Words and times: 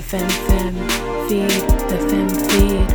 the 0.00 0.06
fem 0.06 0.30
fem 0.30 0.74
feed, 1.28 1.50
the 1.90 1.98
fem 2.08 2.28
feed, 2.48 2.88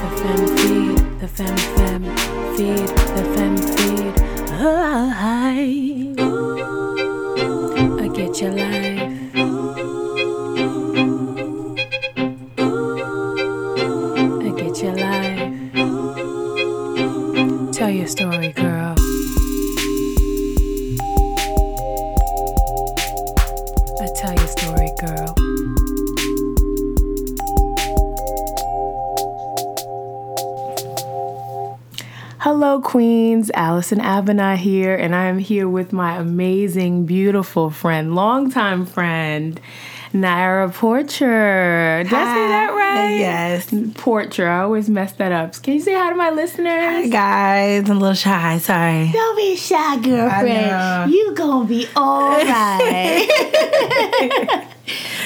the 0.00 0.08
fem 0.18 0.42
feed, 0.56 0.98
the 1.20 1.28
fem 1.28 1.56
fem 1.76 2.02
feed, 2.56 2.88
the 3.14 3.24
fem 3.34 3.54
feed. 3.76 4.14
I, 4.50 5.64
I 8.02 8.08
get 8.08 8.40
your 8.40 8.52
life. 8.52 8.87
Queens. 32.88 33.50
Allison 33.52 34.00
Abana 34.00 34.56
here, 34.56 34.94
and 34.94 35.14
I 35.14 35.26
am 35.26 35.38
here 35.38 35.68
with 35.68 35.92
my 35.92 36.16
amazing, 36.16 37.04
beautiful 37.04 37.68
friend, 37.68 38.14
longtime 38.14 38.86
friend, 38.86 39.60
Nyira 40.14 40.72
Porcher. 40.72 42.02
Did 42.02 42.14
I 42.14 42.34
say 42.34 42.48
that 42.48 42.72
right? 42.74 43.18
Yes. 43.18 43.74
Porcher. 43.94 44.48
I 44.48 44.62
always 44.62 44.88
mess 44.88 45.12
that 45.12 45.32
up. 45.32 45.62
Can 45.62 45.74
you 45.74 45.80
say 45.80 45.92
hi 45.92 46.08
to 46.08 46.16
my 46.16 46.30
listeners? 46.30 46.82
Hi 46.82 47.08
guys, 47.08 47.90
I'm 47.90 47.98
a 47.98 48.00
little 48.00 48.14
shy. 48.14 48.56
Sorry. 48.56 49.10
Don't 49.12 49.36
be 49.36 49.54
shy, 49.54 50.00
girlfriend. 50.00 51.12
You 51.12 51.34
gonna 51.34 51.68
be 51.68 51.86
all 51.94 52.30
right. 52.38 53.28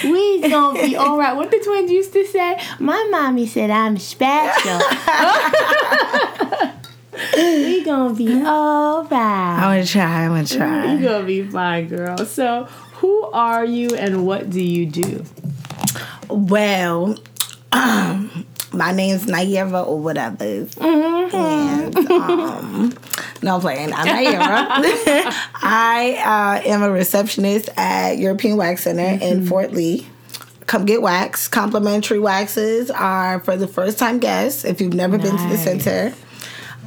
we 0.03 0.49
gonna 0.51 0.83
be 0.83 0.97
all 0.97 1.17
right. 1.17 1.37
What 1.37 1.53
the 1.53 1.61
twins 1.65 1.93
used 1.93 2.13
to 2.15 2.27
say? 2.27 2.61
My 2.81 3.07
mommy 3.13 3.47
said 3.47 3.71
I'm 3.71 3.99
special. 3.99 4.81
we 7.37 7.83
gonna 7.85 8.15
be 8.15 8.43
all 8.45 9.05
right. 9.05 9.57
I'm 9.59 9.75
gonna 9.77 9.87
try. 9.87 10.25
I'm 10.25 10.31
gonna 10.31 10.47
try. 10.47 10.95
You 10.95 11.03
gonna 11.03 11.25
be 11.27 11.43
fine, 11.45 11.89
girl. 11.89 12.19
So, 12.19 12.65
who 12.95 13.23
are 13.33 13.65
you 13.65 13.91
and 13.97 14.27
what 14.27 14.51
do 14.51 14.63
you 14.63 14.87
do? 14.87 15.25
Well, 16.29 17.19
my 17.73 18.93
name's 18.93 19.27
Nyira 19.27 19.87
or 19.87 19.99
whatever. 20.01 20.45
Mm-hmm. 20.45 21.35
And 21.37 21.97
um, 22.11 22.95
no 23.43 23.55
I'm 23.57 23.61
playing. 23.61 23.93
I'm 23.93 24.07
Nyira. 24.07 24.67
I 25.63 26.61
uh, 26.65 26.69
am 26.69 26.83
a 26.83 26.91
receptionist 26.91 27.69
at 27.77 28.19
European 28.19 28.57
Wax 28.57 28.83
Center 28.85 29.03
Mm-hmm. 29.03 29.23
in 29.23 29.47
Fort 29.47 29.73
Lee. 29.73 30.07
Come 30.67 30.85
get 30.87 31.03
wax. 31.03 31.49
Complimentary 31.49 32.19
waxes 32.21 32.91
are 32.91 33.41
for 33.41 33.57
the 33.57 33.67
first 33.67 33.99
time 33.99 34.19
guests 34.21 34.65
if 34.65 34.81
you've 34.81 34.95
never 34.95 35.19
been 35.19 35.37
to 35.37 35.49
the 35.49 35.59
center. 35.59 36.15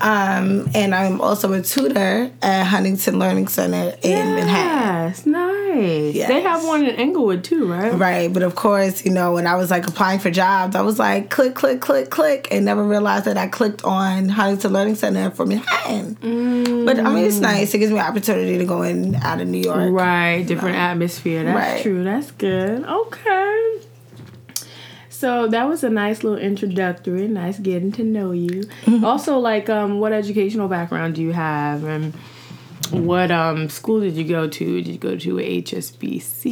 Um, 0.01 0.69
and 0.75 0.93
I'm 0.93 1.21
also 1.21 1.53
a 1.53 1.61
tutor 1.61 2.29
at 2.41 2.63
Huntington 2.65 3.17
Learning 3.17 3.47
Center 3.47 3.95
in 4.03 4.35
Manhattan. 4.35 5.05
Yes, 5.07 5.25
nice. 5.25 6.27
They 6.27 6.41
have 6.41 6.63
one 6.65 6.85
in 6.85 6.95
Englewood 6.95 7.43
too, 7.43 7.65
right? 7.71 7.93
Right, 7.93 8.31
but 8.33 8.43
of 8.43 8.55
course, 8.55 9.05
you 9.05 9.11
know, 9.11 9.33
when 9.33 9.47
I 9.47 9.55
was 9.55 9.71
like 9.71 9.87
applying 9.87 10.19
for 10.19 10.29
jobs, 10.31 10.75
I 10.75 10.81
was 10.81 10.99
like 10.99 11.29
click, 11.29 11.55
click, 11.55 11.81
click, 11.81 12.09
click, 12.09 12.47
and 12.51 12.65
never 12.65 12.83
realized 12.83 13.25
that 13.25 13.37
I 13.37 13.47
clicked 13.47 13.83
on 13.83 14.29
Huntington 14.29 14.73
Learning 14.73 14.95
Center 14.95 15.31
for 15.31 15.45
Manhattan. 15.45 16.85
But 16.85 16.99
I 16.99 17.13
mean, 17.13 17.25
it's 17.25 17.39
nice. 17.39 17.73
It 17.73 17.79
gives 17.79 17.91
me 17.91 17.99
an 17.99 18.05
opportunity 18.05 18.57
to 18.57 18.65
go 18.65 18.81
in 18.83 19.15
out 19.15 19.41
of 19.41 19.47
New 19.47 19.59
York. 19.61 19.91
Right, 19.91 20.43
different 20.45 20.75
atmosphere. 20.77 21.43
That's 21.43 21.55
Right. 21.73 21.81
true. 21.81 22.03
That's 22.03 22.31
good. 22.31 22.83
Okay. 22.85 23.79
So 25.15 25.47
that 25.47 25.69
was 25.69 25.83
a 25.83 25.89
nice 25.89 26.23
little 26.25 26.37
introductory, 26.37 27.27
nice 27.29 27.57
getting 27.57 27.93
to 27.93 28.03
know 28.03 28.31
you. 28.31 28.63
Mm-hmm. 28.85 29.05
Also, 29.05 29.39
like, 29.39 29.69
um, 29.69 30.01
what 30.01 30.11
educational 30.11 30.67
background 30.67 31.15
do 31.15 31.21
you 31.21 31.31
have, 31.31 31.85
and 31.85 32.13
what 32.91 33.31
um 33.31 33.69
school 33.69 34.01
did 34.01 34.15
you 34.15 34.25
go 34.25 34.47
to? 34.49 34.83
Did 34.83 34.87
you 34.87 34.97
go 34.97 35.15
to 35.15 35.35
HSBC? 35.35 36.51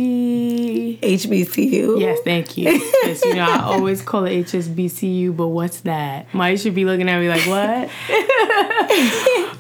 HBCU. 1.01 2.00
Yes, 2.00 2.19
thank 2.24 2.57
you. 2.57 2.72
Because 2.72 3.25
you 3.25 3.35
know 3.35 3.44
I 3.44 3.63
always 3.63 4.01
call 4.01 4.24
it 4.25 4.47
HSBCU, 4.47 5.35
but 5.35 5.50
what's 5.50 5.81
that? 5.81 6.34
Mike 6.34 6.57
should 6.59 6.74
be 6.74 6.85
looking 6.85 7.09
at 7.09 7.19
me 7.19 7.28
like, 7.28 7.45
what? 7.45 7.90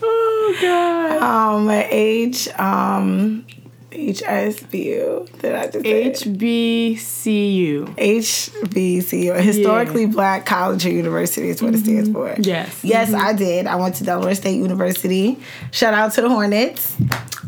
oh 0.01 0.57
God. 0.61 1.21
Um, 1.21 1.69
H 1.69 2.47
um 2.57 3.45
HSBU. 3.93 5.39
Did 5.39 5.55
I 5.55 5.67
just 5.67 5.85
say? 5.85 6.11
HBCU. 6.11 7.85
HBCU, 7.95 9.41
historically 9.41 10.05
black 10.07 10.45
college 10.45 10.85
or 10.85 10.89
university 10.89 11.49
is 11.49 11.61
what 11.61 11.73
it 11.75 11.79
stands 11.79 12.09
for. 12.09 12.35
Yes. 12.39 12.83
Yes, 12.83 13.13
I 13.13 13.33
did. 13.33 13.67
I 13.67 13.75
went 13.75 13.95
to 13.95 14.03
Delaware 14.03 14.35
State 14.35 14.57
University. 14.57 15.37
Shout 15.71 15.93
out 15.93 16.13
to 16.13 16.21
the 16.21 16.29
Hornets. 16.29 16.95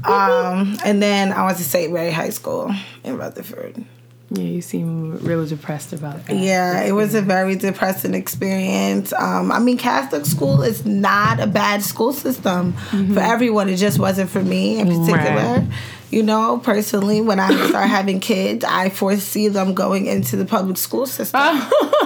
Um, 0.04 0.78
and 0.86 1.02
then 1.02 1.34
I 1.34 1.46
went 1.46 1.58
to 1.58 1.64
St. 1.64 1.92
Mary 1.92 2.12
High 2.12 2.30
School 2.30 2.72
in 3.04 3.18
Rutherford. 3.18 3.84
Yeah, 4.32 4.44
you 4.44 4.62
seem 4.62 5.18
really 5.20 5.48
depressed 5.48 5.94
about 5.94 6.26
that. 6.26 6.36
Yeah, 6.36 6.82
it 6.84 6.94
was 6.94 7.14
a 7.14 7.22
very 7.22 7.56
depressing 7.56 8.16
experience. 8.16 9.14
Um, 9.14 9.52
I 9.52 9.60
mean, 9.60 9.78
Catholic 9.78 10.26
school 10.26 10.64
is 10.64 10.84
not 10.84 11.40
a 11.40 11.46
bad 11.48 11.84
school 11.84 12.12
system 12.12 12.74
for 12.74 13.20
everyone. 13.20 13.70
It 13.70 13.78
just 13.78 14.00
wasn't 14.00 14.32
for 14.32 14.42
me 14.42 14.80
in 14.80 14.88
particular. 14.88 15.60
Right. 15.60 15.68
You 16.12 16.24
know, 16.24 16.60
personally, 16.60 17.20
when 17.22 17.40
I 17.40 17.50
start 17.68 17.90
having 17.90 18.20
kids, 18.20 18.64
I 18.64 18.90
foresee 18.90 19.48
them 19.48 19.74
going 19.74 20.06
into 20.06 20.36
the 20.38 20.46
public 20.46 20.78
school 20.78 21.06
system. 21.08 21.42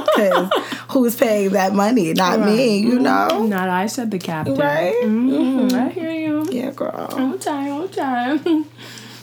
Because 0.06 0.50
who's 0.90 1.16
paying 1.16 1.52
that 1.52 1.74
money? 1.74 2.14
Not 2.14 2.40
me, 2.40 2.78
you 2.80 2.98
know? 3.00 3.46
Not 3.46 3.70
I 3.70 3.86
said 3.88 4.10
the 4.12 4.18
captain. 4.20 4.56
Right? 4.56 4.96
Mhm, 5.04 5.74
I 5.74 5.90
hear 5.90 6.12
you. 6.12 6.48
Yeah, 6.50 6.72
girl. 6.72 7.08
All 7.12 7.38
time, 7.38 7.72
all 7.74 7.88
time. 7.88 8.66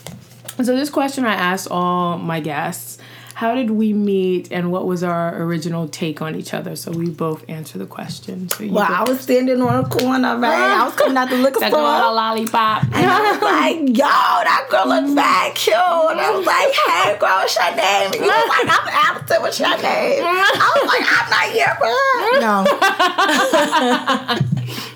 so 0.63 0.77
this 0.77 0.91
question 0.91 1.25
I 1.25 1.35
asked 1.35 1.69
all 1.71 2.19
my 2.19 2.41
guests: 2.41 2.99
How 3.37 3.55
did 3.55 3.71
we 3.73 3.93
meet, 3.93 4.51
and 4.51 4.73
what 4.73 4.87
was 4.87 5.03
our 5.03 5.43
original 5.43 5.89
take 5.89 6.23
on 6.23 6.35
each 6.37 6.55
other? 6.55 6.75
So 6.75 6.91
we 6.91 7.11
both 7.11 7.45
answer 7.51 7.77
the 7.77 7.85
question. 7.85 8.49
So 8.49 8.65
you 8.65 8.73
Well, 8.73 8.87
I 8.89 9.03
was 9.07 9.21
standing 9.21 9.61
on 9.61 9.85
a 9.85 9.87
corner, 9.87 10.39
right? 10.39 10.81
I 10.81 10.85
was 10.87 10.95
coming 11.01 11.19
out 11.19 11.29
the 11.29 11.37
liquor 11.37 11.61
That 11.61 11.71
store. 11.71 11.83
lollipop. 11.83 12.85
And 12.85 12.95
I 12.95 13.31
was 13.31 13.43
like, 13.43 13.77
yo, 13.91 14.07
that 14.07 14.67
girl 14.71 14.89
looks 14.89 15.11
mad 15.11 15.53
mm. 15.53 15.55
cute. 15.55 15.77
And 15.77 16.19
I 16.19 16.31
was 16.33 16.47
like, 16.47 16.73
hey, 16.73 17.19
girl, 17.21 17.37
what's 17.37 17.55
your 17.57 17.77
name? 17.77 18.07
And 18.07 18.25
you 18.25 18.33
was 18.33 18.49
like, 18.49 18.73
I'm 18.73 18.89
Allison, 19.05 19.43
what's 19.43 19.61
your 19.61 19.77
name? 19.85 20.25
I 20.25 20.73
was 20.73 20.89
like, 20.89 21.05
I'm 21.05 21.29
not 21.29 21.53
here, 21.53 21.77
bro. 21.79 21.93
No, 22.41 22.65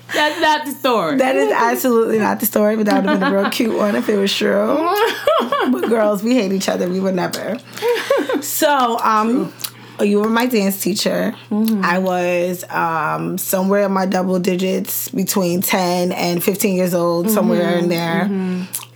That's 0.13 0.39
not 0.41 0.65
the 0.65 0.71
story. 0.71 1.17
that 1.17 1.35
is 1.35 1.51
absolutely 1.51 2.19
not 2.19 2.39
the 2.39 2.45
story, 2.45 2.75
but 2.75 2.85
that 2.87 3.01
would 3.03 3.09
have 3.09 3.19
been 3.19 3.33
a 3.33 3.41
real 3.41 3.49
cute 3.49 3.75
one 3.77 3.95
if 3.95 4.09
it 4.09 4.17
was 4.17 4.33
true. 4.35 4.77
But 5.71 5.87
girls, 5.89 6.23
we 6.23 6.35
hate 6.35 6.51
each 6.51 6.67
other. 6.69 6.89
We 6.89 6.99
would 6.99 7.15
never. 7.15 7.57
So, 8.41 8.97
um, 8.99 9.53
you 10.01 10.19
were 10.19 10.29
my 10.29 10.47
dance 10.47 10.81
teacher. 10.81 11.35
I 11.51 11.99
was 11.99 12.63
um, 12.69 13.37
somewhere 13.37 13.85
in 13.85 13.91
my 13.91 14.05
double 14.07 14.39
digits 14.39 15.09
between 15.09 15.61
10 15.61 16.11
and 16.11 16.43
15 16.43 16.75
years 16.75 16.93
old, 16.93 17.29
somewhere 17.29 17.77
in 17.77 17.87
there. 17.89 18.27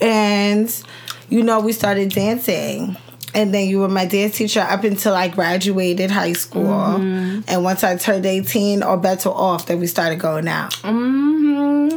And, 0.01 0.83
you 1.29 1.43
know, 1.43 1.59
we 1.59 1.71
started 1.73 2.09
dancing. 2.09 2.97
And 3.35 3.53
then 3.53 3.67
you 3.67 3.79
were 3.79 3.89
my 3.89 4.05
dance 4.05 4.37
teacher 4.37 4.61
up 4.61 4.83
until 4.85 5.13
I 5.13 5.27
graduated 5.27 6.09
high 6.09 6.33
school. 6.33 6.63
And 6.67 7.63
once 7.63 7.83
I 7.83 7.97
turned 7.97 8.25
18, 8.25 8.81
or 8.81 8.97
better 8.97 9.29
off 9.29 9.65
that 9.67 9.77
we 9.77 9.87
started 9.87 10.19
going 10.19 10.47
out. 10.47 10.73
hmm 10.75 11.89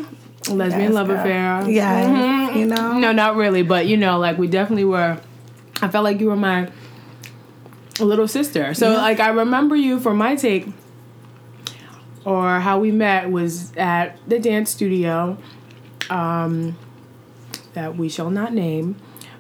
Lesbian 0.51 0.81
Yes, 0.87 0.93
love 0.95 1.07
girl. 1.09 1.17
affair. 1.21 1.71
Yeah, 1.71 2.55
you 2.57 2.67
know? 2.67 2.99
No, 2.99 3.13
not 3.13 3.37
really, 3.37 3.63
but 3.63 3.87
you 3.87 3.97
know, 3.97 4.19
like 4.19 4.37
we 4.39 4.47
definitely 4.49 4.85
were. 4.85 5.19
I 5.83 5.89
felt 5.89 6.05
like 6.05 6.21
you 6.21 6.27
were 6.27 6.37
my 6.37 6.71
little 8.01 8.27
sister. 8.29 8.73
So, 8.75 8.93
like, 8.95 9.21
I 9.21 9.29
remember 9.29 9.77
you 9.77 10.01
for 10.01 10.15
my 10.15 10.37
take, 10.37 10.67
or 12.25 12.61
how 12.61 12.79
we 12.79 12.91
met 12.93 13.31
was 13.31 13.73
at 13.77 14.17
the 14.29 14.39
dance 14.39 14.71
studio, 14.71 15.37
um, 16.11 16.77
that 17.75 17.97
we 17.97 18.09
shall 18.09 18.31
not 18.31 18.53
name, 18.55 18.97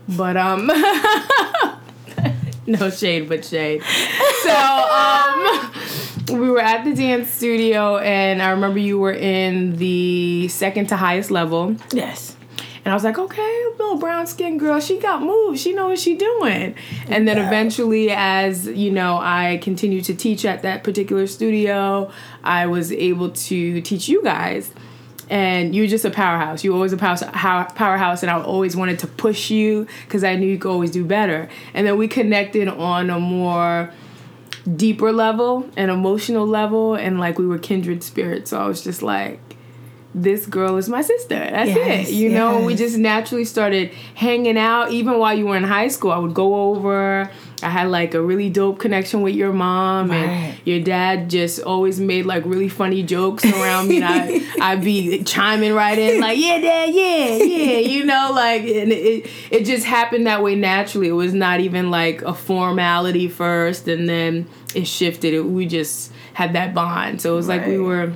but 0.08 0.36
um, 0.36 0.70
no 2.80 2.90
shade, 2.90 3.28
but 3.28 3.44
shade. 3.44 3.82
So, 4.42 4.54
um. 4.54 5.72
We 6.28 6.50
were 6.50 6.60
at 6.60 6.84
the 6.84 6.94
dance 6.94 7.30
studio, 7.30 7.96
and 7.96 8.42
I 8.42 8.50
remember 8.50 8.78
you 8.78 8.98
were 8.98 9.14
in 9.14 9.76
the 9.76 10.46
second 10.48 10.88
to 10.88 10.96
highest 10.96 11.30
level. 11.30 11.74
Yes. 11.90 12.36
And 12.84 12.92
I 12.92 12.94
was 12.94 13.02
like, 13.02 13.18
okay, 13.18 13.64
little 13.78 13.96
brown 13.96 14.26
skinned 14.26 14.60
girl, 14.60 14.78
she 14.78 14.98
got 14.98 15.22
moves. 15.22 15.60
She 15.60 15.72
knows 15.72 15.88
what 15.88 15.98
she 15.98 16.16
doing. 16.16 16.74
And 17.08 17.26
then 17.26 17.38
eventually, 17.38 18.10
as 18.10 18.66
you 18.66 18.90
know, 18.90 19.18
I 19.18 19.58
continued 19.62 20.04
to 20.04 20.14
teach 20.14 20.44
at 20.44 20.62
that 20.62 20.84
particular 20.84 21.26
studio. 21.26 22.10
I 22.44 22.66
was 22.66 22.92
able 22.92 23.30
to 23.30 23.80
teach 23.80 24.08
you 24.08 24.22
guys. 24.22 24.70
And 25.30 25.75
you're 25.75 25.86
just 25.86 26.04
a 26.04 26.10
powerhouse. 26.10 26.64
You 26.64 26.75
always 26.75 26.92
a 26.92 26.96
power, 26.96 27.16
powerhouse, 27.75 28.22
and 28.22 28.30
I 28.30 28.40
always 28.40 28.76
wanted 28.76 28.98
to 29.00 29.06
push 29.06 29.50
you 29.50 29.86
because 30.06 30.25
I 30.25 30.36
knew 30.36 30.46
you 30.46 30.58
could 30.58 30.70
always 30.70 30.90
do 30.90 31.04
better. 31.04 31.48
And 31.75 31.86
then 31.86 31.98
we 31.98 32.08
connected 32.08 32.69
on 32.69 33.10
a 33.10 33.20
more 33.20 33.92
deeper 34.76 35.12
level, 35.12 35.69
an 35.76 35.90
emotional 35.90 36.46
level, 36.46 36.94
and 36.94 37.19
like 37.19 37.38
we 37.38 37.46
were 37.46 37.58
kindred 37.58 38.02
spirits. 38.02 38.50
So 38.50 38.60
I 38.60 38.66
was 38.66 38.82
just 38.82 39.02
like, 39.02 39.40
this 40.14 40.46
girl 40.46 40.76
is 40.78 40.88
my 40.88 41.02
sister. 41.02 41.34
That's 41.34 41.70
yes, 41.70 42.08
it. 42.08 42.14
You 42.14 42.30
yes. 42.30 42.38
know, 42.38 42.64
we 42.64 42.75
just 42.75 42.96
naturally 42.96 43.44
started 43.44 43.92
hanging 44.14 44.58
out. 44.58 44.90
Even 44.90 45.19
while 45.19 45.36
you 45.36 45.46
were 45.46 45.56
in 45.56 45.64
high 45.64 45.88
school, 45.88 46.10
I 46.10 46.19
would 46.19 46.34
go 46.34 46.70
over. 46.70 47.30
I 47.62 47.70
had 47.70 47.88
like 47.88 48.14
a 48.14 48.22
really 48.22 48.50
dope 48.50 48.78
connection 48.78 49.22
with 49.22 49.34
your 49.34 49.52
mom, 49.52 50.10
right. 50.10 50.19
and 50.19 50.66
your 50.66 50.81
dad 50.81 51.28
just 51.28 51.60
always 51.60 51.99
made 51.99 52.26
like 52.26 52.44
really 52.44 52.69
funny 52.69 53.02
jokes 53.02 53.44
around 53.44 53.88
me. 53.88 54.02
And 54.02 54.05
I, 54.05 54.43
I'd 54.72 54.84
be 54.84 55.25
chiming 55.25 55.72
right 55.72 55.99
in, 55.99 56.20
like, 56.20 56.38
yeah, 56.38 56.58
dad, 56.60 56.94
yeah, 56.94 57.37
yeah, 57.37 57.78
you 57.88 58.05
know, 58.05 58.31
like, 58.32 58.62
and 58.62 58.93
it, 58.93 59.28
it 59.50 59.64
just 59.64 59.84
happened 59.84 60.26
that 60.26 60.43
way 60.43 60.55
naturally. 60.55 61.08
It 61.08 61.12
was 61.12 61.34
not 61.34 61.60
even 61.60 61.90
like 61.90 62.22
a 62.22 62.34
formality 62.34 63.28
first, 63.28 63.88
and 63.88 64.08
then 64.08 64.46
it 64.75 64.87
shifted. 64.87 65.34
It, 65.34 65.43
we 65.43 65.66
just 65.66 66.12
had 66.34 66.52
that 66.52 66.75
bond. 66.75 67.20
So 67.20 67.32
it 67.32 67.37
was 67.37 67.49
right. 67.49 67.61
like 67.61 67.66
we 67.66 67.78
were 67.78 68.12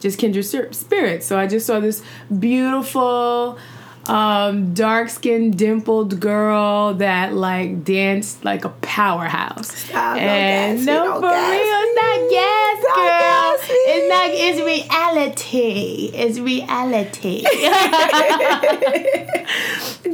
just 0.00 0.18
kindred 0.18 0.44
spirits. 0.44 1.26
So 1.26 1.38
I 1.38 1.46
just 1.46 1.66
saw 1.66 1.80
this 1.80 2.02
beautiful, 2.38 3.58
um, 4.08 4.74
dark 4.74 5.10
skinned, 5.10 5.58
dimpled 5.58 6.20
girl 6.20 6.94
that 6.94 7.34
like 7.34 7.84
danced 7.84 8.44
like 8.44 8.64
a 8.64 8.68
powerhouse. 8.68 9.70
Stop, 9.72 10.16
and 10.18 10.84
no, 10.86 11.20
for 11.20 11.26
real, 11.26 11.32
it's 11.32 11.94
not 11.96 12.30
gas, 12.30 12.82
girl. 12.94 13.56
It's 13.88 14.08
not. 14.08 14.30
It's 14.32 14.60
reality. 14.60 16.10
It's 16.14 16.38
reality. 16.38 17.44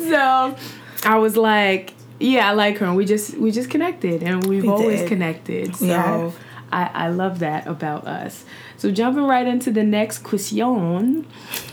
so 0.09 0.57
I 1.05 1.17
was 1.19 1.37
like, 1.37 1.93
yeah, 2.19 2.49
I 2.49 2.53
like 2.53 2.79
her, 2.79 2.87
and 2.87 2.97
we 2.97 3.05
just 3.05 3.37
we 3.37 3.51
just 3.51 3.71
connected, 3.71 4.23
and 4.23 4.45
we've 4.47 4.63
we 4.63 4.69
always 4.69 5.01
did. 5.01 5.09
connected. 5.09 5.77
So 5.77 5.87
yeah. 5.87 6.31
I 6.71 6.91
I 7.07 7.09
love 7.09 7.41
that 7.41 7.67
about 7.67 8.07
us. 8.07 8.45
So 8.83 8.91
jumping 8.91 9.25
right 9.25 9.47
into 9.47 9.71
the 9.71 9.85
next 9.85 10.25
question, 10.25 11.25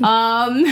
um, 0.03 0.65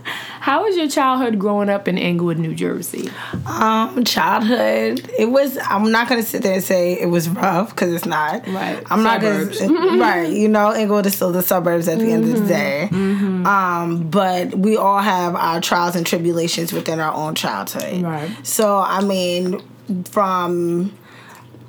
how 0.42 0.64
was 0.64 0.76
your 0.76 0.88
childhood 0.88 1.38
growing 1.38 1.68
up 1.68 1.86
in 1.86 1.96
Englewood, 1.96 2.36
New 2.36 2.52
Jersey? 2.52 3.08
Um, 3.46 4.02
childhood, 4.02 5.08
it 5.16 5.26
was. 5.26 5.56
I'm 5.56 5.92
not 5.92 6.08
gonna 6.08 6.24
sit 6.24 6.42
there 6.42 6.54
and 6.54 6.64
say 6.64 7.00
it 7.00 7.06
was 7.06 7.28
rough 7.28 7.70
because 7.70 7.94
it's 7.94 8.06
not. 8.06 8.44
Right. 8.48 8.82
I'm 8.90 9.04
suburbs. 9.04 9.60
not 9.60 9.68
gonna. 9.68 10.00
right. 10.02 10.32
You 10.32 10.48
know, 10.48 10.70
Englewood 10.70 11.06
is 11.06 11.14
still 11.14 11.30
the 11.30 11.42
suburbs 11.42 11.86
at 11.86 12.00
the 12.00 12.06
mm-hmm. 12.06 12.12
end 12.12 12.24
of 12.24 12.30
the 12.30 12.38
mm-hmm. 12.38 12.46
day. 12.48 12.88
Mm-hmm. 12.90 13.46
Um, 13.46 14.10
but 14.10 14.52
we 14.56 14.76
all 14.76 14.98
have 14.98 15.36
our 15.36 15.60
trials 15.60 15.94
and 15.94 16.04
tribulations 16.04 16.72
within 16.72 16.98
our 16.98 17.14
own 17.14 17.36
childhood. 17.36 18.02
Right. 18.02 18.28
So 18.44 18.78
I 18.78 19.00
mean, 19.00 19.62
from 20.06 20.92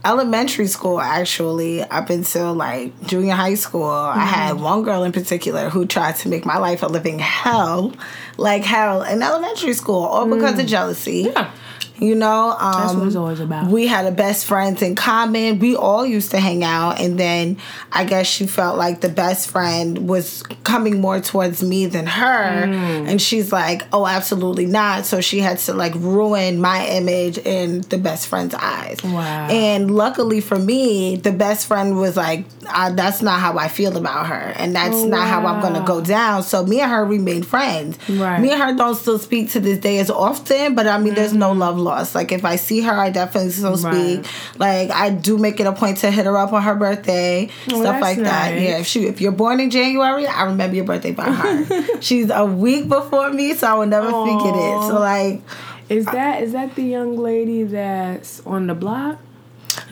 elementary 0.05 0.67
school 0.67 0.99
actually 0.99 1.81
up 1.81 2.09
until 2.09 2.53
like 2.53 2.91
junior 3.05 3.33
high 3.33 3.53
school 3.53 3.83
mm-hmm. 3.83 4.19
i 4.19 4.25
had 4.25 4.59
one 4.59 4.83
girl 4.83 5.03
in 5.03 5.11
particular 5.11 5.69
who 5.69 5.85
tried 5.85 6.15
to 6.15 6.27
make 6.27 6.45
my 6.45 6.57
life 6.57 6.83
a 6.83 6.87
living 6.87 7.19
hell 7.19 7.93
like 8.37 8.63
hell 8.63 9.01
in 9.03 9.21
elementary 9.21 9.73
school 9.73 10.03
all 10.03 10.27
because 10.27 10.55
mm. 10.55 10.59
of 10.59 10.65
jealousy 10.65 11.31
yeah 11.33 11.51
you 11.99 12.15
know, 12.15 12.55
um, 12.59 12.73
that's 12.73 12.93
what 12.95 13.07
it's 13.07 13.15
always 13.15 13.39
about. 13.39 13.69
We 13.69 13.85
had 13.85 14.05
a 14.05 14.11
best 14.11 14.45
friends 14.45 14.81
in 14.81 14.95
common. 14.95 15.59
We 15.59 15.75
all 15.75 16.05
used 16.05 16.31
to 16.31 16.39
hang 16.39 16.63
out, 16.63 16.99
and 16.99 17.19
then 17.19 17.57
I 17.91 18.03
guess 18.03 18.25
she 18.25 18.47
felt 18.47 18.77
like 18.77 19.01
the 19.01 19.09
best 19.09 19.49
friend 19.49 20.09
was 20.09 20.41
coming 20.63 20.99
more 20.99 21.19
towards 21.19 21.61
me 21.61 21.85
than 21.85 22.07
her, 22.07 22.65
mm. 22.65 23.07
and 23.07 23.21
she's 23.21 23.51
like, 23.51 23.83
"Oh, 23.93 24.07
absolutely 24.07 24.65
not." 24.65 25.05
So 25.05 25.21
she 25.21 25.39
had 25.39 25.59
to 25.59 25.73
like 25.73 25.93
ruin 25.95 26.59
my 26.59 26.85
image 26.87 27.37
in 27.37 27.81
the 27.81 27.99
best 27.99 28.27
friend's 28.27 28.55
eyes. 28.55 28.97
Wow. 29.03 29.47
And 29.49 29.91
luckily 29.95 30.41
for 30.41 30.57
me, 30.57 31.17
the 31.17 31.31
best 31.31 31.67
friend 31.67 31.97
was 31.97 32.17
like, 32.17 32.45
"That's 32.61 33.21
not 33.21 33.39
how 33.39 33.57
I 33.59 33.67
feel 33.67 33.97
about 33.97 34.27
her, 34.27 34.53
and 34.55 34.75
that's 34.75 34.95
oh, 34.95 35.07
not 35.07 35.19
wow. 35.19 35.41
how 35.41 35.47
I'm 35.47 35.61
gonna 35.61 35.85
go 35.85 36.01
down." 36.01 36.41
So 36.41 36.65
me 36.65 36.81
and 36.81 36.91
her 36.91 37.05
remained 37.05 37.45
friends. 37.45 37.97
Right. 38.09 38.41
Me 38.41 38.51
and 38.51 38.61
her 38.61 38.75
don't 38.75 38.95
still 38.95 39.19
speak 39.19 39.51
to 39.51 39.59
this 39.59 39.77
day 39.77 39.99
as 39.99 40.09
often, 40.09 40.73
but 40.73 40.87
I 40.87 40.97
mean, 40.97 41.07
mm-hmm. 41.07 41.15
there's 41.15 41.33
no 41.33 41.51
mm-hmm. 41.51 41.59
love 41.59 41.82
lost. 41.83 42.15
Like 42.15 42.31
if 42.31 42.45
I 42.45 42.55
see 42.55 42.81
her, 42.81 42.91
I 42.91 43.09
definitely 43.09 43.51
still 43.51 43.77
speak. 43.77 44.25
Right. 44.25 44.25
Like 44.57 44.91
I 44.91 45.09
do 45.09 45.37
make 45.37 45.59
it 45.59 45.67
a 45.67 45.73
point 45.73 45.97
to 45.99 46.11
hit 46.11 46.25
her 46.25 46.37
up 46.37 46.53
on 46.53 46.61
her 46.63 46.75
birthday, 46.75 47.49
oh, 47.71 47.81
stuff 47.81 48.01
like 48.01 48.17
nice. 48.17 48.27
that. 48.27 48.61
Yeah, 48.61 48.77
if 48.79 48.87
she 48.87 49.05
if 49.05 49.21
you're 49.21 49.31
born 49.31 49.59
in 49.59 49.69
January, 49.69 50.25
I 50.25 50.43
remember 50.43 50.75
your 50.75 50.85
birthday 50.85 51.11
by 51.11 51.29
heart. 51.29 51.67
She's 52.03 52.29
a 52.29 52.45
week 52.45 52.87
before 52.89 53.29
me, 53.31 53.53
so 53.53 53.67
I 53.67 53.73
will 53.75 53.85
never 53.85 54.11
Aww. 54.11 54.37
forget 54.37 54.55
it. 54.55 54.87
So 54.87 54.99
like, 54.99 55.41
is 55.89 56.05
that 56.05 56.43
is 56.43 56.53
that 56.53 56.75
the 56.75 56.83
young 56.83 57.17
lady 57.17 57.63
that's 57.63 58.39
on 58.45 58.67
the 58.67 58.75
block? 58.75 59.19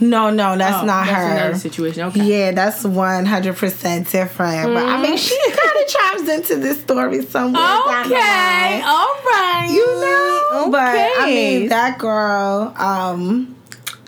No, 0.01 0.31
no, 0.31 0.57
that's 0.57 0.81
oh, 0.81 0.85
not 0.85 1.05
that's 1.05 1.15
her. 1.15 1.37
Another 1.37 1.57
situation. 1.59 2.03
Okay. 2.07 2.23
Yeah, 2.23 2.51
that's 2.51 2.83
one 2.83 3.25
hundred 3.25 3.55
percent 3.55 4.09
different. 4.09 4.67
Mm-hmm. 4.67 4.73
But 4.73 4.85
I 4.85 5.01
mean, 5.01 5.15
she 5.15 5.37
kind 5.45 5.57
of 5.57 5.87
chimes 5.87 6.29
into 6.29 6.55
this 6.57 6.81
story 6.81 7.21
somewhere. 7.23 7.61
Okay, 7.61 8.81
all 8.83 9.15
right. 9.23 9.69
You 9.71 9.85
know, 9.85 10.61
okay. 10.63 10.71
but 10.71 11.23
I 11.23 11.25
mean, 11.27 11.69
that 11.69 11.99
girl. 11.99 12.73
Um, 12.77 13.55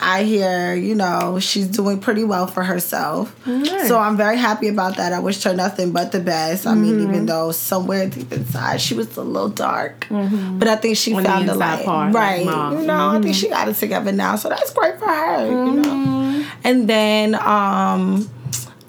I 0.05 0.23
hear, 0.23 0.75
you 0.75 0.95
know, 0.95 1.39
she's 1.39 1.67
doing 1.67 1.99
pretty 1.99 2.25
well 2.25 2.45
for 2.45 2.61
herself. 2.61 3.33
Nice. 3.47 3.87
So 3.87 3.97
I'm 3.97 4.17
very 4.17 4.37
happy 4.37 4.67
about 4.67 4.97
that. 4.97 5.13
I 5.13 5.19
wish 5.19 5.41
her 5.43 5.53
nothing 5.53 5.93
but 5.93 6.11
the 6.11 6.19
best. 6.19 6.67
I 6.67 6.71
mm-hmm. 6.71 6.81
mean, 6.81 6.99
even 6.99 7.25
though 7.25 7.53
somewhere 7.53 8.09
deep 8.09 8.31
inside 8.33 8.81
she 8.81 8.95
was 8.95 9.15
a 9.15 9.23
little 9.23 9.47
dark. 9.47 10.07
Mm-hmm. 10.09 10.59
But 10.59 10.67
I 10.67 10.75
think 10.75 10.97
she 10.97 11.13
On 11.13 11.23
found 11.23 11.47
the, 11.47 11.53
the 11.53 11.59
light. 11.59 11.85
Part, 11.85 12.13
right. 12.13 12.45
Like 12.45 12.81
you 12.81 12.85
know, 12.85 12.93
mm-hmm. 12.93 13.17
I 13.17 13.21
think 13.21 13.25
mm-hmm. 13.25 13.31
she 13.33 13.49
got 13.49 13.69
it 13.69 13.75
together 13.75 14.11
now. 14.11 14.35
So 14.35 14.49
that's 14.49 14.73
great 14.73 14.99
for 14.99 15.07
her, 15.07 15.47
you 15.47 15.71
know. 15.71 15.83
Mm-hmm. 15.83 16.49
And 16.65 16.89
then 16.89 17.35
um 17.35 18.29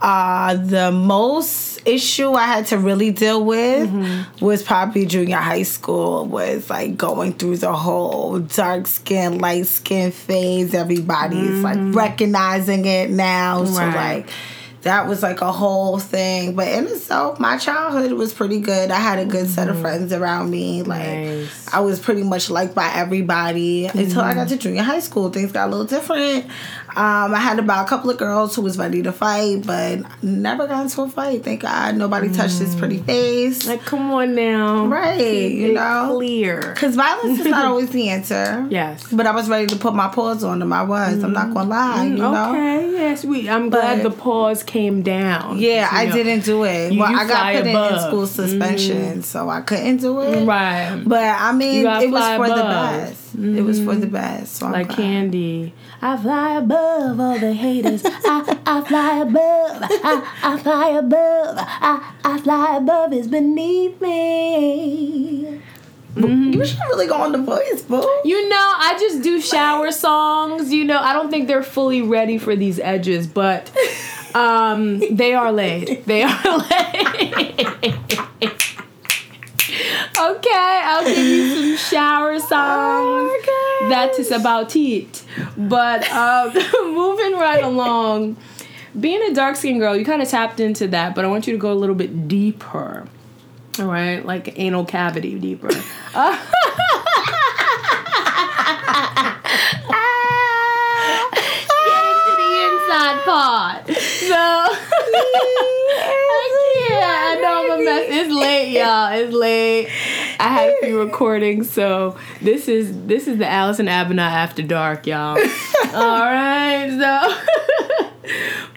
uh 0.05 0.55
the 0.55 0.93
most 0.93 1.81
issue 1.87 2.33
I 2.33 2.45
had 2.45 2.67
to 2.67 2.79
really 2.79 3.11
deal 3.11 3.43
with 3.43 3.89
mm-hmm. 3.89 4.45
was 4.45 4.63
probably 4.63 5.07
junior 5.07 5.39
high 5.39 5.63
school. 5.63 6.27
Was 6.27 6.69
like 6.69 6.99
going 6.99 7.33
through 7.33 7.57
the 7.57 7.73
whole 7.73 8.39
dark 8.39 8.87
skin, 8.87 9.39
light 9.39 9.67
skin 9.67 10.13
phase. 10.13 10.75
Everybody's 10.75 11.39
mm-hmm. 11.39 11.93
like 11.93 11.97
recognizing 11.97 12.85
it 12.85 13.09
now. 13.09 13.63
Right. 13.63 13.69
So 13.69 13.87
like 13.99 14.31
that 14.85 15.09
was 15.09 15.23
like 15.23 15.41
a 15.41 15.51
whole 15.51 15.99
thing. 15.99 16.55
But 16.55 16.69
in 16.69 16.87
itself, 16.87 17.41
my 17.41 17.57
childhood 17.57 18.13
was 18.13 18.33
pretty 18.33 18.61
good. 18.61 18.91
I 18.91 19.01
had 19.01 19.19
a 19.19 19.25
good 19.25 19.49
set 19.49 19.69
of 19.69 19.75
mm-hmm. 19.75 19.83
friends 19.83 20.13
around 20.13 20.51
me. 20.51 20.83
Like 20.83 21.07
nice. 21.07 21.75
I 21.75 21.81
was 21.81 21.99
pretty 21.99 22.23
much 22.23 22.51
liked 22.51 22.75
by 22.75 22.93
everybody 22.95 23.85
mm-hmm. 23.85 23.99
until 23.99 24.21
I 24.21 24.35
got 24.35 24.49
to 24.49 24.57
junior 24.57 24.83
high 24.83 25.01
school. 25.01 25.31
Things 25.31 25.53
got 25.53 25.69
a 25.69 25.71
little 25.71 25.87
different. 25.87 26.47
Um, 26.97 27.35
I 27.35 27.39
had 27.39 27.59
about 27.59 27.87
a 27.87 27.89
couple 27.89 28.09
of 28.11 28.19
girls 28.19 28.55
who 28.55 28.63
was 28.63 28.79
ready 28.79 29.03
to 29.03 29.13
fight, 29.13 29.67
but 29.67 30.01
never 30.23 30.69
got 30.69 30.83
into 30.83 31.03
a 31.03 31.09
fight. 31.09 31.43
Thank 31.43 31.63
God 31.63 31.97
nobody 31.97 32.29
mm. 32.29 32.37
touched 32.37 32.61
this 32.61 32.75
pretty 32.77 32.99
face. 32.99 33.67
Like, 33.67 33.83
come 33.83 34.13
on 34.13 34.37
now, 34.37 34.87
right? 34.87 35.19
You 35.21 35.73
know, 35.73 36.13
clear. 36.15 36.73
Because 36.75 36.95
violence 36.95 37.41
is 37.41 37.47
not 37.47 37.65
always 37.65 37.91
the 37.91 38.09
answer. 38.09 38.69
Yes, 38.75 39.07
but 39.13 39.27
I 39.27 39.31
was 39.31 39.49
ready 39.49 39.67
to 39.69 39.77
put 39.77 39.95
my 39.95 40.09
paws 40.09 40.43
on 40.43 40.59
them. 40.59 40.73
I 40.73 40.83
was. 40.83 41.19
Mm. 41.19 41.25
I'm 41.25 41.33
not 41.33 41.55
gonna 41.55 41.69
lie. 41.69 42.05
You 42.07 42.17
know. 42.17 42.51
Okay. 42.51 42.91
Yes, 42.93 43.25
we. 43.25 43.49
I'm 43.49 43.71
but, 43.71 43.81
glad 43.81 44.03
the 44.03 44.11
pause 44.11 44.63
came 44.63 45.03
down. 45.03 45.59
Yeah, 45.59 45.89
I 45.93 46.07
know, 46.07 46.13
didn't 46.15 46.45
do 46.45 46.65
it. 46.65 46.93
You, 46.93 47.01
well, 47.01 47.13
you 47.13 47.19
I 47.19 47.29
got 47.29 47.55
put 47.55 47.67
above. 47.69 47.93
in 47.93 48.01
school 48.09 48.27
suspension, 48.27 49.19
mm. 49.19 49.25
so 49.25 49.49
I 49.49 49.61
couldn't 49.61 49.99
do 49.99 50.21
it. 50.23 50.45
Right. 50.45 51.03
But 51.07 51.23
I 51.23 51.53
mean, 51.53 51.87
it 51.87 52.11
was 52.11 52.37
for 52.37 52.45
above. 52.47 52.57
the 52.57 52.65
best. 52.65 53.25
Mm-hmm. 53.37 53.59
It 53.59 53.63
was 53.63 53.83
for 53.83 53.95
the 53.95 54.07
best. 54.07 54.57
So 54.57 54.69
like 54.69 54.91
Candy. 54.91 55.75
I 56.07 56.19
fly 56.19 56.59
above 56.59 57.19
all 57.19 57.39
the 57.39 57.55
haters. 57.55 58.03
I, 58.05 58.59
I 58.67 58.83
fly 58.83 59.21
above. 59.21 59.83
I, 60.05 60.33
I 60.43 60.59
fly 60.59 60.89
above. 60.91 61.57
I, 61.59 62.13
I 62.23 62.39
fly 62.41 62.77
above 62.77 63.15
is 63.15 63.27
beneath 63.27 63.99
me. 64.03 65.63
Mm-hmm. 66.15 66.53
You 66.53 66.67
should 66.67 66.79
really 66.91 67.07
go 67.07 67.15
on 67.15 67.33
the 67.33 67.39
voice, 67.39 67.85
boo. 67.85 68.07
You 68.23 68.51
know, 68.51 68.73
I 68.77 68.99
just 69.01 69.23
do 69.23 69.41
shower 69.41 69.91
songs. 69.91 70.71
You 70.75 70.85
know, 70.85 70.99
I 70.99 71.15
don't 71.15 71.31
think 71.31 71.49
they're 71.49 71.63
fully 71.63 72.03
ready 72.03 72.37
for 72.37 72.55
these 72.55 72.79
edges, 72.79 73.27
but 73.27 73.73
um, 74.35 74.99
they 75.11 75.33
are 75.33 75.53
laid. 75.53 76.05
They 76.05 76.23
are 76.23 76.59
laid. 78.43 78.53
Okay, 80.19 80.81
I'll 80.85 81.05
give 81.05 81.19
you 81.19 81.77
some 81.77 81.77
shower 81.91 82.39
songs. 82.39 82.51
Oh 82.51 83.87
that 83.91 84.19
is 84.19 84.31
about 84.31 84.75
it. 84.77 85.23
But 85.57 86.09
um, 86.11 86.53
moving 86.95 87.39
right 87.39 87.63
along, 87.63 88.37
being 88.99 89.23
a 89.31 89.35
dark 89.35 89.57
skinned 89.57 89.81
girl, 89.81 89.97
you 89.97 90.05
kind 90.05 90.23
of 90.23 90.29
tapped 90.29 90.61
into 90.61 90.87
that, 90.89 91.15
but 91.15 91.25
I 91.25 91.29
want 91.29 91.47
you 91.47 91.53
to 91.53 91.59
go 91.59 91.73
a 91.73 91.75
little 91.75 91.95
bit 91.95 92.29
deeper. 92.29 93.07
All 93.79 93.87
right, 93.87 94.25
like 94.25 94.59
anal 94.59 94.85
cavity 94.85 95.39
deeper. 95.39 95.69
Uh, 96.15 96.39
Get 101.85 102.05
into 102.07 102.33
the 102.37 102.53
inside 102.71 103.19
part. 103.25 103.91
So. 104.25 104.75
I 107.15 107.35
know 107.41 107.73
I'm 107.73 107.81
a 107.81 107.85
mess. 107.85 108.07
It's 108.09 108.35
late, 108.35 108.73
y'all. 108.73 109.13
It's 109.13 109.33
late. 109.33 109.89
I 110.41 110.49
had 110.49 110.71
a 110.71 110.87
few 110.87 111.01
recordings, 111.01 111.71
so 111.71 112.17
this 112.43 112.69
is 112.69 113.07
this 113.07 113.27
is 113.29 113.39
the 113.39 113.47
Allison 113.49 113.87
Abena 113.87 114.19
after 114.23 114.63
dark, 114.63 115.07
y'all. 115.07 115.39
All 115.95 116.21
right, 116.21 116.89
so. 116.91 118.11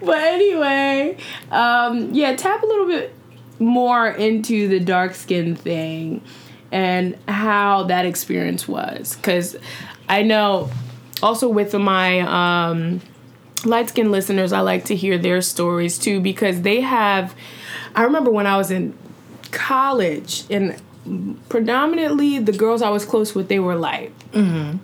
but 0.00 0.18
anyway, 0.18 1.16
um, 1.50 2.12
yeah, 2.14 2.36
tap 2.36 2.62
a 2.62 2.66
little 2.66 2.86
bit 2.86 3.14
more 3.58 4.08
into 4.08 4.68
the 4.68 4.78
dark 4.78 5.14
skin 5.14 5.56
thing 5.56 6.22
and 6.70 7.18
how 7.26 7.84
that 7.84 8.06
experience 8.06 8.68
was, 8.68 9.16
because 9.16 9.56
I 10.08 10.22
know 10.22 10.70
also 11.22 11.48
with 11.48 11.74
my 11.74 12.20
um, 12.20 13.00
light 13.64 13.88
skinned 13.88 14.12
listeners, 14.12 14.52
I 14.52 14.60
like 14.60 14.84
to 14.86 14.96
hear 14.96 15.18
their 15.18 15.42
stories 15.42 15.98
too 15.98 16.20
because 16.20 16.62
they 16.62 16.80
have. 16.80 17.34
I 17.94 18.02
remember 18.04 18.30
when 18.30 18.46
I 18.46 18.56
was 18.56 18.70
in 18.70 18.96
college, 19.50 20.44
and 20.50 20.80
predominantly 21.48 22.38
the 22.38 22.52
girls 22.52 22.82
I 22.82 22.90
was 22.90 23.04
close 23.04 23.34
with, 23.34 23.48
they 23.48 23.58
were 23.58 23.76
light. 23.76 24.12
Mm-hmm. 24.32 24.78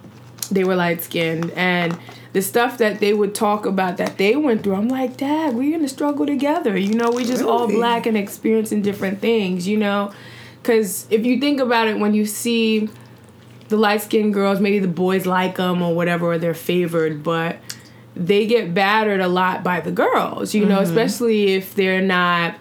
They 0.52 0.64
were 0.64 0.76
light 0.76 1.02
skinned, 1.02 1.50
and 1.52 1.99
the 2.32 2.42
stuff 2.42 2.78
that 2.78 3.00
they 3.00 3.14
would 3.14 3.34
talk 3.34 3.64
about 3.64 3.96
that 3.99 4.18
they 4.18 4.34
went 4.37 4.64
through, 4.64 4.75
I'm 4.75 4.88
like, 4.88 5.16
Dad, 5.16 5.54
we're 5.54 5.70
gonna 5.76 5.88
struggle 5.88 6.26
together. 6.26 6.76
You 6.76 6.94
know, 6.94 7.11
we 7.11 7.25
just 7.25 7.40
really? 7.40 7.52
all 7.52 7.68
black 7.68 8.06
and 8.06 8.16
experiencing 8.16 8.82
different 8.82 9.20
things. 9.20 9.68
You 9.68 9.78
know, 9.78 10.12
because 10.61 11.06
if 11.11 11.25
you 11.25 11.40
think 11.40 11.61
about 11.61 11.88
it, 11.88 11.99
when 11.99 12.14
you 12.14 12.26
see 12.26 12.88
the 13.68 13.76
light 13.76 14.02
skinned 14.02 14.34
girls, 14.34 14.61
maybe 14.61 14.78
the 14.78 14.88
boys 14.88 15.26
like 15.26 15.56
them 15.56 15.82
or 15.82 15.94
whatever, 15.94 16.32
or 16.32 16.38
they're 16.38 16.54
favored, 16.54 17.23
but 17.23 17.56
they 18.16 18.46
get 18.46 18.75
battered 18.75 19.20
a 19.20 19.28
lot 19.28 19.64
by 19.64 19.80
the 19.80 19.90
girls, 19.90 20.54
you 20.54 20.64
know, 20.64 20.78
mm-hmm. 20.78 20.84
especially 20.84 21.54
if 21.54 21.75
they're 21.75 22.02
not 22.02 22.56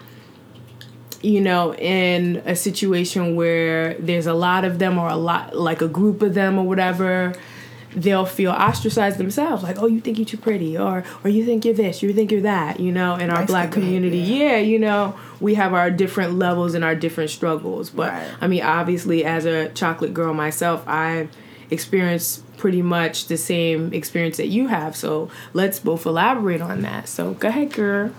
you 1.24 1.40
know, 1.40 1.74
in 1.74 2.42
a 2.44 2.54
situation 2.54 3.34
where 3.34 3.94
there's 3.94 4.26
a 4.26 4.34
lot 4.34 4.64
of 4.64 4.78
them 4.78 4.98
or 4.98 5.08
a 5.08 5.16
lot 5.16 5.56
like 5.56 5.80
a 5.80 5.88
group 5.88 6.22
of 6.22 6.34
them 6.34 6.58
or 6.58 6.66
whatever, 6.66 7.34
they'll 7.96 8.26
feel 8.26 8.52
ostracized 8.52 9.18
themselves. 9.18 9.62
Like 9.62 9.78
oh 9.78 9.86
you 9.86 10.00
think 10.00 10.18
you're 10.18 10.26
too 10.26 10.36
pretty 10.36 10.76
or 10.76 11.04
or 11.22 11.30
you 11.30 11.44
think 11.44 11.64
you're 11.64 11.74
this 11.74 12.02
you 12.02 12.12
think 12.12 12.30
you're 12.30 12.42
that 12.42 12.80
you 12.80 12.92
know 12.92 13.14
in 13.14 13.30
our 13.30 13.40
nice 13.40 13.46
black 13.46 13.72
community. 13.72 14.18
yeah. 14.18 14.58
You 14.58 14.78
know 14.78 15.18
we 15.40 15.54
have 15.54 15.72
our 15.72 15.90
different 15.90 16.34
levels 16.34 16.74
and 16.74 16.84
our 16.84 16.94
different 16.94 17.30
struggles. 17.30 17.90
But 17.90 18.12
right. 18.12 18.30
i 18.40 18.46
mean 18.46 18.62
obviously 18.62 19.24
as 19.24 19.46
a 19.46 19.68
chocolate 19.70 20.12
girl 20.12 20.34
myself 20.34 20.86
i've 20.86 21.30
experienced 21.70 22.42
pretty 22.58 22.82
much 22.82 23.26
the 23.26 23.36
same 23.36 23.92
experience 23.92 24.36
that 24.36 24.46
you 24.46 24.68
have. 24.68 24.94
So 24.94 25.30
let's 25.52 25.80
both 25.80 26.06
elaborate 26.06 26.60
on 26.60 26.82
that. 26.82 27.08
So 27.08 27.34
go 27.34 27.48
ahead 27.48 27.72
girl 27.72 28.12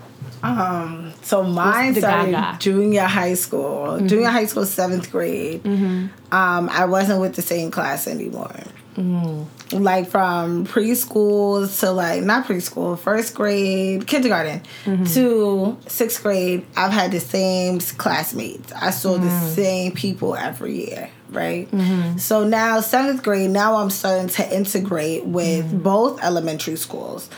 um, 0.43 1.13
so 1.21 1.43
mine 1.43 1.95
started 1.95 2.31
Gaga? 2.31 2.57
junior 2.59 3.03
high 3.03 3.33
school. 3.33 3.87
Mm-hmm. 3.87 4.07
Junior 4.07 4.29
high 4.29 4.45
school, 4.45 4.65
seventh 4.65 5.11
grade. 5.11 5.63
Mm-hmm. 5.63 6.33
Um, 6.33 6.69
I 6.69 6.85
wasn't 6.85 7.21
with 7.21 7.35
the 7.35 7.41
same 7.41 7.71
class 7.71 8.07
anymore. 8.07 8.55
Mm-hmm. 8.95 9.83
Like 9.83 10.07
from 10.07 10.65
preschool 10.65 11.79
to 11.79 11.91
like 11.91 12.23
not 12.23 12.45
preschool, 12.45 12.97
first 12.97 13.33
grade, 13.35 14.07
kindergarten 14.07 14.61
mm-hmm. 14.85 15.03
to 15.05 15.77
sixth 15.87 16.23
grade, 16.23 16.65
I've 16.77 16.91
had 16.91 17.11
the 17.11 17.19
same 17.19 17.79
classmates. 17.79 18.71
I 18.71 18.91
saw 18.91 19.17
the 19.17 19.27
mm-hmm. 19.27 19.47
same 19.47 19.91
people 19.91 20.35
every 20.35 20.87
year, 20.87 21.09
right? 21.29 21.69
Mm-hmm. 21.71 22.19
So 22.19 22.47
now 22.47 22.79
seventh 22.79 23.23
grade, 23.23 23.49
now 23.49 23.75
I'm 23.75 23.89
starting 23.89 24.29
to 24.29 24.55
integrate 24.55 25.25
with 25.25 25.65
mm-hmm. 25.65 25.79
both 25.79 26.23
elementary 26.23 26.77
schools. 26.77 27.29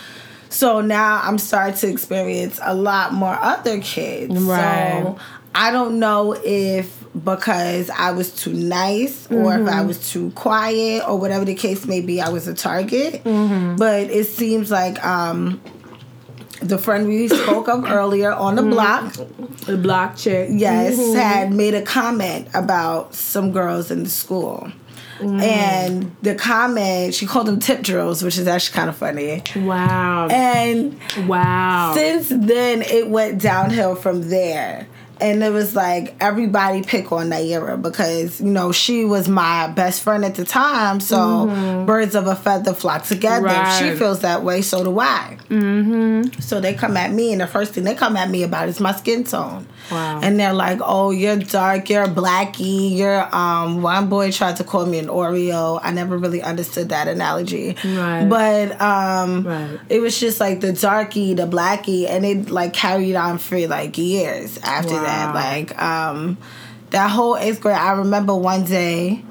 So 0.49 0.81
now 0.81 1.21
I'm 1.23 1.37
starting 1.37 1.77
to 1.79 1.87
experience 1.89 2.59
a 2.61 2.73
lot 2.73 3.13
more 3.13 3.37
other 3.39 3.79
kids. 3.81 4.33
Right. 4.39 5.01
So 5.03 5.17
I 5.53 5.71
don't 5.71 5.99
know 5.99 6.33
if 6.43 6.97
because 7.23 7.89
I 7.89 8.11
was 8.11 8.31
too 8.33 8.53
nice 8.53 9.25
or 9.27 9.35
mm-hmm. 9.35 9.63
if 9.63 9.73
I 9.73 9.77
mm-hmm. 9.77 9.87
was 9.87 10.11
too 10.11 10.31
quiet 10.31 11.03
or 11.07 11.17
whatever 11.19 11.45
the 11.45 11.55
case 11.55 11.85
may 11.85 12.01
be, 12.01 12.21
I 12.21 12.29
was 12.29 12.47
a 12.47 12.53
target. 12.53 13.23
Mm-hmm. 13.23 13.75
But 13.77 14.11
it 14.11 14.25
seems 14.25 14.69
like 14.69 15.03
um, 15.03 15.59
the 16.61 16.77
friend 16.77 17.07
we 17.07 17.27
spoke 17.27 17.67
of 17.69 17.85
earlier 17.85 18.31
on 18.31 18.55
the 18.55 18.61
mm-hmm. 18.61 18.71
block, 18.71 19.13
the 19.65 19.77
block 19.77 20.15
chick, 20.15 20.49
yes, 20.51 20.97
mm-hmm. 20.97 21.17
had 21.17 21.51
made 21.51 21.73
a 21.73 21.81
comment 21.81 22.49
about 22.53 23.15
some 23.15 23.51
girls 23.51 23.89
in 23.89 24.03
the 24.03 24.09
school. 24.09 24.71
Mm. 25.19 25.41
And 25.41 26.15
the 26.21 26.35
comment, 26.35 27.13
she 27.13 27.25
called 27.25 27.47
them 27.47 27.59
tip 27.59 27.81
drills, 27.81 28.23
which 28.23 28.37
is 28.37 28.47
actually 28.47 28.75
kind 28.75 28.89
of 28.89 28.95
funny. 28.95 29.43
Wow. 29.55 30.27
And 30.29 30.99
wow. 31.27 31.93
Since 31.95 32.29
then, 32.29 32.81
it 32.81 33.09
went 33.09 33.41
downhill 33.41 33.95
from 33.95 34.29
there 34.29 34.87
and 35.19 35.43
it 35.43 35.49
was 35.51 35.75
like 35.75 36.15
everybody 36.19 36.83
pick 36.83 37.11
on 37.11 37.29
Nyira 37.29 37.81
because 37.81 38.39
you 38.41 38.47
know 38.47 38.71
she 38.71 39.05
was 39.05 39.27
my 39.27 39.67
best 39.67 40.03
friend 40.03 40.23
at 40.25 40.35
the 40.35 40.45
time. 40.45 40.99
So 40.99 41.17
mm-hmm. 41.17 41.85
birds 41.85 42.15
of 42.15 42.27
a 42.27 42.35
feather 42.35 42.73
flock 42.73 43.03
together. 43.03 43.45
Right. 43.45 43.81
If 43.81 43.93
she 43.93 43.97
feels 43.97 44.21
that 44.21 44.43
way, 44.43 44.61
so 44.61 44.83
do 44.83 44.99
I. 44.99 45.37
Mm-hmm. 45.49 46.39
So 46.39 46.59
they 46.59 46.73
come 46.73 46.97
at 46.97 47.11
me, 47.11 47.31
and 47.31 47.41
the 47.41 47.47
first 47.47 47.73
thing 47.73 47.83
they 47.83 47.95
come 47.95 48.17
at 48.17 48.29
me 48.29 48.43
about 48.43 48.69
is 48.69 48.79
my 48.79 48.93
skin 48.93 49.23
tone. 49.23 49.67
Wow. 49.91 50.21
And 50.21 50.39
they're 50.39 50.53
like, 50.53 50.79
"Oh, 50.81 51.11
you're 51.11 51.37
dark. 51.37 51.89
You're 51.89 52.07
blackie. 52.07 52.95
You're 52.95 53.35
um." 53.35 53.81
One 53.81 54.07
boy 54.07 54.31
tried 54.31 54.55
to 54.57 54.63
call 54.63 54.85
me 54.85 54.97
an 54.97 55.07
Oreo. 55.07 55.79
I 55.83 55.91
never 55.91 56.17
really 56.17 56.41
understood 56.41 56.89
that 56.89 57.07
analogy. 57.07 57.75
Right. 57.83 58.27
But 58.27 58.79
um, 58.81 59.45
right. 59.45 59.79
it 59.89 59.99
was 59.99 60.19
just 60.19 60.39
like 60.39 60.61
the 60.61 60.73
darky, 60.73 61.33
the 61.33 61.47
blackie, 61.47 62.07
and 62.09 62.25
it 62.25 62.49
like 62.49 62.73
carried 62.73 63.15
on 63.15 63.37
for 63.37 63.67
like 63.67 63.97
years 63.97 64.57
after 64.59 64.93
wow. 64.93 65.03
that 65.03 65.17
that. 65.17 65.35
Like 65.35 65.81
um, 65.81 66.37
that 66.91 67.09
whole 67.09 67.37
eighth 67.37 67.61
grade, 67.61 67.75
I 67.75 67.91
remember 67.93 68.35
one 68.35 68.63
day 68.63 69.23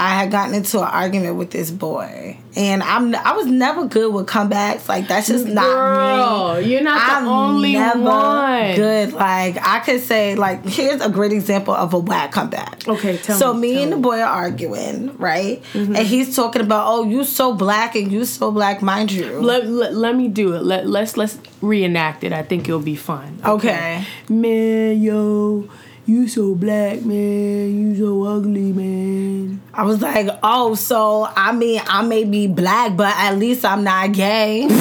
I 0.00 0.14
had 0.14 0.30
gotten 0.30 0.54
into 0.54 0.78
an 0.78 0.88
argument 0.88 1.36
with 1.36 1.50
this 1.50 1.70
boy, 1.70 2.38
and 2.56 2.82
I'm 2.82 3.14
I 3.14 3.32
was 3.32 3.44
never 3.44 3.84
good 3.84 4.14
with 4.14 4.26
comebacks. 4.28 4.88
Like 4.88 5.06
that's 5.06 5.28
just 5.28 5.44
not 5.44 5.66
Girl, 5.66 6.54
me. 6.56 6.72
You're 6.72 6.80
not 6.80 7.02
I'm 7.02 7.24
the 7.26 7.30
only 7.30 7.76
one. 7.76 8.76
Good. 8.76 9.12
Like 9.12 9.58
I 9.60 9.80
could 9.80 10.00
say, 10.00 10.36
like 10.36 10.64
here's 10.64 11.02
a 11.02 11.10
great 11.10 11.32
example 11.32 11.74
of 11.74 11.92
a 11.92 11.98
whack 11.98 12.32
comeback. 12.32 12.88
Okay, 12.88 13.18
tell 13.18 13.36
so 13.38 13.52
me. 13.52 13.74
me 13.74 13.82
and 13.82 13.92
the 13.92 13.98
boy 13.98 14.20
are 14.20 14.24
arguing, 14.24 15.14
right? 15.18 15.62
Mm-hmm. 15.74 15.94
And 15.94 16.06
he's 16.06 16.34
talking 16.34 16.62
about, 16.62 16.90
oh, 16.90 17.04
you 17.04 17.22
so 17.22 17.52
black 17.52 17.94
and 17.94 18.10
you 18.10 18.24
so 18.24 18.50
black, 18.50 18.80
mind 18.80 19.12
you. 19.12 19.38
Let, 19.42 19.66
let, 19.66 19.94
let 19.94 20.16
me 20.16 20.28
do 20.28 20.54
it. 20.54 20.62
Let 20.62 20.86
let's 20.88 21.18
let's 21.18 21.38
reenact 21.60 22.24
it. 22.24 22.32
I 22.32 22.42
think 22.42 22.66
it'll 22.66 22.80
be 22.80 22.96
fun. 22.96 23.38
Okay, 23.44 23.68
okay. 23.68 24.06
man, 24.30 25.02
yo 25.02 25.68
you 26.10 26.26
so 26.26 26.56
black, 26.56 27.02
man. 27.02 27.70
You 27.72 27.96
so 27.96 28.24
ugly, 28.24 28.72
man. 28.72 29.62
I 29.72 29.84
was 29.84 30.02
like, 30.02 30.28
oh, 30.42 30.74
so 30.74 31.28
I 31.36 31.52
mean, 31.52 31.80
I 31.86 32.02
may 32.02 32.24
be 32.24 32.48
black, 32.48 32.96
but 32.96 33.14
at 33.16 33.38
least 33.38 33.64
I'm 33.64 33.84
not 33.84 34.12
gay. 34.12 34.66
I 34.68 34.76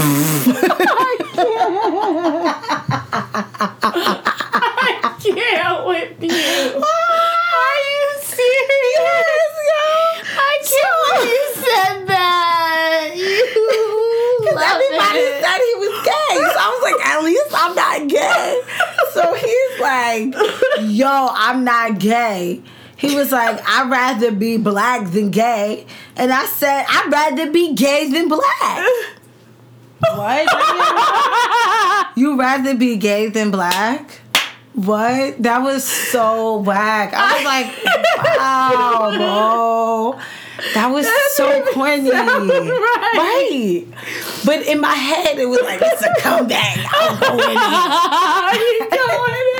can't 5.22 5.86
with 5.86 6.24
you. 6.24 6.30
Are 7.62 7.80
you 7.90 8.08
serious? 8.24 9.54
Yes, 9.70 10.26
I 10.34 10.58
can't 10.66 10.66
so, 10.66 11.14
believe 11.14 11.30
you 11.30 11.46
said 11.62 12.08
that. 12.08 13.12
You 13.16 13.70
everybody 14.58 15.20
it. 15.20 15.44
said 15.44 15.60
he 15.62 15.74
was 15.78 15.94
gay, 16.06 16.36
so 16.42 16.58
I 16.58 16.68
was 16.74 16.82
like, 16.90 17.00
at 17.06 17.20
least 17.24 17.52
I'm 17.54 17.76
not 17.76 18.08
gay. 18.10 18.62
So 19.14 19.34
he's 19.34 19.69
like, 19.80 20.34
yo, 20.82 21.30
I'm 21.32 21.64
not 21.64 22.00
gay. 22.00 22.62
He 22.98 23.16
was 23.16 23.32
like, 23.32 23.62
I'd 23.66 23.90
rather 23.90 24.32
be 24.32 24.58
black 24.58 25.12
than 25.12 25.32
gay. 25.32 25.86
And 26.18 26.34
I 26.34 26.46
said, 26.46 26.86
I'd 26.88 27.10
rather 27.10 27.50
be 27.50 27.74
gay 27.74 28.12
than 28.12 28.28
black. 28.28 28.86
what? 30.00 30.48
you 32.18 32.38
rather 32.38 32.76
be 32.76 32.98
gay 32.98 33.30
than 33.30 33.52
black? 33.52 34.20
What? 34.74 35.42
That 35.42 35.60
was 35.60 35.84
so 35.84 36.58
whack. 36.58 37.14
I 37.16 37.36
was 37.36 37.46
like, 37.46 37.68
wow, 38.38 39.12
bro. 39.16 40.20
That 40.74 40.88
was 40.88 41.06
That's 41.06 41.38
so 41.38 41.74
corny. 41.74 42.10
right. 42.12 42.28
right. 43.16 43.86
But 44.46 44.66
in 44.68 44.82
my 44.82 44.94
head, 44.94 45.38
it 45.38 45.46
was 45.46 45.62
like, 45.62 45.80
it's 45.82 46.02
a 46.02 46.14
comeback. 46.20 46.78
I'm 46.92 47.20
going 47.20 47.50
in. 47.50 47.56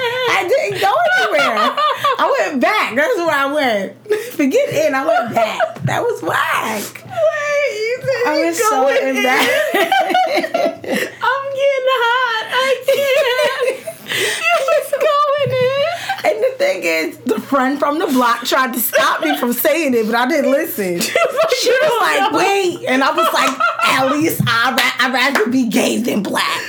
didn't 0.70 0.82
go 0.82 0.94
anywhere. 1.22 1.76
I 2.20 2.38
went 2.40 2.62
back. 2.62 2.96
That's 2.96 3.18
where 3.18 3.32
I 3.36 3.46
went. 3.54 3.96
Forget 4.34 4.70
in. 4.70 4.96
I 4.96 5.06
went 5.06 5.36
back. 5.36 5.60
That 5.84 6.02
was 6.02 6.22
whack. 6.22 7.04
Wait, 7.06 7.74
you 7.76 8.00
said 8.02 8.24
I 8.28 8.46
was 8.46 8.58
so 8.58 8.88
embarrassed. 8.88 9.76
I'm 11.22 11.46
getting 11.60 11.90
hot. 12.02 12.46
I 12.52 12.76
can't. 12.86 13.99
You 14.10 14.58
was 14.68 14.94
going 15.00 15.58
in. 15.58 16.32
And 16.32 16.44
the 16.44 16.56
thing 16.58 16.84
is, 16.84 17.18
the 17.20 17.40
friend 17.40 17.80
from 17.80 18.00
the 18.00 18.08
block 18.08 18.46
tried 18.46 18.74
to 18.74 18.80
stop 18.80 19.22
me 19.22 19.38
from 19.38 19.54
saying 19.54 19.94
it, 19.94 20.06
but 20.06 20.16
I 20.16 20.28
didn't 20.28 20.52
listen. 20.52 21.00
she 21.00 21.70
was 21.70 22.02
like, 22.02 22.32
wait. 22.34 22.86
And 22.88 23.04
I 23.04 23.12
was 23.12 23.34
like, 23.34 23.60
at 23.86 24.12
least 24.12 24.42
I 24.46 24.72
ra- 24.72 25.06
I'd 25.06 25.14
rather 25.14 25.50
be 25.50 25.68
gay 25.68 26.02
than 26.02 26.24
black. 26.24 26.62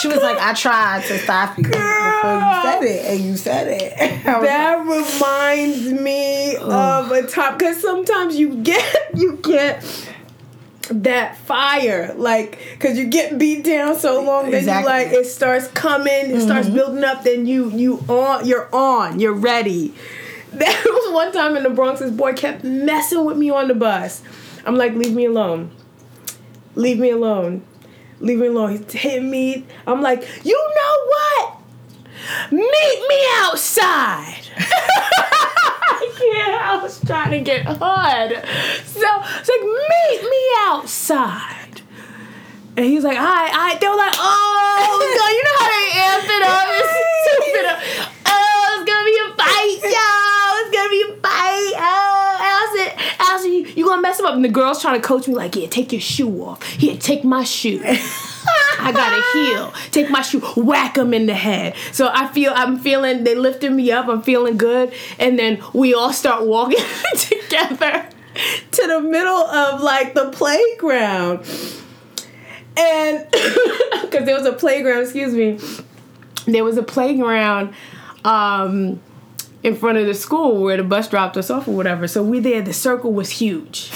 She 0.00 0.08
was 0.08 0.18
like, 0.18 0.38
I 0.38 0.54
tried 0.54 1.04
to 1.04 1.18
stop 1.18 1.58
you 1.58 1.64
before 1.64 1.80
you 1.80 2.62
said 2.62 2.82
it, 2.82 3.04
and 3.06 3.20
you 3.20 3.36
said 3.36 3.68
it. 3.68 3.96
that 4.24 4.78
reminds 4.80 5.92
me 5.92 6.56
of 6.56 7.10
a 7.10 7.26
top 7.26 7.58
because 7.58 7.80
sometimes 7.80 8.36
you 8.36 8.56
get 8.62 9.10
you 9.14 9.36
get 9.42 9.84
that 10.90 11.36
fire 11.36 12.12
like 12.16 12.58
because 12.72 12.98
you 12.98 13.06
get 13.06 13.38
beat 13.38 13.64
down 13.64 13.96
so 13.96 14.22
long 14.22 14.50
that 14.50 14.62
you 14.62 14.84
like 14.84 15.08
it 15.08 15.24
starts 15.24 15.68
coming 15.68 16.12
it 16.12 16.28
mm-hmm. 16.28 16.40
starts 16.40 16.68
building 16.68 17.04
up 17.04 17.22
then 17.22 17.46
you 17.46 17.70
you 17.70 17.98
on 18.08 18.44
you're 18.46 18.68
on 18.74 19.18
you're 19.20 19.32
ready 19.32 19.94
There 20.52 20.82
was 20.84 21.14
one 21.14 21.32
time 21.32 21.56
in 21.56 21.62
the 21.62 21.70
Bronx. 21.70 22.00
This 22.00 22.10
boy 22.10 22.32
kept 22.32 22.64
messing 22.64 23.24
with 23.24 23.36
me 23.36 23.50
on 23.50 23.68
the 23.68 23.74
bus. 23.74 24.20
I'm 24.66 24.74
like, 24.74 24.94
leave 24.94 25.14
me 25.14 25.26
alone. 25.26 25.70
Leave 26.74 26.98
me 26.98 27.10
alone. 27.10 27.62
Leave 28.18 28.38
me 28.38 28.48
alone. 28.48 28.70
He's 28.70 28.92
hitting 28.92 29.30
me. 29.30 29.64
I'm 29.86 30.02
like, 30.02 30.28
you 30.44 30.70
know 30.74 31.06
what? 31.06 31.56
Meet 32.50 33.06
me 33.08 33.26
outside. 33.36 34.42
yeah, 36.32 36.72
I 36.72 36.78
was 36.82 37.00
trying 37.04 37.30
to 37.32 37.40
get 37.40 37.64
hard. 37.66 38.30
So 38.84 39.08
it's 39.40 39.48
like, 39.48 39.64
meet 39.64 40.22
me 40.22 40.42
outside. 40.68 41.82
And 42.76 42.86
he's 42.86 43.04
like, 43.04 43.18
all 43.18 43.24
right, 43.24 43.52
all 43.52 43.66
right. 43.66 43.80
They 43.80 43.88
were 43.88 43.96
like, 43.96 44.14
oh, 44.16 44.96
God, 45.18 45.30
you 45.34 45.42
know 45.44 45.58
how 45.58 45.68
they 45.68 45.86
amp 46.00 46.28
it 46.30 46.42
up? 46.46 46.66
It's 46.70 46.92
stupid. 47.26 47.64
Oh, 48.26 48.76
it's 48.76 48.84
gonna 48.88 49.04
be 49.04 49.16
a 49.18 49.28
fight, 49.36 49.78
y'all 49.84 50.30
gonna 50.72 50.88
be 50.90 51.02
a 51.02 51.12
fight. 51.20 51.74
Oh, 51.76 52.36
Allison, 52.40 52.88
Allison, 53.18 53.52
you, 53.52 53.66
you 53.76 53.84
gonna 53.84 53.99
mess 54.10 54.20
him 54.20 54.26
up. 54.26 54.34
And 54.34 54.44
the 54.44 54.48
girl's 54.48 54.82
trying 54.82 55.00
to 55.00 55.06
coach 55.06 55.28
me, 55.28 55.34
like, 55.34 55.56
yeah, 55.56 55.68
take 55.68 55.92
your 55.92 56.00
shoe 56.00 56.42
off. 56.42 56.62
Here, 56.62 56.96
take 56.96 57.24
my 57.24 57.44
shoe. 57.44 57.80
I 57.84 58.92
got 58.92 59.12
a 59.12 59.22
heel. 59.32 59.72
Take 59.90 60.10
my 60.10 60.22
shoe, 60.22 60.40
whack 60.56 60.96
him 60.96 61.14
in 61.14 61.26
the 61.26 61.34
head. 61.34 61.74
So 61.92 62.10
I 62.12 62.28
feel 62.28 62.52
I'm 62.54 62.78
feeling 62.78 63.24
they 63.24 63.34
lifted 63.34 63.72
me 63.72 63.90
up. 63.92 64.08
I'm 64.08 64.22
feeling 64.22 64.56
good, 64.56 64.92
and 65.18 65.38
then 65.38 65.62
we 65.72 65.94
all 65.94 66.12
start 66.12 66.46
walking 66.46 66.84
together 67.16 68.08
to 68.70 68.86
the 68.86 69.00
middle 69.00 69.28
of 69.28 69.80
like 69.80 70.14
the 70.14 70.30
playground, 70.30 71.40
and 72.76 73.26
because 74.02 74.24
there 74.24 74.36
was 74.36 74.46
a 74.46 74.52
playground. 74.52 75.02
Excuse 75.02 75.34
me, 75.34 75.58
there 76.50 76.64
was 76.64 76.76
a 76.76 76.82
playground. 76.82 77.74
Um, 78.24 79.00
in 79.62 79.76
front 79.76 79.98
of 79.98 80.06
the 80.06 80.14
school 80.14 80.62
where 80.62 80.76
the 80.76 80.82
bus 80.82 81.08
dropped 81.08 81.36
us 81.36 81.50
off 81.50 81.68
or 81.68 81.72
whatever. 81.72 82.08
So 82.08 82.22
we 82.22 82.40
there. 82.40 82.62
The 82.62 82.72
circle 82.72 83.12
was 83.12 83.30
huge. 83.30 83.90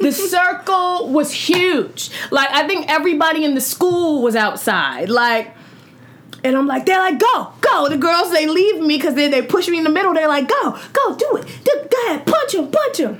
the 0.00 0.12
circle 0.12 1.08
was 1.08 1.32
huge. 1.32 2.10
Like 2.30 2.50
I 2.50 2.66
think 2.66 2.88
everybody 2.88 3.44
in 3.44 3.54
the 3.54 3.60
school 3.60 4.22
was 4.22 4.36
outside. 4.36 5.08
Like. 5.08 5.54
And 6.44 6.56
I'm 6.56 6.68
like, 6.68 6.86
they're 6.86 7.00
like, 7.00 7.18
go, 7.18 7.52
go. 7.60 7.88
The 7.88 7.96
girls, 7.96 8.30
they 8.30 8.46
leave 8.46 8.80
me 8.80 8.96
because 8.96 9.16
they, 9.16 9.26
they 9.26 9.42
push 9.42 9.66
me 9.66 9.78
in 9.78 9.82
the 9.82 9.90
middle. 9.90 10.14
They're 10.14 10.28
like, 10.28 10.48
go, 10.48 10.78
go, 10.92 11.16
do 11.16 11.34
it. 11.34 11.48
Do, 11.64 11.88
go 11.90 12.06
ahead, 12.06 12.24
punch 12.24 12.54
him, 12.54 12.70
punch 12.70 12.98
him. 12.98 13.18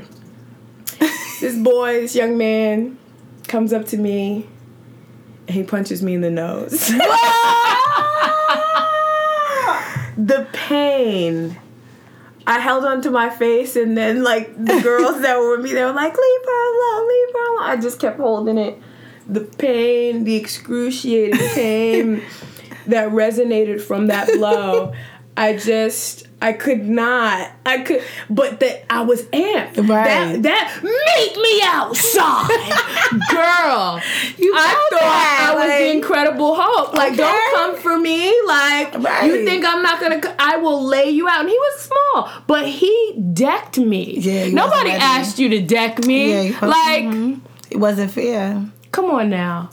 this 1.40 1.56
boy, 1.56 2.02
this 2.02 2.14
young 2.14 2.38
man, 2.38 2.96
comes 3.48 3.72
up 3.72 3.86
to 3.86 3.96
me 3.96 4.46
and 5.48 5.56
he 5.56 5.64
punches 5.64 6.00
me 6.02 6.14
in 6.14 6.20
the 6.20 6.30
nose. 6.30 6.70
the 10.16 10.46
pain 10.52 11.58
I 12.48 12.60
held 12.60 12.86
onto 12.86 13.10
my 13.10 13.28
face, 13.28 13.76
and 13.76 13.94
then 13.94 14.24
like 14.24 14.52
the 14.56 14.80
girls 14.82 15.20
that 15.20 15.38
were 15.38 15.56
with 15.56 15.64
me, 15.64 15.74
they 15.74 15.84
were 15.84 15.92
like, 15.92 16.16
"Leave 16.16 16.44
her 16.46 16.96
alone, 16.96 17.08
leave 17.08 17.34
her 17.34 17.52
alone." 17.52 17.70
I 17.70 17.76
just 17.76 18.00
kept 18.00 18.18
holding 18.18 18.56
it. 18.56 18.80
The 19.28 19.42
pain, 19.42 20.24
the 20.24 20.34
excruciating 20.36 21.38
pain 21.50 22.22
that 22.86 23.10
resonated 23.10 23.82
from 23.82 24.06
that 24.06 24.28
blow. 24.28 24.94
I 25.36 25.58
just 25.58 26.27
I 26.40 26.52
could 26.52 26.88
not. 26.88 27.50
I 27.66 27.78
could, 27.78 28.02
but 28.30 28.60
that 28.60 28.84
I 28.88 29.02
was 29.02 29.24
amped. 29.24 29.76
Right. 29.88 30.04
That 30.04 30.42
that 30.44 30.80
make 30.84 31.36
me 31.36 31.60
outside, 31.64 32.48
girl. 33.30 34.00
You 34.36 34.54
I 34.54 34.68
thought 34.68 35.00
that, 35.00 35.48
I 35.50 35.54
was 35.54 35.68
like, 35.68 35.78
the 35.78 35.90
Incredible 35.90 36.54
Hulk. 36.54 36.94
Like, 36.94 37.14
okay. 37.14 37.22
don't 37.22 37.56
come 37.56 37.76
for 37.76 37.98
me. 37.98 38.28
Like, 38.46 38.94
right. 38.98 39.26
you 39.26 39.44
think 39.44 39.64
I'm 39.66 39.82
not 39.82 40.00
gonna? 40.00 40.20
I 40.38 40.58
will 40.58 40.84
lay 40.84 41.10
you 41.10 41.28
out. 41.28 41.40
And 41.40 41.48
he 41.48 41.58
was 41.58 41.80
small, 41.80 42.30
but 42.46 42.68
he 42.68 43.20
decked 43.32 43.78
me. 43.78 44.18
Yeah. 44.18 44.50
Nobody 44.50 44.90
asked 44.90 45.40
you 45.40 45.48
to 45.48 45.60
deck 45.60 46.04
me. 46.04 46.50
Yeah, 46.50 46.58
like, 46.64 47.04
mm-hmm. 47.04 47.40
it 47.70 47.78
wasn't 47.78 48.12
fair. 48.12 48.64
Come 48.92 49.06
on 49.06 49.30
now. 49.30 49.70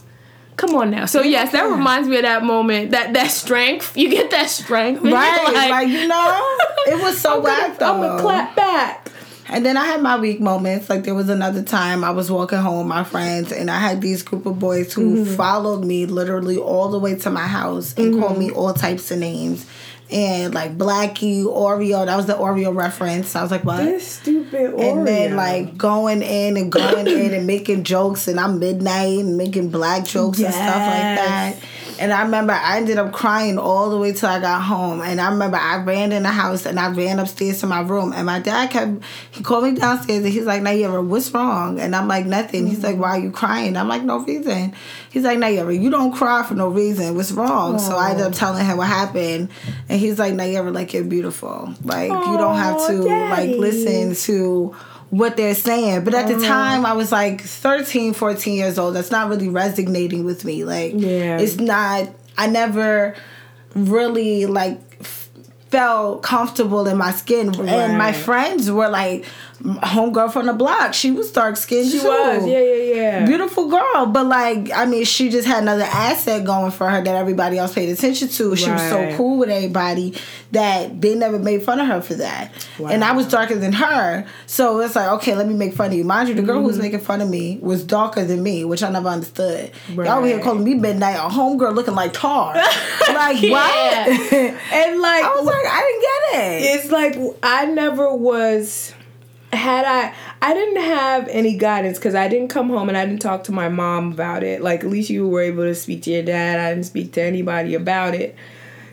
Come 0.57 0.75
on 0.75 0.89
now. 0.89 1.05
So 1.05 1.21
yes, 1.21 1.51
that 1.51 1.63
reminds 1.63 2.07
me 2.07 2.17
of 2.17 2.21
that 2.23 2.43
moment, 2.43 2.91
that 2.91 3.13
that 3.13 3.31
strength. 3.31 3.95
You 3.97 4.09
get 4.09 4.31
that 4.31 4.49
strength, 4.49 5.01
right? 5.03 5.43
Like, 5.53 5.69
like, 5.69 5.87
you 5.89 6.07
know, 6.07 6.57
it 6.87 7.01
was 7.01 7.19
so 7.19 7.41
whack 7.41 7.77
though. 7.77 7.93
I'm 7.93 8.01
gonna 8.01 8.21
clap 8.21 8.55
back. 8.55 9.11
And 9.47 9.63
then 9.63 9.77
I 9.77 9.85
had 9.85 10.01
my 10.01 10.17
weak 10.17 10.41
moments. 10.41 10.89
Like 10.89 11.03
there 11.03 11.13
was 11.13 11.29
another 11.29 11.61
time 11.61 12.03
I 12.03 12.11
was 12.11 12.31
walking 12.31 12.57
home 12.57 12.79
with 12.79 12.87
my 12.87 13.03
friends, 13.03 13.51
and 13.51 13.69
I 13.69 13.79
had 13.79 14.01
these 14.01 14.23
group 14.23 14.45
of 14.45 14.57
boys 14.59 14.93
who 14.93 15.23
mm-hmm. 15.23 15.35
followed 15.35 15.83
me 15.83 16.05
literally 16.05 16.57
all 16.57 16.89
the 16.89 16.99
way 16.99 17.15
to 17.15 17.29
my 17.29 17.47
house 17.47 17.93
and 17.95 18.13
mm-hmm. 18.13 18.21
called 18.21 18.37
me 18.37 18.51
all 18.51 18.73
types 18.73 19.11
of 19.11 19.19
names 19.19 19.65
and 20.11 20.53
like 20.53 20.77
Blackie, 20.77 21.43
Oreo. 21.43 22.05
That 22.05 22.15
was 22.15 22.25
the 22.25 22.33
Oreo 22.33 22.75
reference. 22.75 23.35
I 23.35 23.41
was 23.41 23.51
like, 23.51 23.63
what? 23.63 23.83
This 23.83 24.07
stupid 24.07 24.73
Oreo. 24.73 24.97
And 24.97 25.07
then 25.07 25.35
like 25.35 25.77
going 25.77 26.21
in 26.21 26.57
and 26.57 26.71
going 26.71 27.07
in 27.07 27.33
and 27.33 27.47
making 27.47 27.83
jokes, 27.83 28.27
and 28.27 28.39
I'm 28.39 28.59
midnight 28.59 29.19
and 29.19 29.37
making 29.37 29.69
black 29.69 30.05
jokes 30.05 30.39
yes. 30.39 30.55
and 30.55 30.63
stuff 30.63 30.75
like 30.75 31.57
that. 31.57 31.57
And 31.99 32.11
I 32.11 32.23
remember 32.23 32.53
I 32.53 32.77
ended 32.77 32.97
up 32.97 33.13
crying 33.13 33.57
all 33.57 33.89
the 33.89 33.97
way 33.97 34.13
till 34.13 34.29
I 34.29 34.39
got 34.39 34.61
home. 34.61 35.01
And 35.01 35.19
I 35.21 35.29
remember 35.31 35.57
I 35.57 35.77
ran 35.77 36.11
in 36.11 36.23
the 36.23 36.29
house 36.29 36.65
and 36.65 36.79
I 36.79 36.89
ran 36.91 37.19
upstairs 37.19 37.59
to 37.61 37.67
my 37.67 37.81
room. 37.81 38.13
And 38.13 38.25
my 38.25 38.39
dad 38.39 38.69
kept, 38.71 39.03
he 39.31 39.43
called 39.43 39.63
me 39.65 39.75
downstairs 39.75 40.23
and 40.23 40.33
he's 40.33 40.45
like, 40.45 40.61
Nyira, 40.61 41.05
what's 41.05 41.31
wrong? 41.33 41.79
And 41.79 41.95
I'm 41.95 42.07
like, 42.07 42.25
nothing. 42.25 42.67
He's 42.67 42.83
like, 42.83 42.97
why 42.97 43.11
are 43.11 43.19
you 43.19 43.31
crying? 43.31 43.77
I'm 43.77 43.87
like, 43.87 44.03
no 44.03 44.19
reason. 44.19 44.73
He's 45.09 45.23
like, 45.23 45.37
Nyira, 45.37 45.79
you 45.79 45.89
don't 45.89 46.11
cry 46.13 46.43
for 46.43 46.55
no 46.55 46.67
reason. 46.67 47.15
What's 47.15 47.31
wrong? 47.31 47.75
Aww. 47.75 47.79
So 47.79 47.95
I 47.95 48.11
ended 48.11 48.25
up 48.25 48.33
telling 48.33 48.65
him 48.65 48.77
what 48.77 48.87
happened. 48.87 49.49
And 49.89 49.99
he's 49.99 50.19
like, 50.19 50.33
Nyira, 50.33 50.73
like, 50.73 50.93
you're 50.93 51.03
beautiful. 51.03 51.73
Like, 51.83 52.11
Aww, 52.11 52.31
you 52.31 52.37
don't 52.37 52.57
have 52.57 52.87
to, 52.87 53.03
Daddy. 53.03 53.51
like, 53.53 53.59
listen 53.59 54.15
to 54.25 54.75
what 55.17 55.37
they're 55.37 55.55
saying. 55.55 56.03
But 56.03 56.13
at 56.13 56.27
the 56.27 56.35
uh-huh. 56.35 56.45
time, 56.45 56.85
I 56.85 56.91
was 56.91 57.09
like 57.09 57.39
13, 57.39 58.13
14 58.13 58.53
years 58.53 58.77
old. 58.77 58.95
That's 58.95 59.11
not 59.11 59.29
really 59.29 59.47
resonating 59.47 60.25
with 60.25 60.43
me. 60.43 60.65
Like, 60.65 60.91
yeah. 60.93 61.39
it's 61.39 61.55
not, 61.55 62.09
I 62.37 62.47
never 62.47 63.15
really 63.75 64.45
like 64.45 65.03
felt 65.03 66.21
comfortable 66.21 66.85
in 66.85 66.97
my 66.97 67.11
skin. 67.11 67.53
Right. 67.53 67.69
And 67.69 67.97
my 67.97 68.11
friends 68.11 68.69
were 68.69 68.89
like, 68.89 69.25
homegirl 69.63 70.31
from 70.31 70.45
the 70.45 70.53
block. 70.53 70.93
She 70.93 71.11
was 71.11 71.31
dark 71.31 71.57
skinned 71.57 71.91
She 71.91 71.99
too. 71.99 72.07
was, 72.07 72.47
yeah, 72.47 72.59
yeah, 72.59 72.95
yeah. 72.95 73.25
Beautiful 73.25 73.69
girl, 73.69 74.05
but 74.07 74.25
like, 74.25 74.71
I 74.73 74.85
mean, 74.85 75.05
she 75.05 75.29
just 75.29 75.47
had 75.47 75.63
another 75.63 75.83
asset 75.83 76.45
going 76.45 76.71
for 76.71 76.89
her 76.89 77.01
that 77.01 77.15
everybody 77.15 77.57
else 77.57 77.73
paid 77.73 77.89
attention 77.89 78.27
to. 78.27 78.49
Right. 78.49 78.59
She 78.59 78.71
was 78.71 78.81
so 78.81 79.15
cool 79.15 79.37
with 79.37 79.49
everybody 79.49 80.15
that 80.51 81.01
they 81.01 81.15
never 81.15 81.39
made 81.39 81.63
fun 81.63 81.79
of 81.79 81.87
her 81.87 82.01
for 82.01 82.15
that. 82.15 82.51
Wow. 82.79 82.89
And 82.89 83.03
I 83.03 83.13
was 83.13 83.27
darker 83.27 83.55
than 83.55 83.73
her, 83.73 84.25
so 84.45 84.79
it's 84.81 84.95
like, 84.95 85.09
okay, 85.13 85.35
let 85.35 85.47
me 85.47 85.53
make 85.53 85.73
fun 85.73 85.87
of 85.87 85.93
you. 85.93 86.03
Mind 86.03 86.29
you, 86.29 86.35
the 86.35 86.41
girl 86.41 86.55
mm-hmm. 86.55 86.61
who 86.61 86.67
was 86.67 86.77
mm-hmm. 86.77 86.83
making 86.83 86.99
fun 86.99 87.21
of 87.21 87.29
me 87.29 87.57
was 87.61 87.83
darker 87.83 88.25
than 88.25 88.43
me, 88.43 88.65
which 88.65 88.83
I 88.83 88.89
never 88.89 89.09
understood. 89.09 89.71
Right. 89.93 90.07
Y'all 90.07 90.21
were 90.21 90.27
here 90.27 90.39
calling 90.39 90.63
me 90.63 90.75
midnight, 90.75 91.15
a 91.15 91.29
homegirl 91.29 91.75
looking 91.75 91.95
like 91.95 92.13
tar. 92.13 92.53
like 93.09 93.41
what? 93.41 94.07
and 94.07 95.01
like, 95.01 95.23
I 95.23 95.33
was 95.35 95.45
like, 95.45 95.65
I 95.65 95.81
didn't 95.81 96.01
get 96.01 96.51
it. 96.51 96.75
It's 96.75 96.91
like 96.91 97.37
I 97.41 97.65
never 97.65 98.13
was 98.13 98.93
had 99.53 99.85
I 99.85 100.13
I 100.41 100.53
didn't 100.53 100.83
have 100.83 101.27
any 101.29 101.57
guidance 101.57 101.97
because 101.97 102.15
I 102.15 102.27
didn't 102.27 102.49
come 102.49 102.69
home 102.69 102.89
and 102.89 102.97
I 102.97 103.05
didn't 103.05 103.21
talk 103.21 103.43
to 103.45 103.51
my 103.51 103.69
mom 103.69 104.11
about 104.11 104.43
it. 104.43 104.61
Like 104.61 104.83
at 104.83 104.89
least 104.89 105.09
you 105.09 105.27
were 105.27 105.41
able 105.41 105.63
to 105.63 105.75
speak 105.75 106.03
to 106.03 106.11
your 106.11 106.23
dad. 106.23 106.59
I 106.59 106.73
didn't 106.73 106.85
speak 106.85 107.13
to 107.13 107.21
anybody 107.21 107.75
about 107.75 108.15
it. 108.15 108.35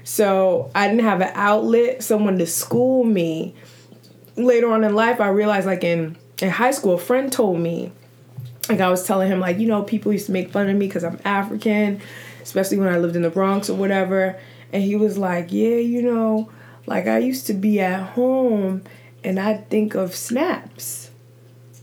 So 0.05 0.71
I 0.75 0.89
didn't 0.89 1.05
have 1.05 1.21
an 1.21 1.31
outlet, 1.35 2.03
someone 2.03 2.39
to 2.39 2.47
school 2.47 3.05
me. 3.05 3.55
Later 4.37 4.73
on 4.73 4.85
in 4.85 4.95
life 4.95 5.21
I 5.21 5.29
realized 5.29 5.67
like 5.67 5.85
in 5.85 6.17
in 6.41 6.51
high 6.51 6.71
school 6.71 6.95
a 6.95 6.99
friend 6.99 7.33
told 7.33 7.61
me 7.61 7.93
like 8.69 8.81
I 8.81 8.89
was 8.89 9.07
telling 9.07 9.31
him 9.31 9.41
like 9.41 9.59
you 9.59 9.69
know 9.69 9.83
people 9.83 10.13
used 10.13 10.27
to 10.27 10.33
make 10.33 10.51
fun 10.51 10.69
of 10.69 10.77
me 10.77 10.87
because 10.87 11.05
I'm 11.05 11.19
African, 11.25 12.01
especially 12.43 12.79
when 12.79 12.89
I 12.89 12.99
lived 12.99 13.17
in 13.17 13.23
the 13.23 13.31
Bronx 13.31 13.69
or 13.69 13.75
whatever. 13.75 14.39
And 14.73 14.83
he 14.83 14.97
was 14.97 15.19
like, 15.19 15.53
"Yeah, 15.53 15.77
you 15.77 16.01
know, 16.01 16.51
like 16.87 17.07
I 17.07 17.19
used 17.19 17.47
to 17.49 17.55
be 17.55 17.81
at 17.81 18.03
home 18.11 18.83
and 19.25 19.39
I'd 19.39 19.69
think 19.69 19.95
of 19.95 20.15
snaps, 20.15 21.11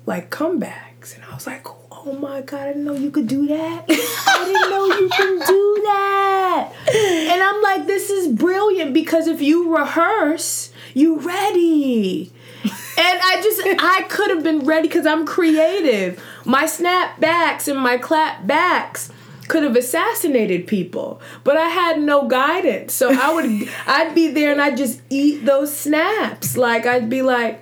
like 0.06 0.30
comebacks. 0.30 1.15
And 1.15 1.23
I 1.23 1.34
was 1.34 1.47
like, 1.47 1.65
oh 1.91 2.17
my 2.19 2.41
God, 2.41 2.62
I 2.62 2.67
didn't 2.69 2.86
know 2.86 2.93
you 2.93 3.12
could 3.12 3.28
do 3.28 3.47
that. 3.47 3.86
I 3.89 4.45
didn't 4.45 4.69
know 4.69 4.86
you 4.86 5.10
can 5.10 5.39
do 5.39 5.82
that. 5.86 6.73
And 6.93 7.41
I'm 7.41 7.62
like, 7.62 7.88
this 7.88 8.10
is 8.10 8.28
brilliant 8.28 8.93
because 8.93 9.28
if 9.28 9.41
you 9.41 9.75
rehearse, 9.75 10.71
you 10.93 11.19
ready. 11.19 12.32
And 12.63 13.19
I 13.23 13.39
just, 13.41 13.62
I 13.80 14.06
could 14.10 14.30
have 14.30 14.43
been 14.43 14.65
ready 14.65 14.88
because 14.89 15.06
I'm 15.06 15.25
creative. 15.25 16.21
My 16.45 16.65
snap 16.65 17.19
backs 17.19 17.67
and 17.69 17.80
my 17.80 17.97
clapbacks 17.97 19.12
could 19.49 19.63
have 19.63 19.75
assassinated 19.75 20.67
people, 20.67 21.19
but 21.43 21.57
I 21.57 21.67
had 21.67 21.99
no 21.99 22.27
guidance. 22.27 22.93
So 22.93 23.09
I 23.12 23.33
would 23.33 23.69
I'd 23.88 24.15
be 24.15 24.29
there 24.29 24.53
and 24.53 24.62
I'd 24.62 24.77
just 24.77 25.01
eat 25.09 25.43
those 25.43 25.75
snaps. 25.75 26.55
Like 26.55 26.85
I'd 26.85 27.09
be 27.09 27.21
like 27.21 27.62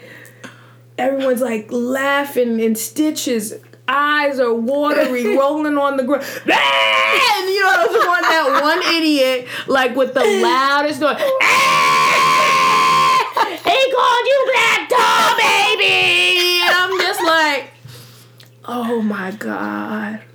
everyone's 1.00 1.42
like 1.42 1.72
laughing 1.72 2.60
in 2.60 2.76
stitches. 2.76 3.56
Eyes 3.88 4.38
are 4.38 4.54
watery, 4.54 5.38
rolling 5.38 5.78
on 5.78 5.96
the 5.96 6.04
ground. 6.04 6.24
And 6.24 6.46
you 6.46 7.62
know, 7.62 7.72
I 7.72 7.86
was 7.90 8.06
one 8.06 8.22
that 8.22 8.60
one 8.62 8.96
idiot, 8.96 9.48
like 9.68 9.96
with 9.96 10.14
the 10.14 10.24
loudest 10.24 11.02
noise. 11.02 11.18
He 13.68 13.92
called 13.92 14.26
you 14.26 14.52
Black 14.54 14.90
Tar, 14.90 15.38
baby. 15.38 16.60
And 16.64 16.76
I'm 16.76 17.00
just 17.00 17.22
like, 17.24 17.72
oh 18.66 19.02
my 19.02 19.32
god. 19.32 20.27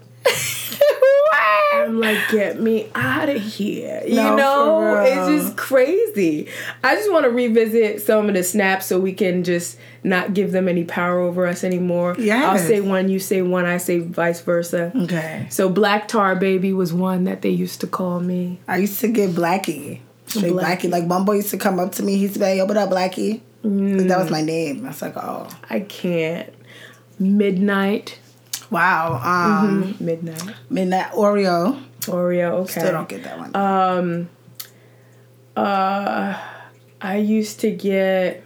I'm 1.74 1.98
like, 2.00 2.18
get 2.30 2.60
me 2.60 2.88
out 2.94 3.28
of 3.28 3.40
here. 3.42 4.02
You 4.06 4.14
No, 4.16 4.36
know, 4.36 5.02
it's 5.02 5.42
just 5.44 5.56
crazy. 5.56 6.48
I 6.84 6.94
just 6.94 7.10
want 7.10 7.24
to 7.24 7.30
revisit 7.30 8.02
some 8.02 8.28
of 8.28 8.34
the 8.34 8.42
snaps 8.44 8.86
so 8.86 9.00
we 9.00 9.12
can 9.12 9.42
just 9.42 9.78
not 10.04 10.34
give 10.34 10.52
them 10.52 10.68
any 10.68 10.84
power 10.84 11.18
over 11.18 11.46
us 11.46 11.64
anymore. 11.64 12.14
Yeah. 12.18 12.50
I'll 12.50 12.58
say 12.58 12.80
one, 12.80 13.08
you 13.08 13.18
say 13.18 13.42
one, 13.42 13.64
I 13.64 13.78
say 13.78 13.98
vice 13.98 14.40
versa. 14.42 14.92
Okay. 14.94 15.46
So 15.50 15.68
Black 15.68 16.08
Tar 16.08 16.36
Baby 16.36 16.72
was 16.72 16.92
one 16.92 17.24
that 17.24 17.42
they 17.42 17.50
used 17.50 17.80
to 17.80 17.86
call 17.86 18.20
me. 18.20 18.60
I 18.68 18.76
used 18.78 19.00
to 19.00 19.08
get 19.08 19.30
Blackie. 19.30 20.00
Straight 20.26 20.52
Blackie. 20.52 20.60
Blackie. 20.82 20.90
Like 20.90 21.04
one 21.04 21.24
boy 21.24 21.36
used 21.36 21.50
to 21.50 21.58
come 21.58 21.80
up 21.80 21.92
to 21.92 22.02
me. 22.02 22.14
He 22.16 22.22
used 22.22 22.34
to 22.34 22.40
be 22.40 22.44
like, 22.46 22.58
yo, 22.58 22.66
what 22.66 22.76
up, 22.76 22.90
Blackie? 22.90 23.40
'Cause 23.62 24.06
That 24.08 24.18
was 24.18 24.28
mm. 24.28 24.32
my 24.32 24.42
name. 24.42 24.84
I 24.84 24.88
was 24.88 25.02
like, 25.02 25.16
oh. 25.16 25.48
I 25.70 25.80
can't. 25.80 26.52
Midnight. 27.18 28.18
Wow. 28.72 29.20
Um 29.22 29.94
Midnight. 30.00 30.42
Midnight 30.70 31.12
Oreo. 31.12 31.80
Oreo, 32.02 32.50
okay. 32.62 32.80
Still 32.80 32.92
don't 32.92 33.08
get 33.08 33.22
that 33.22 33.38
one. 33.38 33.54
Um, 33.54 34.28
uh, 35.56 36.36
I 37.00 37.16
used 37.18 37.60
to 37.60 37.70
get 37.70 38.42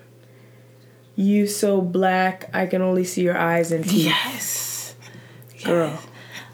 you 1.14 1.46
so 1.46 1.80
black 1.80 2.50
I 2.52 2.66
can 2.66 2.82
only 2.82 3.04
see 3.04 3.22
your 3.22 3.38
eyes 3.38 3.72
and 3.72 3.84
teeth. 3.88 4.04
yes. 4.06 4.94
Girl. 5.64 5.98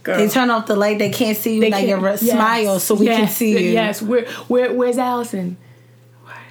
Girl. 0.04 0.18
They 0.18 0.28
turn 0.28 0.50
off 0.50 0.66
the 0.66 0.76
light. 0.76 0.98
They 0.98 1.10
can't 1.10 1.36
see 1.36 1.54
you. 1.56 1.60
They 1.60 1.70
can't- 1.70 1.88
your 1.88 2.00
yes, 2.00 2.20
smile 2.20 2.78
so 2.80 2.94
we 2.94 3.06
can 3.06 3.28
see 3.28 3.52
you. 3.52 3.70
Yes. 3.72 4.00
Where, 4.02 4.26
where, 4.48 4.72
where's 4.72 4.98
Allison? 4.98 5.56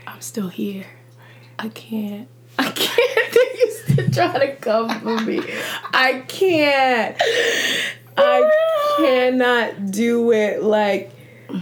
I'm 0.08 0.22
still 0.22 0.48
here. 0.50 0.86
I 1.60 1.70
can't. 1.70 2.28
I 2.60 2.72
can't. 2.72 3.11
To 3.96 4.12
try 4.12 4.46
to 4.46 4.56
come 4.56 4.90
for 5.02 5.20
me. 5.26 5.42
I 5.94 6.24
can't. 6.28 7.16
I 8.18 8.52
cannot 8.98 9.92
do 9.92 10.32
it. 10.32 10.64
Like 10.64 11.12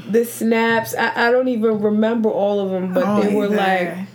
the 0.10 0.26
snaps. 0.26 0.94
I, 0.96 1.28
I 1.28 1.32
don't 1.32 1.48
even 1.48 1.80
remember 1.82 2.30
all 2.30 2.60
of 2.60 2.72
them, 2.72 2.94
but 2.94 3.04
Oh, 3.06 3.22
they 3.22 3.34
were 3.34 3.46
either. 3.46 3.56
like 3.56 4.08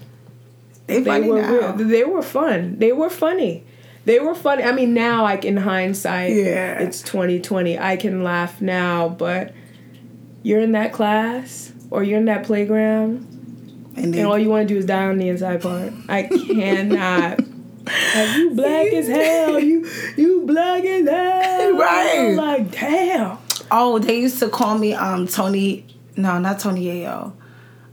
they 0.87 0.98
they 1.00 1.05
funny 1.05 1.29
were 1.29 1.40
now. 1.42 1.50
real. 1.53 1.72
They 1.88 2.05
were 2.05 2.22
fun. 2.22 2.79
They 2.79 2.92
were 2.92 3.11
funny. 3.11 3.64
They 4.05 4.20
were 4.20 4.35
funny. 4.35 4.62
I 4.64 4.72
mean, 4.72 4.92
now 4.94 5.22
like 5.22 5.44
in 5.44 5.57
hindsight, 5.57 6.33
Yeah. 6.33 6.79
it's 6.81 7.00
2020. 7.03 7.79
I 7.79 7.96
can 7.96 8.22
laugh 8.22 8.61
now, 8.61 9.09
but 9.09 9.55
you're 10.42 10.61
in 10.61 10.72
that 10.72 10.92
class 10.92 11.72
or 11.90 12.03
you're 12.03 12.18
in 12.18 12.27
that 12.27 12.44
playground, 12.44 13.27
And 13.96 14.14
and 14.14 14.27
all 14.27 14.38
you 14.38 14.50
want 14.50 14.68
to 14.68 14.74
do 14.74 14.79
is 14.79 14.85
die 14.85 15.05
on 15.07 15.16
the 15.18 15.29
inside 15.29 15.62
part. 15.62 15.92
I 16.09 16.22
cannot. 16.53 17.40
Like, 17.87 18.37
you 18.37 18.51
black 18.51 18.87
as 18.92 19.09
hell. 19.09 19.59
You 19.61 19.88
you 20.16 20.42
black 20.47 20.85
as 20.85 21.09
hell. 21.09 21.75
Right. 21.75 22.18
I'm 22.31 22.37
like 22.37 22.70
damn. 22.70 23.38
oh, 23.70 23.99
they 23.99 24.20
used 24.20 24.38
to 24.38 24.49
call 24.49 24.79
me 24.79 24.94
um 24.94 25.27
Tony. 25.27 25.87
No, 26.16 26.38
not 26.38 26.61
Tony 26.61 26.85
Yayo. 26.87 27.33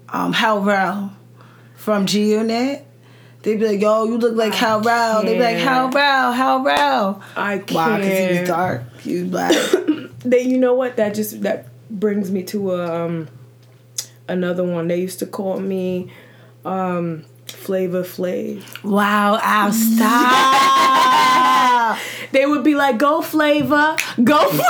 Um, 0.10 0.34
Hal 0.34 0.62
Rel 0.62 1.14
from 1.76 2.06
G 2.06 2.32
Unit. 2.32 2.86
They'd 3.42 3.60
be 3.60 3.68
like, 3.68 3.82
"Yo, 3.82 4.04
you 4.04 4.18
look 4.18 4.36
like 4.36 4.54
Hal 4.54 4.82
Rel." 4.82 5.24
They'd 5.24 5.34
be 5.34 5.40
like, 5.44 5.58
"Hal. 5.58 5.90
Rel, 5.90 6.32
Hal 6.32 6.64
Rel." 6.64 7.22
I 7.36 7.58
can't. 7.58 7.72
Wow, 7.72 7.98
because 7.98 8.18
he 8.20 8.40
was 8.40 8.48
dark. 8.48 9.00
He 9.00 9.14
was 9.22 9.30
black. 9.32 9.56
they 10.20 10.42
you 10.42 10.58
know 10.60 10.76
what 10.76 10.98
that 10.98 11.16
just 11.16 11.42
that 11.42 11.68
brings 11.90 12.30
me 12.30 12.44
to 12.44 12.76
um 12.76 13.28
another 14.28 14.64
one 14.64 14.88
they 14.88 15.00
used 15.02 15.20
to 15.20 15.26
call 15.26 15.60
me 15.60 16.12
um 16.64 17.26
flavor 17.56 18.04
flav. 18.04 18.64
Wow, 18.84 19.40
Al, 19.42 19.72
stop. 19.74 20.92
they 22.32 22.46
would 22.46 22.64
be 22.64 22.76
like 22.76 22.98
go 22.98 23.22
flavor. 23.22 23.96
Go 24.24 24.50
flavor 24.50 24.68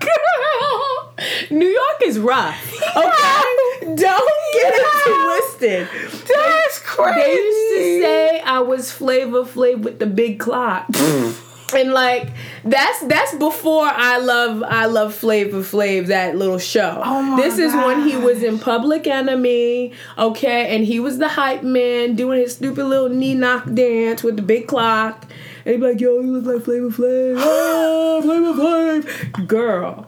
girl. 0.00 1.14
New 1.50 1.66
york 1.66 2.02
is 2.04 2.18
rough. 2.18 2.74
Okay? 2.96 3.44
Don't 3.80 4.30
get 4.52 4.74
it 4.74 4.86
twisted. 5.04 5.88
That's 6.26 6.78
crazy. 6.80 7.20
they 7.20 7.32
used 7.34 7.76
to 7.76 8.02
say 8.02 8.40
I 8.40 8.60
was 8.60 8.92
Flavor 8.92 9.44
Flav 9.44 9.82
with 9.82 9.98
the 9.98 10.06
big 10.06 10.38
clock. 10.38 10.86
Mm. 10.88 11.47
And 11.74 11.92
like 11.92 12.28
that's 12.64 13.00
that's 13.06 13.34
before 13.36 13.84
I 13.86 14.18
love 14.18 14.62
I 14.62 14.86
love 14.86 15.14
Flavor 15.14 15.60
Flav 15.60 16.06
that 16.06 16.36
little 16.36 16.58
show. 16.58 17.00
Oh 17.04 17.22
my 17.22 17.36
this 17.36 17.58
is 17.58 17.74
when 17.74 18.08
he 18.08 18.16
was 18.16 18.42
in 18.42 18.58
Public 18.58 19.06
Enemy, 19.06 19.92
okay, 20.16 20.74
and 20.74 20.84
he 20.84 21.00
was 21.00 21.18
the 21.18 21.28
hype 21.28 21.62
man 21.62 22.14
doing 22.14 22.40
his 22.40 22.54
stupid 22.54 22.84
little 22.84 23.08
knee 23.08 23.34
knock 23.34 23.72
dance 23.72 24.22
with 24.22 24.36
the 24.36 24.42
big 24.42 24.66
clock. 24.66 25.26
And 25.64 25.74
he'd 25.74 25.80
be 25.80 25.86
like, 25.88 26.00
"Yo, 26.00 26.20
you 26.20 26.38
look 26.38 26.54
like 26.54 26.64
Flavor 26.64 26.88
Flav, 26.88 27.36
oh, 27.38 28.22
Flavor 29.02 29.02
Flav, 29.02 29.46
girl, 29.46 30.07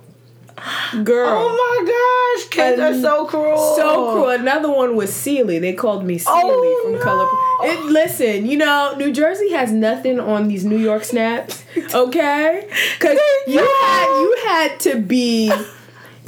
girl." 1.05 1.29
Oh 1.29 1.49
my 1.57 2.45
gosh, 2.45 2.49
kids 2.51 2.81
are 2.81 3.01
so 3.01 3.25
cruel. 3.27 3.75
So 3.77 4.13
cruel. 4.13 4.31
Another 4.31 4.71
one 4.71 4.97
was 4.97 5.13
Celie. 5.13 5.59
They 5.59 5.73
called 5.73 6.05
me 6.05 6.19
Celie 6.19 6.33
Oh, 6.37 6.81
from 6.85 6.93
no. 6.95 7.01
Color. 7.01 7.27
It, 7.63 7.85
listen, 7.93 8.47
you 8.47 8.57
know, 8.57 8.95
New 8.97 9.13
Jersey 9.13 9.51
has 9.53 9.71
nothing 9.71 10.19
on 10.19 10.49
these 10.49 10.65
New 10.65 10.79
York 10.79 11.05
snaps, 11.05 11.63
okay? 11.95 12.67
Because 12.99 13.19
you 13.47 13.59
had 13.59 14.07
you 14.21 14.37
had 14.47 14.81
to 14.81 14.99
be 15.01 15.53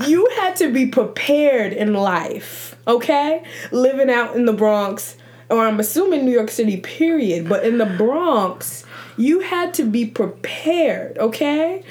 you 0.07 0.29
had 0.37 0.57
to 0.57 0.71
be 0.73 0.87
prepared 0.87 1.73
in 1.73 1.95
life, 1.95 2.77
okay? 2.87 3.43
Living 3.71 4.11
out 4.11 4.35
in 4.37 4.45
the 4.47 4.53
Bronx, 4.53 5.17
or 5.49 5.67
I'm 5.67 5.79
assuming 5.81 6.25
New 6.25 6.33
York 6.33 6.51
City, 6.51 6.79
period. 6.79 7.49
But 7.49 7.65
in 7.65 7.79
the 7.79 7.87
Bronx, 7.87 8.85
you 9.17 9.41
had 9.41 9.73
to 9.75 9.85
be 9.85 10.07
prepared, 10.07 11.19
okay? 11.19 11.83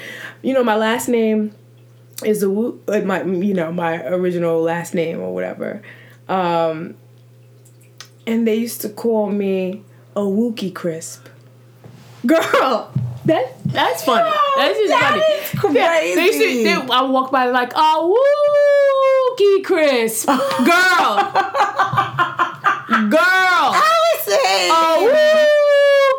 You 0.42 0.54
know, 0.54 0.64
my 0.64 0.76
last 0.76 1.08
name 1.08 1.54
is 2.24 2.44
a 2.44 2.50
my 2.50 3.24
you 3.24 3.54
know 3.54 3.72
my 3.72 4.04
original 4.08 4.62
last 4.62 4.94
name 4.94 5.20
or 5.20 5.34
whatever, 5.34 5.82
um, 6.30 6.96
and 8.28 8.48
they 8.48 8.56
used 8.56 8.82
to 8.82 8.90
call 8.90 9.30
me 9.30 9.84
a 10.16 10.22
Wookie 10.22 10.74
Crisp. 10.74 11.28
Girl, 12.26 12.92
that 13.26 13.54
that's 13.66 14.04
funny. 14.04 14.30
that's 14.58 14.78
just 14.78 14.90
that 14.90 15.50
funny. 15.62 15.76
Yeah, 15.76 16.00
they 16.00 16.26
used 16.26 16.38
to, 16.40 16.44
crazy. 16.46 16.64
they, 16.64 16.74
I 16.74 17.02
walk 17.04 17.32
by 17.32 17.46
like 17.46 17.74
a 17.74 17.76
Wookie 17.78 19.64
Crisp, 19.64 20.28
girl, 20.28 21.32
girl, 23.10 23.74
Allison. 23.74 24.70
a 24.70 25.08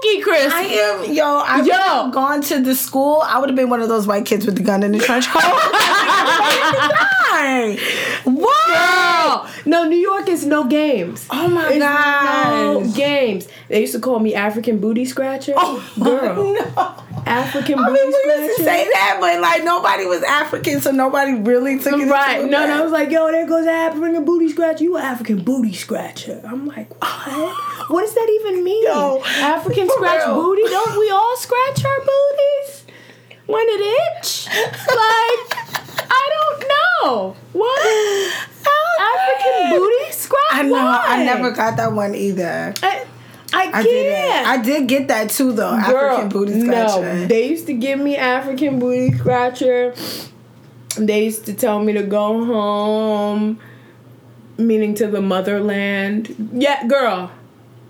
Wookie 0.02 0.22
Crisp. 0.22 0.54
I 0.54 0.62
am 0.62 1.12
yo. 1.12 1.38
I 1.38 1.58
would 1.58 1.66
Yo. 1.66 1.74
have 1.74 2.12
gone 2.12 2.40
to 2.42 2.60
the 2.60 2.74
school. 2.74 3.22
I 3.24 3.38
would 3.38 3.48
have 3.48 3.56
been 3.56 3.70
one 3.70 3.80
of 3.82 3.88
those 3.88 4.06
white 4.06 4.24
kids 4.26 4.46
with 4.46 4.56
the 4.56 4.62
gun 4.62 4.82
in 4.82 4.92
the 4.92 4.98
trench 4.98 5.26
coat. 5.28 5.42
what? 8.24 8.68
Girl, 8.68 9.48
no, 9.66 9.84
New 9.84 9.96
York 9.96 10.28
is 10.28 10.44
no 10.44 10.64
games. 10.64 11.26
Oh 11.30 11.48
my 11.48 11.68
It's 11.70 11.78
gosh. 11.78 12.86
no 12.86 12.92
games. 12.94 13.48
They 13.68 13.80
used 13.80 13.94
to 13.94 14.00
call 14.00 14.18
me 14.18 14.34
African 14.34 14.78
booty 14.78 15.04
scratcher. 15.04 15.54
Oh 15.56 15.82
girl, 16.02 16.54
no. 16.54 16.94
African 17.26 17.78
I 17.78 17.88
booty 17.88 18.00
mean, 18.00 18.06
we 18.08 18.12
scratcher. 18.22 18.42
used 18.42 18.56
to 18.58 18.64
say 18.64 18.88
that, 18.92 19.16
but 19.20 19.40
like 19.40 19.64
nobody 19.64 20.06
was 20.06 20.22
African, 20.22 20.80
so 20.80 20.90
nobody 20.90 21.34
really 21.34 21.78
took 21.78 21.94
it. 22.00 22.06
Right. 22.08 22.44
No, 22.44 22.66
no, 22.66 22.78
I 22.78 22.82
was 22.82 22.92
like, 22.92 23.10
yo, 23.10 23.30
there 23.30 23.46
goes 23.46 23.66
African 23.66 24.24
booty 24.24 24.48
scratcher. 24.48 24.84
You 24.84 24.96
African 24.98 25.42
booty 25.44 25.72
scratcher. 25.72 26.42
I'm 26.46 26.66
like, 26.66 26.90
what? 27.00 27.90
what 27.90 28.00
does 28.02 28.14
that 28.14 28.28
even 28.40 28.64
mean? 28.64 28.84
Yo, 28.84 29.22
African 29.24 29.88
scratch 29.88 30.26
real. 30.26 30.34
booty? 30.42 30.62
Don't 30.64 30.98
we 30.98 31.10
all 31.10 31.36
scratch 31.36 31.84
our 31.84 31.98
booties 32.00 32.84
when 33.46 33.64
it 33.68 34.18
itch? 34.20 34.46
Like, 34.48 35.58
I 36.10 36.30
don't 36.34 36.68
know. 36.68 37.36
What? 37.52 38.38
African 39.00 39.78
booty 39.78 40.12
scratch? 40.12 40.40
I 40.52 40.62
know. 40.62 40.76
I 41.02 41.24
never 41.24 41.50
got 41.50 41.76
that 41.76 41.92
one 41.92 42.14
either. 42.14 42.74
I, 42.82 43.06
I. 43.52 43.70
I 43.72 43.82
didn't. 43.82 44.46
I 44.46 44.62
did 44.62 44.86
get 44.88 45.08
that 45.08 45.30
too, 45.30 45.52
though. 45.52 45.72
African 45.74 46.28
booty 46.28 46.60
scratcher. 46.60 47.02
No, 47.02 47.26
they 47.26 47.48
used 47.48 47.66
to 47.66 47.74
give 47.74 47.98
me 47.98 48.16
African 48.16 48.78
booty 48.78 49.16
scratcher. 49.16 49.94
They 50.96 51.24
used 51.24 51.46
to 51.46 51.54
tell 51.54 51.80
me 51.80 51.94
to 51.94 52.02
go 52.02 52.44
home, 52.44 53.58
meaning 54.58 54.94
to 54.96 55.06
the 55.06 55.22
motherland. 55.22 56.50
Yeah, 56.52 56.86
girl, 56.86 57.30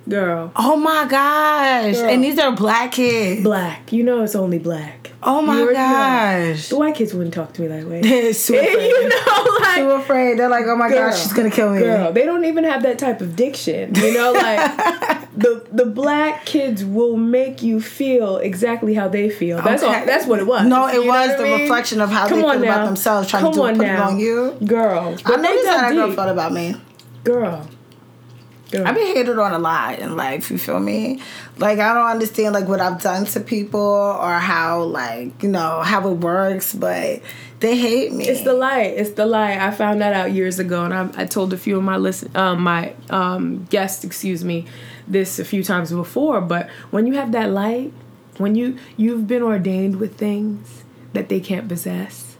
girl, 0.09 0.53
oh 0.55 0.77
my 0.77 1.07
gosh! 1.09 1.96
Girl. 1.96 2.11
And 2.11 2.22
these 2.22 2.38
are 2.38 2.53
black 2.55 2.92
kids. 2.92 3.42
black. 3.42 3.92
You 3.92 4.05
know 4.05 4.22
it's 4.22 4.37
only 4.37 4.59
black. 4.61 5.01
Oh 5.24 5.40
my 5.40 5.58
You 5.61 5.72
gosh. 5.72 6.68
The 6.68 6.76
white 6.78 6.94
kids 6.96 7.14
wouldn't 7.14 7.32
talk 7.35 7.52
to 7.52 7.62
me 7.62 7.68
that 7.68 7.87
way. 7.87 8.00
They're 8.02 8.32
super 8.35 8.58
afraid. 8.62 8.88
you 8.88 9.08
know, 9.08 9.58
like 9.61 9.76
Too 9.76 9.90
afraid. 9.90 10.38
They're 10.38 10.48
like, 10.48 10.64
oh 10.66 10.74
my 10.76 10.88
Girl, 10.88 11.11
gosh, 11.11 11.22
she's 11.22 11.32
gonna 11.32 11.50
kill 11.50 11.70
me. 11.72 11.78
Girl, 11.78 12.12
they 12.12 12.24
don't 12.24 12.44
even 12.44 12.64
have 12.64 12.82
that 12.82 12.98
type 12.98 13.20
of 13.20 13.37
diction. 13.37 13.94
You 13.94 14.12
know, 14.14 14.32
like 14.32 15.28
the 15.37 15.64
the 15.72 15.87
black 15.87 16.44
kids 16.44 16.85
will 16.85 17.16
make 17.16 17.62
you 17.62 17.80
feel 17.80 18.38
exactly 18.38 18.94
how 18.94 19.06
they 19.08 19.30
feel. 19.30 19.62
That's 19.62 19.82
Okay. 19.82 20.00
all. 20.00 20.06
That's 20.06 20.26
what 20.26 20.40
it 20.40 20.46
was. 20.46 20.66
No, 20.66 20.88
it 20.88 20.94
You 21.02 21.06
was 21.06 21.37
the 21.37 21.44
mean? 21.44 21.61
reflection 21.62 22.00
of 22.00 22.11
how 22.11 22.26
Come 22.28 22.40
they 22.40 22.48
feel 22.50 22.62
about 22.64 22.87
themselves, 22.87 23.28
trying 23.28 23.42
Come 23.44 23.52
to 23.52 23.58
do, 23.61 23.66
put 23.68 23.76
now. 23.87 24.08
it 24.08 24.12
on 24.12 24.18
you. 24.18 24.56
girl. 24.64 25.16
I 25.24 25.37
know 25.37 25.56
said 25.56 25.62
dug 25.62 25.80
that 25.80 25.92
girl 25.92 26.12
felt 26.12 26.28
about 26.30 26.52
me. 26.52 26.74
girl. 27.24 27.68
Girl. 28.72 28.87
I've 28.87 28.94
been 28.94 29.06
hated 29.14 29.38
on 29.38 29.52
a 29.52 29.58
lot 29.58 29.98
in 29.98 30.16
life, 30.16 30.50
you 30.50 30.56
feel 30.56 30.80
me? 30.80 31.20
Like 31.58 31.78
I 31.78 31.92
don't 31.92 32.06
understand 32.08 32.54
like 32.54 32.66
what 32.66 32.80
I've 32.80 33.02
done 33.02 33.26
to 33.26 33.40
people 33.40 33.80
or 33.80 34.38
how 34.38 34.82
like, 34.85 35.42
you 35.42 35.50
know, 35.50 35.82
how 35.82 36.08
it 36.08 36.14
works, 36.14 36.74
but 36.74 37.20
they 37.61 37.76
hate 37.76 38.12
me. 38.14 38.26
It's 38.26 38.42
the 38.42 38.54
light. 38.54 38.94
It's 38.96 39.11
the 39.11 39.26
light. 39.26 39.58
I 39.58 39.70
found 39.70 40.00
that 40.00 40.14
out 40.14 40.32
years 40.32 40.58
ago, 40.58 40.85
and 40.85 40.94
I, 40.94 41.11
I 41.22 41.26
told 41.26 41.52
a 41.52 41.58
few 41.58 41.76
of 41.76 41.85
my 41.85 41.96
listen, 41.98 42.35
um, 42.35 42.62
my 42.62 42.94
um, 43.11 43.64
guests, 43.66 44.04
excuse 44.04 44.42
me, 44.42 44.64
this 45.06 45.38
a 45.38 45.44
few 45.44 45.62
times 45.62 45.92
before. 45.92 46.40
But 46.40 46.68
when 46.90 47.06
you 47.06 47.12
have 47.14 47.30
that 47.32 47.50
light, 47.50 47.92
when 48.38 48.54
you 48.54 48.78
you've 48.96 49.26
been 49.28 49.42
ordained 49.42 49.96
with 50.00 50.16
things 50.16 50.82
that 51.12 51.28
they 51.28 51.40
can't 51.40 51.68
possess, 51.68 52.37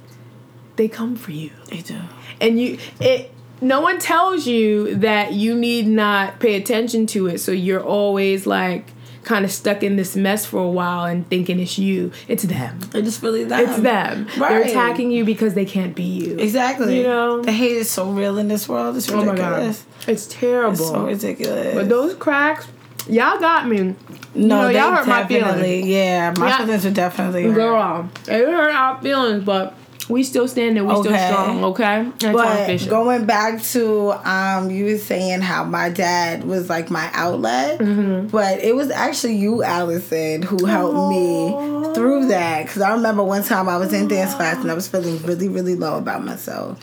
they 0.77 0.88
come 0.88 1.14
for 1.14 1.33
you, 1.33 1.51
They 1.68 1.83
do. 1.83 2.01
and 2.40 2.59
you 2.59 2.79
it. 3.01 3.32
No 3.62 3.81
one 3.81 3.98
tells 3.98 4.46
you 4.46 4.96
that 4.96 5.33
you 5.33 5.55
need 5.55 5.87
not 5.87 6.40
pay 6.40 6.57
attention 6.57 7.07
to 7.09 7.29
it, 7.29 7.38
so 7.38 7.53
you're 7.53 7.83
always 7.83 8.46
like 8.46 8.87
kind 9.22 9.44
of 9.44 9.53
stuck 9.53 9.85
in 9.85 9.94
this 9.94 10.16
mess 10.16 10.44
for 10.44 10.59
a 10.61 10.68
while 10.68 11.05
and 11.05 11.25
thinking 11.31 11.61
it's 11.61 11.79
you. 11.79 12.11
It's 12.27 12.42
them. 12.42 12.81
It's 12.92 13.05
just 13.07 13.22
really 13.22 13.44
them. 13.44 13.61
It's 13.61 13.79
them. 13.79 14.27
They're 14.37 14.51
Right. 14.62 14.66
attacking 14.68 15.12
you 15.12 15.25
because 15.25 15.55
they 15.55 15.64
can't 15.64 15.94
be 15.94 16.03
you. 16.03 16.37
Exactly. 16.38 16.98
You 16.98 17.05
know? 17.05 17.40
the 17.40 17.53
hate 17.53 17.77
is 17.77 17.88
so 17.88 18.11
real 18.11 18.37
in 18.37 18.48
this 18.48 18.68
world. 18.68 18.96
It's 18.96 19.09
Oh 19.12 19.18
my 19.25 19.31
ridiculous. 19.31 19.85
god, 20.01 20.09
it's 20.09 20.27
terrible. 20.27 20.72
It's 20.72 20.88
so 20.88 21.07
ridiculous. 21.07 21.75
but 21.77 21.88
those 21.88 22.14
cracks, 22.16 22.66
y'all 23.09 23.38
got 23.38 23.68
me. 23.68 23.79
no, 23.79 23.94
you 24.35 24.46
know, 24.48 24.66
they 24.68 24.75
y'all 24.79 24.90
hurt 24.96 25.07
my 25.07 25.25
feelings. 25.25 25.87
yeah, 25.87 26.35
my 26.37 26.48
Yeah. 26.48 26.59
feelings 26.59 26.85
are 26.87 26.90
definitely 26.90 27.44
hurt. 27.44 27.55
Girl, 27.55 28.09
it 28.27 28.44
hurt 28.44 28.75
our 28.75 29.01
feelings, 29.01 29.44
but 29.44 29.75
we 30.09 30.23
still 30.23 30.49
standing. 30.49 30.79
And 30.79 30.88
we 30.88 30.95
still 30.95 31.17
strong. 31.17 31.65
Okay, 31.65 32.11
That's 32.19 32.85
But 32.85 32.91
going 32.91 33.25
back 33.27 33.62
to 33.62 34.12
um, 34.29 34.71
you 34.71 34.85
were 34.87 34.99
saying 34.99 35.41
how 35.43 35.65
my 35.65 35.88
dad 35.91 36.45
was 36.45 36.69
like 36.69 36.91
my 36.91 37.09
outlet, 37.12 37.79
Mm-hmm. 37.81 38.29
but 38.29 38.61
it 38.61 38.75
was 38.75 38.91
actually 38.91 39.37
you, 39.37 39.62
Allison, 39.62 40.43
who 40.43 40.65
helped 40.67 41.11
me 41.11 41.95
through 41.95 42.29
that. 42.29 42.67
Because 42.67 42.83
I 42.83 42.93
remember 42.95 43.23
one 43.23 43.43
time 43.43 43.69
I 43.69 43.77
was 43.77 43.93
in 43.93 44.09
dance 44.09 44.35
class 44.35 44.57
and 44.57 44.71
I 44.71 44.75
was 44.75 44.88
feeling 44.88 45.23
really, 45.23 45.49
really 45.49 45.75
low 45.77 45.97
about 45.99 46.25
myself. 46.25 46.79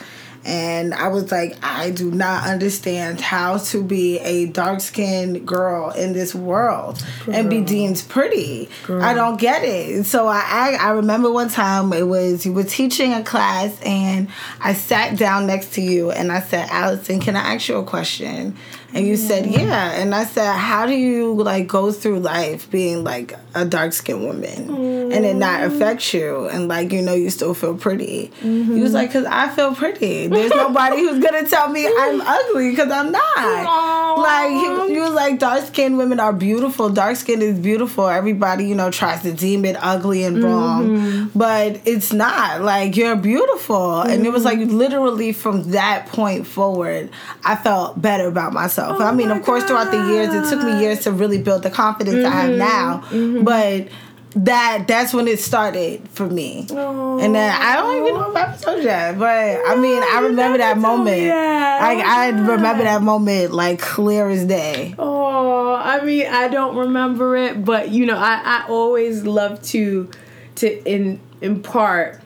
And 0.50 0.96
I 0.96 1.10
was 1.10 1.32
like, 1.32 1.58
I 1.62 1.92
do 1.92 2.10
not 2.10 2.48
understand 2.48 3.22
how 3.22 3.58
to 3.58 3.84
be 3.84 4.18
a 4.20 4.48
dark 4.48 4.82
skinned 4.82 5.48
girl 5.48 5.92
in 5.92 6.14
this 6.14 6.34
world 6.34 7.06
and 7.32 7.50
be 7.52 7.62
deemed 7.62 8.04
pretty. 8.10 8.68
I 9.04 9.14
don't 9.14 9.40
get 9.40 9.64
it. 9.64 10.06
So 10.06 10.28
I, 10.28 10.42
I 10.50 10.78
I 10.80 10.90
remember 10.92 11.32
one 11.32 11.50
time 11.50 11.94
it 11.94 12.08
was 12.08 12.46
you 12.48 12.54
were 12.54 12.64
teaching 12.64 13.14
a 13.14 13.24
class 13.24 13.80
and 13.86 14.28
I 14.60 14.74
sat 14.74 15.18
down 15.20 15.46
next 15.46 15.74
to 15.74 15.82
you 15.82 16.10
and 16.12 16.32
I 16.32 16.42
said, 16.42 16.68
Allison, 16.72 17.20
can 17.20 17.36
I 17.36 17.54
ask 17.54 17.68
you 17.70 17.78
a 17.78 17.84
question? 17.84 18.58
And 18.94 19.06
you 19.06 19.18
said, 19.18 19.46
Yeah. 19.48 19.92
And 19.92 20.16
I 20.16 20.26
said, 20.26 20.54
How 20.56 20.86
do 20.86 20.94
you 20.94 21.34
like 21.34 21.68
go 21.68 21.92
through 21.92 22.20
life 22.20 22.70
being 22.70 23.04
like 23.04 23.34
a 23.54 23.66
dark 23.66 23.94
skinned 23.94 24.24
woman 24.24 25.12
and 25.12 25.26
it 25.26 25.36
not 25.36 25.62
mm. 25.62 25.68
affect 25.68 26.14
you 26.14 26.48
and 26.48 26.68
like 26.68 26.92
you 26.92 27.02
know 27.02 27.14
you 27.14 27.30
still 27.30 27.54
feel 27.54 27.76
pretty? 27.76 28.32
He 28.42 28.50
was 28.50 28.68
mm-hmm. 28.68 28.94
like, 28.94 29.12
Cause 29.12 29.26
I 29.26 29.50
feel 29.50 29.76
pretty. 29.76 30.28
There's 30.28 30.52
nobody 30.52 31.02
who's 31.02 31.24
gonna 31.24 31.48
tell 31.48 31.70
me 31.70 31.86
I'm 31.88 32.22
ugly 32.26 32.72
because 32.72 32.92
I'm 32.92 33.12
not. 33.12 34.20
Like 34.20 34.52
he, 34.52 34.94
he 34.96 35.00
was 35.00 35.14
like, 35.14 35.40
dark 35.40 35.66
skinned 35.66 35.98
women 35.98 36.20
are 36.20 36.34
beautiful. 36.34 36.90
Dark 36.90 37.16
skin 37.16 37.42
is 37.42 37.60
beautiful. 37.60 38.08
Everybody, 38.08 38.66
you 38.66 38.76
know, 38.76 38.92
tries 38.92 39.22
to 39.22 39.34
deem 39.34 39.66
it 39.66 39.78
ugly 39.80 40.24
and 40.24 40.38
mm-hmm. 40.38 40.46
wrong. 40.46 41.32
But 41.36 41.82
it's 41.86 42.12
not. 42.12 42.62
Like 42.62 42.96
you're 42.96 43.16
beautiful. 43.16 44.02
And 44.02 44.26
it 44.26 44.32
was 44.32 44.46
like 44.46 44.60
mm-hmm. 44.60 44.76
literally 44.76 45.32
from 45.32 45.72
that 45.72 46.08
point 46.08 46.48
forward, 46.48 47.10
I 47.46 47.56
felt 47.56 48.02
better 48.02 48.28
about 48.28 48.54
myself. 48.54 48.79
I 48.82 49.12
mean, 49.14 49.32
of 49.32 49.44
course, 49.44 49.64
throughout 49.64 49.92
the 49.92 50.08
years, 50.08 50.34
it 50.34 50.50
took 50.50 50.64
me 50.64 50.80
years 50.80 51.04
to 51.04 51.12
really 51.12 51.42
build 51.42 51.64
the 51.64 51.70
confidence 51.70 52.26
I 52.26 52.30
have 52.30 52.50
mm-hmm. 52.50 52.60
now. 52.60 53.02
Mm-hmm. 53.10 53.44
But 53.44 53.88
that 54.36 54.86
that's 54.88 55.14
when 55.14 55.28
it 55.28 55.40
started 55.40 56.08
for 56.10 56.28
me. 56.28 56.68
And 56.70 57.34
then 57.36 57.56
I 57.62 57.76
don't 57.76 58.02
even 58.02 58.14
know 58.14 58.30
if 58.30 58.36
I 58.36 58.44
ever 58.44 58.58
told 58.62 58.78
you 58.78 58.84
that, 58.84 59.18
but 59.18 59.28
I 59.28 59.76
mean, 59.76 60.04
I 60.04 60.20
remember 60.20 60.60
that 60.60 60.78
never 60.78 60.88
told 60.88 61.00
me 61.00 61.12
moment. 61.12 61.28
that. 61.30 61.82
Like 61.82 61.98
Oh 61.98 62.10
I 62.10 62.32
my 62.32 62.48
remember 62.52 62.84
that 62.84 63.02
moment 63.02 63.54
like 63.54 63.80
clear 63.80 64.30
as 64.30 64.46
day. 64.46 64.94
Oh, 65.00 65.74
I 65.74 66.04
mean, 66.04 66.28
I 66.28 66.48
don't 66.48 66.76
remember 66.76 67.36
it, 67.38 67.66
but 67.66 67.90
you 67.90 68.06
know, 68.06 68.18
I, 68.18 68.42
I 68.44 68.66
always 68.70 69.24
love 69.24 69.62
to 69.64 70.10
to 70.56 70.84
in 70.84 71.20
impart 71.42 72.22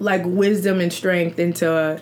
like 0.00 0.22
wisdom 0.24 0.80
and 0.80 0.92
strength 0.92 1.38
into 1.38 2.00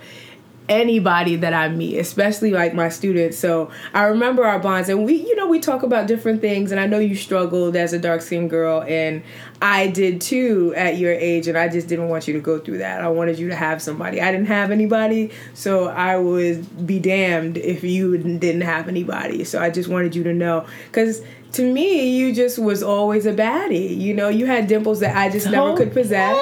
anybody 0.68 1.36
that 1.36 1.54
I 1.54 1.68
meet, 1.68 1.98
especially 1.98 2.50
like 2.50 2.74
my 2.74 2.88
students. 2.88 3.38
So 3.38 3.70
I 3.94 4.04
remember 4.04 4.44
our 4.44 4.58
bonds, 4.58 4.88
and 4.88 5.04
we, 5.04 5.14
you 5.14 5.36
know, 5.36 5.46
we 5.46 5.60
talk 5.60 5.82
about 5.82 6.06
different 6.06 6.40
things. 6.40 6.70
And 6.72 6.80
I 6.80 6.86
know 6.86 6.98
you 6.98 7.16
struggled 7.16 7.76
as 7.76 7.92
a 7.92 7.98
dark 7.98 8.20
skinned 8.20 8.50
girl, 8.50 8.82
and 8.82 9.22
I 9.62 9.88
did 9.88 10.20
too 10.20 10.74
at 10.76 10.98
your 10.98 11.12
age. 11.12 11.48
And 11.48 11.56
I 11.56 11.68
just 11.68 11.88
didn't 11.88 12.08
want 12.08 12.28
you 12.28 12.34
to 12.34 12.40
go 12.40 12.58
through 12.58 12.78
that. 12.78 13.00
I 13.00 13.08
wanted 13.08 13.38
you 13.38 13.48
to 13.48 13.56
have 13.56 13.80
somebody. 13.80 14.20
I 14.20 14.30
didn't 14.30 14.48
have 14.48 14.70
anybody, 14.70 15.30
so 15.54 15.88
I 15.88 16.16
would 16.16 16.86
be 16.86 16.98
damned 16.98 17.56
if 17.56 17.82
you 17.84 18.18
didn't 18.18 18.62
have 18.62 18.88
anybody. 18.88 19.44
So 19.44 19.60
I 19.60 19.70
just 19.70 19.88
wanted 19.88 20.14
you 20.14 20.24
to 20.24 20.34
know, 20.34 20.66
because. 20.86 21.22
To 21.52 21.62
me, 21.72 22.10
you 22.16 22.34
just 22.34 22.58
was 22.58 22.82
always 22.82 23.24
a 23.26 23.32
baddie. 23.32 23.96
You 23.98 24.14
know, 24.14 24.28
you 24.28 24.46
had 24.46 24.66
dimples 24.66 25.00
that 25.00 25.16
I 25.16 25.30
just 25.30 25.48
never 25.50 25.76
could 25.76 25.92
possess. 25.92 26.36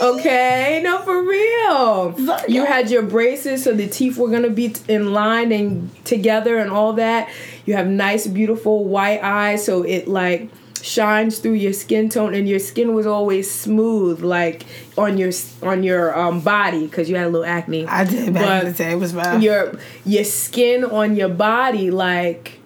Okay, 0.00 0.80
no, 0.82 0.98
for 1.02 1.22
real. 1.22 2.14
You 2.48 2.64
had 2.64 2.90
your 2.90 3.02
braces, 3.02 3.62
so 3.62 3.72
the 3.72 3.86
teeth 3.86 4.18
were 4.18 4.28
gonna 4.30 4.50
be 4.50 4.70
t- 4.70 4.92
in 4.92 5.12
line 5.12 5.52
and 5.52 5.90
together 6.04 6.58
and 6.58 6.70
all 6.70 6.94
that. 6.94 7.28
You 7.66 7.74
have 7.74 7.86
nice, 7.86 8.26
beautiful 8.26 8.84
white 8.84 9.22
eyes, 9.22 9.64
so 9.64 9.82
it 9.84 10.08
like 10.08 10.48
shines 10.82 11.38
through 11.38 11.52
your 11.52 11.72
skin 11.72 12.08
tone, 12.08 12.34
and 12.34 12.48
your 12.48 12.58
skin 12.58 12.94
was 12.94 13.06
always 13.06 13.48
smooth, 13.48 14.22
like 14.22 14.64
on 14.98 15.18
your 15.18 15.30
on 15.62 15.84
your 15.84 16.18
um, 16.18 16.40
body, 16.40 16.86
because 16.86 17.08
you 17.08 17.14
had 17.14 17.26
a 17.26 17.30
little 17.30 17.46
acne. 17.46 17.86
I 17.86 18.04
did 18.04 18.34
back 18.34 18.42
But 18.44 18.64
in 18.66 18.72
the 18.72 18.78
day. 18.78 18.92
It 18.92 18.96
was 18.98 19.14
rough. 19.14 19.40
your 19.40 19.74
your 20.04 20.24
skin 20.24 20.84
on 20.84 21.14
your 21.14 21.28
body 21.28 21.92
like 21.92 22.58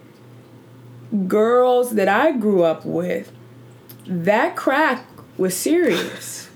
girls 1.26 1.94
that 1.94 2.08
I 2.08 2.32
grew 2.32 2.62
up 2.62 2.84
with 2.84 3.32
that 4.06 4.56
crack 4.56 5.04
was 5.36 5.56
serious. 5.56 6.48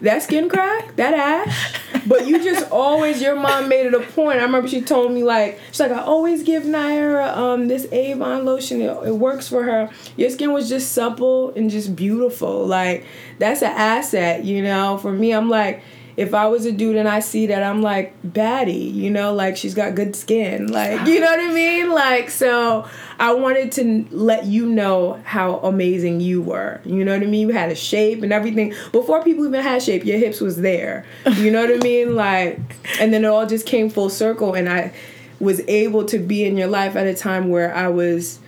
That 0.00 0.22
skin 0.22 0.48
crack 0.48 0.96
that 0.96 1.14
ash 1.14 1.80
but 2.06 2.26
you 2.26 2.42
just 2.42 2.70
always 2.70 3.20
your 3.20 3.36
mom 3.36 3.68
made 3.68 3.86
it 3.86 3.94
a 3.94 4.00
point. 4.00 4.38
I 4.38 4.42
remember 4.42 4.68
she 4.68 4.80
told 4.80 5.12
me 5.12 5.22
like 5.22 5.58
she's 5.68 5.80
like 5.80 5.90
I 5.90 6.00
always 6.00 6.42
give 6.42 6.62
Nyira 6.62 7.36
um 7.36 7.68
this 7.68 7.90
Avon 7.92 8.44
lotion. 8.44 8.80
It, 8.80 8.90
it 9.06 9.12
works 9.16 9.48
for 9.48 9.62
her. 9.64 9.90
Your 10.16 10.30
skin 10.30 10.52
was 10.52 10.68
just 10.68 10.92
supple 10.92 11.52
and 11.54 11.70
just 11.70 11.96
beautiful. 11.96 12.66
Like 12.66 13.04
that's 13.38 13.62
an 13.62 13.72
asset 13.72 14.44
you 14.44 14.62
know 14.62 14.98
for 14.98 15.12
me. 15.12 15.32
I'm 15.32 15.48
like 15.48 15.82
if 16.16 16.32
I 16.32 16.46
was 16.46 16.64
a 16.64 16.72
dude 16.72 16.96
and 16.96 17.08
I 17.08 17.20
see 17.20 17.46
that, 17.48 17.62
I'm 17.62 17.82
like, 17.82 18.14
baddie, 18.22 18.92
you 18.92 19.10
know, 19.10 19.34
like 19.34 19.56
she's 19.56 19.74
got 19.74 19.94
good 19.94 20.16
skin. 20.16 20.68
Like, 20.68 21.06
you 21.06 21.20
know 21.20 21.26
what 21.26 21.40
I 21.40 21.52
mean? 21.52 21.90
Like, 21.90 22.30
so 22.30 22.88
I 23.18 23.34
wanted 23.34 23.72
to 23.72 24.06
let 24.10 24.46
you 24.46 24.66
know 24.66 25.20
how 25.24 25.56
amazing 25.56 26.20
you 26.20 26.40
were. 26.40 26.80
You 26.84 27.04
know 27.04 27.12
what 27.12 27.22
I 27.22 27.26
mean? 27.26 27.48
You 27.48 27.54
had 27.54 27.70
a 27.70 27.74
shape 27.74 28.22
and 28.22 28.32
everything. 28.32 28.74
Before 28.92 29.22
people 29.22 29.46
even 29.46 29.62
had 29.62 29.82
shape, 29.82 30.04
your 30.04 30.18
hips 30.18 30.40
was 30.40 30.56
there. 30.56 31.04
You 31.36 31.50
know 31.50 31.60
what 31.60 31.74
I 31.74 31.78
mean? 31.84 32.14
Like, 32.14 32.58
and 32.98 33.12
then 33.12 33.24
it 33.24 33.28
all 33.28 33.46
just 33.46 33.66
came 33.66 33.90
full 33.90 34.08
circle 34.08 34.54
and 34.54 34.68
I 34.68 34.94
was 35.38 35.60
able 35.68 36.06
to 36.06 36.18
be 36.18 36.44
in 36.44 36.56
your 36.56 36.68
life 36.68 36.96
at 36.96 37.06
a 37.06 37.14
time 37.14 37.50
where 37.50 37.74
I 37.74 37.88
was 37.88 38.38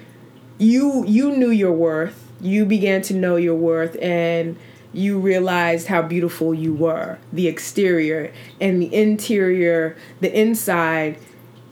you 0.58 1.04
you 1.06 1.36
knew 1.36 1.50
your 1.50 1.72
worth. 1.72 2.24
You 2.40 2.64
began 2.64 3.02
to 3.02 3.14
know 3.14 3.36
your 3.36 3.54
worth 3.54 3.96
and 4.00 4.56
you 4.98 5.18
realized 5.18 5.86
how 5.86 6.02
beautiful 6.02 6.52
you 6.52 6.74
were. 6.74 7.18
The 7.32 7.46
exterior 7.46 8.32
and 8.60 8.82
the 8.82 8.92
interior, 8.92 9.96
the 10.20 10.38
inside, 10.38 11.18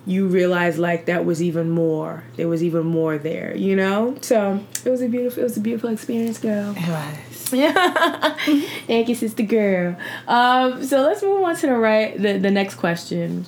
you 0.07 0.29
realized 0.29 0.79
like 0.79 1.07
that 1.07 1.25
was 1.25 1.43
even 1.43 1.69
more. 1.69 2.23
There 2.37 2.47
was 2.47 2.63
even 2.63 2.87
more 2.87 3.19
there, 3.19 3.57
you 3.57 3.75
know? 3.75 4.17
So 4.21 4.65
it 4.85 4.89
was 4.89 5.03
a 5.03 5.09
beautiful 5.09 5.41
it 5.41 5.45
was 5.45 5.57
a 5.57 5.61
beautiful 5.61 5.91
experience, 5.91 6.39
girl. 6.39 6.75
It 6.77 6.89
was. 6.89 7.53
Yeah. 7.53 8.37
Thank 8.87 9.09
you, 9.09 9.15
sister 9.15 9.43
girl. 9.43 9.97
Um, 10.29 10.85
so 10.85 11.03
let's 11.03 11.23
move 11.23 11.43
on 11.43 11.57
to 11.57 11.67
the 11.67 11.77
right 11.77 12.21
the, 12.21 12.39
the 12.39 12.51
next 12.51 12.77
question. 12.77 13.47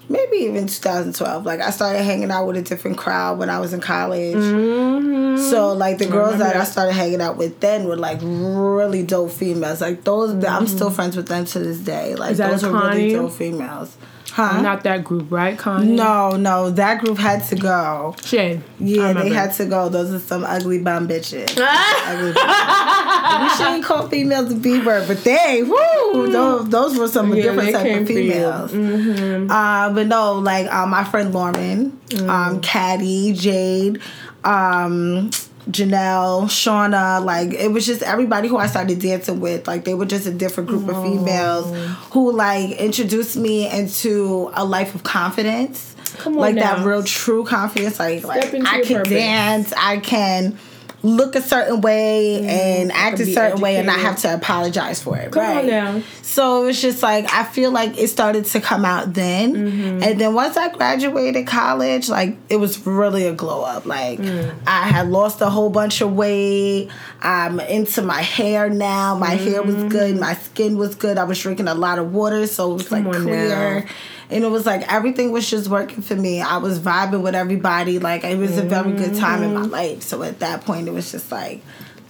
maybe 0.09 0.37
even 0.37 0.67
2012. 0.67 1.45
Like 1.45 1.61
I 1.61 1.69
started 1.69 2.01
hanging 2.01 2.31
out 2.31 2.47
with 2.47 2.57
a 2.57 2.61
different 2.61 2.97
crowd 2.97 3.39
when 3.39 3.49
I 3.49 3.59
was 3.59 3.73
in 3.73 3.79
college. 3.79 4.35
Mm-hmm. 4.35 5.49
So 5.49 5.73
like 5.73 5.99
the 5.99 6.07
girls 6.07 6.37
that, 6.39 6.53
that 6.53 6.55
I 6.55 6.63
started 6.63 6.93
hanging 6.93 7.21
out 7.21 7.37
with 7.37 7.59
then 7.59 7.85
were 7.85 7.95
like 7.95 8.19
really 8.21 9.03
dope 9.03 9.31
females. 9.31 9.81
Like 9.81 10.03
those, 10.03 10.33
mm-hmm. 10.33 10.45
I'm 10.45 10.67
still 10.67 10.89
friends 10.89 11.15
with 11.15 11.27
them 11.27 11.45
to 11.45 11.59
this 11.59 11.79
day. 11.79 12.15
Like 12.15 12.35
those 12.37 12.63
are 12.63 12.73
really 12.73 13.11
dope 13.11 13.33
females. 13.33 13.95
Huh? 14.31 14.61
Not 14.61 14.83
that 14.83 15.03
group, 15.03 15.31
right, 15.31 15.57
Connie? 15.57 15.95
No, 15.95 16.37
no, 16.37 16.69
that 16.71 17.01
group 17.01 17.17
had 17.17 17.43
to 17.45 17.55
go. 17.55 18.15
Shade. 18.23 18.61
Yeah, 18.79 19.13
they 19.13 19.29
had 19.29 19.53
to 19.53 19.65
go. 19.65 19.89
Those 19.89 20.13
are 20.13 20.19
some 20.19 20.43
ugly 20.43 20.79
bum 20.79 21.07
bitches. 21.07 21.49
ugly 22.05 22.31
bitches. 22.33 22.98
We 23.41 23.49
shouldn't 23.49 23.83
call 23.89 24.07
females 24.07 24.51
a 24.51 24.55
B 24.55 24.79
word, 24.79 25.07
but 25.07 25.23
they, 25.23 25.63
woo, 25.63 26.31
those, 26.31 26.69
those 26.69 26.97
were 26.97 27.07
some 27.07 27.33
yeah, 27.33 27.43
different 27.43 27.71
type 27.71 28.01
of 28.01 28.07
females. 28.07 28.71
Mm-hmm. 28.71 29.49
Uh, 29.49 29.93
but 29.93 30.07
no, 30.07 30.33
like 30.35 30.71
uh, 30.71 30.85
my 30.85 31.03
friend 31.03 31.33
Lauren, 31.33 31.91
mm. 32.09 32.29
um, 32.29 32.61
Caddy, 32.61 33.33
Jade, 33.33 34.01
um, 34.43 35.29
Janelle, 35.69 36.45
Shauna, 36.45 37.23
like 37.23 37.53
it 37.53 37.71
was 37.71 37.85
just 37.85 38.01
everybody 38.01 38.47
who 38.47 38.57
I 38.57 38.67
started 38.67 38.99
dancing 38.99 39.39
with. 39.39 39.67
Like 39.67 39.85
they 39.85 39.93
were 39.93 40.05
just 40.05 40.25
a 40.25 40.31
different 40.31 40.69
group 40.69 40.87
of 40.87 41.03
females 41.03 41.75
who 42.11 42.31
like 42.31 42.71
introduced 42.71 43.37
me 43.37 43.69
into 43.69 44.51
a 44.53 44.65
life 44.65 44.95
of 44.95 45.03
confidence. 45.03 45.95
like 46.25 46.55
now. 46.55 46.75
that 46.75 46.85
real 46.85 47.03
true 47.03 47.45
confidence. 47.45 47.99
Like, 47.99 48.23
like 48.23 48.53
I 48.65 48.81
can 48.81 48.97
purpose. 48.97 49.09
dance, 49.09 49.73
I 49.77 49.97
can 49.97 50.57
look 51.01 51.35
a 51.35 51.41
certain 51.41 51.81
way 51.81 52.39
mm, 52.41 52.47
and 52.47 52.91
act 52.91 53.19
a 53.19 53.25
certain 53.25 53.37
educated. 53.37 53.61
way 53.61 53.77
and 53.77 53.87
not 53.87 53.99
have 53.99 54.17
to 54.17 54.33
apologize 54.33 55.01
for 55.01 55.17
it. 55.17 55.31
Come 55.31 55.43
right? 55.43 55.59
on 55.59 55.67
now. 55.67 56.01
So 56.21 56.63
it 56.63 56.65
was 56.65 56.81
just 56.81 57.01
like 57.01 57.31
I 57.33 57.43
feel 57.43 57.71
like 57.71 57.97
it 57.97 58.07
started 58.09 58.45
to 58.45 58.61
come 58.61 58.85
out 58.85 59.13
then, 59.13 59.53
mm-hmm. 59.53 60.03
and 60.03 60.19
then 60.19 60.33
once 60.33 60.57
I 60.57 60.69
graduated 60.69 61.47
college, 61.47 62.09
like 62.09 62.37
it 62.49 62.57
was 62.57 62.85
really 62.85 63.25
a 63.25 63.33
glow 63.33 63.63
up. 63.63 63.85
Like 63.85 64.19
mm. 64.19 64.53
I 64.67 64.87
had 64.87 65.09
lost 65.09 65.41
a 65.41 65.49
whole 65.49 65.69
bunch 65.69 66.01
of 66.01 66.13
weight. 66.13 66.89
I'm 67.21 67.59
into 67.59 68.01
my 68.01 68.21
hair 68.21 68.69
now. 68.69 69.15
My 69.15 69.35
mm-hmm. 69.35 69.49
hair 69.49 69.63
was 69.63 69.83
good. 69.91 70.17
My 70.17 70.35
skin 70.35 70.77
was 70.77 70.95
good. 70.95 71.17
I 71.17 71.23
was 71.23 71.39
drinking 71.39 71.67
a 71.67 71.75
lot 71.75 71.99
of 71.99 72.13
water, 72.13 72.45
so 72.47 72.71
it 72.71 72.73
was 72.75 72.89
Come 72.89 73.05
like 73.05 73.15
clear. 73.21 73.81
Now 73.81 73.91
and 74.29 74.43
it 74.43 74.47
was 74.49 74.65
like 74.65 74.91
everything 74.91 75.31
was 75.31 75.49
just 75.49 75.67
working 75.69 76.03
for 76.03 76.15
me. 76.15 76.41
I 76.41 76.57
was 76.57 76.79
vibing 76.79 77.21
with 77.21 77.35
everybody. 77.35 77.97
Like 77.97 78.23
it 78.23 78.37
was 78.37 78.57
a 78.57 78.63
very 78.63 78.93
good 78.93 79.15
time 79.15 79.41
in 79.41 79.53
my 79.53 79.61
mm-hmm. 79.61 79.71
life. 79.71 80.03
So 80.03 80.21
at 80.23 80.39
that 80.39 80.65
point, 80.65 80.87
it 80.87 80.91
was 80.91 81.11
just 81.11 81.31
like 81.31 81.61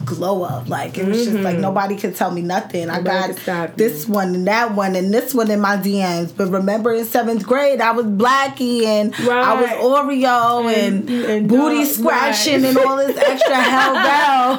glow 0.05 0.43
up. 0.43 0.69
Like 0.69 0.97
it 0.97 1.05
was 1.05 1.17
mm-hmm. 1.17 1.31
just 1.31 1.43
like 1.43 1.53
mm-hmm. 1.55 1.61
nobody 1.61 1.95
could 1.95 2.15
tell 2.15 2.31
me 2.31 2.41
nothing. 2.41 2.87
Nobody 2.87 3.09
I 3.09 3.45
got 3.45 3.77
this 3.77 4.07
one 4.07 4.33
and 4.35 4.47
that 4.47 4.73
one 4.73 4.95
and 4.95 5.13
this 5.13 5.33
one 5.33 5.51
in 5.51 5.59
my 5.59 5.77
DMs. 5.77 6.35
But 6.35 6.49
remember 6.49 6.93
in 6.93 7.05
seventh 7.05 7.45
grade 7.45 7.81
I 7.81 7.91
was 7.91 8.05
Blackie 8.05 8.85
and 8.85 9.17
right. 9.19 9.29
I 9.29 9.61
was 9.61 9.69
Oreo 9.71 10.73
and, 10.73 11.09
and, 11.09 11.25
and 11.25 11.49
booty 11.49 11.85
scratching 11.85 12.63
right. 12.63 12.69
and 12.69 12.77
all 12.77 12.97
this 12.97 13.17
extra 13.17 13.55
hell 13.55 13.93
bell. 13.93 14.51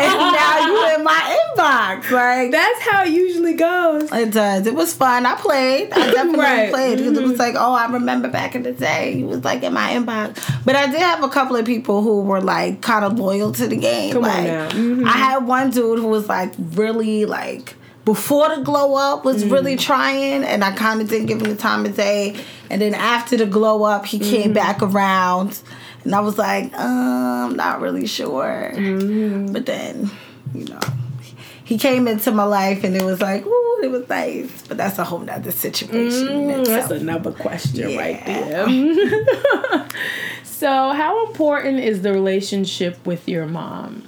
and 0.00 0.32
now 0.32 0.66
you 0.66 0.94
in 0.96 1.04
my 1.04 1.38
inbox. 1.56 2.10
Like 2.10 2.50
that's 2.50 2.80
how 2.82 3.04
it 3.04 3.10
usually 3.10 3.54
goes. 3.54 4.10
It 4.12 4.32
does. 4.32 4.66
It 4.66 4.74
was 4.74 4.94
fun. 4.94 5.26
I 5.26 5.34
played. 5.34 5.92
I 5.92 6.10
definitely 6.12 6.40
right. 6.40 6.70
played 6.70 6.98
because 6.98 7.14
mm-hmm. 7.14 7.24
it 7.24 7.28
was 7.28 7.38
like, 7.38 7.54
oh, 7.56 7.72
I 7.72 7.90
remember 7.90 8.28
back 8.28 8.54
in 8.54 8.62
the 8.62 8.72
day. 8.72 9.20
It 9.20 9.26
was 9.26 9.44
like 9.44 9.62
in 9.62 9.72
my 9.72 9.90
inbox. 9.90 10.64
But 10.64 10.76
I 10.76 10.86
did 10.86 11.00
have 11.00 11.22
a 11.24 11.28
couple 11.28 11.56
of 11.56 11.66
people 11.66 12.02
who 12.02 12.22
were 12.22 12.40
like 12.40 12.80
kind 12.82 13.04
of 13.04 13.18
loyal 13.18 13.52
to 13.52 13.66
the 13.66 13.76
game. 13.76 14.12
Come 14.12 14.22
like, 14.22 14.38
on 14.38 14.44
now 14.44 14.75
Mm-hmm. 14.76 15.06
I 15.06 15.12
had 15.12 15.46
one 15.46 15.70
dude 15.70 15.98
who 15.98 16.08
was 16.08 16.28
like 16.28 16.52
really 16.58 17.24
like 17.24 17.74
before 18.04 18.54
the 18.54 18.62
glow 18.62 18.94
up 18.94 19.24
was 19.24 19.42
mm. 19.42 19.50
really 19.50 19.76
trying 19.76 20.44
and 20.44 20.62
I 20.62 20.70
kind 20.72 21.00
of 21.00 21.08
didn't 21.08 21.26
give 21.26 21.42
him 21.42 21.48
the 21.48 21.56
time 21.56 21.84
of 21.84 21.96
day. 21.96 22.36
And 22.70 22.80
then 22.80 22.94
after 22.94 23.36
the 23.36 23.46
glow 23.46 23.82
up, 23.82 24.06
he 24.06 24.18
mm-hmm. 24.18 24.30
came 24.30 24.52
back 24.52 24.80
around 24.80 25.60
and 26.04 26.14
I 26.14 26.20
was 26.20 26.38
like, 26.38 26.72
uh, 26.72 26.76
I'm 26.78 27.56
not 27.56 27.80
really 27.80 28.06
sure. 28.06 28.72
Mm-hmm. 28.74 29.52
But 29.52 29.66
then, 29.66 30.08
you 30.54 30.64
know, 30.66 30.78
he 31.64 31.78
came 31.78 32.06
into 32.06 32.30
my 32.30 32.44
life 32.44 32.84
and 32.84 32.94
it 32.94 33.02
was 33.02 33.20
like, 33.20 33.44
ooh, 33.44 33.80
it 33.82 33.90
was 33.90 34.08
nice. 34.08 34.62
But 34.68 34.76
that's 34.76 35.00
a 35.00 35.04
whole 35.04 35.18
nother 35.18 35.50
situation. 35.50 36.28
Mm, 36.28 36.64
that's 36.64 36.92
another 36.92 37.32
question 37.32 37.90
yeah. 37.90 37.98
right 37.98 38.24
there. 38.24 39.88
so, 40.44 40.92
how 40.92 41.26
important 41.26 41.80
is 41.80 42.02
the 42.02 42.12
relationship 42.12 43.04
with 43.04 43.28
your 43.28 43.46
mom? 43.46 44.04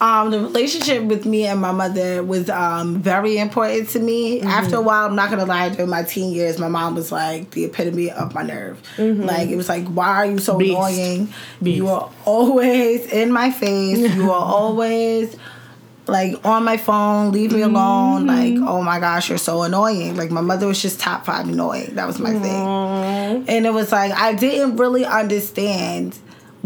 Um, 0.00 0.30
the 0.30 0.40
relationship 0.40 1.04
with 1.04 1.24
me 1.24 1.46
and 1.46 1.60
my 1.60 1.72
mother 1.72 2.22
was 2.22 2.50
um, 2.50 2.98
very 2.98 3.38
important 3.38 3.88
to 3.90 3.98
me. 3.98 4.40
Mm-hmm. 4.40 4.48
After 4.48 4.76
a 4.76 4.80
while, 4.80 5.06
I'm 5.06 5.16
not 5.16 5.30
gonna 5.30 5.46
lie, 5.46 5.70
during 5.70 5.90
my 5.90 6.02
teen 6.02 6.32
years, 6.34 6.58
my 6.58 6.68
mom 6.68 6.94
was 6.94 7.10
like 7.10 7.50
the 7.52 7.64
epitome 7.64 8.10
of 8.10 8.34
my 8.34 8.42
nerve. 8.42 8.82
Mm-hmm. 8.96 9.22
Like 9.22 9.48
it 9.48 9.56
was 9.56 9.68
like, 9.68 9.86
why 9.86 10.08
are 10.08 10.26
you 10.26 10.38
so 10.38 10.58
Beast. 10.58 10.72
annoying? 10.72 11.32
Beast. 11.62 11.76
You 11.76 11.88
are 11.88 12.10
always 12.24 13.06
in 13.10 13.32
my 13.32 13.50
face. 13.50 14.14
you 14.14 14.30
are 14.30 14.44
always 14.54 15.34
like 16.08 16.44
on 16.44 16.64
my 16.64 16.76
phone, 16.76 17.32
leave 17.32 17.52
me 17.52 17.62
alone. 17.62 18.26
Mm-hmm. 18.26 18.60
Like, 18.62 18.68
oh 18.68 18.82
my 18.82 19.00
gosh, 19.00 19.28
you're 19.28 19.38
so 19.38 19.62
annoying. 19.62 20.16
Like 20.16 20.30
my 20.30 20.40
mother 20.40 20.66
was 20.66 20.80
just 20.80 21.00
top 21.00 21.24
five 21.24 21.48
annoying. 21.48 21.94
That 21.94 22.06
was 22.06 22.18
my 22.18 22.30
Aww. 22.30 22.42
thing. 22.42 23.44
And 23.48 23.66
it 23.66 23.72
was 23.72 23.92
like 23.92 24.12
I 24.12 24.34
didn't 24.34 24.76
really 24.76 25.04
understand 25.04 26.18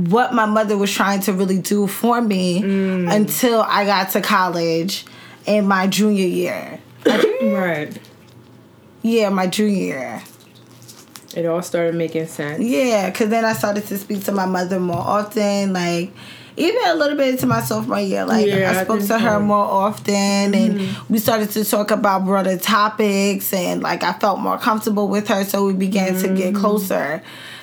what 0.08 0.32
my 0.32 0.46
mother 0.46 0.76
was 0.76 0.92
trying 0.92 1.20
to 1.20 1.32
really 1.32 1.58
do 1.58 1.86
for 1.86 2.20
me 2.20 2.62
mm. 2.62 3.12
until 3.12 3.62
I 3.62 3.84
got 3.84 4.10
to 4.10 4.20
college 4.20 5.04
in 5.46 5.66
my 5.66 5.86
junior 5.86 6.26
year. 6.26 6.80
right. 7.42 7.98
Yeah, 9.02 9.30
my 9.30 9.46
junior 9.46 9.76
year. 9.76 10.22
It 11.34 11.46
all 11.46 11.62
started 11.62 11.94
making 11.94 12.26
sense. 12.26 12.60
Yeah, 12.60 13.08
because 13.10 13.30
then 13.30 13.44
I 13.44 13.52
started 13.52 13.86
to 13.86 13.98
speak 13.98 14.24
to 14.24 14.32
my 14.32 14.46
mother 14.46 14.80
more 14.80 14.96
often. 14.96 15.72
Like, 15.72 16.10
even 16.56 16.82
a 16.86 16.94
little 16.94 17.16
bit 17.16 17.28
into 17.28 17.46
my 17.46 17.60
sophomore 17.60 18.00
year. 18.00 18.24
Like, 18.24 18.46
yeah, 18.46 18.70
I 18.70 18.84
spoke 18.84 19.02
I 19.02 19.06
to 19.06 19.18
her 19.18 19.38
so. 19.38 19.40
more 19.40 19.64
often, 19.64 20.14
and 20.14 20.80
mm-hmm. 20.80 21.12
we 21.12 21.18
started 21.18 21.50
to 21.50 21.64
talk 21.64 21.90
about 21.90 22.24
broader 22.24 22.58
topics, 22.58 23.52
and 23.52 23.82
like, 23.82 24.02
I 24.02 24.12
felt 24.14 24.40
more 24.40 24.58
comfortable 24.58 25.08
with 25.08 25.28
her, 25.28 25.44
so 25.44 25.66
we 25.66 25.72
began 25.72 26.14
mm-hmm. 26.14 26.22
to 26.22 26.28
get 26.34 26.52
mm-hmm. 26.52 26.60
closer. 26.60 27.22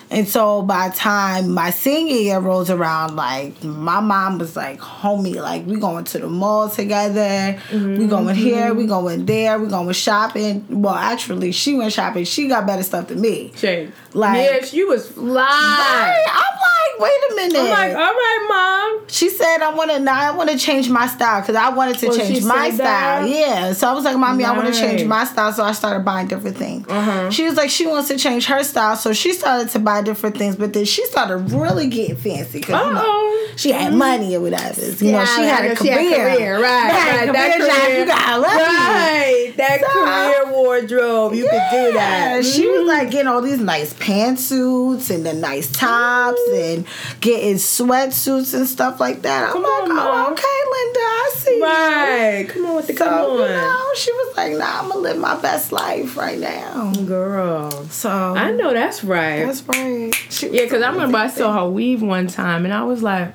And 0.10 0.28
so 0.28 0.62
by 0.62 0.90
the 0.90 0.96
time 0.96 1.52
my 1.52 1.70
senior 1.70 2.16
year 2.16 2.40
rolls 2.40 2.70
around, 2.70 3.16
like 3.16 3.62
my 3.64 4.00
mom 4.00 4.38
was 4.38 4.56
like, 4.56 4.80
homie, 4.80 5.36
like 5.36 5.66
we 5.66 5.78
going 5.78 6.06
to 6.06 6.20
the 6.20 6.28
mall 6.28 6.70
together. 6.70 7.60
Mm-hmm. 7.70 7.98
We 7.98 8.08
going 8.08 8.36
here, 8.36 8.74
we 8.74 8.86
going 8.86 9.26
there, 9.26 9.60
we 9.60 9.68
going 9.68 9.92
shopping. 9.94 10.66
Well, 10.70 10.96
actually, 10.96 11.52
she 11.52 11.76
went 11.76 11.94
shopping. 11.94 12.24
She 12.24 12.48
got 12.48 12.66
better 12.66 12.84
stuff 12.84 13.08
than 13.08 13.22
me. 13.22 13.52
Shane. 13.56 13.92
Like, 14.14 14.46
yeah, 14.46 14.66
she 14.66 14.84
was 14.84 15.08
fly. 15.08 15.44
Right? 15.44 16.26
I'm 16.30 16.58
like, 16.60 17.00
wait 17.00 17.32
a 17.32 17.36
minute. 17.36 17.60
I'm 17.60 17.70
like, 17.70 17.96
all 17.96 18.14
right, 18.14 18.46
mom. 18.50 19.08
She 19.10 19.30
said, 19.30 19.62
I 19.62 19.74
want 19.74 19.92
to 19.92 20.00
now. 20.00 20.20
I 20.20 20.36
want 20.36 20.50
to 20.50 20.58
change 20.58 20.90
my 20.90 21.08
style 21.08 21.42
because 21.42 21.56
I 21.56 21.70
wanted 21.70 21.98
to 22.00 22.08
well, 22.08 22.18
change 22.18 22.44
my 22.44 22.70
style. 22.70 22.78
That? 22.78 23.30
Yeah. 23.30 23.74
So 23.74 23.88
I 23.88 23.94
was 23.94 24.04
like, 24.04 24.18
mommy, 24.18 24.44
nice. 24.44 24.52
I 24.52 24.58
want 24.58 24.74
to 24.74 24.80
change 24.80 25.04
my 25.06 25.24
style. 25.26 25.52
So 25.54 25.64
I 25.64 25.72
started 25.72 26.04
buying 26.04 26.28
different 26.28 26.58
things. 26.58 26.88
Uh-huh. 26.88 27.32
She 27.32 27.44
was 27.44 27.56
like, 27.56 27.70
she 27.70 27.86
wants 27.86 28.08
to 28.10 28.18
change 28.18 28.46
her 28.48 28.64
style, 28.64 28.96
so 28.96 29.14
she 29.14 29.34
started 29.34 29.70
to 29.70 29.80
buy 29.80 30.02
different 30.02 30.38
things. 30.38 30.56
But 30.56 30.74
then 30.74 30.86
she 30.86 31.06
started 31.06 31.52
really 31.52 31.88
getting 31.88 32.16
fancy 32.16 32.60
because 32.60 32.86
you 32.86 32.94
know, 32.94 33.48
she 33.56 33.72
had 33.72 33.94
money 33.94 34.36
or 34.36 34.42
whatever. 34.42 34.82
You 34.82 34.96
yeah, 35.00 35.20
know, 35.20 35.26
she 35.26 35.42
had 35.42 35.72
a 35.72 35.76
career. 35.76 36.30
Had 36.30 36.38
career. 36.38 36.54
Right. 36.62 36.64
right. 36.64 37.34
That 37.34 37.58
career, 37.58 38.00
you 38.00 38.06
got 38.06 38.42
Right. 38.42 39.54
That 39.58 39.82
so, 39.82 39.88
career 39.88 40.54
wardrobe, 40.54 41.34
you 41.34 41.46
yeah, 41.46 41.70
could 41.70 41.88
do 41.88 41.94
that. 41.94 42.46
She 42.46 42.64
mm-hmm. 42.64 42.80
was 42.80 42.88
like 42.88 43.12
getting 43.12 43.28
all 43.28 43.42
these 43.42 43.60
nice 43.60 43.94
pantsuits 44.08 45.14
and 45.14 45.26
the 45.26 45.34
nice 45.34 45.70
tops 45.70 46.40
and 46.54 46.86
getting 47.20 47.56
sweatsuits 47.56 48.54
and 48.54 48.66
stuff 48.66 49.02
like 49.02 49.24
that. 49.24 49.54
I'm 49.54 49.62
like, 49.62 49.84
on, 49.84 49.92
oh, 49.92 50.32
okay, 50.32 50.44
Linda, 50.72 51.00
I 51.00 51.32
see. 51.34 51.62
Right. 51.62 52.40
You. 52.40 52.48
Come 52.48 52.66
on 52.68 52.76
with 52.78 52.88
the 52.88 52.94
so, 52.94 53.06
come 53.06 53.32
on. 53.32 53.40
You 53.40 53.48
know, 53.48 53.92
she 53.96 54.14
was 54.14 54.38
like, 54.38 54.54
nah, 54.54 54.80
I'm 54.80 54.88
gonna 54.88 55.02
live 55.02 55.18
my 55.18 55.40
best 55.42 55.74
life 55.74 56.16
right 56.16 56.40
now. 56.40 56.94
Girl. 57.06 57.86
So 57.90 58.10
I 58.10 58.52
know 58.52 58.72
that's 58.72 59.04
right. 59.04 59.46
That's 59.46 59.64
right. 59.64 60.42
Yeah, 60.42 60.64
because 60.64 60.82
I 60.82 60.90
remember 60.92 61.18
I 61.18 61.28
saw 61.28 61.66
her 61.66 61.70
weave 61.70 62.02
one 62.02 62.28
time 62.28 62.64
and 62.64 62.74
I 62.74 62.84
was 62.84 63.04
like, 63.04 63.34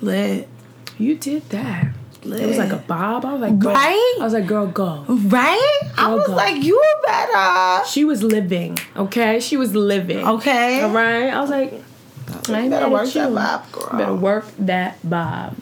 lit. 0.00 0.48
You 0.96 1.16
did 1.16 1.48
that. 1.50 1.92
Lit. 2.24 2.40
It 2.40 2.46
was 2.46 2.58
like 2.58 2.72
a 2.72 2.76
bob. 2.76 3.24
I 3.24 3.32
was 3.32 3.40
like, 3.40 3.58
girl. 3.58 3.74
right. 3.74 4.16
I 4.20 4.24
was 4.24 4.32
like, 4.32 4.46
girl, 4.46 4.66
go. 4.66 5.04
Right. 5.08 5.80
Girl, 5.82 5.92
I 5.96 6.14
was 6.14 6.26
go. 6.26 6.34
like, 6.34 6.62
you 6.62 6.82
better. 7.04 7.86
She 7.86 8.04
was 8.04 8.22
living. 8.22 8.78
Okay, 8.96 9.40
she 9.40 9.56
was 9.56 9.74
living. 9.74 10.26
Okay. 10.26 10.82
All 10.82 10.90
right. 10.90 11.28
I 11.28 11.40
was 11.40 11.50
like, 11.50 11.82
I 12.48 12.68
better 12.68 12.88
work 12.88 13.10
that 13.12 13.34
bob, 13.34 13.72
girl. 13.72 13.98
Better 13.98 14.14
work 14.14 14.44
that 14.58 14.98
bob. 15.08 15.56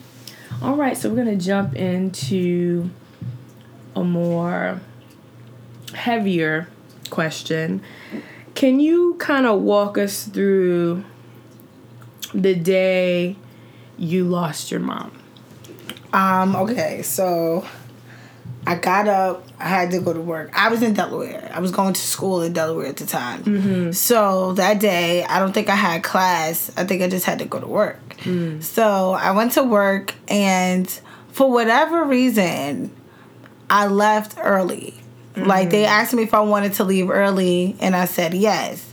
All 0.61 0.75
right, 0.75 0.97
so 0.97 1.09
we're 1.09 1.17
gonna 1.17 1.35
jump 1.35 1.75
into 1.75 2.89
a 3.95 4.03
more 4.03 4.81
heavier 5.93 6.67
question. 7.09 7.81
Can 8.55 8.79
you 8.79 9.15
kind 9.19 9.45
of 9.45 9.61
walk 9.61 9.97
us 9.97 10.25
through 10.25 11.05
the 12.33 12.55
day 12.55 13.35
you 13.97 14.25
lost 14.25 14.71
your 14.71 14.79
mom? 14.79 15.11
Um, 16.17 16.55
okay, 16.55 17.03
so 17.03 17.63
I 18.65 18.73
got 18.75 19.07
up. 19.07 19.45
I 19.59 19.67
had 19.67 19.91
to 19.91 19.99
go 19.99 20.13
to 20.13 20.19
work. 20.19 20.49
I 20.53 20.69
was 20.69 20.81
in 20.81 20.93
Delaware. 20.93 21.51
I 21.53 21.59
was 21.59 21.71
going 21.71 21.93
to 21.93 22.01
school 22.01 22.41
in 22.41 22.53
Delaware 22.53 22.87
at 22.87 22.97
the 22.97 23.05
time. 23.05 23.43
Mm-hmm. 23.43 23.91
So 23.91 24.53
that 24.53 24.79
day, 24.79 25.23
I 25.23 25.37
don't 25.37 25.53
think 25.53 25.69
I 25.69 25.75
had 25.75 26.03
class. 26.03 26.71
I 26.75 26.85
think 26.85 27.03
I 27.03 27.07
just 27.07 27.25
had 27.25 27.37
to 27.39 27.45
go 27.45 27.59
to 27.59 27.67
work. 27.67 28.17
Mm. 28.21 28.63
So 28.63 29.11
I 29.11 29.31
went 29.31 29.51
to 29.53 29.63
work, 29.63 30.15
and 30.27 30.89
for 31.29 31.51
whatever 31.51 32.03
reason, 32.03 32.95
I 33.69 33.85
left 33.85 34.39
early. 34.41 34.95
Mm-hmm. 35.35 35.47
Like 35.47 35.69
they 35.69 35.85
asked 35.85 36.15
me 36.15 36.23
if 36.23 36.33
I 36.33 36.39
wanted 36.39 36.73
to 36.73 36.83
leave 36.83 37.11
early, 37.11 37.75
and 37.79 37.95
I 37.95 38.05
said 38.05 38.33
yes. 38.33 38.86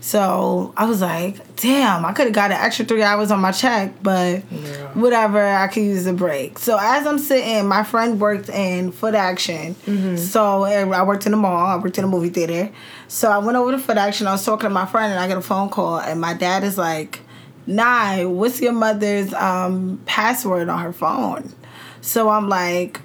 So 0.00 0.72
I 0.76 0.86
was 0.86 1.00
like, 1.00 1.56
damn, 1.56 2.04
I 2.04 2.12
could 2.12 2.26
have 2.26 2.34
got 2.34 2.50
an 2.50 2.58
extra 2.58 2.84
three 2.84 3.02
hours 3.02 3.30
on 3.30 3.40
my 3.40 3.50
check, 3.50 3.94
but 4.02 4.42
yeah. 4.50 4.92
whatever, 4.94 5.44
I 5.44 5.66
could 5.66 5.82
use 5.82 6.06
a 6.06 6.12
break. 6.12 6.58
So 6.58 6.78
as 6.80 7.06
I'm 7.06 7.18
sitting, 7.18 7.66
my 7.66 7.82
friend 7.82 8.20
worked 8.20 8.48
in 8.48 8.92
Foot 8.92 9.14
Action. 9.14 9.74
Mm-hmm. 9.74 10.16
So 10.16 10.64
I 10.64 11.02
worked 11.02 11.26
in 11.26 11.32
the 11.32 11.38
mall, 11.38 11.66
I 11.66 11.76
worked 11.76 11.98
in 11.98 12.04
a 12.04 12.08
movie 12.08 12.30
theater. 12.30 12.70
So 13.08 13.30
I 13.30 13.38
went 13.38 13.56
over 13.56 13.72
to 13.72 13.78
Foot 13.78 13.96
Action, 13.96 14.26
I 14.26 14.32
was 14.32 14.44
talking 14.44 14.68
to 14.68 14.70
my 14.70 14.86
friend, 14.86 15.12
and 15.12 15.20
I 15.20 15.26
get 15.26 15.36
a 15.36 15.42
phone 15.42 15.68
call, 15.68 15.98
and 15.98 16.20
my 16.20 16.34
dad 16.34 16.62
is 16.62 16.78
like, 16.78 17.20
Nah, 17.66 18.24
what's 18.24 18.62
your 18.62 18.72
mother's 18.72 19.34
um, 19.34 20.00
password 20.06 20.70
on 20.70 20.78
her 20.78 20.92
phone? 20.92 21.52
So 22.00 22.30
I'm 22.30 22.48
like, 22.48 23.02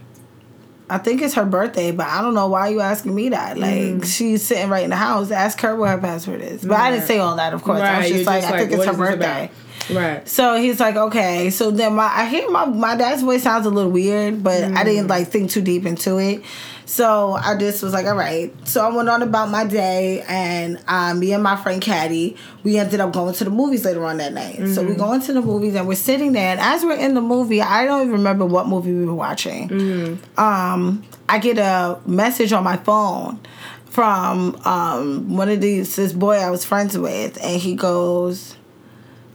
I 0.90 0.98
think 0.98 1.22
it's 1.22 1.36
her 1.36 1.46
birthday, 1.46 1.92
but 1.92 2.08
I 2.08 2.22
don't 2.22 2.34
know 2.34 2.48
why 2.48 2.68
you 2.70 2.82
asking 2.82 3.16
me 3.16 3.30
that. 3.30 3.58
Like 3.58 3.72
mm. 3.72 4.06
she's 4.06 4.46
sitting 4.46 4.70
right 4.70 4.84
in 4.84 4.90
the 4.90 4.96
house. 4.96 5.32
Ask 5.32 5.62
her 5.62 5.76
what 5.76 5.90
her 5.90 5.98
password 5.98 6.42
is. 6.42 6.62
But 6.62 6.72
right. 6.72 6.88
I 6.88 6.92
didn't 6.92 7.08
say 7.08 7.20
all 7.20 7.38
that, 7.38 7.54
of 7.54 7.64
course. 7.64 7.80
Right. 7.80 7.96
I 7.96 8.00
was 8.00 8.10
just 8.10 8.26
like, 8.26 8.42
just 8.42 8.54
I 8.54 8.60
think 8.60 8.72
it's 8.74 8.86
her 8.86 8.94
birthday. 8.94 9.50
Right. 9.90 10.28
So 10.28 10.56
he's 10.56 10.80
like, 10.80 10.96
okay. 10.96 11.50
So 11.50 11.72
then 11.72 11.96
my 11.96 12.06
I 12.06 12.26
hear 12.26 12.50
my 12.50 12.66
my 12.66 12.96
dad's 12.96 13.22
voice 13.22 13.44
sounds 13.44 13.66
a 13.66 13.70
little 13.70 13.92
weird, 13.92 14.44
but 14.44 14.64
mm. 14.64 14.76
I 14.76 14.84
didn't 14.84 15.08
like 15.08 15.28
think 15.28 15.52
too 15.52 15.62
deep 15.62 15.86
into 15.86 16.18
it. 16.18 16.44
So 16.86 17.34
I 17.34 17.58
just 17.58 17.82
was 17.82 17.94
like, 17.94 18.06
all 18.06 18.16
right. 18.16 18.54
So 18.68 18.86
I 18.86 18.94
went 18.94 19.10
on 19.10 19.22
about 19.22 19.50
my 19.50 19.66
day, 19.66 20.24
and 20.28 20.80
um, 20.88 21.20
me 21.20 21.34
and 21.34 21.42
my 21.42 21.56
friend 21.56 21.82
Caddy, 21.82 22.36
we 22.64 22.78
ended 22.78 23.00
up 23.00 23.14
going 23.14 23.34
to 23.34 23.44
the 23.44 23.50
movies 23.50 23.86
later 23.86 24.06
on 24.06 24.18
that 24.18 24.34
night. 24.34 24.58
Mm-hmm. 24.58 24.74
So 24.74 24.84
we 24.84 24.90
mm-hmm. 24.90 25.00
go 25.00 25.14
into 25.14 25.34
the 25.34 25.42
movies, 25.42 25.76
and 25.76 25.88
we're 25.88 25.96
sitting 25.96 26.34
there, 26.34 26.52
and 26.52 26.60
as 26.60 26.84
we're 26.84 26.98
in 26.98 27.14
the 27.14 27.22
movie, 27.22 27.62
I 27.62 27.86
don't 27.86 28.02
even 28.02 28.14
remember 28.14 28.46
what 28.46 28.68
movie 28.68 28.94
we 28.94 29.06
were 29.06 29.14
watching. 29.16 29.70
Mm-hmm. 29.70 30.40
Um, 30.40 31.04
I 31.30 31.40
get 31.40 31.58
a 31.58 32.00
message 32.06 32.52
on 32.52 32.64
my 32.64 32.78
phone 32.78 33.40
from 33.86 34.56
um, 34.66 35.36
one 35.36 35.50
of 35.50 35.62
these 35.62 35.96
this 35.96 36.14
boy 36.14 36.36
I 36.36 36.50
was 36.50 36.66
friends 36.66 36.98
with, 36.98 37.42
and 37.42 37.62
he 37.62 37.76
goes, 37.76 38.56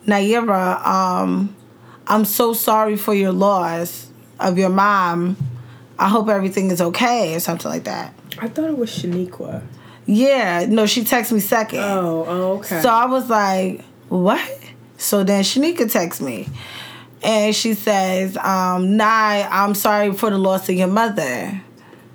Nyira, 0.09 0.85
um, 0.87 1.55
I'm 2.07 2.25
so 2.25 2.53
sorry 2.55 2.97
for 2.97 3.15
your 3.15 3.33
loss 3.33 4.11
of 4.41 4.59
your 4.59 4.71
mom. 4.71 5.37
I 5.99 6.09
hope 6.09 6.29
everything 6.29 6.71
is 6.71 6.81
okay 6.81 7.35
or 7.35 7.41
something 7.41 7.71
like 7.71 7.85
that. 7.85 8.15
I 8.39 8.49
thought 8.49 8.71
it 8.71 8.79
was 8.79 8.91
Shaniqua. 8.91 9.63
Yeah, 10.07 10.65
no, 10.69 10.87
she 10.87 11.03
texted 11.03 11.33
me 11.33 11.41
second. 11.41 11.81
Oh, 11.81 12.25
oh, 12.27 12.53
okay. 12.59 12.81
So 12.81 12.89
I 12.89 13.05
was 13.07 13.29
like, 13.29 13.83
what? 14.09 14.59
So 14.97 15.23
then 15.23 15.45
Shanika 15.45 15.91
texts 15.91 16.23
me. 16.23 16.49
And 17.23 17.55
she 17.55 17.75
says, 17.75 18.37
um, 18.39 18.97
Nye, 18.97 19.47
I'm 19.51 19.75
sorry 19.75 20.13
for 20.13 20.31
the 20.31 20.39
loss 20.39 20.69
of 20.69 20.77
your 20.77 20.89
mother. 20.89 21.61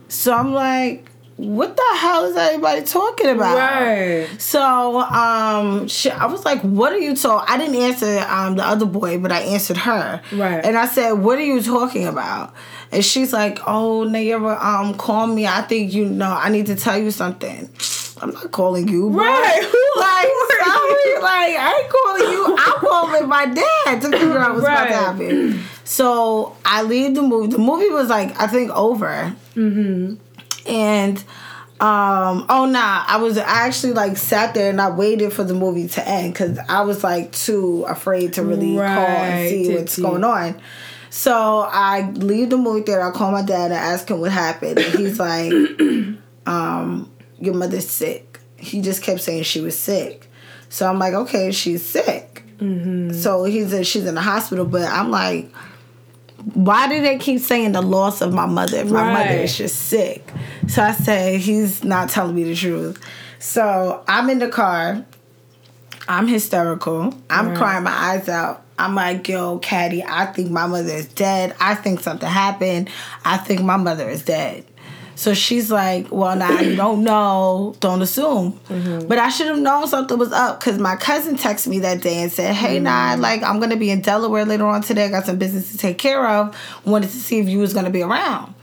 So 0.08 0.34
I'm 0.34 0.54
like, 0.54 1.10
what 1.38 1.76
the 1.76 1.98
hell 1.98 2.26
is 2.26 2.38
everybody 2.38 2.84
talking 2.84 3.30
about? 3.30 3.58
Right. 3.58 4.28
So 4.40 5.00
um, 5.02 5.88
she, 5.88 6.12
I 6.12 6.28
was 6.28 6.46
like, 6.46 6.62
what 6.62 6.94
are 6.94 7.00
you 7.00 7.16
talking? 7.16 7.54
I 7.54 7.58
didn't 7.58 7.76
answer 7.76 8.26
um 8.30 8.56
the 8.56 8.64
other 8.64 8.86
boy, 8.86 9.18
but 9.18 9.32
I 9.32 9.42
answered 9.42 9.78
her. 9.78 10.22
Right. 10.32 10.64
And 10.64 10.78
I 10.78 10.86
said, 10.86 11.14
what 11.14 11.40
are 11.40 11.44
you 11.44 11.62
talking 11.62 12.08
about? 12.08 12.54
And 12.92 13.04
she's 13.04 13.34
like, 13.34 13.60
oh, 13.66 14.06
Nyira, 14.08 14.62
um, 14.62 14.94
call 14.94 15.26
me. 15.26 15.48
I 15.48 15.62
think 15.64 15.94
you 15.94 16.06
know. 16.06 16.32
I 16.32 16.50
need 16.50 16.68
to 16.68 16.76
tell 16.76 17.00
you 17.00 17.10
something. 17.10 17.68
I'm 18.22 18.32
not 18.32 18.52
calling 18.52 18.88
you, 18.88 19.10
bro. 19.10 19.24
right? 19.24 19.62
like, 19.98 20.64
sorry, 20.64 21.22
like 21.22 21.58
I 21.58 21.82
ain't 21.82 21.92
calling 21.92 22.32
you. 22.32 22.56
I'm 22.60 22.80
calling 22.80 23.28
my 23.28 23.46
dad 23.48 24.02
to 24.02 24.12
figure 24.12 24.38
out 24.38 24.54
what's 24.54 24.66
right. 24.66 24.88
about 24.88 25.18
to 25.18 25.26
happen. 25.26 25.64
So 25.84 26.56
I 26.64 26.84
leave 26.84 27.16
the 27.16 27.24
movie. 27.24 27.52
The 27.52 27.58
movie 27.58 27.90
was 27.90 28.08
like 28.08 28.40
I 28.40 28.46
think 28.46 28.70
over. 28.72 29.36
Mm-hmm 29.56 30.16
and 30.68 31.24
um 31.80 32.45
oh 32.49 32.66
nah 32.66 33.03
i 33.07 33.18
was 33.18 33.38
actually 33.38 33.93
like 33.93 34.16
sat 34.16 34.53
there 34.53 34.70
and 34.70 34.80
i 34.80 34.89
waited 34.89 35.34
for 35.34 35.43
the 35.43 35.53
movie 35.53 35.88
to 35.88 36.07
end 36.07 36.32
because 36.32 36.57
i 36.70 36.82
was 36.82 37.03
like 37.03 37.32
too 37.32 37.84
afraid 37.88 38.34
to 38.34 38.43
really 38.43 38.78
right. 38.78 38.95
call 38.95 39.05
and 39.05 39.49
see 39.49 39.76
what's 39.76 39.99
going 39.99 40.24
on 40.24 40.59
so 41.09 41.68
i 41.72 42.09
leave 42.11 42.49
the 42.51 42.57
movie 42.57 42.84
theater 42.84 43.01
i 43.01 43.11
call 43.11 43.32
my 43.32 43.41
dad 43.41 43.66
and 43.66 43.74
ask 43.74 44.09
him 44.09 44.20
what 44.20 44.32
happened 44.32 44.78
and 44.78 44.99
he's 44.99 45.20
like 45.20 45.51
um 46.45 47.11
your 47.39 47.55
mother's 47.55 47.89
sick 47.89 48.39
he 48.55 48.80
just 48.80 49.01
kept 49.01 49.20
saying 49.20 49.43
she 49.43 49.59
was 49.59 49.78
sick 49.78 50.30
so 50.70 50.88
i'm 50.88 50.99
like 50.99 51.14
okay 51.14 51.51
she's 51.51 51.84
sick 51.84 52.43
mm-hmm. 52.59 53.11
so 53.11 53.43
he's 53.45 53.74
a, 53.74 53.84
she's 53.84 54.05
in 54.05 54.16
the 54.16 54.22
hospital 54.22 54.64
but 54.64 54.84
i'm 54.84 55.09
like 55.09 55.51
why 56.54 56.88
do 56.88 57.02
they 57.02 57.18
keep 57.18 57.39
saying 57.39 57.72
the 57.72 57.82
loss 57.82 58.22
of 58.22 58.34
my 58.34 58.46
mother 58.46 58.78
if 58.78 58.89
my 58.89 59.02
right. 59.02 59.14
mother 59.14 59.41
is 59.41 59.58
just 59.58 59.84
sick? 59.84 60.28
So 60.68 60.82
I 60.82 60.91
say 60.91 61.38
he's 61.38 61.84
not 61.84 62.10
telling 62.10 62.36
me 62.36 62.44
the 62.44 62.56
truth. 62.56 63.04
So 63.39 64.04
I'm 64.08 64.30
in 64.30 64.39
the 64.39 64.50
car. 64.50 65.06
I'm 66.08 66.28
hysterical. 66.28 67.14
I'm 67.30 67.50
right. 67.50 67.58
crying 67.58 67.84
my 67.84 67.91
eyes 67.91 68.28
out. 68.28 68.64
I'm 68.78 68.96
like, 68.96 69.28
yo, 69.30 69.60
Caddy, 69.60 70.04
I 70.04 70.26
think 70.26 70.52
my 70.52 70.66
mother 70.66 70.91
is 70.91 71.08
dead. 71.08 71.56
I 71.60 71.76
think 71.76 72.00
something 72.00 72.28
happened. 72.28 72.89
I 73.24 73.38
think 73.38 73.62
my 73.62 73.78
mother 73.78 74.10
is 74.10 74.24
dead. 74.24 74.66
So 75.16 75.34
she's 75.34 75.72
like, 75.72 76.11
well, 76.11 76.36
now 76.36 76.59
you 76.59 76.76
don't 76.76 77.03
know, 77.03 77.76
don't 77.80 78.01
assume. 78.01 78.53
Mm-hmm. 78.68 79.07
But 79.07 79.20
I 79.20 79.30
should 79.30 79.47
have 79.47 79.59
known 79.59 79.88
something 79.88 80.18
was 80.18 80.32
up 80.32 80.59
because 80.59 80.80
my 80.80 80.95
cousin 80.95 81.36
texted 81.36 81.68
me 81.68 81.80
that 81.80 82.01
day 82.01 82.22
and 82.22 82.32
said, 82.32 82.55
hey, 82.55 82.76
mm-hmm. 82.76 82.86
nah, 82.86 83.16
like 83.20 83.43
I'm 83.43 83.59
gonna 83.59 83.78
be 83.78 83.91
in 83.91 84.01
Delaware 84.01 84.45
later 84.45 84.66
on 84.66 84.82
today. 84.82 85.05
I 85.05 85.09
got 85.09 85.26
some 85.26 85.38
business 85.38 85.72
to 85.72 85.78
take 85.78 85.97
care 85.97 86.28
of. 86.28 86.57
Wanted 86.86 87.09
to 87.09 87.18
see 87.18 87.39
if 87.39 87.47
you 87.47 87.59
was 87.59 87.74
gonna 87.74 87.89
be 87.89 88.01
around. 88.01 88.53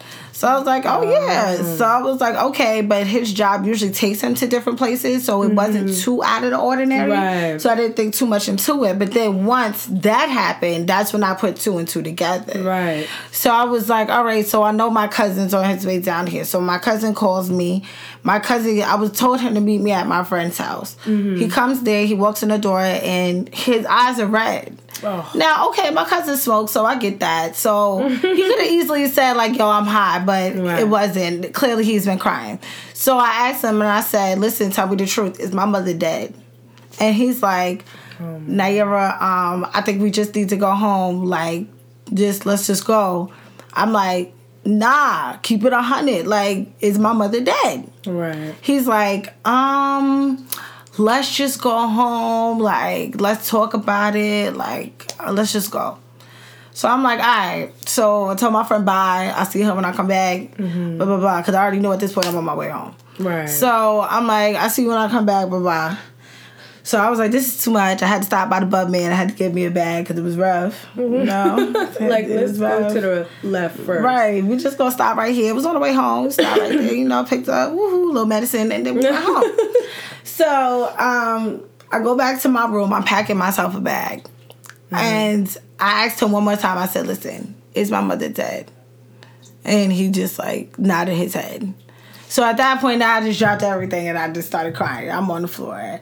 So 0.40 0.48
I 0.48 0.56
was 0.56 0.64
like, 0.64 0.86
oh 0.86 1.02
yeah. 1.02 1.54
Mm. 1.58 1.76
So 1.76 1.84
I 1.84 2.00
was 2.00 2.18
like, 2.18 2.34
okay, 2.34 2.80
but 2.80 3.06
his 3.06 3.30
job 3.30 3.66
usually 3.66 3.92
takes 3.92 4.22
him 4.22 4.34
to 4.36 4.46
different 4.46 4.78
places, 4.78 5.22
so 5.22 5.42
it 5.42 5.48
mm-hmm. 5.48 5.54
wasn't 5.54 5.94
too 5.94 6.24
out 6.24 6.44
of 6.44 6.52
the 6.52 6.58
ordinary. 6.58 7.10
Right. 7.10 7.60
So 7.60 7.68
I 7.68 7.74
didn't 7.74 7.94
think 7.94 8.14
too 8.14 8.24
much 8.24 8.48
into 8.48 8.84
it. 8.84 8.98
But 8.98 9.12
then 9.12 9.44
once 9.44 9.84
that 9.84 10.30
happened, 10.30 10.88
that's 10.88 11.12
when 11.12 11.24
I 11.24 11.34
put 11.34 11.56
two 11.56 11.76
and 11.76 11.86
two 11.86 12.00
together. 12.00 12.62
Right. 12.62 13.06
So 13.32 13.50
I 13.50 13.64
was 13.64 13.90
like, 13.90 14.08
all 14.08 14.24
right, 14.24 14.46
so 14.46 14.62
I 14.62 14.72
know 14.72 14.88
my 14.88 15.08
cousin's 15.08 15.52
on 15.52 15.68
his 15.68 15.84
way 15.84 16.00
down 16.00 16.26
here. 16.26 16.46
So 16.46 16.58
my 16.58 16.78
cousin 16.78 17.14
calls 17.14 17.50
me. 17.50 17.84
My 18.22 18.38
cousin, 18.38 18.80
I 18.80 18.94
was 18.94 19.12
told 19.12 19.42
him 19.42 19.52
to 19.52 19.60
meet 19.60 19.82
me 19.82 19.92
at 19.92 20.06
my 20.06 20.24
friend's 20.24 20.56
house. 20.56 20.96
Mm-hmm. 21.04 21.36
He 21.36 21.48
comes 21.48 21.82
there, 21.82 22.06
he 22.06 22.14
walks 22.14 22.42
in 22.42 22.48
the 22.48 22.56
door, 22.56 22.80
and 22.80 23.46
his 23.54 23.84
eyes 23.84 24.18
are 24.18 24.26
red. 24.26 24.78
Oh. 25.02 25.30
Now, 25.34 25.68
okay, 25.70 25.90
my 25.90 26.04
cousin 26.04 26.36
smokes, 26.36 26.72
so 26.72 26.84
I 26.84 26.98
get 26.98 27.20
that. 27.20 27.56
So 27.56 28.06
he 28.08 28.18
could 28.18 28.58
have 28.58 28.68
easily 28.70 29.06
said 29.08 29.34
like, 29.34 29.56
"Yo, 29.56 29.68
I'm 29.68 29.86
high," 29.86 30.22
but 30.24 30.56
right. 30.56 30.80
it 30.80 30.88
wasn't. 30.88 31.52
Clearly, 31.54 31.84
he's 31.84 32.06
been 32.06 32.18
crying. 32.18 32.58
So 32.94 33.16
I 33.18 33.48
asked 33.50 33.64
him 33.64 33.80
and 33.80 33.90
I 33.90 34.00
said, 34.00 34.38
"Listen, 34.38 34.70
tell 34.70 34.88
me 34.88 34.96
the 34.96 35.06
truth. 35.06 35.40
Is 35.40 35.52
my 35.52 35.64
mother 35.64 35.94
dead?" 35.94 36.34
And 36.98 37.14
he's 37.14 37.42
like, 37.42 37.84
oh, 38.20 38.40
"Nyira, 38.46 39.20
um, 39.20 39.66
I 39.72 39.80
think 39.82 40.02
we 40.02 40.10
just 40.10 40.34
need 40.34 40.50
to 40.50 40.56
go 40.56 40.72
home. 40.72 41.24
Like, 41.24 41.66
just 42.12 42.46
let's 42.46 42.66
just 42.66 42.84
go." 42.86 43.32
I'm 43.72 43.92
like, 43.92 44.34
"Nah, 44.64 45.36
keep 45.38 45.64
it 45.64 45.72
a 45.72 45.82
hundred. 45.82 46.26
Like, 46.26 46.68
is 46.80 46.98
my 46.98 47.12
mother 47.12 47.40
dead?" 47.40 47.90
Right. 48.06 48.54
He's 48.60 48.86
like, 48.86 49.34
um 49.46 50.46
let's 50.98 51.36
just 51.36 51.60
go 51.60 51.86
home. 51.86 52.58
Like, 52.58 53.20
let's 53.20 53.48
talk 53.48 53.74
about 53.74 54.16
it. 54.16 54.56
Like, 54.56 55.12
uh, 55.20 55.32
let's 55.32 55.52
just 55.52 55.70
go. 55.70 55.98
So 56.72 56.88
I'm 56.88 57.02
like, 57.02 57.18
all 57.18 57.26
right. 57.26 57.88
So 57.88 58.28
I 58.28 58.34
told 58.36 58.52
my 58.52 58.64
friend 58.64 58.86
bye. 58.86 59.32
I'll 59.34 59.44
see 59.44 59.60
her 59.62 59.74
when 59.74 59.84
I 59.84 59.92
come 59.92 60.08
back. 60.08 60.56
Mm-hmm. 60.56 60.96
Blah 60.96 61.06
blah 61.06 61.16
blah. 61.18 61.40
Because 61.40 61.54
I 61.54 61.62
already 61.62 61.80
know 61.80 61.92
at 61.92 62.00
this 62.00 62.12
point 62.12 62.26
I'm 62.26 62.36
on 62.36 62.44
my 62.44 62.54
way 62.54 62.68
home. 62.70 62.94
Right. 63.18 63.48
So 63.48 64.00
I'm 64.00 64.26
like, 64.26 64.56
I 64.56 64.68
see 64.68 64.82
you 64.82 64.88
when 64.88 64.98
I 64.98 65.08
come 65.08 65.26
back. 65.26 65.48
Blah 65.48 65.58
blah. 65.58 65.96
So 66.82 66.98
I 66.98 67.10
was 67.10 67.18
like, 67.18 67.30
this 67.30 67.54
is 67.54 67.62
too 67.62 67.70
much. 67.70 68.02
I 68.02 68.06
had 68.06 68.22
to 68.22 68.26
stop 68.26 68.48
by 68.48 68.60
the 68.60 68.66
bub 68.66 68.90
man. 68.90 69.12
I 69.12 69.14
had 69.14 69.28
to 69.28 69.34
give 69.34 69.52
me 69.52 69.64
a 69.66 69.70
bag 69.70 70.04
because 70.04 70.18
it 70.18 70.22
was 70.22 70.36
rough. 70.36 70.86
Mm-hmm. 70.96 71.14
You 71.14 71.24
know? 71.24 71.86
like, 72.08 72.26
let's 72.28 72.58
go 72.58 72.94
to 72.94 73.00
the 73.00 73.28
left 73.42 73.78
first. 73.80 74.02
Right. 74.02 74.42
We 74.42 74.56
just 74.56 74.78
gonna 74.78 74.90
stop 74.90 75.16
right 75.16 75.34
here. 75.34 75.50
It 75.50 75.54
was 75.54 75.66
on 75.66 75.74
the 75.74 75.80
way 75.80 75.92
home. 75.92 76.30
Stop 76.30 76.58
right 76.58 76.72
there, 76.72 76.94
you 76.94 77.06
know, 77.06 77.24
picked 77.24 77.48
up 77.48 77.72
woohoo, 77.72 78.08
little 78.08 78.26
medicine, 78.26 78.72
and 78.72 78.86
then 78.86 78.94
we 78.94 79.02
went 79.02 79.16
home. 79.16 79.44
So 80.22 80.88
um, 80.98 81.64
I 81.90 81.98
go 81.98 82.16
back 82.16 82.40
to 82.42 82.48
my 82.48 82.66
room. 82.66 82.94
I'm 82.94 83.02
packing 83.02 83.36
myself 83.36 83.74
a 83.74 83.80
bag. 83.80 84.22
Mm-hmm. 84.22 84.94
And 84.94 85.58
I 85.78 86.06
asked 86.06 86.22
him 86.22 86.32
one 86.32 86.44
more 86.44 86.56
time. 86.56 86.78
I 86.78 86.86
said, 86.86 87.06
listen, 87.06 87.54
is 87.74 87.90
my 87.90 88.00
mother 88.00 88.30
dead? 88.30 88.70
And 89.64 89.92
he 89.92 90.08
just 90.08 90.38
like 90.38 90.78
nodded 90.78 91.14
his 91.14 91.34
head. 91.34 91.74
So 92.28 92.44
at 92.44 92.56
that 92.58 92.80
point, 92.80 93.02
I 93.02 93.20
just 93.20 93.38
dropped 93.38 93.62
everything 93.62 94.08
and 94.08 94.16
I 94.16 94.32
just 94.32 94.48
started 94.48 94.74
crying. 94.74 95.10
I'm 95.10 95.30
on 95.30 95.42
the 95.42 95.48
floor. 95.48 96.00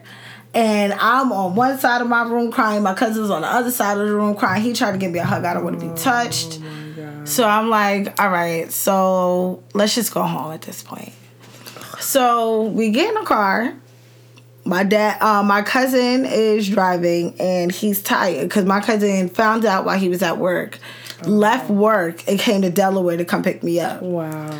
And 0.53 0.93
I'm 0.93 1.31
on 1.31 1.55
one 1.55 1.77
side 1.77 2.01
of 2.01 2.07
my 2.07 2.23
room 2.23 2.51
crying. 2.51 2.81
My 2.81 2.95
cousin's 2.95 3.29
on 3.29 3.41
the 3.41 3.47
other 3.47 3.71
side 3.71 3.97
of 3.97 4.07
the 4.07 4.15
room 4.15 4.35
crying. 4.35 4.63
He 4.63 4.73
tried 4.73 4.93
to 4.93 4.97
give 4.97 5.11
me 5.11 5.19
a 5.19 5.23
hug. 5.23 5.45
I 5.45 5.53
don't 5.53 5.63
want 5.63 5.79
to 5.79 5.87
be 5.87 5.93
touched. 5.95 6.59
Oh 6.61 6.79
so 7.25 7.47
I'm 7.47 7.69
like, 7.69 8.19
all 8.19 8.29
right, 8.29 8.71
so 8.71 9.63
let's 9.73 9.93
just 9.93 10.13
go 10.13 10.23
home 10.23 10.51
at 10.51 10.63
this 10.63 10.81
point. 10.81 11.13
So 11.99 12.63
we 12.63 12.89
get 12.89 13.09
in 13.09 13.15
the 13.15 13.25
car. 13.25 13.73
My 14.65 14.83
dad, 14.83 15.21
uh, 15.21 15.43
my 15.43 15.61
cousin 15.61 16.25
is 16.25 16.67
driving 16.67 17.39
and 17.39 17.71
he's 17.71 18.01
tired 18.01 18.49
because 18.49 18.65
my 18.65 18.81
cousin 18.81 19.29
found 19.29 19.65
out 19.65 19.85
while 19.85 19.97
he 19.97 20.09
was 20.09 20.21
at 20.21 20.37
work, 20.37 20.79
oh. 21.23 21.29
left 21.29 21.69
work 21.69 22.27
and 22.27 22.39
came 22.39 22.61
to 22.63 22.69
Delaware 22.69 23.17
to 23.17 23.25
come 23.25 23.41
pick 23.43 23.63
me 23.63 23.79
up. 23.79 24.01
Wow. 24.01 24.59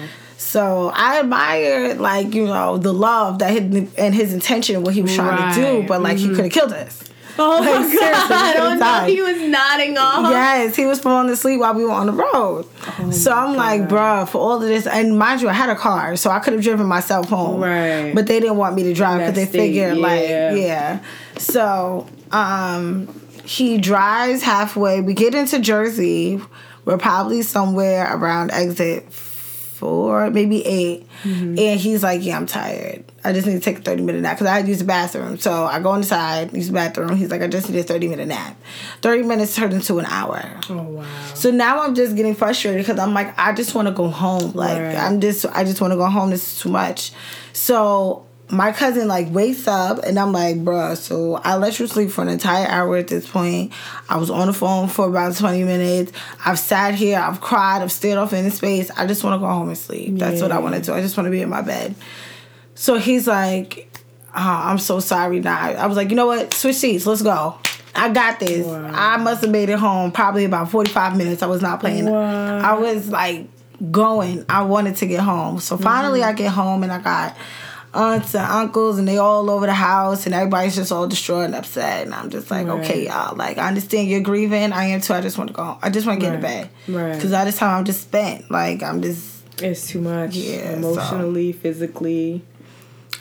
So 0.49 0.89
I 0.91 1.19
admire, 1.19 1.93
like 1.93 2.33
you 2.33 2.45
know, 2.45 2.79
the 2.79 2.91
love 2.91 3.37
that 3.37 3.51
his, 3.51 3.93
and 3.99 4.15
his 4.15 4.33
intention, 4.33 4.77
and 4.77 4.83
what 4.83 4.95
he 4.95 5.03
was 5.03 5.13
trying 5.13 5.39
right. 5.39 5.53
to 5.53 5.61
do, 5.61 5.87
but 5.87 6.01
like 6.01 6.17
mm-hmm. 6.17 6.29
he 6.29 6.35
could 6.35 6.45
have 6.45 6.51
killed 6.51 6.73
us. 6.73 7.03
Oh 7.37 7.59
like, 7.59 7.69
my 7.69 7.95
god! 7.95 8.31
I 8.31 8.53
don't 8.55 8.79
know. 8.79 9.05
He 9.05 9.21
was 9.21 9.39
nodding 9.47 9.95
off. 9.95 10.31
Yes, 10.31 10.75
he 10.75 10.87
was 10.87 10.99
falling 10.99 11.29
asleep 11.29 11.59
while 11.59 11.75
we 11.75 11.85
were 11.85 11.91
on 11.91 12.07
the 12.07 12.13
road. 12.13 12.65
Oh 12.97 13.11
so 13.11 13.31
I'm 13.31 13.53
god. 13.53 13.57
like, 13.57 13.81
bruh, 13.83 14.27
for 14.27 14.39
all 14.39 14.55
of 14.55 14.61
this, 14.67 14.87
and 14.87 15.19
mind 15.19 15.43
you, 15.43 15.49
I 15.49 15.53
had 15.53 15.69
a 15.69 15.75
car, 15.75 16.15
so 16.15 16.31
I 16.31 16.39
could 16.39 16.53
have 16.53 16.63
driven 16.63 16.87
myself 16.87 17.29
home. 17.29 17.61
Right. 17.61 18.15
But 18.15 18.25
they 18.25 18.39
didn't 18.39 18.57
want 18.57 18.75
me 18.75 18.81
to 18.83 18.93
drive 18.95 19.19
because 19.19 19.35
they 19.35 19.45
figured, 19.45 19.97
yeah. 19.97 20.01
like, 20.01 20.21
yeah. 20.57 21.03
So, 21.37 22.07
um, 22.31 23.07
he 23.45 23.77
drives 23.77 24.41
halfway. 24.41 25.01
We 25.01 25.13
get 25.13 25.35
into 25.35 25.59
Jersey. 25.59 26.41
We're 26.85 26.97
probably 26.97 27.43
somewhere 27.43 28.11
around 28.15 28.49
exit 28.49 29.05
four, 29.79 30.29
maybe 30.29 30.65
8 30.65 31.07
mm-hmm. 31.23 31.57
And 31.57 31.79
he's 31.79 32.03
like, 32.03 32.21
Yeah, 32.21 32.35
I'm 32.35 32.45
tired. 32.45 33.05
I 33.23 33.31
just 33.31 33.47
need 33.47 33.53
to 33.53 33.59
take 33.59 33.79
a 33.79 33.81
30 33.81 34.03
minute 34.03 34.21
nap 34.21 34.35
because 34.35 34.47
I 34.47 34.57
had 34.57 34.65
to 34.65 34.69
use 34.69 34.79
the 34.79 34.85
bathroom. 34.85 35.37
So 35.37 35.65
I 35.65 35.79
go 35.79 35.93
inside, 35.95 36.53
use 36.53 36.67
the 36.67 36.73
bathroom. 36.73 37.15
He's 37.15 37.31
like, 37.31 37.41
I 37.41 37.47
just 37.47 37.69
need 37.69 37.79
a 37.79 37.83
30 37.83 38.09
minute 38.09 38.27
nap. 38.27 38.57
30 39.01 39.23
minutes 39.23 39.55
turned 39.55 39.73
into 39.73 39.97
an 39.99 40.05
hour. 40.05 40.43
Oh, 40.69 40.83
wow. 40.83 41.05
So 41.33 41.49
now 41.49 41.81
I'm 41.81 41.95
just 41.95 42.15
getting 42.15 42.35
frustrated 42.35 42.81
because 42.85 42.99
I'm 42.99 43.13
like, 43.13 43.33
I 43.39 43.53
just 43.53 43.73
want 43.73 43.87
to 43.87 43.93
go 43.93 44.09
home. 44.09 44.51
Like, 44.51 44.79
right. 44.79 44.95
I'm 44.97 45.21
just, 45.21 45.45
I 45.45 45.63
just 45.63 45.79
want 45.79 45.91
to 45.91 45.97
go 45.97 46.07
home. 46.07 46.29
This 46.29 46.53
is 46.53 46.59
too 46.59 46.69
much. 46.69 47.13
So 47.53 48.25
my 48.51 48.71
cousin 48.71 49.07
like 49.07 49.29
wakes 49.31 49.67
up 49.67 49.99
and 49.99 50.17
I'm 50.17 50.31
like, 50.31 50.57
bruh, 50.57 50.97
so 50.97 51.35
I 51.35 51.55
let 51.57 51.79
you 51.79 51.87
sleep 51.87 52.09
for 52.09 52.21
an 52.21 52.29
entire 52.29 52.67
hour 52.67 52.97
at 52.97 53.07
this 53.07 53.29
point. 53.29 53.71
I 54.09 54.17
was 54.17 54.29
on 54.29 54.47
the 54.47 54.53
phone 54.53 54.87
for 54.87 55.07
about 55.07 55.35
20 55.35 55.63
minutes. 55.63 56.11
I've 56.43 56.57
sat 56.57 56.95
here, 56.95 57.19
I've 57.19 57.41
cried, 57.41 57.81
I've 57.81 57.91
stared 57.91 58.17
off 58.17 58.33
into 58.33 58.51
space. 58.51 58.89
I 58.91 59.05
just 59.05 59.23
want 59.23 59.35
to 59.35 59.39
go 59.39 59.51
home 59.51 59.67
and 59.67 59.77
sleep. 59.77 60.17
That's 60.17 60.37
yeah. 60.37 60.43
what 60.43 60.51
I 60.51 60.59
want 60.59 60.75
to 60.75 60.81
do. 60.81 60.93
I 60.93 61.01
just 61.01 61.15
want 61.15 61.27
to 61.27 61.31
be 61.31 61.41
in 61.41 61.49
my 61.49 61.61
bed. 61.61 61.93
So 62.73 62.97
he's 62.97 63.27
like, 63.27 63.89
oh, 64.29 64.33
I'm 64.35 64.79
so 64.79 64.99
sorry 64.99 65.41
now. 65.41 65.59
I 65.59 65.85
was 65.85 65.97
like, 65.97 66.09
you 66.09 66.15
know 66.15 66.27
what? 66.27 66.53
Switch 66.53 66.77
seats, 66.77 67.05
let's 67.05 67.21
go. 67.21 67.59
I 67.93 68.09
got 68.09 68.39
this. 68.39 68.65
Wow. 68.65 68.91
I 68.93 69.17
must 69.17 69.41
have 69.41 69.51
made 69.51 69.69
it 69.69 69.77
home 69.77 70.11
probably 70.11 70.45
about 70.45 70.71
45 70.71 71.17
minutes. 71.17 71.43
I 71.43 71.47
was 71.47 71.61
not 71.61 71.81
playing. 71.81 72.07
I 72.07 72.73
was 72.73 73.09
like 73.09 73.47
going. 73.91 74.45
I 74.49 74.63
wanted 74.63 74.95
to 74.97 75.05
get 75.05 75.19
home. 75.19 75.59
So 75.59 75.77
finally 75.77 76.21
mm-hmm. 76.21 76.29
I 76.29 76.33
get 76.33 76.51
home 76.51 76.83
and 76.83 76.91
I 76.91 76.99
got 76.99 77.35
aunts 77.93 78.35
and 78.35 78.45
uncles 78.45 78.99
and 78.99 79.07
they 79.07 79.17
all 79.17 79.49
over 79.49 79.65
the 79.65 79.73
house 79.73 80.25
and 80.25 80.35
everybody's 80.35 80.75
just 80.75 80.91
all 80.91 81.07
distraught 81.07 81.45
and 81.45 81.55
upset 81.55 82.05
and 82.05 82.13
I'm 82.13 82.29
just 82.29 82.51
like 82.51 82.67
right. 82.67 82.81
okay 82.81 83.07
y'all 83.07 83.35
like 83.35 83.57
I 83.57 83.67
understand 83.67 84.09
you're 84.09 84.21
grieving 84.21 84.71
I 84.73 84.85
am 84.85 85.01
too 85.01 85.13
I 85.13 85.21
just 85.21 85.37
want 85.37 85.49
to 85.49 85.55
go 85.55 85.63
home. 85.63 85.79
I 85.81 85.89
just 85.89 86.05
want 86.05 86.19
to 86.19 86.25
get 86.25 86.29
right. 86.29 86.35
in 86.35 86.41
bed 86.41 86.69
right 86.87 87.15
because 87.15 87.31
that 87.31 87.47
is 87.47 87.57
how 87.57 87.75
I'm 87.75 87.85
just 87.85 88.01
spent 88.01 88.51
like 88.51 88.83
I'm 88.83 89.01
just 89.01 89.43
it's 89.61 89.87
too 89.87 90.01
much 90.01 90.35
yeah 90.35 90.73
emotionally 90.73 91.51
so. 91.51 91.59
physically 91.59 92.43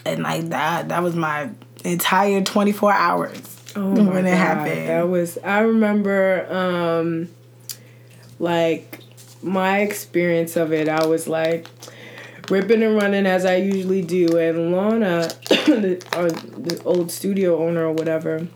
and 0.05 0.21
like 0.21 0.49
that 0.49 0.89
that 0.89 1.01
was 1.01 1.15
my 1.15 1.49
entire 1.83 2.41
24 2.41 2.93
hours 2.93 3.73
oh 3.75 3.89
when 3.91 4.27
it 4.27 4.31
God. 4.31 4.37
happened 4.37 4.87
that 4.87 5.09
was 5.09 5.39
I 5.39 5.61
remember 5.61 6.45
um 6.53 7.29
like 8.37 8.99
my 9.41 9.79
experience 9.79 10.57
of 10.57 10.73
it 10.73 10.87
I 10.87 11.05
was 11.05 11.27
like 11.27 11.67
ripping 12.49 12.83
and 12.83 12.95
running 12.95 13.25
as 13.25 13.45
I 13.45 13.57
usually 13.57 14.01
do. 14.01 14.37
And 14.37 14.71
Lana, 14.71 15.27
the, 15.49 16.03
uh, 16.13 16.29
the 16.59 16.81
old 16.83 17.11
studio 17.11 17.57
owner 17.57 17.85
or 17.85 17.93
whatever, 17.93 18.47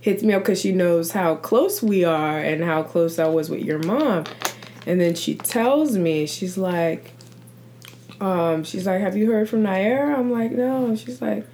hits 0.00 0.22
me 0.22 0.34
up 0.34 0.42
because 0.42 0.60
she 0.60 0.72
knows 0.72 1.12
how 1.12 1.36
close 1.36 1.82
we 1.82 2.04
are 2.04 2.38
and 2.38 2.64
how 2.64 2.82
close 2.82 3.18
I 3.18 3.28
was 3.28 3.48
with 3.48 3.60
your 3.60 3.78
mom. 3.78 4.24
And 4.86 5.00
then 5.00 5.14
she 5.14 5.36
tells 5.36 5.96
me, 5.96 6.26
she's 6.26 6.58
like, 6.58 7.12
um, 8.20 8.64
she's 8.64 8.86
like, 8.86 9.00
have 9.00 9.16
you 9.16 9.30
heard 9.30 9.48
from 9.48 9.62
Nyira? 9.62 10.16
I'm 10.18 10.30
like, 10.30 10.52
no. 10.52 10.94
She's 10.96 11.22
like, 11.22 11.46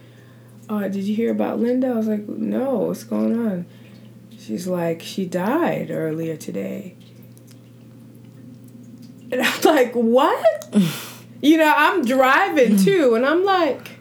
oh, 0.68 0.80
did 0.80 1.04
you 1.04 1.14
hear 1.14 1.30
about 1.30 1.60
Linda? 1.60 1.88
I 1.88 1.94
was 1.94 2.08
like, 2.08 2.26
no, 2.28 2.74
what's 2.76 3.04
going 3.04 3.38
on? 3.38 3.66
She's 4.38 4.66
like, 4.66 5.02
she 5.02 5.26
died 5.26 5.90
earlier 5.90 6.36
today. 6.36 6.96
And 9.30 9.42
I'm 9.42 9.60
like, 9.62 9.92
what? 9.92 10.74
You 11.40 11.58
know, 11.58 11.72
I'm 11.76 12.04
driving 12.04 12.72
mm. 12.72 12.84
too, 12.84 13.14
and 13.14 13.24
I'm 13.24 13.44
like, 13.44 13.98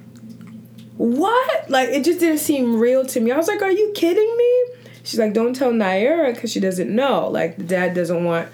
what? 0.97 1.69
Like, 1.69 1.89
it 1.89 2.03
just 2.03 2.19
didn't 2.19 2.39
seem 2.39 2.79
real 2.79 3.05
to 3.05 3.19
me. 3.19 3.31
I 3.31 3.37
was 3.37 3.47
like, 3.47 3.61
are 3.61 3.71
you 3.71 3.91
kidding 3.95 4.37
me? 4.37 4.65
She's 5.03 5.19
like, 5.19 5.33
don't 5.33 5.55
tell 5.55 5.71
Nyira 5.71 6.33
because 6.33 6.51
she 6.51 6.59
doesn't 6.59 6.93
know. 6.93 7.29
Like, 7.29 7.57
the 7.57 7.63
dad 7.63 7.93
doesn't 7.93 8.23
want 8.23 8.49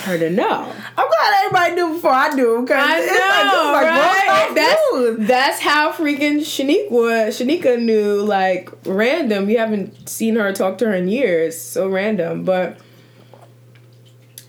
her 0.00 0.18
to 0.18 0.30
know. 0.30 0.72
I'm 0.96 1.08
glad 1.08 1.44
everybody 1.44 1.74
knew 1.74 1.94
before 1.94 2.10
I 2.10 2.28
knew. 2.30 2.66
Cause 2.66 2.76
I 2.78 3.50
know, 3.52 3.72
like, 3.72 3.86
right? 3.86 4.52
That's 4.54 5.28
that's 5.28 5.60
how 5.60 5.92
freaking 5.92 6.40
Shaniqua 6.40 7.28
Shanika 7.28 7.80
knew. 7.80 8.22
Like 8.22 8.70
random. 8.84 9.48
You 9.48 9.58
haven't 9.58 10.08
seen 10.08 10.36
her 10.36 10.52
talk 10.52 10.78
to 10.78 10.86
her 10.86 10.94
in 10.94 11.08
years. 11.08 11.60
So 11.60 11.88
random, 11.88 12.44
but. 12.44 12.78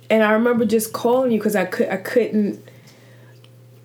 And 0.10 0.24
I 0.24 0.32
remember 0.32 0.66
just 0.66 0.94
calling 0.94 1.34
you 1.34 1.38
because 1.38 1.56
I 1.56 1.66
could 1.66 1.90
I 1.90 1.98
couldn't 1.98 2.67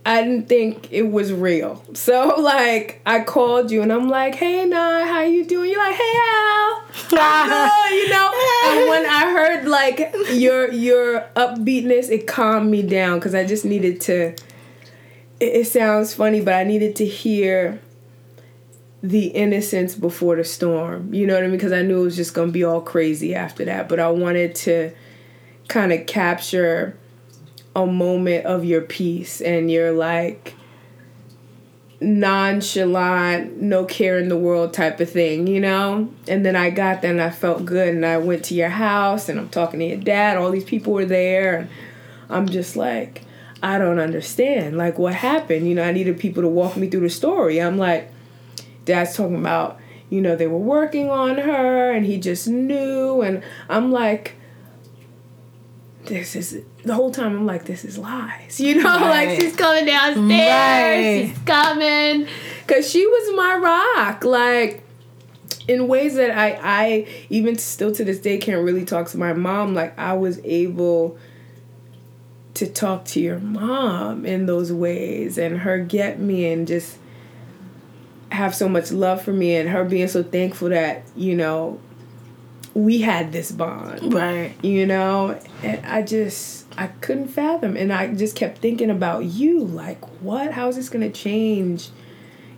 I 0.05 0.23
didn't 0.23 0.49
think 0.49 0.89
it 0.91 1.11
was 1.11 1.33
real. 1.33 1.83
So 1.95 2.37
like 2.39 3.01
I 3.07 3.21
called 3.21 3.71
you 3.71 3.83
and 3.83 3.93
I'm 3.93 4.09
like, 4.09 4.35
hey 4.35 4.65
Nah, 4.65 5.05
how 5.05 5.23
you 5.23 5.45
doing? 5.45 5.71
You're 5.71 5.79
like, 5.79 5.95
hey 5.95 6.15
Al. 6.17 6.85
I'm 7.13 7.93
you 7.95 8.09
know. 8.09 8.31
And 8.65 8.89
when 8.89 9.07
I 9.07 9.31
heard 9.33 9.69
like 9.69 10.15
your 10.33 10.71
your 10.73 11.29
upbeatness, 11.37 12.11
it 12.11 12.27
calmed 12.27 12.71
me 12.71 12.83
down 12.83 13.19
because 13.19 13.35
I 13.35 13.45
just 13.45 13.65
needed 13.65 14.01
to 14.03 14.35
it, 15.43 15.57
it 15.57 15.67
sounds 15.67 16.15
funny, 16.15 16.41
but 16.41 16.55
I 16.55 16.65
needed 16.65 16.97
to 16.97 17.07
hear 17.07 17.81
the 19.03 19.27
innocence 19.27 19.95
before 19.95 20.37
the 20.37 20.45
storm. 20.45 21.13
You 21.13 21.27
know 21.27 21.35
what 21.35 21.43
I 21.43 21.47
mean? 21.49 21.57
Because 21.57 21.73
I 21.73 21.83
knew 21.83 22.01
it 22.01 22.05
was 22.05 22.17
just 22.17 22.35
gonna 22.35 22.53
be 22.53 22.65
all 22.65 22.81
crazy 22.81 23.35
after 23.35 23.65
that. 23.65 23.89
But 23.89 24.01
I 24.01 24.09
wanted 24.11 24.55
to 24.57 24.93
kind 25.69 25.93
of 25.93 26.07
capture 26.07 26.97
a 27.75 27.87
moment 27.87 28.45
of 28.45 28.65
your 28.65 28.83
peace 28.83 29.41
and 29.41 29.71
you're 29.71 29.93
like 29.93 30.55
nonchalant, 32.03 33.63
no 33.63 33.85
care 33.85 34.19
in 34.19 34.29
the 34.29 34.37
world 34.37 34.73
type 34.75 35.01
of 35.01 35.11
thing, 35.11 35.47
you 35.47 35.61
know? 35.61 36.09
And 36.29 36.45
then 36.45 36.57
I 36.57 36.71
got 36.71 37.01
there 37.01 37.13
and 37.13 37.21
I 37.21 37.31
felt 37.31 37.65
good 37.65 37.95
and 37.95 38.05
I 38.05 38.19
went 38.19 38.45
to 38.47 38.55
your 38.55 38.71
house 38.71 39.29
and 39.29 39.39
I'm 39.39 39.49
talking 39.49 39.81
to 39.81 39.87
your 39.87 39.99
dad, 39.99 40.37
all 40.37 40.51
these 40.51 40.65
people 40.65 40.93
were 40.93 41.07
there 41.07 41.57
and 41.57 41.69
I'm 42.29 42.49
just 42.49 42.77
like 42.77 43.23
I 43.63 43.79
don't 43.79 44.01
understand. 44.01 44.77
Like 44.77 44.99
what 44.99 45.15
happened? 45.15 45.69
You 45.69 45.77
know, 45.77 45.85
I 45.85 45.93
needed 45.93 46.19
people 46.19 46.43
to 46.43 46.49
walk 46.49 46.77
me 46.77 46.89
through 46.89 47.01
the 47.01 47.11
story. 47.11 47.63
I'm 47.63 47.79
like 47.79 48.11
dad's 48.85 49.17
talking 49.17 49.37
about, 49.37 49.79
you 50.11 50.21
know, 50.21 50.35
they 50.35 50.49
were 50.49 50.59
working 50.59 51.09
on 51.09 51.39
her 51.39 51.93
and 51.93 52.05
he 52.05 52.19
just 52.19 52.49
knew 52.49 53.23
and 53.23 53.43
I'm 53.69 53.93
like 53.93 54.35
this 56.13 56.37
is 56.37 56.63
the 56.85 56.95
whole 56.95 57.11
time 57.11 57.35
I'm 57.35 57.47
like, 57.47 57.65
this 57.65 57.87
is 57.87 57.97
lies. 57.97 58.61
You 58.61 58.83
know, 58.83 58.85
right. 58.85 59.29
like 59.29 59.41
she's 59.41 59.57
coming 59.57 59.87
downstairs, 59.87 60.29
right. 60.29 61.29
she's 61.29 61.39
coming. 61.45 62.29
Cause 62.67 62.91
she 62.91 63.07
was 63.07 63.35
my 63.35 63.55
rock. 63.57 64.25
Like 64.25 64.85
in 65.67 65.89
ways 65.89 66.17
that 66.17 66.31
I 66.31 66.59
I 66.63 67.09
even 67.31 67.57
still 67.57 67.93
to 67.93 68.05
this 68.05 68.19
day 68.19 68.37
can't 68.37 68.63
really 68.63 68.85
talk 68.85 69.09
to 69.09 69.19
my 69.19 69.33
mom. 69.33 69.75
Like 69.75 69.99
I 69.99 70.13
was 70.13 70.39
able 70.45 71.17
to 72.55 72.67
talk 72.67 73.07
to 73.07 73.21
your 73.21 73.39
mom 73.39 74.27
in 74.27 74.45
those 74.45 74.71
ways 74.71 75.39
and 75.39 75.59
her 75.59 75.79
get 75.79 76.21
me 76.21 76.53
and 76.53 76.69
just 76.69 76.99
have 78.31 78.55
so 78.55 78.69
much 78.69 78.93
love 78.93 79.23
for 79.23 79.33
me 79.33 79.57
and 79.57 79.71
her 79.71 79.85
being 79.85 80.09
so 80.09 80.23
thankful 80.23 80.69
that, 80.69 81.05
you 81.17 81.35
know, 81.35 81.81
we 82.75 83.03
had 83.03 83.33
this 83.33 83.53
bond. 83.53 84.15
Right. 84.15 84.55
You 84.63 84.87
know? 84.87 85.39
And 85.63 85.85
I 85.85 86.03
just 86.03 86.67
I 86.77 86.87
couldn't 86.87 87.29
fathom 87.29 87.77
and 87.77 87.93
I 87.93 88.15
just 88.15 88.37
kept 88.37 88.59
thinking 88.59 88.91
about 88.91 89.25
you 89.25 89.61
like 89.61 90.03
what 90.23 90.53
how 90.53 90.69
is 90.69 90.77
this 90.77 90.89
going 90.89 91.11
to 91.11 91.19
change 91.19 91.91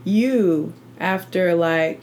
you 0.05 0.73
after 1.01 1.55
like 1.55 2.01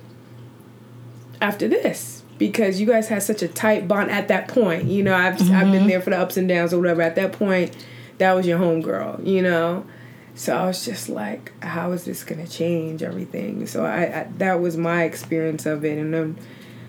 after 1.41 1.67
this 1.67 2.23
because 2.37 2.79
you 2.79 2.87
guys 2.87 3.07
had 3.07 3.21
such 3.21 3.43
a 3.43 3.47
tight 3.47 3.87
bond 3.87 4.09
at 4.09 4.27
that 4.29 4.47
point. 4.47 4.85
You 4.85 5.03
know, 5.03 5.15
I've 5.15 5.35
mm-hmm. 5.35 5.55
I've 5.55 5.71
been 5.71 5.87
there 5.87 6.01
for 6.01 6.09
the 6.09 6.17
ups 6.17 6.37
and 6.37 6.49
downs 6.49 6.73
or 6.73 6.79
whatever. 6.79 7.03
At 7.03 7.15
that 7.15 7.33
point, 7.33 7.75
that 8.17 8.33
was 8.33 8.47
your 8.47 8.57
homegirl. 8.57 9.27
You 9.27 9.43
know. 9.43 9.85
So 10.33 10.55
I 10.55 10.65
was 10.65 10.83
just 10.83 11.07
like, 11.07 11.51
how 11.61 11.91
is 11.91 12.05
this 12.05 12.23
gonna 12.23 12.47
change 12.47 13.03
everything? 13.03 13.67
So 13.67 13.85
I, 13.85 14.21
I 14.21 14.27
that 14.37 14.59
was 14.59 14.75
my 14.75 15.03
experience 15.03 15.67
of 15.67 15.85
it, 15.85 15.99
and 15.99 16.13
then 16.13 16.37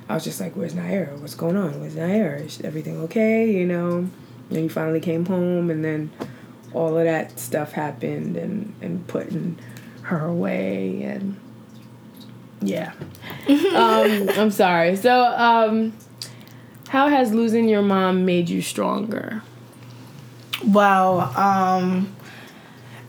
I 0.08 0.14
was 0.14 0.24
just 0.24 0.40
like, 0.40 0.54
where's 0.54 0.74
Nyira? 0.74 1.18
What's 1.18 1.34
going 1.34 1.56
on? 1.56 1.80
Where's 1.80 1.94
Nyira? 1.94 2.44
Is 2.44 2.60
everything 2.62 2.98
okay? 3.02 3.50
You 3.50 3.66
know. 3.66 4.08
And 4.50 4.58
you 4.58 4.68
finally 4.68 5.00
came 5.00 5.24
home, 5.24 5.70
and 5.70 5.84
then 5.84 6.10
all 6.74 6.98
of 6.98 7.04
that 7.04 7.38
stuff 7.38 7.72
happened, 7.72 8.36
and 8.36 8.74
and 8.82 9.06
putting 9.06 9.58
her 10.02 10.24
away, 10.26 11.02
and 11.02 11.38
yeah. 12.60 12.92
um, 13.48 14.28
I'm 14.38 14.50
sorry. 14.50 14.96
So, 14.96 15.24
um, 15.24 15.92
how 16.88 17.08
has 17.08 17.32
losing 17.32 17.68
your 17.68 17.82
mom 17.82 18.24
made 18.24 18.48
you 18.48 18.62
stronger? 18.62 19.42
Well, 20.66 21.20
um, 21.36 22.14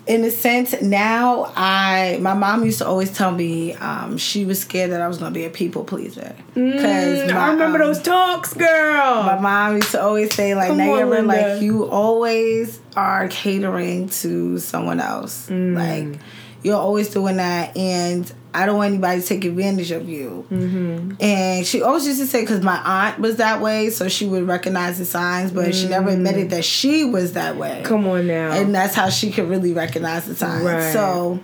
in 0.06 0.24
a 0.26 0.32
sense, 0.32 0.80
now 0.82 1.52
I 1.56 2.18
my 2.22 2.34
mom 2.34 2.66
used 2.66 2.80
to 2.80 2.88
always 2.88 3.16
tell 3.16 3.32
me 3.32 3.74
um, 3.76 4.18
she 4.18 4.46
was 4.46 4.60
scared 4.60 4.92
that 4.92 5.02
I 5.02 5.08
was 5.08 5.18
gonna 5.18 5.32
be 5.32 5.46
a 5.46 5.50
people 5.50 5.84
pleaser. 5.84 6.36
Because 6.54 7.20
mm, 7.20 7.34
I 7.34 7.52
remember 7.52 7.82
um, 7.82 7.88
those 7.88 8.02
talks, 8.02 8.54
girl. 8.54 9.24
My 9.24 9.40
mom 9.40 9.78
used 9.78 9.92
to 9.92 10.02
always 10.02 10.34
say 10.34 10.56
like, 10.56 10.72
"Nyira, 10.72 11.26
like 11.26 11.62
you 11.62 11.90
always 11.90 12.80
are 12.96 13.28
catering 13.30 14.10
to 14.10 14.60
someone 14.60 15.00
else. 15.00 15.50
Mm. 15.50 15.76
Like 15.76 16.20
you're 16.64 16.78
always 16.78 17.10
doing 17.10 17.38
that, 17.38 17.76
and 17.78 18.32
I 18.54 18.66
don't 18.66 18.78
want 18.78 18.92
anybody 18.92 19.22
to 19.22 19.28
take 19.28 19.46
advantage 19.46 19.92
of 19.92 20.08
you. 20.08 20.46
Mm-hmm. 20.52 21.14
And 21.20 21.66
she 21.66 21.82
always 21.82 22.06
used 22.06 22.20
to 22.20 22.28
say, 22.28 22.42
because 22.42 22.62
my 22.62 22.82
aunt 22.84 23.20
was 23.20 23.38
that 23.38 23.62
way, 23.62 23.90
so 23.90 24.08
she 24.08 24.26
would 24.26 24.48
recognize 24.48 24.98
the 24.98 25.06
signs, 25.06 25.52
but 25.52 25.70
mm. 25.70 25.74
she 25.74 25.88
never 25.88 26.10
mm. 26.10 26.14
admitted 26.14 26.52
that 26.52 26.64
she 26.64 27.04
was 27.04 27.34
that 27.34 27.58
way. 27.58 27.82
Come 27.84 28.08
on 28.08 28.28
now. 28.28 28.52
And 28.52 28.74
that's 28.74 28.96
how 28.96 29.10
she 29.10 29.32
could 29.32 29.50
really 29.50 29.74
recognize 29.74 30.26
the 30.26 30.36
signs. 30.36 30.64
Right. 30.64 30.94
So 30.94 31.40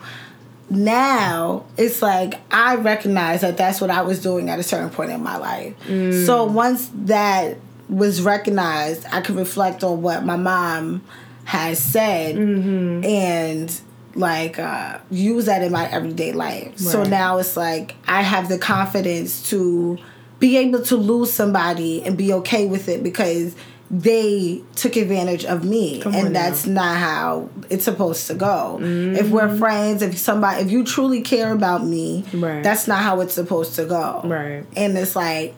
now 0.70 1.66
it's 1.78 2.02
like 2.02 2.40
I 2.52 2.76
recognize 2.76 3.42
that 3.42 3.58
that's 3.58 3.82
what 3.82 3.90
I 3.90 4.04
was 4.04 4.22
doing 4.22 4.50
at 4.50 4.60
a 4.60 4.64
certain 4.64 4.92
point 4.92 5.12
in 5.12 5.24
my 5.24 5.38
life. 5.38 5.76
Mm. 5.88 6.26
So 6.26 6.46
once 6.46 6.92
that 6.94 7.58
was 7.90 8.22
recognized, 8.22 9.06
I 9.12 9.22
could 9.22 9.36
reflect 9.36 9.84
on 9.84 10.04
what 10.04 10.24
my 10.24 10.36
mom 10.36 11.02
has 11.46 11.80
said 11.80 12.36
mm-hmm. 12.36 13.04
and 13.04 13.82
like 14.20 14.60
uh, 14.60 15.00
use 15.10 15.46
that 15.46 15.64
in 15.64 15.72
my 15.72 15.90
everyday 15.90 16.34
life. 16.34 16.68
Right. 16.68 16.80
So 16.80 17.04
now 17.04 17.38
it's 17.38 17.58
like 17.58 17.96
I 18.08 18.22
have 18.22 18.50
the 18.50 18.58
confidence 18.58 19.50
to 19.50 19.98
be 20.40 20.58
able 20.58 20.82
to 20.84 20.96
lose 20.96 21.32
somebody 21.32 22.04
and 22.04 22.18
be 22.18 22.34
okay 22.34 22.66
with 22.66 22.88
it 22.90 23.04
because 23.04 23.56
they 23.92 24.62
took 24.76 24.96
advantage 24.96 25.46
of 25.46 25.64
me 25.66 26.00
Come 26.02 26.14
and 26.14 26.36
that's 26.36 26.68
now. 26.68 26.84
not 26.84 26.98
how 26.98 27.50
it's 27.72 27.84
supposed 27.84 28.28
to 28.28 28.36
go 28.36 28.78
mm-hmm. 28.80 29.16
if 29.16 29.32
we're 29.32 29.58
friends 29.58 30.04
if 30.04 30.16
somebody 30.16 30.62
if 30.62 30.70
you 30.70 30.84
truly 30.84 31.22
care 31.22 31.52
about 31.52 31.84
me 31.84 32.24
right. 32.34 32.64
that's 32.64 32.88
not 32.88 33.02
how 33.02 33.20
it's 33.22 33.34
supposed 33.34 33.74
to 33.76 33.86
go 33.86 34.22
right 34.26 34.64
and 34.76 34.96
it's 34.96 35.16
like 35.16 35.56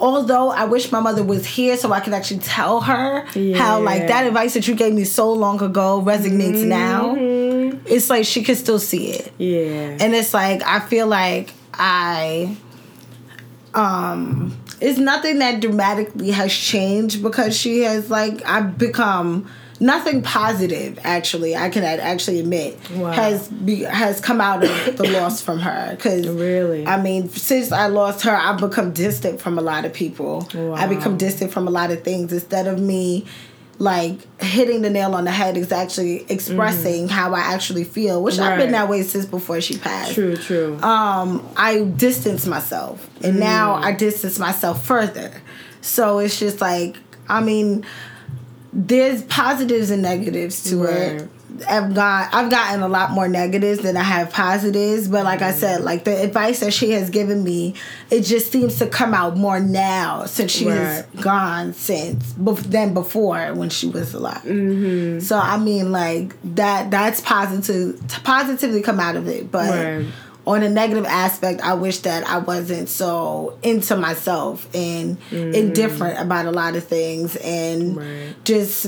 although 0.00 0.50
I 0.50 0.64
wish 0.64 0.90
my 0.90 1.00
mother 1.00 1.22
was 1.22 1.46
here 1.46 1.76
so 1.76 1.92
I 1.92 2.00
could 2.00 2.12
actually 2.12 2.40
tell 2.40 2.80
her 2.80 3.26
yeah. 3.34 3.56
how 3.56 3.80
like 3.80 4.08
that 4.08 4.26
advice 4.26 4.54
that 4.54 4.66
you 4.66 4.74
gave 4.74 4.92
me 4.92 5.04
so 5.04 5.32
long 5.32 5.62
ago 5.62 6.02
resonates 6.04 6.64
mm-hmm. 6.64 6.68
now 6.68 7.14
it's 7.86 8.10
like 8.10 8.24
she 8.24 8.42
can 8.42 8.56
still 8.56 8.78
see 8.78 9.10
it. 9.10 9.32
Yeah. 9.38 9.96
And 10.00 10.14
it's 10.14 10.34
like 10.34 10.62
I 10.62 10.80
feel 10.80 11.06
like 11.06 11.52
I 11.72 12.56
um 13.74 14.56
it's 14.80 14.98
nothing 14.98 15.38
that 15.38 15.60
dramatically 15.60 16.30
has 16.30 16.52
changed 16.52 17.22
because 17.22 17.56
she 17.56 17.80
has 17.80 18.10
like 18.10 18.44
I've 18.44 18.78
become 18.78 19.48
nothing 19.80 20.22
positive 20.22 20.98
actually 21.02 21.56
I 21.56 21.68
can 21.68 21.82
actually 21.82 22.40
admit 22.40 22.78
wow. 22.92 23.10
has 23.10 23.48
be, 23.48 23.82
has 23.82 24.20
come 24.20 24.40
out 24.40 24.62
of 24.62 24.96
the 24.96 25.10
loss 25.12 25.40
from 25.40 25.58
her 25.60 25.94
because 25.96 26.28
really 26.28 26.86
I 26.86 27.00
mean 27.00 27.28
since 27.28 27.72
I 27.72 27.86
lost 27.86 28.22
her 28.24 28.30
I've 28.30 28.60
become 28.60 28.92
distant 28.92 29.40
from 29.40 29.58
a 29.58 29.62
lot 29.62 29.84
of 29.84 29.92
people 29.92 30.48
wow. 30.54 30.74
I 30.74 30.86
become 30.86 31.16
distant 31.16 31.52
from 31.52 31.66
a 31.66 31.70
lot 31.70 31.90
of 31.90 32.04
things 32.04 32.32
instead 32.32 32.66
of 32.66 32.80
me 32.80 33.26
like 33.78 34.40
hitting 34.40 34.82
the 34.82 34.90
nail 34.90 35.14
on 35.14 35.24
the 35.24 35.30
head 35.30 35.56
is 35.56 35.72
actually 35.72 36.24
expressing 36.28 37.04
mm-hmm. 37.04 37.12
how 37.12 37.34
I 37.34 37.40
actually 37.40 37.84
feel, 37.84 38.22
which 38.22 38.38
right. 38.38 38.52
I've 38.52 38.58
been 38.58 38.72
that 38.72 38.88
way 38.88 39.02
since 39.02 39.26
before 39.26 39.60
she 39.60 39.78
passed. 39.78 40.14
True, 40.14 40.36
true. 40.36 40.78
Um, 40.80 41.46
I 41.56 41.82
distance 41.82 42.46
myself, 42.46 43.08
and 43.22 43.36
mm. 43.36 43.40
now 43.40 43.74
I 43.74 43.92
distance 43.92 44.38
myself 44.38 44.84
further. 44.84 45.42
So 45.80 46.18
it's 46.18 46.38
just 46.38 46.60
like, 46.60 46.96
I 47.28 47.40
mean, 47.40 47.84
there's 48.74 49.22
positives 49.22 49.90
and 49.90 50.02
negatives 50.02 50.64
to 50.64 50.84
right. 50.84 50.92
it. 50.92 51.28
I've 51.68 51.94
got 51.94 52.34
I've 52.34 52.50
gotten 52.50 52.82
a 52.82 52.88
lot 52.88 53.12
more 53.12 53.28
negatives 53.28 53.80
than 53.80 53.96
I 53.96 54.02
have 54.02 54.32
positives, 54.32 55.06
but 55.06 55.22
like 55.22 55.40
I 55.40 55.52
said, 55.52 55.82
like 55.82 56.02
the 56.02 56.20
advice 56.20 56.58
that 56.60 56.72
she 56.72 56.90
has 56.90 57.10
given 57.10 57.44
me, 57.44 57.76
it 58.10 58.22
just 58.22 58.50
seems 58.50 58.78
to 58.80 58.88
come 58.88 59.14
out 59.14 59.36
more 59.36 59.60
now 59.60 60.24
since 60.24 60.50
she 60.50 60.68
right. 60.68 61.04
gone 61.20 61.72
since 61.72 62.34
than 62.36 62.92
before 62.92 63.54
when 63.54 63.70
she 63.70 63.86
was 63.86 64.12
alive. 64.14 64.42
Mm-hmm. 64.42 65.20
So 65.20 65.38
I 65.38 65.56
mean, 65.58 65.92
like 65.92 66.34
that 66.56 66.90
that's 66.90 67.20
positive 67.20 68.00
positively 68.24 68.82
come 68.82 68.98
out 68.98 69.14
of 69.14 69.28
it, 69.28 69.50
but. 69.50 69.70
Right. 69.70 70.12
On 70.46 70.62
a 70.62 70.68
negative 70.68 71.06
aspect, 71.06 71.62
I 71.62 71.74
wish 71.74 72.00
that 72.00 72.26
I 72.26 72.38
wasn't 72.38 72.88
so 72.88 73.58
into 73.62 73.96
myself 73.96 74.68
and 74.74 75.18
mm. 75.30 75.54
indifferent 75.54 76.20
about 76.20 76.44
a 76.44 76.50
lot 76.50 76.76
of 76.76 76.84
things 76.84 77.36
and 77.36 78.34
just 78.44 78.86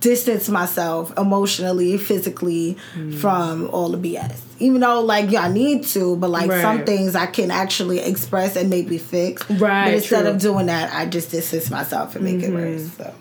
distance 0.00 0.48
myself 0.48 1.16
emotionally, 1.16 1.98
physically 1.98 2.76
mm. 2.94 3.14
from 3.14 3.68
all 3.70 3.90
the 3.90 3.98
BS. 3.98 4.40
Even 4.58 4.80
though 4.80 5.00
like 5.00 5.30
yeah, 5.30 5.42
I 5.42 5.52
need 5.52 5.84
to, 5.84 6.16
but 6.16 6.30
like 6.30 6.50
right. 6.50 6.62
some 6.62 6.84
things 6.84 7.14
I 7.14 7.26
can 7.26 7.50
actually 7.50 8.00
express 8.00 8.56
and 8.56 8.70
maybe 8.70 8.98
fix. 8.98 9.48
Right. 9.48 9.84
But 9.84 9.94
instead 9.94 10.22
true. 10.22 10.30
of 10.30 10.40
doing 10.40 10.66
that, 10.66 10.92
I 10.92 11.06
just 11.06 11.30
distance 11.30 11.70
myself 11.70 12.16
and 12.16 12.24
make 12.24 12.38
mm-hmm. 12.38 12.56
it 12.56 12.72
worse. 12.72 12.92
So. 12.92 13.14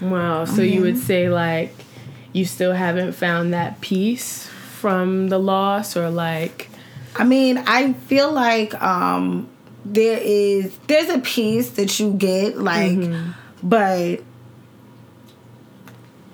Wow. 0.00 0.44
So 0.44 0.52
mm-hmm. 0.52 0.62
you 0.62 0.80
would 0.82 0.98
say 0.98 1.28
like 1.28 1.74
you 2.32 2.44
still 2.44 2.72
haven't 2.72 3.12
found 3.12 3.52
that 3.54 3.80
peace 3.80 4.49
from 4.80 5.28
the 5.28 5.38
loss 5.38 5.96
or 5.96 6.10
like 6.10 6.68
I 7.16 7.24
mean, 7.24 7.58
I 7.58 7.92
feel 7.92 8.32
like 8.32 8.74
um 8.82 9.48
there 9.84 10.18
is 10.22 10.76
there's 10.86 11.10
a 11.10 11.18
piece 11.18 11.70
that 11.70 12.00
you 12.00 12.12
get 12.12 12.58
like 12.58 12.92
mm-hmm. 12.92 13.32
but 13.62 14.22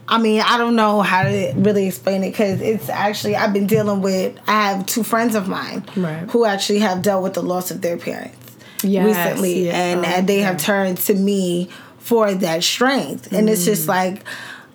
I 0.09 0.19
mean, 0.19 0.41
I 0.41 0.57
don't 0.57 0.77
know 0.77 1.03
how 1.03 1.25
to 1.25 1.53
really 1.57 1.89
explain 1.89 2.23
it 2.23 2.31
because 2.31 2.61
it's 2.61 2.89
actually 2.89 3.35
I've 3.35 3.53
been 3.53 3.67
dealing 3.67 4.03
with. 4.03 4.39
I 4.47 4.71
have 4.71 4.87
two 4.87 5.03
friends 5.03 5.35
of 5.35 5.49
mine 5.49 5.85
right. 5.97 6.31
who 6.31 6.45
actually 6.45 6.79
have 6.81 7.03
dealt 7.03 7.25
with 7.25 7.35
the 7.35 7.43
loss 7.43 7.73
of 7.73 7.81
their 7.81 7.97
parents 7.97 8.57
yes, 8.85 9.05
recently, 9.05 9.71
and, 9.71 10.01
oh, 10.01 10.09
and 10.09 10.29
they 10.29 10.39
have 10.39 10.59
turned 10.59 10.99
to 10.99 11.15
me 11.15 11.71
for 11.99 12.33
that 12.33 12.63
strength, 12.63 13.33
and 13.33 13.49
mm. 13.49 13.53
it's 13.53 13.65
just 13.65 13.87
mm. 13.87 13.89
like 13.89 14.23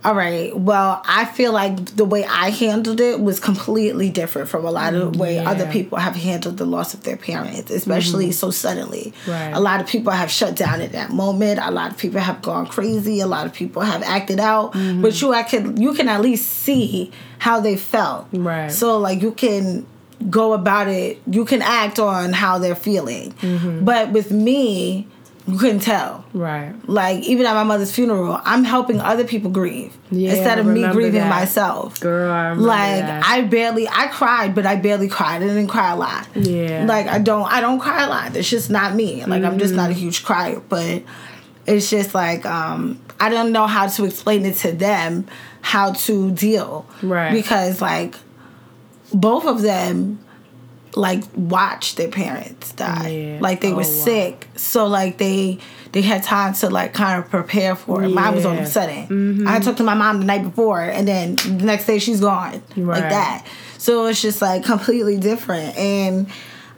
all 0.03 0.15
right. 0.15 0.55
Well, 0.57 1.01
I 1.05 1.25
feel 1.25 1.53
like 1.53 1.95
the 1.95 2.05
way 2.05 2.25
I 2.25 2.49
handled 2.49 2.99
it 2.99 3.19
was 3.19 3.39
completely 3.39 4.09
different 4.09 4.49
from 4.49 4.65
a 4.65 4.71
lot 4.71 4.95
of 4.95 5.13
the 5.13 5.19
way 5.19 5.35
yeah. 5.35 5.49
other 5.49 5.71
people 5.71 5.99
have 5.99 6.15
handled 6.15 6.57
the 6.57 6.65
loss 6.65 6.93
of 6.93 7.03
their 7.03 7.17
parents, 7.17 7.69
especially 7.69 8.25
mm-hmm. 8.25 8.31
so 8.31 8.49
suddenly. 8.49 9.13
Right. 9.27 9.51
A 9.51 9.59
lot 9.59 9.79
of 9.79 9.87
people 9.87 10.11
have 10.11 10.31
shut 10.31 10.55
down 10.55 10.81
at 10.81 10.93
that 10.93 11.11
moment. 11.11 11.59
A 11.61 11.69
lot 11.69 11.91
of 11.91 11.97
people 11.97 12.19
have 12.19 12.41
gone 12.41 12.65
crazy. 12.65 13.19
A 13.19 13.27
lot 13.27 13.45
of 13.45 13.53
people 13.53 13.83
have 13.83 14.01
acted 14.01 14.39
out. 14.39 14.73
Mm-hmm. 14.73 15.03
But 15.03 15.21
you, 15.21 15.33
I 15.33 15.43
can, 15.43 15.79
you 15.79 15.93
can 15.93 16.09
at 16.09 16.21
least 16.21 16.49
see 16.49 17.11
how 17.37 17.59
they 17.59 17.77
felt. 17.77 18.27
Right. 18.33 18.71
So 18.71 18.97
like 18.97 19.21
you 19.21 19.31
can 19.31 19.85
go 20.29 20.53
about 20.53 20.87
it. 20.87 21.21
You 21.27 21.45
can 21.45 21.61
act 21.61 21.99
on 21.99 22.33
how 22.33 22.57
they're 22.57 22.75
feeling. 22.75 23.33
Mm-hmm. 23.33 23.85
But 23.85 24.11
with 24.11 24.31
me 24.31 25.07
you 25.47 25.57
couldn't 25.57 25.79
tell. 25.79 26.23
Right. 26.33 26.73
Like 26.87 27.23
even 27.23 27.45
at 27.45 27.53
my 27.53 27.63
mother's 27.63 27.93
funeral, 27.93 28.39
I'm 28.43 28.63
helping 28.63 28.99
other 28.99 29.25
people 29.25 29.49
grieve 29.49 29.95
yeah, 30.11 30.31
instead 30.31 30.59
of 30.59 30.65
me 30.65 30.87
grieving 30.91 31.21
that. 31.21 31.29
myself. 31.29 31.99
Girl, 31.99 32.31
I 32.31 32.53
like 32.53 33.01
that. 33.01 33.25
I 33.25 33.41
barely 33.41 33.87
I 33.87 34.07
cried, 34.07 34.53
but 34.53 34.65
I 34.65 34.75
barely 34.75 35.07
cried. 35.07 35.41
I 35.41 35.47
didn't 35.47 35.67
cry 35.67 35.91
a 35.91 35.95
lot. 35.95 36.27
Yeah. 36.35 36.85
Like 36.87 37.07
I 37.07 37.19
don't 37.19 37.51
I 37.51 37.61
don't 37.61 37.79
cry 37.79 38.03
a 38.03 38.09
lot. 38.09 38.35
It's 38.35 38.49
just 38.49 38.69
not 38.69 38.95
me. 38.95 39.25
Like 39.25 39.41
mm-hmm. 39.41 39.45
I'm 39.45 39.59
just 39.59 39.73
not 39.73 39.89
a 39.89 39.93
mm-hmm. 39.93 40.01
huge 40.01 40.23
crier, 40.23 40.61
but 40.69 41.03
it's 41.65 41.89
just 41.89 42.13
like 42.13 42.45
um 42.45 43.01
I 43.19 43.29
don't 43.29 43.51
know 43.51 43.67
how 43.67 43.87
to 43.87 44.05
explain 44.05 44.45
it 44.45 44.57
to 44.57 44.71
them 44.71 45.27
how 45.61 45.93
to 45.93 46.31
deal. 46.31 46.85
Right. 47.01 47.33
Because 47.33 47.81
like 47.81 48.15
both 49.13 49.45
of 49.45 49.61
them 49.61 50.19
like 50.95 51.23
watch 51.35 51.95
their 51.95 52.09
parents 52.09 52.73
die. 52.73 53.07
Yeah. 53.07 53.37
Like 53.39 53.61
they 53.61 53.71
oh, 53.71 53.75
were 53.75 53.83
wow. 53.83 53.83
sick, 53.83 54.47
so 54.55 54.87
like 54.87 55.17
they 55.17 55.59
they 55.91 56.01
had 56.01 56.23
time 56.23 56.53
to 56.55 56.69
like 56.69 56.93
kind 56.93 57.23
of 57.23 57.29
prepare 57.29 57.75
for 57.75 58.03
it. 58.03 58.09
Yeah. 58.09 58.15
Mine 58.15 58.35
was 58.35 58.45
all 58.45 58.53
of 58.53 58.59
a 58.59 58.65
sudden. 58.65 59.07
Mm-hmm. 59.07 59.47
I 59.47 59.59
talked 59.59 59.77
to 59.77 59.83
my 59.83 59.93
mom 59.93 60.19
the 60.19 60.25
night 60.25 60.43
before, 60.43 60.81
and 60.81 61.07
then 61.07 61.35
the 61.35 61.65
next 61.65 61.85
day 61.85 61.99
she's 61.99 62.21
gone, 62.21 62.61
right. 62.75 63.01
like 63.01 63.09
that. 63.09 63.47
So 63.77 64.05
it's 64.05 64.21
just 64.21 64.41
like 64.41 64.63
completely 64.63 65.17
different. 65.17 65.75
And 65.77 66.27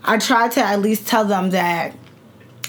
I 0.03 0.17
tried 0.17 0.51
to 0.53 0.61
at 0.61 0.81
least 0.81 1.07
tell 1.07 1.25
them 1.25 1.51
that 1.51 1.95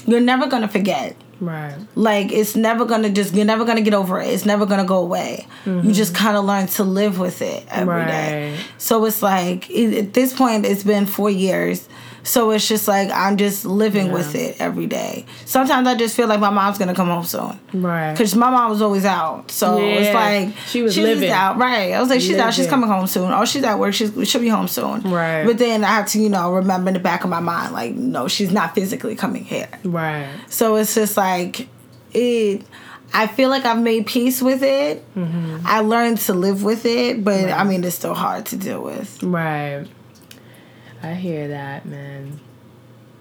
you're 0.07 0.21
never 0.21 0.47
gonna 0.47 0.69
forget. 0.69 1.17
Right. 1.41 1.77
Like 1.95 2.33
it's 2.33 2.57
never 2.57 2.85
gonna 2.85 3.11
just 3.11 3.35
you're 3.35 3.45
never 3.45 3.65
gonna 3.65 3.83
get 3.83 3.95
over 3.95 4.21
it. 4.21 4.29
It's 4.29 4.45
never 4.45 4.67
gonna 4.67 4.85
go 4.85 4.99
away. 4.99 5.47
Mm-hmm. 5.65 5.89
You 5.89 5.95
just 5.95 6.15
kind 6.15 6.37
of 6.37 6.45
learn 6.45 6.67
to 6.69 6.85
live 6.85 7.19
with 7.19 7.43
it 7.43 7.65
every 7.71 7.95
right. 7.95 8.07
day. 8.07 8.59
So 8.79 9.05
it's 9.05 9.23
like 9.23 9.71
at 9.71 10.15
this 10.15 10.33
point, 10.33 10.67
it's 10.67 10.85
been 10.85 11.07
four 11.07 11.31
years. 11.31 11.89
So 12.25 12.51
it's 12.51 12.67
just 12.67 12.89
like 12.89 13.11
I'm 13.11 13.37
just 13.37 13.65
living 13.67 14.07
yeah. 14.07 14.13
with 14.15 14.35
it 14.35 14.57
every 14.59 14.87
day. 14.87 15.27
Sometimes 15.45 15.87
I 15.87 15.95
just 15.95 16.17
feel 16.17 16.27
like 16.27 16.41
my 16.41 16.51
mom's 16.51 16.79
gonna 16.79 16.95
come 16.95 17.09
home 17.09 17.25
soon, 17.25 17.59
right? 17.75 18.13
Because 18.13 18.35
my 18.35 18.51
mom 18.51 18.71
was 18.71 18.81
always 18.81 19.05
out, 19.05 19.51
so 19.51 19.79
yeah. 19.79 19.85
it's 19.85 20.15
like 20.15 20.57
she 20.67 20.83
was 20.83 20.95
she's 20.95 21.05
living 21.05 21.31
out, 21.31 21.59
right? 21.59 21.93
I 21.93 22.01
was 22.01 22.09
like, 22.09 22.21
she's 22.21 22.31
living. 22.31 22.45
out, 22.47 22.55
she's 22.55 22.67
coming 22.67 22.89
home 22.89 23.07
soon. 23.07 23.31
Oh, 23.31 23.45
she's 23.45 23.63
at 23.63 23.79
work, 23.79 23.93
she's 23.93 24.11
she'll 24.29 24.41
be 24.41 24.49
home 24.49 24.69
soon, 24.69 25.03
right? 25.03 25.45
But 25.45 25.59
then 25.59 25.85
I 25.85 25.89
have 25.89 26.09
to, 26.09 26.21
you 26.21 26.31
know, 26.31 26.53
remember 26.53 26.89
in 26.89 26.95
the 26.95 27.01
back 27.01 27.25
of 27.25 27.31
my 27.31 27.41
mind, 27.41 27.75
like, 27.75 27.95
no, 27.95 28.27
she's 28.27 28.51
not 28.51 28.75
physically 28.75 29.17
coming 29.17 29.45
here, 29.45 29.69
right? 29.85 30.29
So 30.49 30.77
it's 30.77 30.95
just 30.95 31.17
like 31.19 31.69
it. 32.13 32.63
I 33.13 33.29
feel 33.29 33.49
like 33.49 33.65
I've 33.65 33.81
made 33.81 34.07
peace 34.07 34.43
with 34.43 34.63
it. 34.63 35.05
Mm-hmm. 35.15 35.59
I 35.67 35.81
learned 35.81 36.19
to 36.21 36.33
live 36.35 36.65
with 36.65 36.85
it, 36.85 37.23
but 37.23 37.45
right. 37.45 37.53
I 37.53 37.63
mean, 37.63 37.85
it's 37.85 37.95
still 37.95 38.15
hard 38.15 38.47
to 38.47 38.57
deal 38.57 38.83
with. 38.83 39.23
Right. 39.23 39.87
I 41.05 41.15
hear 41.15 41.49
that, 41.49 41.85
man. 41.85 42.41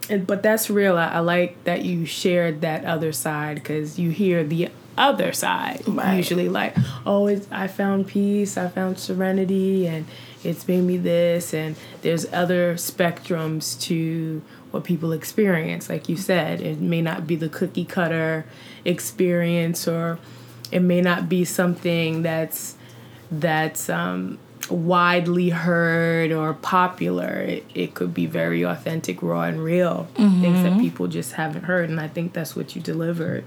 And, 0.09 0.25
but 0.27 0.43
that's 0.43 0.69
real. 0.69 0.97
I, 0.97 1.07
I 1.07 1.19
like 1.19 1.63
that 1.65 1.83
you 1.83 2.05
shared 2.05 2.61
that 2.61 2.85
other 2.85 3.11
side 3.11 3.55
because 3.55 3.99
you 3.99 4.09
hear 4.09 4.43
the 4.43 4.69
other 4.95 5.33
side 5.33 5.81
right. 5.87 6.17
usually 6.17 6.47
like 6.47 6.75
oh 7.07 7.27
i 7.49 7.67
found 7.67 8.05
peace 8.05 8.57
i 8.57 8.67
found 8.67 8.99
serenity 8.99 9.87
and 9.87 10.05
it's 10.43 10.67
made 10.67 10.81
me 10.81 10.97
this 10.97 11.51
and 11.51 11.75
there's 12.03 12.31
other 12.31 12.75
spectrums 12.75 13.79
to 13.81 14.39
what 14.69 14.83
people 14.83 15.11
experience 15.11 15.89
like 15.89 16.07
you 16.07 16.15
said 16.15 16.61
it 16.61 16.79
may 16.79 17.01
not 17.01 17.25
be 17.25 17.35
the 17.35 17.49
cookie 17.49 17.85
cutter 17.85 18.45
experience 18.85 19.87
or 19.87 20.19
it 20.71 20.81
may 20.81 21.01
not 21.01 21.27
be 21.27 21.43
something 21.43 22.21
that's 22.21 22.75
that's 23.31 23.89
um, 23.89 24.37
widely 24.69 25.49
heard 25.49 26.31
or 26.31 26.53
popular. 26.53 27.29
It, 27.33 27.65
it 27.73 27.93
could 27.93 28.13
be 28.13 28.25
very 28.25 28.63
authentic, 28.63 29.21
raw, 29.21 29.43
and 29.43 29.63
real. 29.63 30.07
Mm-hmm. 30.15 30.41
Things 30.41 30.63
that 30.63 30.71
mm-hmm. 30.73 30.81
people 30.81 31.07
just 31.07 31.33
haven't 31.33 31.63
heard. 31.63 31.89
And 31.89 31.99
I 31.99 32.07
think 32.07 32.33
that's 32.33 32.55
what 32.55 32.75
you 32.75 32.81
delivered. 32.81 33.45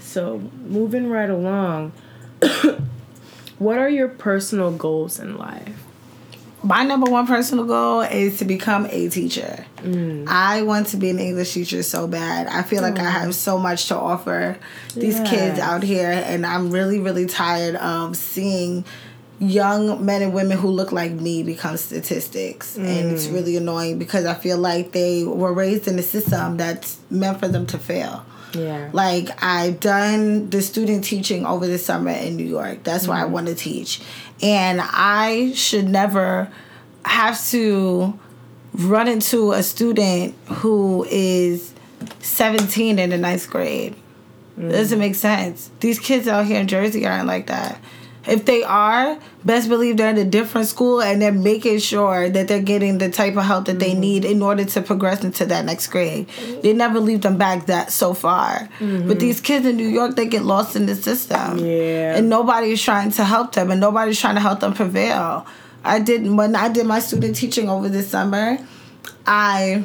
So, 0.00 0.38
moving 0.66 1.10
right 1.10 1.30
along, 1.30 1.92
what 3.58 3.78
are 3.78 3.88
your 3.88 4.08
personal 4.08 4.70
goals 4.70 5.18
in 5.18 5.36
life? 5.36 5.84
My 6.62 6.82
number 6.82 7.10
one 7.10 7.26
personal 7.26 7.66
goal 7.66 8.00
is 8.00 8.38
to 8.38 8.46
become 8.46 8.86
a 8.88 9.10
teacher. 9.10 9.66
Mm. 9.78 10.26
I 10.28 10.62
want 10.62 10.86
to 10.88 10.96
be 10.96 11.10
an 11.10 11.18
English 11.18 11.52
teacher 11.52 11.82
so 11.82 12.06
bad. 12.06 12.46
I 12.46 12.62
feel 12.62 12.80
like 12.80 12.94
mm. 12.94 13.00
I 13.00 13.10
have 13.10 13.34
so 13.34 13.58
much 13.58 13.88
to 13.88 13.96
offer 13.96 14.56
these 14.94 15.18
yes. 15.18 15.28
kids 15.28 15.58
out 15.58 15.82
here, 15.82 16.10
and 16.10 16.46
I'm 16.46 16.70
really, 16.70 17.00
really 17.00 17.26
tired 17.26 17.76
of 17.76 18.16
seeing 18.16 18.86
young 19.40 20.04
men 20.04 20.22
and 20.22 20.32
women 20.32 20.56
who 20.56 20.68
look 20.68 20.92
like 20.92 21.12
me 21.12 21.42
become 21.42 21.76
statistics 21.76 22.76
mm. 22.76 22.86
and 22.86 23.10
it's 23.10 23.26
mm. 23.26 23.34
really 23.34 23.56
annoying 23.56 23.98
because 23.98 24.24
i 24.24 24.34
feel 24.34 24.56
like 24.56 24.92
they 24.92 25.24
were 25.24 25.52
raised 25.52 25.88
in 25.88 25.98
a 25.98 26.02
system 26.02 26.56
that's 26.56 26.98
meant 27.10 27.38
for 27.40 27.48
them 27.48 27.66
to 27.66 27.76
fail 27.76 28.24
yeah 28.54 28.88
like 28.92 29.28
i've 29.42 29.80
done 29.80 30.48
the 30.50 30.62
student 30.62 31.02
teaching 31.02 31.44
over 31.44 31.66
the 31.66 31.78
summer 31.78 32.10
in 32.10 32.36
new 32.36 32.44
york 32.44 32.82
that's 32.84 33.06
mm. 33.06 33.08
why 33.08 33.20
i 33.20 33.24
mm-hmm. 33.24 33.32
want 33.32 33.46
to 33.48 33.54
teach 33.54 34.00
and 34.40 34.80
i 34.82 35.52
should 35.52 35.88
never 35.88 36.50
have 37.04 37.44
to 37.48 38.16
run 38.74 39.08
into 39.08 39.52
a 39.52 39.62
student 39.62 40.34
who 40.46 41.04
is 41.10 41.72
17 42.20 42.98
in 42.98 43.10
the 43.10 43.18
ninth 43.18 43.50
grade 43.50 43.96
mm. 44.56 44.70
doesn't 44.70 45.00
make 45.00 45.16
sense 45.16 45.72
these 45.80 45.98
kids 45.98 46.28
out 46.28 46.46
here 46.46 46.60
in 46.60 46.68
jersey 46.68 47.04
aren't 47.04 47.26
like 47.26 47.48
that 47.48 47.80
if 48.26 48.44
they 48.44 48.62
are, 48.62 49.18
best 49.44 49.68
believe 49.68 49.96
they're 49.96 50.10
in 50.10 50.18
a 50.18 50.24
different 50.24 50.66
school 50.66 51.02
and 51.02 51.20
they're 51.20 51.32
making 51.32 51.78
sure 51.78 52.28
that 52.28 52.48
they're 52.48 52.62
getting 52.62 52.98
the 52.98 53.10
type 53.10 53.36
of 53.36 53.44
help 53.44 53.66
that 53.66 53.78
they 53.78 53.90
mm-hmm. 53.90 54.00
need 54.00 54.24
in 54.24 54.42
order 54.42 54.64
to 54.64 54.82
progress 54.82 55.24
into 55.24 55.44
that 55.46 55.64
next 55.64 55.88
grade. 55.88 56.28
They 56.62 56.72
never 56.72 57.00
leave 57.00 57.22
them 57.22 57.36
back 57.36 57.66
that 57.66 57.92
so 57.92 58.14
far. 58.14 58.68
Mm-hmm. 58.78 59.08
But 59.08 59.20
these 59.20 59.40
kids 59.40 59.66
in 59.66 59.76
New 59.76 59.88
York, 59.88 60.16
they 60.16 60.26
get 60.26 60.42
lost 60.42 60.76
in 60.76 60.86
the 60.86 60.94
system. 60.94 61.58
Yeah. 61.58 62.16
And 62.16 62.28
nobody 62.28 62.72
is 62.72 62.82
trying 62.82 63.10
to 63.12 63.24
help 63.24 63.52
them 63.52 63.70
and 63.70 63.80
nobody's 63.80 64.18
trying 64.18 64.36
to 64.36 64.40
help 64.40 64.60
them 64.60 64.74
prevail. 64.74 65.46
I 65.84 66.00
did 66.00 66.26
when 66.30 66.56
I 66.56 66.70
did 66.70 66.86
my 66.86 66.98
student 66.98 67.36
teaching 67.36 67.68
over 67.68 67.90
the 67.90 68.02
summer, 68.02 68.58
I 69.26 69.84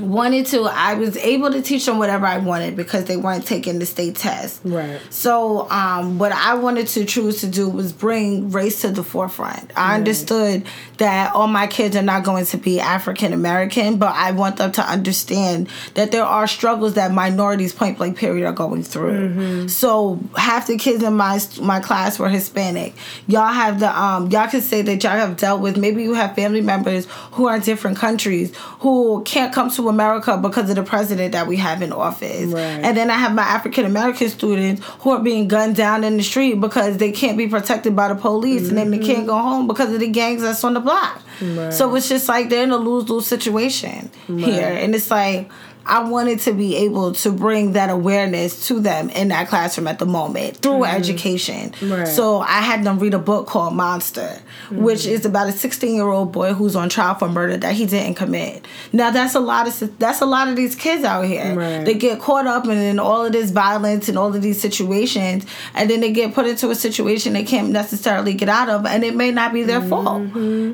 wanted 0.00 0.46
to 0.46 0.62
i 0.64 0.94
was 0.94 1.16
able 1.18 1.50
to 1.50 1.62
teach 1.62 1.86
them 1.86 1.98
whatever 1.98 2.26
i 2.26 2.38
wanted 2.38 2.76
because 2.76 3.04
they 3.04 3.16
weren't 3.16 3.46
taking 3.46 3.78
the 3.78 3.86
state 3.86 4.16
test. 4.16 4.60
Right. 4.64 5.00
So 5.10 5.68
um, 5.70 6.18
what 6.18 6.32
i 6.32 6.54
wanted 6.54 6.88
to 6.88 7.04
choose 7.04 7.40
to 7.40 7.46
do 7.46 7.68
was 7.68 7.92
bring 7.92 8.50
race 8.50 8.82
to 8.82 8.90
the 8.90 9.02
forefront. 9.02 9.72
I 9.76 9.90
right. 9.90 9.94
understood 9.96 10.64
that 10.98 11.34
all 11.34 11.46
my 11.46 11.66
kids 11.66 11.96
are 11.96 12.02
not 12.02 12.24
going 12.24 12.46
to 12.46 12.56
be 12.56 12.80
african 12.80 13.32
american 13.32 13.98
but 13.98 14.14
i 14.14 14.30
want 14.32 14.56
them 14.56 14.72
to 14.72 14.82
understand 14.82 15.68
that 15.94 16.12
there 16.12 16.24
are 16.24 16.46
struggles 16.46 16.94
that 16.94 17.12
minorities 17.12 17.72
point 17.72 17.98
blank 17.98 18.16
period 18.16 18.46
are 18.46 18.52
going 18.52 18.82
through. 18.82 19.28
Mm-hmm. 19.28 19.68
so 19.68 20.20
half 20.36 20.66
the 20.66 20.76
kids 20.76 21.02
in 21.02 21.14
my 21.14 21.40
my 21.60 21.80
class 21.80 22.18
were 22.18 22.28
hispanic. 22.28 22.94
Y'all 23.26 23.52
have 23.52 23.80
the 23.80 24.00
um 24.00 24.30
y'all 24.30 24.48
can 24.48 24.60
say 24.60 24.82
that 24.82 25.02
y'all 25.02 25.12
have 25.12 25.36
dealt 25.36 25.60
with 25.60 25.76
maybe 25.76 26.02
you 26.02 26.14
have 26.14 26.34
family 26.34 26.60
members 26.60 27.06
who 27.32 27.46
are 27.46 27.56
in 27.56 27.62
different 27.62 27.96
countries 27.96 28.54
who 28.80 29.22
can't 29.24 29.52
come 29.52 29.70
to 29.70 29.85
America 29.88 30.36
because 30.36 30.70
of 30.70 30.76
the 30.76 30.82
president 30.82 31.32
that 31.32 31.46
we 31.46 31.56
have 31.56 31.82
in 31.82 31.92
office. 31.92 32.46
Right. 32.46 32.60
And 32.60 32.96
then 32.96 33.10
I 33.10 33.14
have 33.14 33.34
my 33.34 33.42
African 33.42 33.84
American 33.84 34.28
students 34.28 34.84
who 35.00 35.10
are 35.10 35.22
being 35.22 35.48
gunned 35.48 35.76
down 35.76 36.04
in 36.04 36.16
the 36.16 36.22
street 36.22 36.60
because 36.60 36.98
they 36.98 37.12
can't 37.12 37.38
be 37.38 37.48
protected 37.48 37.94
by 37.96 38.08
the 38.08 38.14
police 38.14 38.62
mm-hmm. 38.62 38.68
and 38.70 38.78
then 38.78 38.90
they 38.90 39.04
can't 39.04 39.18
mm-hmm. 39.18 39.26
go 39.26 39.38
home 39.38 39.66
because 39.66 39.92
of 39.92 40.00
the 40.00 40.08
gangs 40.08 40.42
that's 40.42 40.62
on 40.64 40.74
the 40.74 40.80
block. 40.80 41.22
Right. 41.40 41.72
So 41.72 41.94
it's 41.94 42.08
just 42.08 42.28
like 42.28 42.48
they're 42.48 42.64
in 42.64 42.70
a 42.70 42.76
lose 42.76 43.08
lose 43.08 43.26
situation 43.26 44.10
right. 44.28 44.44
here. 44.44 44.68
And 44.68 44.94
it's 44.94 45.10
like 45.10 45.50
I 45.86 46.00
wanted 46.08 46.40
to 46.40 46.52
be 46.52 46.76
able 46.76 47.12
to 47.12 47.30
bring 47.30 47.72
that 47.72 47.90
awareness 47.90 48.66
to 48.66 48.80
them 48.80 49.08
in 49.10 49.28
that 49.28 49.48
classroom 49.48 49.86
at 49.86 50.00
the 50.00 50.06
moment 50.06 50.56
through 50.56 50.80
mm-hmm. 50.80 50.96
education. 50.96 51.72
Right. 51.80 52.08
So 52.08 52.40
I 52.40 52.60
had 52.60 52.82
them 52.82 52.98
read 52.98 53.14
a 53.14 53.20
book 53.20 53.46
called 53.46 53.74
Monster, 53.74 54.42
mm-hmm. 54.64 54.82
which 54.82 55.06
is 55.06 55.24
about 55.24 55.48
a 55.48 55.52
16 55.52 55.94
year 55.94 56.08
old 56.08 56.32
boy 56.32 56.54
who's 56.54 56.74
on 56.74 56.88
trial 56.88 57.14
for 57.14 57.28
murder 57.28 57.56
that 57.58 57.74
he 57.74 57.86
didn't 57.86 58.16
commit. 58.16 58.66
Now 58.92 59.12
that's 59.12 59.36
a 59.36 59.40
lot 59.40 59.68
of 59.68 59.98
that's 59.98 60.20
a 60.20 60.26
lot 60.26 60.48
of 60.48 60.56
these 60.56 60.74
kids 60.74 61.04
out 61.04 61.22
here. 61.22 61.54
Right. 61.54 61.84
They 61.84 61.94
get 61.94 62.20
caught 62.20 62.48
up 62.48 62.64
in, 62.64 62.72
in 62.72 62.98
all 62.98 63.24
of 63.24 63.32
this 63.32 63.52
violence 63.52 64.08
and 64.08 64.18
all 64.18 64.34
of 64.34 64.42
these 64.42 64.60
situations, 64.60 65.46
and 65.74 65.88
then 65.88 66.00
they 66.00 66.10
get 66.10 66.34
put 66.34 66.46
into 66.46 66.70
a 66.70 66.74
situation 66.74 67.32
they 67.32 67.44
can't 67.44 67.70
necessarily 67.70 68.34
get 68.34 68.48
out 68.48 68.68
of, 68.68 68.86
and 68.86 69.04
it 69.04 69.14
may 69.14 69.30
not 69.30 69.52
be 69.52 69.62
their 69.62 69.80
mm-hmm. 69.80 69.88
fault. 69.88 70.22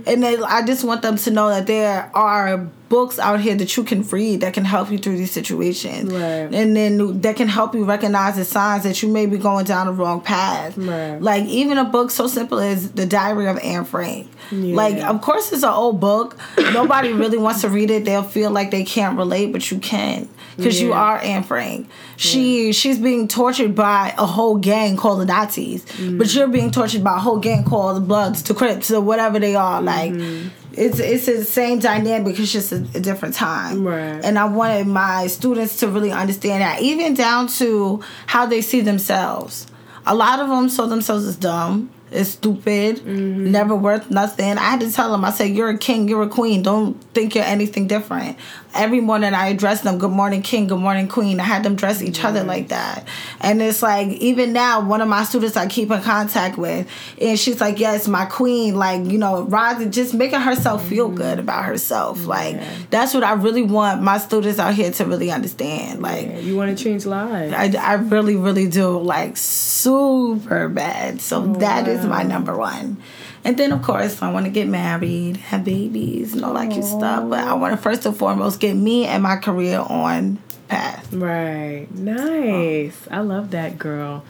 And 0.07 0.23
they, 0.23 0.39
I 0.39 0.65
just 0.65 0.85
want 0.85 1.03
them 1.03 1.17
to 1.17 1.31
know 1.31 1.49
that 1.51 1.67
there 1.67 2.11
are 2.15 2.69
books 2.93 3.19
out 3.19 3.41
here 3.41 3.55
that 3.55 3.75
you 3.75 3.83
can 3.85 4.03
read 4.03 4.43
that 4.43 4.53
can 4.53 4.67
help 4.67 4.91
you 4.91 4.99
through 4.99 5.17
these 5.17 5.31
situations. 5.31 6.13
Right. 6.13 6.53
And 6.53 6.77
then 6.77 7.23
that 7.23 7.37
can 7.37 7.49
help 7.49 7.75
you 7.75 7.87
recognize 7.87 8.37
the 8.37 8.45
signs 8.45 8.83
that 8.83 9.03
you 9.03 9.09
may 9.09 9.25
be 9.25 9.39
going 9.39 9.65
down 9.65 9.87
the 9.87 9.95
wrong 9.95 10.21
path. 10.21 10.77
Right. 10.77 11.17
Like 11.17 11.47
even 11.47 11.79
a 11.79 11.87
book 11.87 12.11
so 12.11 12.27
simple 12.27 12.59
as 12.59 12.93
The 12.93 13.07
Diary 13.07 13.49
of 13.49 13.59
Anne 13.61 13.87
Frank. 13.87 14.29
Yeah. 14.51 14.77
Like 14.77 14.99
of 14.99 15.23
course 15.23 15.51
it's 15.55 15.63
an 15.63 15.71
old 15.71 16.01
book. 16.01 16.37
Nobody 16.59 17.15
really 17.15 17.39
wants 17.39 17.63
to 17.63 17.71
read 17.71 17.91
it. 17.91 18.05
They'll 18.05 18.23
feel 18.23 18.51
like 18.51 18.71
they 18.71 18.85
can't 18.85 19.17
relate, 19.17 19.53
but 19.53 19.71
you 19.71 19.79
can. 19.79 20.29
Because 20.59 20.79
yeah. 20.79 20.89
you 20.89 20.93
are 20.93 21.19
Anne 21.19 21.45
Frank. 21.45 21.89
She 22.19 22.67
yeah. 22.67 22.73
she's 22.73 22.99
being 22.99 23.27
tortured 23.27 23.75
by 23.75 24.15
a 24.19 24.27
whole 24.27 24.59
gang 24.59 24.99
called 24.99 25.23
the 25.23 25.25
Nazis. 25.25 25.87
Mm. 25.87 26.19
But 26.19 26.35
you're 26.35 26.47
being 26.47 26.71
tortured 26.71 27.03
by 27.03 27.17
a 27.17 27.21
whole 27.21 27.39
gang 27.39 27.65
called 27.65 27.97
the 27.97 28.03
Bloods, 28.03 28.43
the 28.43 28.53
Crips, 28.53 28.91
or 28.91 29.01
whatever 29.01 29.39
they 29.39 29.55
are. 29.55 29.81
Like 29.81 30.13
mm-hmm 30.13 30.62
it's 30.75 30.99
it's 30.99 31.27
the 31.27 31.45
same 31.45 31.79
dynamic. 31.79 32.39
It's 32.39 32.53
just 32.53 32.73
a, 32.73 32.77
a, 32.95 33.01
different 33.01 33.35
time. 33.35 33.85
Right. 33.85 34.25
And 34.25 34.39
I 34.39 34.45
wanted 34.45 34.87
my 34.87 35.27
students 35.27 35.79
to 35.79 35.89
really 35.89 36.13
understand 36.13 36.63
that, 36.63 36.81
even 36.83 37.15
down 37.15 37.49
to 37.59 38.03
how 38.27 38.47
they 38.47 38.61
see 38.61 38.81
themselves. 38.81 39.67
A 40.07 40.15
lot 40.15 40.41
of 40.41 40.49
them 40.49 40.69
saw 40.69 40.87
themselves 40.87 41.27
as 41.27 41.37
dumb 41.37 41.91
is 42.13 42.33
stupid, 42.33 42.97
mm-hmm. 42.97 43.51
never 43.51 43.75
worth 43.75 44.11
nothing. 44.11 44.59
I 44.59 44.63
had 44.63 44.81
to 44.81 44.93
tell 44.93 45.11
them, 45.11 45.25
I 45.25 45.31
said, 45.31 45.51
You're 45.51 45.71
a 45.71 45.79
king, 45.79 46.09
you're 46.09 46.23
a 46.23 46.29
queen. 46.29 46.63
Don't 46.63 46.95
think 47.15 47.35
you're 47.35 47.45
anything 47.45 47.87
different. 47.87 48.37
Every 48.75 49.01
morning 49.01 49.35
I 49.35 49.49
address 49.49 49.83
them, 49.83 49.99
Good 49.99 50.11
morning, 50.11 50.43
king, 50.43 50.67
good 50.67 50.79
morning, 50.79 51.09
queen. 51.09 51.41
I 51.41 51.45
had 51.45 51.63
them 51.63 51.77
dress 51.77 52.03
each 52.03 52.25
other 52.25 52.45
like 52.45 52.69
that. 52.69 53.07
And 53.41 53.61
it's 53.61 53.83
like, 53.83 54.09
even 54.09 54.53
now, 54.53 54.87
one 54.87 55.01
of 55.01 55.09
my 55.09 55.25
students 55.25 55.57
I 55.57 55.67
keep 55.67 55.91
in 55.91 56.01
contact 56.03 56.59
with, 56.59 56.89
and 57.21 57.39
she's 57.39 57.61
like, 57.61 57.79
Yes, 57.79 58.09
my 58.09 58.25
queen, 58.27 58.77
like, 58.77 59.05
you 59.05 59.19
know, 59.19 59.43
rising, 59.43 59.91
just 59.91 60.15
making 60.15 60.41
herself 60.41 60.87
feel 60.87 61.09
mm-hmm. 61.09 61.17
good 61.17 61.39
about 61.39 61.65
herself. 61.65 62.27
Like, 62.27 62.61
that's 62.91 63.15
what 63.15 63.25
I 63.25 63.33
really 63.35 63.63
want 63.63 64.03
my 64.03 64.19
students 64.19 64.59
out 64.59 64.75
here 64.75 64.91
to 64.91 65.05
really 65.05 65.31
understand. 65.31 66.03
Like, 66.03 66.27
yeah, 66.27 66.39
you 66.39 66.57
want 66.57 66.77
to 66.77 66.83
change 66.83 67.07
lives. 67.07 67.55
I, 67.55 67.73
I 67.79 67.95
really, 67.95 68.37
really 68.37 68.69
do. 68.69 68.99
Like, 68.99 69.37
super 69.37 70.69
bad. 70.69 71.21
So 71.21 71.43
oh, 71.43 71.55
that 71.55 71.87
wow. 71.87 71.93
is 71.93 72.02
my 72.05 72.23
number 72.23 72.57
one. 72.57 73.03
And 73.45 73.57
then, 73.57 73.73
of 73.73 73.83
course, 73.83 74.23
I 74.23 74.31
want 74.31 74.47
to 74.47 74.51
get 74.51 74.69
married, 74.69 75.37
have 75.37 75.65
babies, 75.65 76.35
and 76.35 76.45
all 76.45 76.55
that 76.55 76.71
cute 76.71 76.85
stuff. 76.85 77.29
But 77.29 77.41
I 77.41 77.55
want 77.55 77.73
to 77.73 77.77
first 77.77 78.07
and 78.07 78.17
foremost 78.17 78.61
get 78.61 78.75
me 78.75 79.07
and 79.07 79.23
my 79.23 79.37
career 79.37 79.81
on 79.81 80.39
path. 80.69 81.13
Right. 81.13 81.89
Nice. 81.91 82.97
I 83.11 83.21
love 83.21 83.51
that 83.51 83.79
girl. 83.79 84.25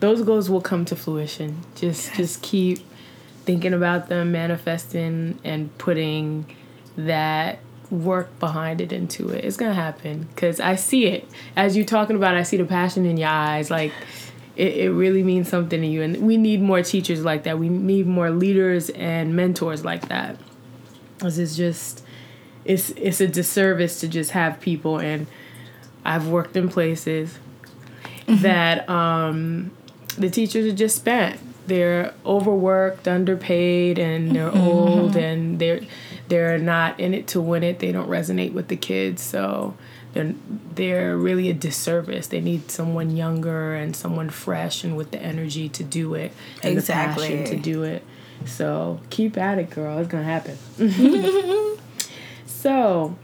Those 0.00 0.22
goals 0.22 0.50
will 0.50 0.60
come 0.60 0.84
to 0.86 0.96
fruition. 0.96 1.62
Just 1.74 2.08
yes. 2.08 2.16
just 2.16 2.42
keep 2.42 2.80
thinking 3.44 3.72
about 3.72 4.08
them, 4.08 4.32
manifesting 4.32 5.38
and 5.44 5.76
putting 5.78 6.54
that 6.96 7.60
work 7.90 8.38
behind 8.40 8.80
it 8.80 8.92
into 8.92 9.28
it. 9.30 9.44
It's 9.44 9.56
gonna 9.56 9.74
happen 9.74 10.28
because 10.34 10.60
I 10.60 10.74
see 10.74 11.06
it 11.06 11.28
as 11.54 11.76
you're 11.76 11.86
talking 11.86 12.16
about. 12.16 12.34
I 12.34 12.42
see 12.42 12.56
the 12.56 12.64
passion 12.64 13.06
in 13.06 13.16
your 13.16 13.28
eyes. 13.28 13.70
Like 13.70 13.92
it, 14.56 14.76
it 14.76 14.90
really 14.90 15.22
means 15.22 15.48
something 15.48 15.80
to 15.80 15.86
you, 15.86 16.02
and 16.02 16.26
we 16.26 16.36
need 16.36 16.60
more 16.60 16.82
teachers 16.82 17.24
like 17.24 17.44
that. 17.44 17.58
We 17.58 17.68
need 17.68 18.06
more 18.06 18.30
leaders 18.30 18.90
and 18.90 19.36
mentors 19.36 19.84
like 19.84 20.08
that. 20.08 20.36
Cause 21.18 21.38
it's 21.38 21.56
just 21.56 22.04
it's 22.66 22.90
it's 22.90 23.22
a 23.22 23.26
disservice 23.26 24.00
to 24.00 24.08
just 24.08 24.32
have 24.32 24.60
people 24.60 24.98
and 24.98 25.26
I've 26.06 26.28
worked 26.28 26.56
in 26.56 26.68
places 26.68 27.38
mm-hmm. 28.26 28.42
that 28.42 28.88
um, 28.88 29.72
the 30.16 30.30
teachers 30.30 30.66
are 30.66 30.76
just 30.76 30.96
spent. 30.96 31.40
They're 31.66 32.14
overworked, 32.24 33.08
underpaid, 33.08 33.98
and 33.98 34.34
they're 34.34 34.50
mm-hmm. 34.50 34.68
old, 34.68 35.16
and 35.16 35.58
they're 35.58 35.80
they're 36.28 36.58
not 36.58 37.00
in 37.00 37.12
it 37.12 37.26
to 37.28 37.40
win 37.40 37.64
it. 37.64 37.80
They 37.80 37.90
don't 37.90 38.08
resonate 38.08 38.52
with 38.52 38.68
the 38.68 38.76
kids, 38.76 39.20
so 39.20 39.74
they're 40.16 40.34
they're 40.74 41.16
really 41.16 41.50
a 41.50 41.54
disservice. 41.54 42.28
They 42.28 42.40
need 42.40 42.70
someone 42.70 43.14
younger 43.16 43.74
and 43.74 43.94
someone 43.94 44.30
fresh 44.30 44.82
and 44.82 44.96
with 44.96 45.10
the 45.10 45.20
energy 45.20 45.68
to 45.70 45.84
do 45.84 46.14
it 46.14 46.32
and 46.62 46.72
exactly. 46.72 47.28
the 47.28 47.36
passion 47.42 47.56
to 47.56 47.62
do 47.62 47.82
it. 47.82 48.02
So 48.46 49.00
keep 49.10 49.36
at 49.36 49.58
it, 49.58 49.70
girl. 49.70 49.98
It's 49.98 50.08
gonna 50.08 50.24
happen. 50.24 50.56
so, 52.46 53.16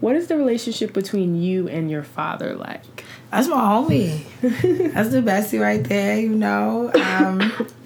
what 0.00 0.16
is 0.16 0.28
the 0.28 0.36
relationship 0.36 0.92
between 0.92 1.40
you 1.40 1.68
and 1.68 1.90
your 1.90 2.02
father 2.02 2.54
like? 2.54 3.04
That's 3.30 3.48
my 3.48 3.56
homie. 3.56 4.24
That's 4.94 5.10
the 5.10 5.20
bestie 5.20 5.60
right 5.60 5.84
there. 5.84 6.18
You 6.18 6.30
know. 6.30 6.90
Um, 6.94 7.52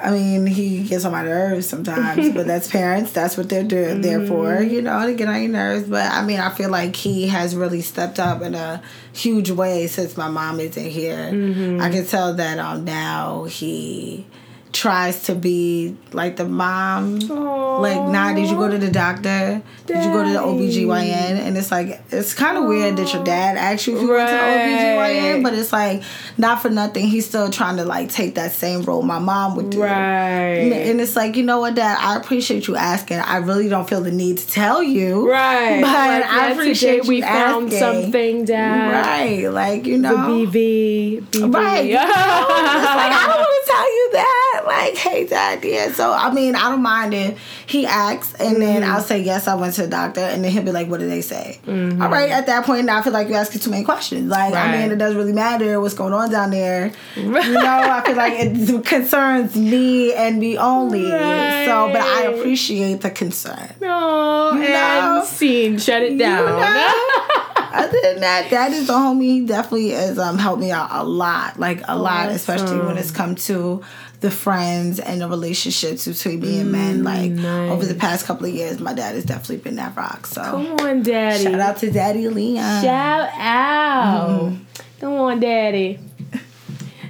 I 0.00 0.10
mean, 0.10 0.46
he 0.46 0.82
gets 0.84 1.04
on 1.04 1.12
my 1.12 1.22
nerves 1.22 1.68
sometimes, 1.68 2.32
but 2.34 2.46
that's 2.46 2.68
parents. 2.70 3.12
That's 3.12 3.36
what 3.36 3.48
they're 3.48 3.62
mm-hmm. 3.62 4.00
there 4.00 4.26
for, 4.26 4.62
you 4.62 4.82
know, 4.82 5.06
to 5.06 5.14
get 5.14 5.28
on 5.28 5.40
your 5.40 5.52
nerves. 5.52 5.88
But 5.88 6.10
I 6.10 6.24
mean, 6.24 6.40
I 6.40 6.50
feel 6.50 6.70
like 6.70 6.96
he 6.96 7.28
has 7.28 7.54
really 7.54 7.82
stepped 7.82 8.18
up 8.18 8.42
in 8.42 8.54
a 8.54 8.82
huge 9.12 9.50
way 9.50 9.86
since 9.86 10.16
my 10.16 10.28
mom 10.28 10.60
isn't 10.60 10.90
here. 10.90 11.30
Mm-hmm. 11.30 11.80
I 11.80 11.90
can 11.90 12.06
tell 12.06 12.34
that 12.34 12.58
um, 12.58 12.84
now 12.84 13.44
he 13.44 14.26
tries 14.72 15.24
to 15.24 15.34
be 15.34 15.96
like 16.12 16.36
the 16.36 16.46
mom. 16.46 17.20
Aww. 17.20 17.80
Like, 17.80 18.08
nah, 18.10 18.32
did 18.32 18.48
you 18.48 18.56
go 18.56 18.68
to 18.68 18.78
the 18.78 18.90
doctor? 18.90 19.22
Daddy. 19.22 19.62
Did 19.86 20.04
you 20.04 20.10
go 20.10 20.24
to 20.24 20.30
the 20.30 20.38
OBGYN? 20.38 21.38
And 21.38 21.56
it's 21.58 21.70
like, 21.70 22.00
it's 22.10 22.32
kind 22.32 22.56
of 22.56 22.64
weird 22.64 22.96
that 22.96 23.12
your 23.12 23.22
dad 23.22 23.56
asked 23.56 23.86
you 23.86 23.96
if 23.96 24.02
you 24.02 24.14
right. 24.14 24.24
went 24.24 24.30
to 24.30 24.36
the 24.36 25.32
OBGYN, 25.34 25.42
but 25.42 25.54
it's 25.54 25.72
like, 25.72 26.02
not 26.38 26.62
for 26.62 26.70
nothing, 26.70 27.06
he's 27.06 27.26
still 27.26 27.50
trying 27.50 27.76
to 27.76 27.84
like 27.84 28.08
take 28.08 28.36
that 28.36 28.52
same 28.52 28.82
role 28.82 29.02
my 29.02 29.18
mom 29.18 29.56
would 29.56 29.70
do. 29.70 29.82
Right. 29.82 30.72
And 30.72 31.00
it's 31.00 31.16
like, 31.16 31.36
you 31.36 31.42
know 31.42 31.60
what, 31.60 31.74
dad, 31.74 31.98
I 32.00 32.16
appreciate 32.16 32.66
you 32.66 32.76
asking. 32.76 33.18
I 33.18 33.38
really 33.38 33.68
don't 33.68 33.88
feel 33.88 34.00
the 34.00 34.12
need 34.12 34.38
to 34.38 34.48
tell 34.48 34.82
you. 34.82 35.30
Right. 35.30 35.80
But 35.82 35.88
like, 35.88 36.24
I 36.24 36.50
appreciate 36.52 37.06
we 37.06 37.20
found 37.20 37.72
something, 37.72 38.46
dad. 38.46 39.06
Right. 39.06 39.48
Like, 39.48 39.86
you 39.86 39.98
know. 39.98 40.12
The 40.12 40.46
BV. 40.46 41.22
BV. 41.26 41.54
Right. 41.54 41.84
You 41.84 41.94
know? 41.94 42.00
like, 42.00 42.08
I 42.08 43.24
don't 43.26 43.38
want 43.38 43.64
to 43.64 43.70
tell 43.70 43.96
you 43.96 44.10
that 44.12 44.61
like, 44.66 44.96
hey, 44.96 45.26
dad, 45.26 45.64
yeah. 45.64 45.92
So, 45.92 46.12
I 46.12 46.32
mean, 46.32 46.54
I 46.54 46.70
don't 46.70 46.82
mind 46.82 47.14
if 47.14 47.38
he 47.66 47.86
asks 47.86 48.34
and 48.34 48.56
mm-hmm. 48.56 48.60
then 48.60 48.84
I'll 48.84 49.00
say, 49.00 49.20
yes, 49.20 49.48
I 49.48 49.54
went 49.54 49.74
to 49.74 49.82
the 49.82 49.88
doctor. 49.88 50.20
And 50.20 50.44
then 50.44 50.52
he'll 50.52 50.62
be 50.62 50.72
like, 50.72 50.88
what 50.88 51.00
did 51.00 51.10
they 51.10 51.20
say? 51.20 51.60
Mm-hmm. 51.66 52.02
All 52.02 52.08
right, 52.10 52.30
at 52.30 52.46
that 52.46 52.64
point, 52.64 52.86
now 52.86 52.98
I 52.98 53.02
feel 53.02 53.12
like 53.12 53.28
you're 53.28 53.38
asking 53.38 53.60
too 53.60 53.70
many 53.70 53.84
questions. 53.84 54.30
Like, 54.30 54.54
right. 54.54 54.68
I 54.68 54.82
mean, 54.82 54.92
it 54.92 54.96
doesn't 54.96 55.16
really 55.16 55.32
matter 55.32 55.80
what's 55.80 55.94
going 55.94 56.12
on 56.12 56.30
down 56.30 56.50
there. 56.50 56.92
You 57.16 57.30
know, 57.30 57.40
I 57.62 58.02
feel 58.04 58.16
like 58.16 58.34
it 58.36 58.84
concerns 58.84 59.56
me 59.56 60.14
and 60.14 60.38
me 60.38 60.56
only. 60.56 61.10
Right. 61.10 61.66
So, 61.66 61.88
but 61.92 62.02
I 62.02 62.22
appreciate 62.24 63.00
the 63.00 63.10
concern. 63.10 63.74
No, 63.80 64.52
you 64.54 64.68
know? 64.68 65.18
and 65.18 65.26
scene. 65.26 65.78
Shut 65.78 66.02
it 66.02 66.18
down. 66.18 66.48
You 66.48 66.60
know? 66.60 67.28
Other 67.74 67.98
than 68.02 68.20
that, 68.20 68.50
that 68.50 68.72
is 68.72 68.86
the 68.86 68.92
homie. 68.92 69.22
He 69.22 69.46
definitely 69.46 69.90
has 69.90 70.18
um, 70.18 70.38
helped 70.38 70.60
me 70.60 70.70
out 70.70 70.88
a 70.90 71.04
lot, 71.04 71.58
like 71.58 71.80
a 71.88 71.96
lot, 71.96 72.28
especially 72.28 72.78
when 72.78 72.98
it's 72.98 73.10
come 73.10 73.34
to 73.34 73.82
the 74.22 74.30
friends 74.30 74.98
and 74.98 75.20
the 75.20 75.28
relationships 75.28 76.06
between 76.06 76.40
me 76.40 76.60
and 76.60 76.72
men. 76.72 77.00
Mm, 77.00 77.04
like 77.04 77.30
nice. 77.32 77.70
over 77.70 77.84
the 77.84 77.94
past 77.94 78.24
couple 78.24 78.46
of 78.46 78.54
years, 78.54 78.80
my 78.80 78.94
dad 78.94 79.14
has 79.14 79.24
definitely 79.24 79.58
been 79.58 79.76
that 79.76 79.94
rock. 79.94 80.26
So 80.26 80.40
come 80.42 80.66
on, 80.80 81.02
daddy! 81.02 81.44
Shout 81.44 81.60
out 81.60 81.76
to 81.78 81.90
Daddy 81.90 82.28
Leon. 82.28 82.82
Shout 82.82 83.28
out! 83.34 84.30
Mm-hmm. 84.30 84.62
Come 85.00 85.12
on, 85.12 85.40
daddy. 85.40 85.98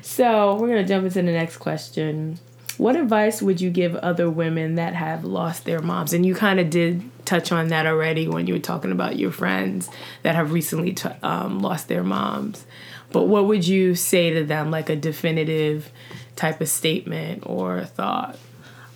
So 0.01 0.57
we're 0.57 0.69
gonna 0.69 0.85
jump 0.85 1.05
into 1.05 1.23
the 1.23 1.33
next 1.33 1.59
question. 1.59 2.39
What 2.79 2.97
advice 2.97 3.41
would 3.43 3.61
you 3.61 3.71
give 3.71 3.95
other 3.97 4.29
women 4.29 4.75
that 4.75 4.95
have 4.95 5.25
lost 5.25 5.65
their 5.65 5.81
moms? 5.81 6.13
And 6.13 6.25
you 6.27 6.35
kind 6.35 6.59
of 6.59 6.71
did 6.71 7.03
touch 7.25 7.53
on 7.53 7.69
that 7.69 7.87
already 7.87 8.27
when 8.27 8.47
you 8.47 8.55
were 8.55 8.61
talking 8.61 8.93
about 8.93 9.19
your 9.19 9.31
friends 9.31 9.89
that 10.23 10.35
have 10.35 10.53
recently 10.53 10.93
t- 10.93 11.09
um, 11.23 11.61
lost 11.61 11.89
their 11.89 12.03
moms. 12.03 12.67
But 13.13 13.25
what 13.25 13.47
would 13.47 13.67
you 13.67 13.95
say 13.95 14.31
to 14.31 14.45
them, 14.45 14.71
like 14.71 14.89
a 14.89 14.97
definitive 14.97 15.91
type 16.37 16.61
of 16.61 16.69
statement 16.69 17.45
or 17.47 17.85
thought? 17.85 18.39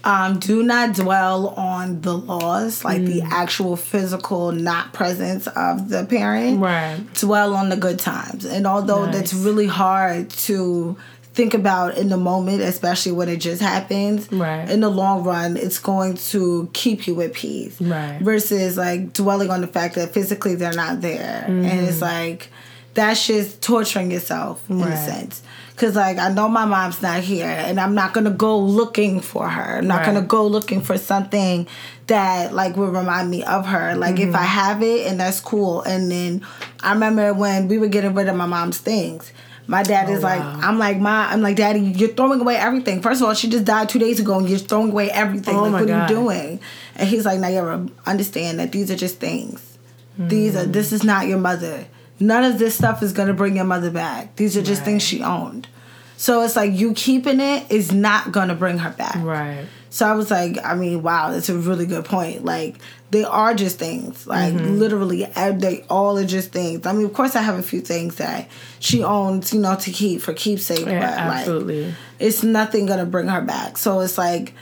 Um, 0.05 0.39
do 0.39 0.63
not 0.63 0.95
dwell 0.95 1.49
on 1.49 2.01
the 2.03 2.17
loss, 2.17 2.85
like 2.85 3.03
mm. 3.03 3.07
the 3.07 3.23
actual 3.23 3.75
physical 3.75 4.53
not 4.53 4.93
presence 4.93 5.49
of 5.49 5.89
the 5.89 6.05
parent. 6.05 6.61
Right. 6.61 7.01
Dwell 7.15 7.55
on 7.55 7.71
the 7.71 7.77
good 7.77 7.99
times. 7.99 8.45
And 8.45 8.69
although 8.69 9.07
nice. 9.07 9.15
that's 9.15 9.35
really 9.35 9.67
hard 9.67 10.31
to 10.31 10.97
think 11.35 11.55
about 11.55 11.99
in 11.99 12.09
the 12.09 12.17
moment, 12.17 12.63
especially 12.63 13.13
when 13.13 13.29
it 13.29 13.39
just 13.39 13.61
happens, 13.61 14.31
right. 14.31 14.71
in 14.71 14.79
the 14.79 14.89
long 14.89 15.25
run, 15.25 15.57
it's 15.57 15.81
going 15.81 16.15
to 16.17 16.71
keep 16.73 17.09
you 17.09 17.21
at 17.23 17.33
peace. 17.33 17.81
Right. 17.81 18.21
Versus 18.23 18.77
like 18.77 19.13
dwelling 19.13 19.51
on 19.51 19.61
the 19.61 19.67
fact 19.67 19.97
that 19.97 20.15
physically 20.15 20.55
they're 20.55 20.73
not 20.73 21.01
there. 21.01 21.47
Mm. 21.49 21.69
And 21.69 21.89
it's 21.89 22.01
like, 22.01 22.51
that's 22.95 23.27
just 23.27 23.61
torturing 23.61 24.13
yourself 24.13 24.71
in 24.71 24.81
right. 24.81 24.93
a 24.93 24.97
sense. 24.97 25.43
Cause 25.77 25.95
like 25.95 26.17
I 26.17 26.33
know 26.33 26.49
my 26.49 26.65
mom's 26.65 27.03
not 27.03 27.21
here, 27.21 27.47
and 27.47 27.79
I'm 27.79 27.95
not 27.95 28.15
gonna 28.15 28.31
go 28.31 28.59
looking 28.59 29.21
for 29.21 29.47
her. 29.47 29.79
I'm 29.79 29.87
not 29.87 29.99
right. 29.99 30.07
gonna 30.07 30.23
go 30.23 30.47
looking 30.47 30.81
for 30.81 30.97
something 30.97 31.69
that 32.07 32.55
like 32.55 32.79
will 32.79 32.91
remind 32.91 33.31
me 33.31 33.45
of 33.45 33.67
her. 33.67 33.95
Like 33.95 34.15
mm-hmm. 34.15 34.31
if 34.31 34.35
I 34.35 34.45
have 34.45 34.83
it, 34.83 35.07
and 35.07 35.21
that's 35.21 35.39
cool. 35.39 35.83
And 35.83 36.11
then 36.11 36.47
I 36.83 36.95
remember 36.95 37.35
when 37.35 37.69
we 37.69 37.77
were 37.77 37.89
getting 37.89 38.15
rid 38.15 38.29
of 38.29 38.37
my 38.37 38.47
mom's 38.47 38.79
things. 38.79 39.31
My 39.67 39.83
dad 39.83 40.09
oh, 40.09 40.13
is 40.13 40.23
like, 40.23 40.41
wow. 40.41 40.61
I'm 40.63 40.79
like, 40.79 40.99
my, 40.99 41.27
I'm 41.27 41.43
like, 41.43 41.57
Daddy, 41.57 41.81
you're 41.81 42.11
throwing 42.11 42.41
away 42.41 42.57
everything. 42.57 43.03
First 43.03 43.21
of 43.21 43.27
all, 43.27 43.35
she 43.35 43.49
just 43.49 43.65
died 43.65 43.89
two 43.89 43.99
days 43.99 44.21
ago, 44.21 44.39
and 44.39 44.49
you're 44.49 44.61
throwing 44.61 44.93
away 44.93 45.11
everything. 45.11 45.57
Oh 45.57 45.65
like, 45.65 45.73
what 45.73 45.89
God. 45.89 45.91
are 45.91 46.03
you 46.03 46.21
doing? 46.21 46.61
And 46.95 47.09
he's 47.09 47.27
like, 47.27 47.41
Nyira, 47.41 47.91
understand 48.07 48.61
that 48.61 48.73
these 48.73 48.91
are 48.91 48.97
just 48.97 49.19
things. 49.19 49.77
Mm. 50.19 50.31
These 50.31 50.57
are. 50.57 50.65
This 50.65 50.93
is 50.93 51.05
not 51.05 51.27
your 51.27 51.39
mother 51.39 51.87
none 52.21 52.45
of 52.45 52.59
this 52.59 52.75
stuff 52.75 53.03
is 53.03 53.13
gonna 53.13 53.35
bring 53.35 53.57
your 53.57 53.65
mother 53.65 53.91
back. 53.91 54.37
These 54.37 54.57
are 54.57 54.63
just 54.63 54.81
right. 54.81 54.87
things 54.87 55.03
she 55.03 55.23
owned. 55.23 55.69
So 56.17 56.43
it's 56.43 56.57
like 56.57 56.73
you 56.73 56.95
keeping 56.95 57.41
it 57.41 57.71
is 57.71 57.93
not 57.93 58.33
gonna 58.33 58.55
bring 58.55 58.79
her 58.79 58.91
back. 58.91 59.17
Right. 59.17 59.67
So 59.91 60.07
I 60.07 60.13
was 60.13 60.31
like, 60.31 60.59
I 60.63 60.75
mean, 60.75 61.03
wow, 61.03 61.31
that's 61.31 61.49
a 61.49 61.57
really 61.57 61.87
good 61.87 62.05
point. 62.05 62.45
Like 62.45 62.77
they 63.11 63.25
are 63.25 63.55
just 63.55 63.79
things. 63.79 64.27
Like 64.27 64.53
mm-hmm. 64.53 64.79
literally, 64.79 65.25
they 65.25 65.85
all 65.89 66.19
are 66.19 66.27
just 66.27 66.53
things. 66.53 66.87
I 66.87 66.93
mean, 66.93 67.07
of 67.07 67.15
course, 67.15 67.37
I 67.37 67.43
have 67.43 67.59
a 67.59 67.63
few 67.63 67.81
things 67.81 68.17
that 68.17 68.49
she 68.79 69.03
owns, 69.03 69.55
you 69.55 69.61
know, 69.61 69.77
to 69.77 69.91
keep 69.91 70.21
for 70.21 70.35
keepsake. 70.35 70.87
Yeah, 70.87 71.01
but 71.01 71.19
absolutely. 71.19 71.87
Like, 71.87 71.95
it's 72.19 72.43
nothing 72.43 72.87
gonna 72.87 73.07
bring 73.07 73.29
her 73.29 73.41
back. 73.41 73.79
So 73.79 74.01
it's 74.01 74.19
like 74.19 74.53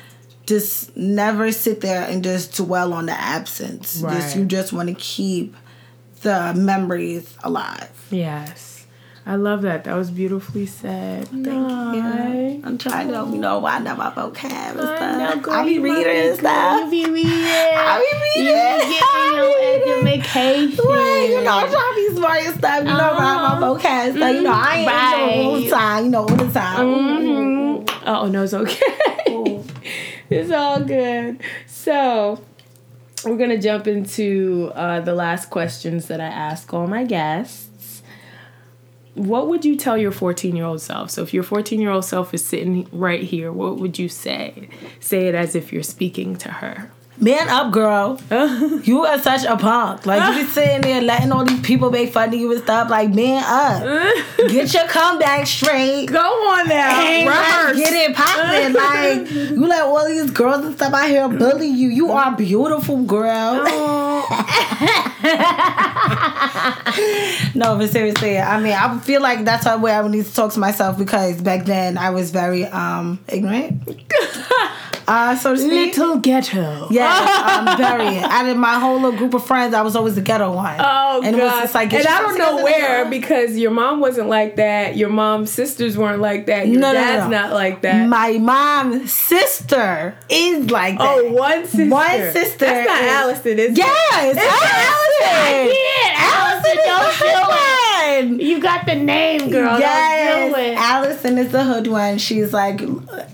just 0.47 0.97
never 0.97 1.51
sit 1.53 1.81
there 1.81 2.03
and 2.09 2.23
just 2.23 2.55
dwell 2.57 2.93
on 2.93 3.07
the 3.07 3.13
absence. 3.13 4.01
Right. 4.03 4.15
Just 4.15 4.37
you 4.37 4.45
just 4.45 4.73
want 4.73 4.89
to 4.89 4.95
keep 4.95 5.57
the 6.25 6.53
memories 6.55 7.37
alive. 7.45 7.91
Yes. 8.11 8.87
I 9.27 9.37
love 9.37 9.63
that. 9.63 9.85
That 9.85 9.95
was 9.95 10.11
beautifully 10.11 10.67
said. 10.67 11.29
Thank 11.29 11.47
you. 11.47 12.61
I'm 12.63 12.77
trying 12.77 13.09
to, 13.09 13.27
you 13.31 13.39
know, 13.39 13.59
wind 13.59 13.89
up 13.89 13.97
my 13.97 14.11
vocab 14.11 14.45
and 14.45 14.81
stuff. 14.81 15.49
I 15.49 15.65
be 15.65 15.79
reading 15.79 16.29
and 16.29 16.39
stuff. 16.39 16.93
You 16.93 17.07
be 17.07 17.11
reading. 17.11 17.33
I 17.33 18.05
be 18.05 18.43
reading. 18.43 18.53
You 18.53 18.99
getting 19.01 19.39
your 19.39 20.09
education. 20.09 20.85
Right, 20.85 21.27
you 21.31 21.43
know, 21.43 21.59
I'm 21.59 21.71
trying 21.71 21.95
to 21.95 22.09
be 22.09 22.17
smart 22.17 22.43
and 22.43 22.59
stuff. 22.59 22.79
You 22.81 22.85
know, 22.85 22.93
uh-huh. 22.93 23.61
my 23.61 23.67
vocab 23.67 24.17
stuff. 24.17 24.35
You 24.35 24.43
know, 24.43 24.53
I 24.53 24.77
ain't 24.77 24.89
right. 24.89 25.45
all 25.45 25.61
the 25.61 25.71
time. 25.71 26.05
You 26.05 26.11
know, 26.11 26.21
all 26.21 26.37
the 26.37 26.51
time. 26.51 26.87
Mm-hmm. 26.87 28.09
Oh 28.09 28.29
no, 28.29 28.43
it's 28.43 28.55
okay. 28.55 28.93
it's 30.31 30.51
all 30.51 30.81
good. 30.81 31.41
So 31.67 32.45
we're 33.25 33.37
gonna 33.37 33.61
jump 33.61 33.87
into 33.87 34.71
uh, 34.75 35.01
the 35.01 35.15
last 35.15 35.51
questions 35.51 36.07
that 36.09 36.21
I 36.21 36.27
ask 36.27 36.73
all 36.73 36.87
my 36.87 37.05
guests. 37.05 38.03
what 39.15 39.47
would 39.49 39.65
you 39.65 39.77
tell 39.77 39.97
your 39.97 40.11
14 40.11 40.57
year 40.57 40.65
old 40.65 40.81
self? 40.81 41.11
So 41.11 41.23
if 41.23 41.33
your 41.33 41.45
14 41.45 41.81
year 41.81 41.91
old 41.91 42.05
self 42.05 42.35
is 42.35 42.45
sitting 42.45 42.89
right 42.93 43.23
here, 43.23 43.53
what 43.53 43.77
would 43.79 43.99
you 43.99 44.09
say? 44.09 44.69
Say 45.01 45.29
it 45.29 45.35
as 45.35 45.55
if 45.55 45.73
you're 45.73 45.83
speaking 45.85 46.37
to 46.37 46.49
her. 46.51 46.91
Man 47.21 47.49
up, 47.49 47.73
girl. 47.73 48.21
you 48.83 49.05
are 49.05 49.21
such 49.21 49.45
a 49.45 49.57
punk. 49.57 50.05
Like 50.05 50.37
you 50.37 50.45
be 50.45 50.51
sitting 50.51 50.81
there 50.81 51.01
letting 51.01 51.31
all 51.31 51.45
these 51.45 51.61
people 51.61 51.91
make 51.91 52.13
fun 52.13 52.31
of 52.31 52.35
you 52.35 52.51
and 52.53 52.61
stuff. 52.63 52.91
Like 52.91 53.15
man 53.15 53.43
up. 53.47 53.83
Get 54.51 54.75
your 54.75 54.87
comeback 54.89 55.47
straight. 55.47 56.07
Go 56.07 56.19
on 56.19 56.69
now. 56.69 57.01
And 57.01 57.27
like, 57.27 57.77
get 57.77 57.93
it 57.93 58.17
popping. 58.17 58.73
like 58.73 59.51
you 59.51 59.67
let 59.67 59.85
all 59.85 60.07
these 60.09 60.31
girls 60.33 60.65
and 60.65 60.75
stuff 60.75 60.93
out 60.93 61.09
here 61.09 61.29
bully 61.29 61.69
you. 61.69 61.89
You 61.89 62.11
are 62.11 62.37
beautiful, 62.37 63.05
girl. 63.05 63.55
no, 67.55 67.79
but 67.79 67.91
seriously, 67.91 68.39
I 68.39 68.61
mean, 68.61 68.73
I 68.73 68.99
feel 68.99 69.23
like 69.23 69.45
that's 69.45 69.67
why 69.67 69.77
way 69.77 69.93
I 69.93 70.01
would 70.01 70.11
need 70.11 70.25
to 70.25 70.35
talk 70.35 70.53
to 70.55 70.59
myself 70.59 70.99
because 70.99 71.41
back 71.41 71.65
then 71.65 71.97
I 71.97 72.11
was 72.11 72.33
very 72.33 72.65
um 72.67 73.21
ignorant. 73.29 73.83
Uh, 75.07 75.37
so 75.37 75.55
to 75.55 75.61
speak. 75.61 75.97
Little 75.97 76.19
ghetto. 76.19 76.89
Yeah, 76.91 77.67
um, 77.69 77.77
very. 77.77 78.19
Out 78.19 78.49
of 78.49 78.57
my 78.57 78.79
whole 78.79 79.01
little 79.01 79.19
group 79.19 79.35
of 79.35 79.47
friends, 79.47 79.75
I 79.75 79.83
was 79.83 79.97
always 79.97 80.15
the 80.15 80.21
ghetto 80.23 80.53
one. 80.55 80.77
Oh, 80.79 81.21
and 81.23 81.37
God. 81.37 81.43
it 81.43 81.45
was 81.45 81.53
just 81.63 81.75
like, 81.75 81.93
and 81.93 82.07
I 82.07 82.23
don't 82.23 82.39
know 82.39 82.63
where 82.65 83.09
because 83.11 83.57
your 83.57 83.71
mom 83.71 84.01
wasn't 84.01 84.29
like 84.29 84.57
that. 84.57 84.97
Your 84.97 85.11
mom's 85.11 85.51
sisters 85.51 85.97
weren't 85.99 86.21
like 86.21 86.47
that. 86.47 86.69
Your 86.69 86.81
no, 86.81 86.93
dad's 86.93 87.25
no, 87.25 87.31
no. 87.31 87.43
not 87.43 87.53
like 87.53 87.83
that. 87.83 88.09
My 88.09 88.39
mom's 88.39 89.13
sister 89.13 90.17
is 90.29 90.71
like 90.71 90.99
that. 90.99 91.19
Oh, 91.19 91.33
one 91.33 91.67
sister. 91.67 91.89
One 91.89 92.33
sister. 92.33 92.67
That's 92.67 92.89
not 92.89 93.03
is, 93.03 93.11
Allison, 93.11 93.59
is 93.59 93.79
yes, 93.79 94.25
it? 94.25 94.37
It's 94.37 94.47
Allison. 94.47 95.75
Allison, 96.17 96.77
don't 96.85 97.13
feel 97.13 97.49
it. 97.51 98.41
You 98.41 98.61
got 98.61 98.87
the 98.87 98.95
name, 98.95 99.51
girl. 99.51 99.79
Yes. 99.79 100.79
Allison 100.79 101.39
is 101.39 101.51
the 101.53 101.65
hood 101.65 101.89
one. 101.89 102.19
She's 102.19 102.53
like 102.53 102.81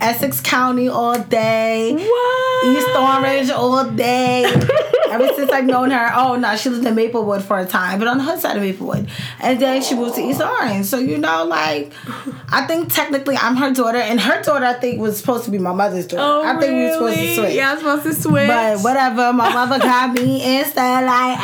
Essex 0.01 0.41
County 0.41 0.89
all 0.89 1.19
day. 1.19 1.60
What? 1.95 2.67
East 2.67 2.89
Orange 2.97 3.51
all 3.51 3.85
day. 3.91 4.45
Ever 5.11 5.27
since 5.35 5.51
I've 5.51 5.65
known 5.65 5.91
her, 5.91 6.13
oh 6.15 6.37
no, 6.37 6.55
she 6.55 6.69
lived 6.69 6.87
in 6.87 6.95
Maplewood 6.95 7.43
for 7.43 7.59
a 7.59 7.67
time, 7.67 7.99
but 7.99 8.07
on 8.07 8.19
the 8.19 8.25
hood 8.25 8.39
side 8.39 8.57
of 8.57 8.63
Maplewood. 8.63 9.09
And 9.41 9.59
then 9.61 9.83
she 9.83 9.97
moved 9.97 10.15
to 10.15 10.21
East 10.21 10.41
Orange. 10.41 10.87
So 10.87 10.99
you 10.99 11.19
know, 11.19 11.45
like 11.45 11.93
I 12.49 12.65
think 12.67 12.93
technically 12.93 13.37
I'm 13.37 13.57
her 13.57 13.73
daughter, 13.73 13.99
and 13.99 14.21
her 14.21 14.41
daughter 14.43 14.67
I 14.67 14.75
think 14.75 15.01
was 15.01 15.19
supposed 15.19 15.47
to 15.47 15.51
be 15.51 15.59
my 15.59 15.73
mother's 15.73 16.07
daughter. 16.07 16.23
Oh, 16.23 16.43
I 16.45 16.61
think 16.61 16.73
really? 16.73 16.77
we 16.77 16.85
were 16.85 16.93
supposed 16.93 17.17
to 17.19 17.35
switch. 17.35 17.55
Yeah, 17.55 17.73
I'm 17.73 17.79
supposed 17.79 18.03
to 18.05 18.15
switch. 18.15 18.47
But 18.47 18.81
whatever, 18.83 19.33
my 19.33 19.53
mother 19.53 19.81
got 19.81 20.13
me 20.13 20.61
instead 20.61 21.05
like 21.05 21.39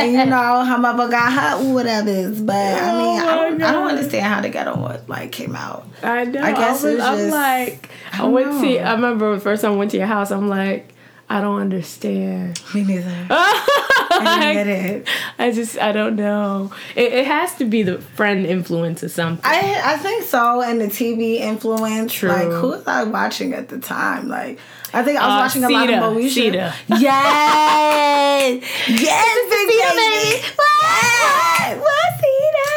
and 0.00 0.12
you 0.12 0.26
know, 0.26 0.64
her 0.64 0.78
mother 0.78 1.08
got 1.08 1.32
her 1.32 1.72
whatever 1.72 2.08
is. 2.08 2.40
But 2.40 2.54
I 2.54 2.92
oh 2.92 2.98
mean, 2.98 3.20
oh 3.20 3.28
I, 3.28 3.36
don't, 3.36 3.62
I, 3.62 3.72
don't, 3.72 3.88
understand 3.88 4.26
how 4.26 4.40
the 4.40 4.48
ghetto 4.48 4.76
what 4.78 5.08
like 5.08 5.32
came 5.32 5.56
out. 5.56 5.86
I 6.02 6.24
know. 6.24 6.42
I 6.42 6.52
guess 6.52 6.84
I 6.84 6.92
was, 6.92 7.00
I'm 7.00 7.18
just, 7.18 7.32
like 7.32 7.79
I, 8.12 8.24
I 8.24 8.28
went 8.28 8.48
know. 8.54 8.62
to 8.62 8.78
I 8.78 8.92
remember 8.92 9.34
the 9.34 9.40
first 9.40 9.62
time 9.62 9.72
I 9.72 9.76
went 9.76 9.90
to 9.92 9.96
your 9.98 10.06
house, 10.06 10.30
I'm 10.30 10.48
like 10.48 10.94
I 11.28 11.40
don't 11.40 11.60
understand. 11.60 12.60
Me 12.74 12.82
neither. 12.82 13.26
I 13.30 14.50
get 14.52 14.66
it. 14.66 15.08
I 15.38 15.52
just 15.52 15.78
I 15.78 15.92
don't 15.92 16.16
know. 16.16 16.72
It, 16.96 17.12
it 17.12 17.26
has 17.26 17.54
to 17.56 17.64
be 17.64 17.84
the 17.84 17.98
friend 17.98 18.44
influence 18.44 19.04
or 19.04 19.08
something. 19.08 19.44
I 19.44 19.80
I 19.84 19.96
think 19.98 20.24
so, 20.24 20.60
and 20.60 20.80
the 20.80 20.86
TV 20.86 21.36
influence. 21.36 22.12
True. 22.12 22.30
Like 22.30 22.48
who 22.48 22.68
was 22.70 22.86
I 22.86 23.04
watching 23.04 23.54
at 23.54 23.68
the 23.68 23.78
time? 23.78 24.28
Like 24.28 24.58
I 24.92 25.02
think 25.02 25.18
I 25.18 25.26
was 25.26 25.34
uh, 25.34 25.44
watching 25.44 25.64
a 25.64 25.68
lot 25.68 25.88
of 25.88 26.16
Moesha. 26.16 26.30
Sita. 26.30 26.74
Yes, 26.88 28.62
yes, 28.88 29.50
big 29.50 29.68
baby. 29.68 30.46
What? 30.56 31.78
What? 31.78 32.00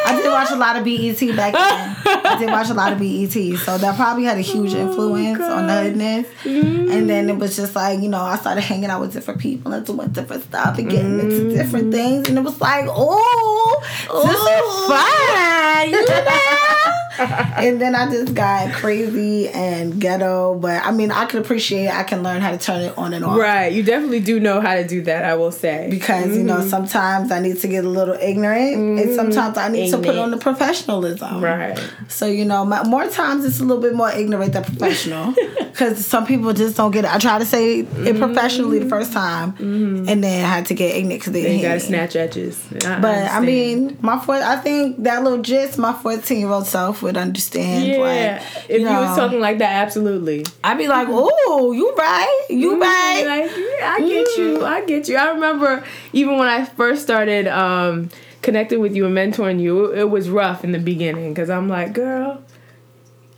I 0.06 0.22
did 0.22 0.30
watch 0.30 0.52
a 0.52 0.56
lot 0.56 0.76
of 0.76 0.84
BET 0.84 1.36
back 1.36 1.54
then. 1.54 1.96
I 2.26 2.38
did 2.38 2.50
watch 2.50 2.70
a 2.70 2.74
lot 2.74 2.94
of 2.94 3.00
BET, 3.00 3.32
so 3.32 3.78
that 3.78 3.96
probably 3.96 4.26
had 4.26 4.38
a 4.38 4.42
huge 4.42 4.74
oh, 4.74 4.80
influence 4.80 5.42
on 5.42 5.68
the 5.68 5.82
hoodness. 5.82 6.28
Mm-hmm. 6.44 6.92
And 6.92 7.10
then 7.10 7.30
it 7.30 7.38
was 7.38 7.56
just 7.56 7.76
like 7.76 8.02
you 8.02 8.10
know 8.10 8.22
I 8.22 8.38
started 8.38 8.62
hanging 8.62 8.90
out 8.90 9.02
with 9.02 9.14
different 9.14 9.40
people 9.40 9.74
and 9.74 9.86
doing 9.86 10.10
different 10.10 10.44
stuff 10.44 10.78
and 10.78 10.90
getting 10.90 11.18
mm-hmm. 11.18 11.30
into 11.30 11.56
different 11.56 11.94
things, 11.94 12.28
and 12.30 12.38
it 12.38 12.42
was 12.42 12.60
like, 12.60 12.86
oh, 12.88 13.84
this 14.26 14.36
is 14.36 14.88
fun, 14.88 15.90
you 15.90 16.06
know. 16.06 17.00
and 17.20 17.80
then 17.80 17.96
I 17.96 18.10
just 18.10 18.34
got 18.34 18.74
crazy 18.74 19.50
and 19.50 20.00
ghetto, 20.00 20.56
but 20.56 20.84
I 20.84 20.92
mean 20.92 21.12
I 21.12 21.26
can 21.26 21.40
appreciate. 21.40 21.86
It. 21.86 21.94
I 21.94 22.04
can 22.04 22.24
learn 22.24 22.42
how 22.42 22.52
to 22.52 22.58
turn 22.58 22.82
it 22.82 22.98
on 22.98 23.14
and 23.14 23.24
off. 23.24 23.38
Right, 23.38 23.72
you 23.72 23.84
definitely 23.84 24.20
do 24.20 24.40
know 24.40 24.62
how 24.62 24.76
to 24.76 24.88
do 24.88 25.02
that. 25.04 25.24
I 25.24 25.36
will 25.36 25.52
say 25.52 25.88
because 25.90 26.26
mm-hmm. 26.26 26.38
you 26.38 26.44
know 26.44 26.58
mm-hmm. 26.58 26.70
sometimes 26.70 27.32
I 27.32 27.40
need 27.40 27.60
to 27.60 27.68
get 27.68 27.86
a 27.86 27.90
little 27.90 28.16
ignorant, 28.16 28.76
and 28.76 29.00
mm-hmm. 29.00 29.16
sometimes 29.16 29.58
I 29.58 29.70
need 29.70 29.92
to 29.92 29.98
put 30.00 30.18
on 30.18 30.32
the 30.32 30.38
professionalism. 30.38 31.44
Right. 31.44 31.80
So 32.08 32.26
you 32.26 32.46
know, 32.46 32.66
my, 32.66 32.84
more 32.84 33.08
times 33.08 33.46
it's 33.46 33.60
a 33.60 33.64
little 33.64 33.82
bit 33.82 33.94
more 33.94 34.12
ignorant 34.12 34.54
than 34.54 34.64
professional, 34.64 35.34
because 35.58 36.04
some 36.04 36.26
people 36.26 36.52
just 36.54 36.76
don't 36.78 36.92
get 36.92 37.06
it. 37.06 37.14
I 37.14 37.20
try 37.20 37.38
to 37.38 37.46
say 37.46 37.82
it 37.82 37.90
mm-hmm. 37.90 38.18
professionally 38.18 38.80
the 38.80 38.90
first 38.90 39.14
time, 39.14 39.54
mm-hmm. 39.54 40.10
and 40.10 40.24
then 40.24 40.46
I 40.46 40.48
had 40.48 40.66
to 40.68 40.74
get 40.74 40.96
ignorant 40.96 41.22
because 41.22 41.34
they, 41.34 41.44
they 41.44 41.62
got 41.62 41.76
to 41.76 41.80
snatch 41.80 42.16
edges. 42.16 42.60
I 42.72 43.00
but 43.00 43.10
understand. 43.10 43.30
I 43.30 43.40
mean, 43.42 43.98
my 44.02 44.18
four, 44.18 44.36
I 44.36 44.56
think 44.56 45.04
that 45.04 45.24
little 45.24 45.42
gist, 45.44 45.78
my 45.78 45.94
fourteen 45.94 46.40
year 46.40 46.50
old 46.50 46.66
self 46.66 47.03
would 47.04 47.18
understand. 47.18 47.86
Yeah. 47.86 47.98
Like, 47.98 48.70
if 48.70 48.80
you, 48.80 48.86
know, 48.86 49.02
was 49.02 49.18
talking 49.18 49.40
like 49.40 49.60
that, 49.60 49.84
absolutely. 49.84 50.46
I'd 50.64 50.78
be 50.78 50.88
like, 50.88 51.08
"Oh, 51.10 51.72
you 51.72 51.94
right, 51.96 52.46
you 52.50 52.72
mm-hmm. 52.72 52.82
right." 52.82 53.24
Like, 53.26 53.52
yeah, 53.58 53.96
I 53.96 54.00
get 54.00 54.38
you. 54.38 54.66
I 54.66 54.86
get 54.86 55.08
you. 55.08 55.18
I 55.18 55.32
remember 55.32 55.84
even 56.14 56.38
when 56.38 56.48
I 56.48 56.66
first 56.66 57.04
started. 57.04 57.48
um 57.48 58.10
connecting 58.44 58.80
with 58.80 58.94
you 58.94 59.06
and 59.06 59.18
mentoring 59.18 59.60
you, 59.60 59.92
it, 59.94 60.10
was 60.10 60.30
rough 60.30 60.64
in 60.64 60.74
the 60.74 60.80
beginning 60.80 61.34
because 61.34 61.50
I'm 61.50 61.70
like, 61.70 61.94
girl, 61.94 62.44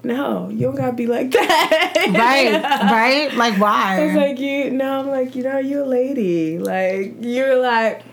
no, 0.04 0.50
you 0.50 0.62
don't 0.62 0.76
gotta 0.76 0.94
be 0.94 1.08
like 1.08 1.32
that. 1.32 1.94
right, 2.10 2.62
right. 2.92 3.34
Like 3.34 3.60
why? 3.60 4.02
It's 4.02 4.16
like 4.16 4.40
you. 4.40 4.72
No, 4.72 5.00
I'm 5.00 5.08
like 5.08 5.36
you 5.36 5.44
know 5.44 5.60
you're 5.60 5.84
a 5.84 5.88
lady. 5.88 6.60
Like 6.60 7.16
you're 7.22 7.62
like, 7.62 8.04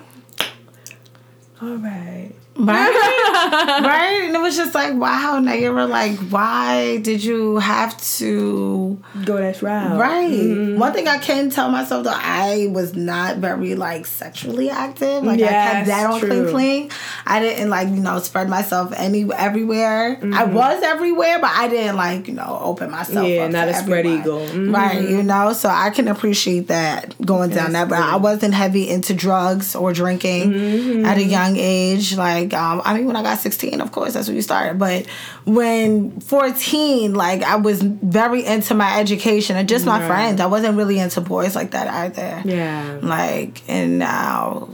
all 1.60 1.76
right. 1.76 2.32
Right? 2.56 3.80
right? 3.82 4.22
And 4.24 4.36
it 4.36 4.40
was 4.40 4.56
just 4.56 4.74
like, 4.74 4.94
wow, 4.94 5.38
now 5.38 5.54
you 5.54 5.72
were 5.72 5.86
like, 5.86 6.18
why 6.30 6.98
did 6.98 7.24
you 7.24 7.58
have 7.58 8.00
to 8.18 9.00
go 9.24 9.38
that 9.38 9.62
route? 9.62 9.98
Right. 9.98 10.30
Mm-hmm. 10.30 10.78
One 10.78 10.92
thing 10.92 11.08
I 11.08 11.18
can 11.18 11.48
tell 11.50 11.70
myself 11.70 12.04
though, 12.04 12.12
I 12.14 12.68
was 12.70 12.94
not 12.94 13.38
very 13.38 13.74
like 13.74 14.06
sexually 14.06 14.68
active. 14.68 15.24
Like 15.24 15.38
yes, 15.38 15.50
I 15.50 15.72
kept 15.72 15.86
that 15.86 16.10
on 16.10 16.20
clean 16.20 16.48
clean. 16.50 16.90
I 17.26 17.40
didn't 17.40 17.70
like, 17.70 17.88
you 17.88 18.00
know, 18.00 18.18
spread 18.18 18.48
myself 18.48 18.92
any 18.96 19.32
everywhere. 19.32 20.16
Mm-hmm. 20.16 20.34
I 20.34 20.44
was 20.44 20.82
everywhere, 20.82 21.38
but 21.40 21.50
I 21.50 21.68
didn't 21.68 21.96
like, 21.96 22.28
you 22.28 22.34
know, 22.34 22.58
open 22.60 22.90
myself 22.90 23.26
yeah, 23.26 23.48
not 23.48 23.68
a 23.68 23.74
spread 23.74 24.04
eagle. 24.04 24.40
Mm-hmm. 24.40 24.74
Right, 24.74 25.00
you 25.00 25.22
know, 25.22 25.52
so 25.52 25.68
I 25.68 25.90
can 25.90 26.08
appreciate 26.08 26.68
that 26.68 27.14
going 27.24 27.50
That's 27.50 27.62
down 27.62 27.72
that 27.72 27.88
But 27.88 28.00
I 28.00 28.16
wasn't 28.16 28.54
heavy 28.54 28.90
into 28.90 29.14
drugs 29.14 29.74
or 29.74 29.92
drinking 29.92 30.52
mm-hmm. 30.52 31.06
at 31.06 31.16
a 31.16 31.24
young 31.24 31.56
age. 31.56 32.14
Like 32.14 32.41
like, 32.42 32.54
um, 32.54 32.82
I 32.84 32.94
mean, 32.94 33.06
when 33.06 33.16
I 33.16 33.22
got 33.22 33.38
16, 33.38 33.80
of 33.80 33.92
course, 33.92 34.14
that's 34.14 34.26
when 34.26 34.36
you 34.36 34.42
started. 34.42 34.78
But 34.78 35.06
when 35.44 36.20
14, 36.20 37.14
like, 37.14 37.42
I 37.42 37.56
was 37.56 37.82
very 37.82 38.44
into 38.44 38.74
my 38.74 38.98
education 38.98 39.56
and 39.56 39.68
just 39.68 39.86
my 39.86 40.00
right. 40.00 40.06
friends. 40.06 40.40
I 40.40 40.46
wasn't 40.46 40.76
really 40.76 40.98
into 40.98 41.20
boys 41.20 41.54
like 41.54 41.72
that 41.72 41.88
either. 41.88 42.42
Yeah. 42.44 42.98
Like, 43.02 43.68
and 43.68 43.98
now. 43.98 44.68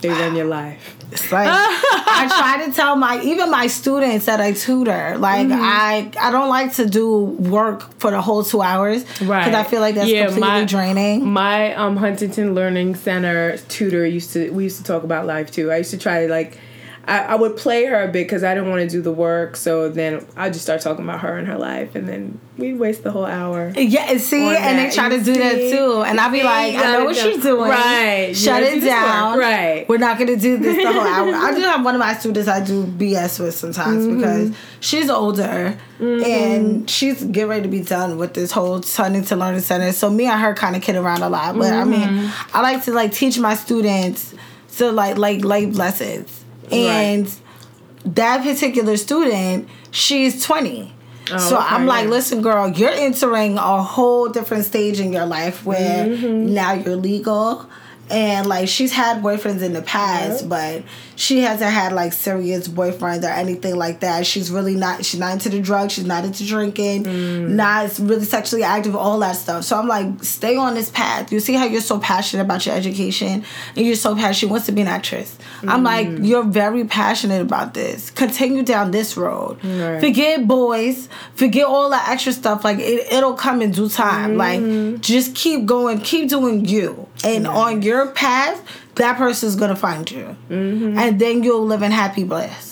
They 0.00 0.08
run 0.08 0.34
your 0.34 0.46
life. 0.46 0.96
It's 1.12 1.30
like 1.30 1.46
I 1.48 2.26
try 2.26 2.66
to 2.66 2.72
tell 2.72 2.96
my 2.96 3.20
even 3.22 3.50
my 3.50 3.66
students 3.66 4.26
that 4.26 4.40
I 4.40 4.52
tutor, 4.52 5.16
like 5.18 5.46
mm-hmm. 5.46 5.60
I 5.60 6.10
I 6.18 6.30
don't 6.30 6.48
like 6.48 6.74
to 6.74 6.86
do 6.86 7.22
work 7.22 7.98
for 7.98 8.10
the 8.10 8.20
whole 8.20 8.42
two 8.42 8.62
hours, 8.62 9.04
right? 9.20 9.44
Because 9.44 9.54
I 9.54 9.68
feel 9.68 9.80
like 9.80 9.94
that's 9.94 10.08
yeah, 10.10 10.24
completely 10.24 10.48
my, 10.48 10.64
draining. 10.64 11.26
My 11.28 11.74
um 11.74 11.96
Huntington 11.96 12.54
Learning 12.54 12.94
Center 12.94 13.58
tutor 13.68 14.06
used 14.06 14.32
to 14.32 14.50
we 14.50 14.64
used 14.64 14.78
to 14.78 14.84
talk 14.84 15.04
about 15.04 15.26
life 15.26 15.50
too. 15.50 15.70
I 15.70 15.76
used 15.76 15.90
to 15.90 15.98
try 15.98 16.26
to 16.26 16.32
like 16.32 16.58
I, 17.04 17.18
I 17.20 17.34
would 17.34 17.56
play 17.56 17.84
her 17.86 18.02
a 18.02 18.06
bit 18.06 18.26
because 18.26 18.44
I 18.44 18.54
didn't 18.54 18.70
want 18.70 18.82
to 18.82 18.88
do 18.88 19.02
the 19.02 19.12
work. 19.12 19.56
So 19.56 19.88
then 19.88 20.24
I 20.36 20.50
just 20.50 20.62
start 20.62 20.80
talking 20.82 21.04
about 21.04 21.20
her 21.20 21.36
and 21.36 21.48
her 21.48 21.58
life, 21.58 21.96
and 21.96 22.08
then 22.08 22.40
we 22.56 22.74
waste 22.74 23.02
the 23.02 23.10
whole 23.10 23.24
hour. 23.24 23.72
Yeah, 23.76 24.16
see, 24.18 24.54
and 24.54 24.78
they 24.78 24.94
try 24.94 25.08
to 25.08 25.18
do 25.18 25.34
see? 25.34 25.40
that 25.40 25.54
too, 25.56 26.02
and 26.02 26.20
I'll 26.20 26.30
be 26.30 26.44
like, 26.44 26.76
I 26.76 26.92
know 26.92 27.04
what 27.04 27.16
she's 27.16 27.42
doing. 27.42 27.68
Right, 27.68 28.36
shut 28.36 28.62
it 28.62 28.84
down. 28.84 29.36
Right, 29.36 29.88
we're 29.88 29.98
not 29.98 30.16
gonna 30.18 30.36
do 30.36 30.58
this 30.58 30.76
the 30.76 30.92
whole 30.92 31.02
hour. 31.06 31.34
I 31.34 31.52
do 31.54 31.62
have 31.62 31.84
one 31.84 31.96
of 31.96 31.98
my 31.98 32.14
students 32.14 32.48
I 32.48 32.64
do 32.64 32.84
BS 32.84 33.40
with 33.40 33.54
sometimes 33.56 34.06
mm-hmm. 34.06 34.18
because 34.18 34.56
she's 34.78 35.10
older 35.10 35.76
mm-hmm. 35.98 36.24
and 36.24 36.88
she's 36.88 37.24
getting 37.24 37.48
ready 37.48 37.62
to 37.62 37.68
be 37.68 37.82
done 37.82 38.16
with 38.16 38.34
this 38.34 38.52
whole 38.52 38.80
Huntington 38.80 39.40
Learning 39.40 39.60
Center. 39.60 39.90
So 39.90 40.08
me 40.08 40.26
and 40.26 40.40
her 40.40 40.54
kind 40.54 40.76
of 40.76 40.82
kid 40.82 40.94
around 40.94 41.22
a 41.22 41.28
lot, 41.28 41.56
but 41.56 41.64
mm-hmm. 41.64 41.80
I 41.80 41.84
mean, 41.84 42.08
mm-hmm. 42.08 42.56
I 42.56 42.60
like 42.60 42.84
to 42.84 42.92
like 42.92 43.12
teach 43.12 43.40
my 43.40 43.54
students 43.54 44.34
to 44.76 44.92
like 44.92 45.18
like 45.18 45.44
life 45.44 45.76
lessons 45.76 46.41
and 46.70 47.26
right. 47.26 48.14
that 48.14 48.42
particular 48.42 48.96
student, 48.96 49.68
she's 49.90 50.44
20. 50.44 50.92
Oh, 51.30 51.38
so 51.38 51.56
okay, 51.56 51.66
I'm 51.66 51.86
like, 51.86 52.08
listen, 52.08 52.42
girl, 52.42 52.68
you're 52.70 52.90
entering 52.90 53.56
a 53.56 53.82
whole 53.82 54.28
different 54.28 54.64
stage 54.64 55.00
in 55.00 55.12
your 55.12 55.26
life 55.26 55.64
where 55.64 56.06
mm-hmm. 56.06 56.52
now 56.52 56.72
you're 56.72 56.96
legal 56.96 57.68
and 58.10 58.46
like 58.46 58.68
she's 58.68 58.92
had 58.92 59.22
boyfriends 59.22 59.62
in 59.62 59.72
the 59.72 59.82
past, 59.82 60.48
but 60.48 60.82
she 61.16 61.40
hasn't 61.40 61.70
had 61.70 61.92
like 61.92 62.12
serious 62.12 62.68
boyfriends 62.68 63.22
or 63.24 63.28
anything 63.32 63.76
like 63.76 64.00
that. 64.00 64.26
She's 64.26 64.50
really 64.50 64.74
not. 64.74 65.04
She's 65.04 65.20
not 65.20 65.32
into 65.34 65.48
the 65.48 65.60
drugs. 65.60 65.92
She's 65.94 66.06
not 66.06 66.24
into 66.24 66.46
drinking. 66.46 67.04
Mm. 67.04 67.48
Not 67.50 67.98
really 67.98 68.24
sexually 68.24 68.62
active. 68.64 68.96
All 68.96 69.18
that 69.20 69.36
stuff. 69.36 69.64
So 69.64 69.78
I'm 69.78 69.88
like, 69.88 70.22
stay 70.24 70.56
on 70.56 70.74
this 70.74 70.90
path. 70.90 71.32
You 71.32 71.40
see 71.40 71.54
how 71.54 71.64
you're 71.66 71.80
so 71.80 71.98
passionate 71.98 72.42
about 72.42 72.64
your 72.66 72.74
education, 72.74 73.44
and 73.76 73.86
you're 73.86 73.94
so 73.96 74.14
passionate. 74.14 74.36
She 74.36 74.46
wants 74.46 74.66
to 74.66 74.72
be 74.72 74.80
an 74.82 74.88
actress. 74.88 75.36
I'm 75.66 75.82
like, 75.84 76.08
Mm. 76.08 76.26
you're 76.26 76.42
very 76.44 76.84
passionate 76.84 77.40
about 77.42 77.74
this. 77.74 78.10
Continue 78.10 78.62
down 78.62 78.90
this 78.90 79.16
road. 79.16 79.62
Right. 79.64 80.00
Forget 80.00 80.48
boys. 80.48 81.08
Forget 81.34 81.66
all 81.66 81.90
that 81.90 82.08
extra 82.08 82.32
stuff. 82.32 82.64
Like 82.64 82.78
it, 82.78 83.12
it'll 83.12 83.34
come 83.34 83.62
in 83.62 83.70
due 83.70 83.88
time. 83.88 84.36
Mm-hmm. 84.36 84.92
Like 84.92 85.00
just 85.00 85.34
keep 85.34 85.64
going. 85.66 86.00
Keep 86.00 86.28
doing 86.30 86.64
you. 86.64 87.08
And 87.24 87.46
on 87.46 87.82
your 87.82 88.08
path, 88.08 88.60
that 88.96 89.16
person's 89.16 89.56
gonna 89.56 89.76
find 89.76 90.10
you, 90.10 90.36
Mm-hmm. 90.50 90.98
and 90.98 91.18
then 91.18 91.42
you'll 91.42 91.64
live 91.66 91.82
in 91.82 91.90
happy 91.92 92.24
bliss. 92.24 92.70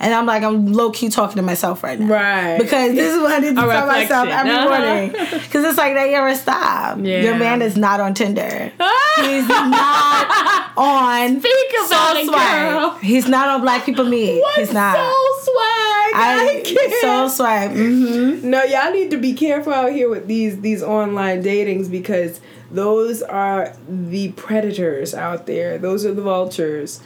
And 0.00 0.12
I'm 0.12 0.26
like, 0.26 0.42
I'm 0.42 0.72
low 0.72 0.90
key 0.90 1.10
talking 1.10 1.36
to 1.36 1.42
myself 1.42 1.84
right 1.84 1.96
now. 2.00 2.06
Right. 2.12 2.58
Because 2.58 2.92
this 2.92 3.14
is 3.14 3.20
what 3.22 3.34
I 3.34 3.38
need 3.38 3.54
to 3.54 3.60
tell 3.70 3.86
myself 3.86 4.28
every 4.28 4.50
Uh-huh. 4.50 4.68
morning. 4.68 5.10
Because 5.42 5.64
it's 5.64 5.78
like, 5.78 5.94
they 5.94 6.12
ever 6.16 6.34
stop. 6.34 6.98
Yeah. 7.00 7.20
Your 7.22 7.36
man 7.36 7.62
is 7.62 7.76
not 7.76 8.00
on 8.00 8.12
Tinder. 8.14 8.72
He's 9.20 9.46
not 9.46 10.72
on 10.76 11.38
Speak 11.40 11.52
about 11.86 12.16
it, 12.16 12.24
Soul 12.24 12.34
Swag. 12.34 12.70
girl. 12.72 12.90
He's 13.00 13.28
not 13.28 13.48
on 13.48 13.60
Black 13.60 13.84
People 13.84 14.04
Meet. 14.04 14.42
He's 14.56 14.72
not. 14.72 14.96
So 14.96 15.44
swag. 15.44 16.14
I, 16.14 16.48
I, 16.58 16.62
can't. 16.64 16.94
Soul 17.00 17.28
Swag. 17.28 17.70
hmm 17.70 18.50
No, 18.50 18.64
y'all 18.64 18.90
need 18.92 19.10
to 19.12 19.18
be 19.18 19.34
careful 19.34 19.72
out 19.72 19.92
here 19.92 20.08
with 20.10 20.26
these 20.26 20.60
these 20.62 20.82
online 20.82 21.44
datings 21.44 21.88
because 21.88 22.40
those 22.72 23.22
are 23.22 23.76
the 23.88 24.32
predators 24.32 25.14
out 25.14 25.46
there. 25.46 25.78
Those 25.78 26.04
are 26.04 26.14
the 26.14 26.22
vultures. 26.22 27.00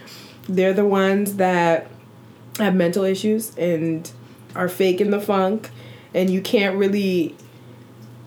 They're 0.48 0.72
the 0.72 0.86
ones 0.86 1.36
that 1.36 1.88
have 2.58 2.74
mental 2.74 3.04
issues 3.04 3.56
and 3.58 4.10
are 4.54 4.68
faking 4.68 5.10
the 5.10 5.20
funk 5.20 5.70
and 6.14 6.30
you 6.30 6.40
can't 6.40 6.76
really 6.76 7.36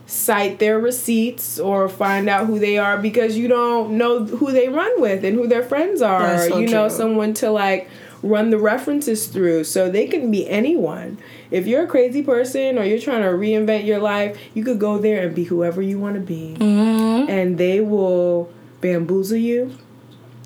cite 0.06 0.60
their 0.60 0.80
receipts 0.80 1.60
or 1.60 1.88
find 1.88 2.30
out 2.30 2.48
who 2.48 2.60
they 2.60 2.78
are 2.78 2.98
because 2.98 3.38
you 3.38 3.48
don't 3.48 3.98
know 3.98 4.26
who 4.26 4.52
they 4.52 4.68
run 4.68 5.02
with 5.02 5.24
and 5.24 5.36
who 5.36 5.48
their 5.48 5.64
friends 5.64 6.02
are. 6.02 6.50
So 6.50 6.58
you 6.58 6.68
know 6.68 6.88
true. 6.88 6.98
someone 6.98 7.34
to 7.36 7.52
like 7.52 7.90
run 8.22 8.50
the 8.50 8.58
references 8.58 9.28
through. 9.28 9.64
So 9.64 9.90
they 9.90 10.08
can 10.08 10.30
be 10.30 10.48
anyone. 10.50 11.18
If 11.52 11.66
you're 11.66 11.84
a 11.84 11.88
crazy 11.88 12.22
person 12.22 12.78
or 12.78 12.84
you're 12.84 13.00
trying 13.00 13.24
to 13.24 13.30
reinvent 13.30 13.86
your 13.86 14.00
life, 14.00 14.40
you 14.54 14.64
could 14.64 14.80
go 14.80 14.98
there 14.98 15.26
and 15.26 15.36
be 15.36 15.46
whoever 15.46 15.82
you 15.82 16.00
want 16.00 16.16
to 16.16 16.22
be. 16.22 16.56
Mm-hmm. 16.60 17.30
And 17.30 17.58
they 17.58 17.82
will 17.82 18.52
bamboozle 18.82 19.38
you. 19.38 19.76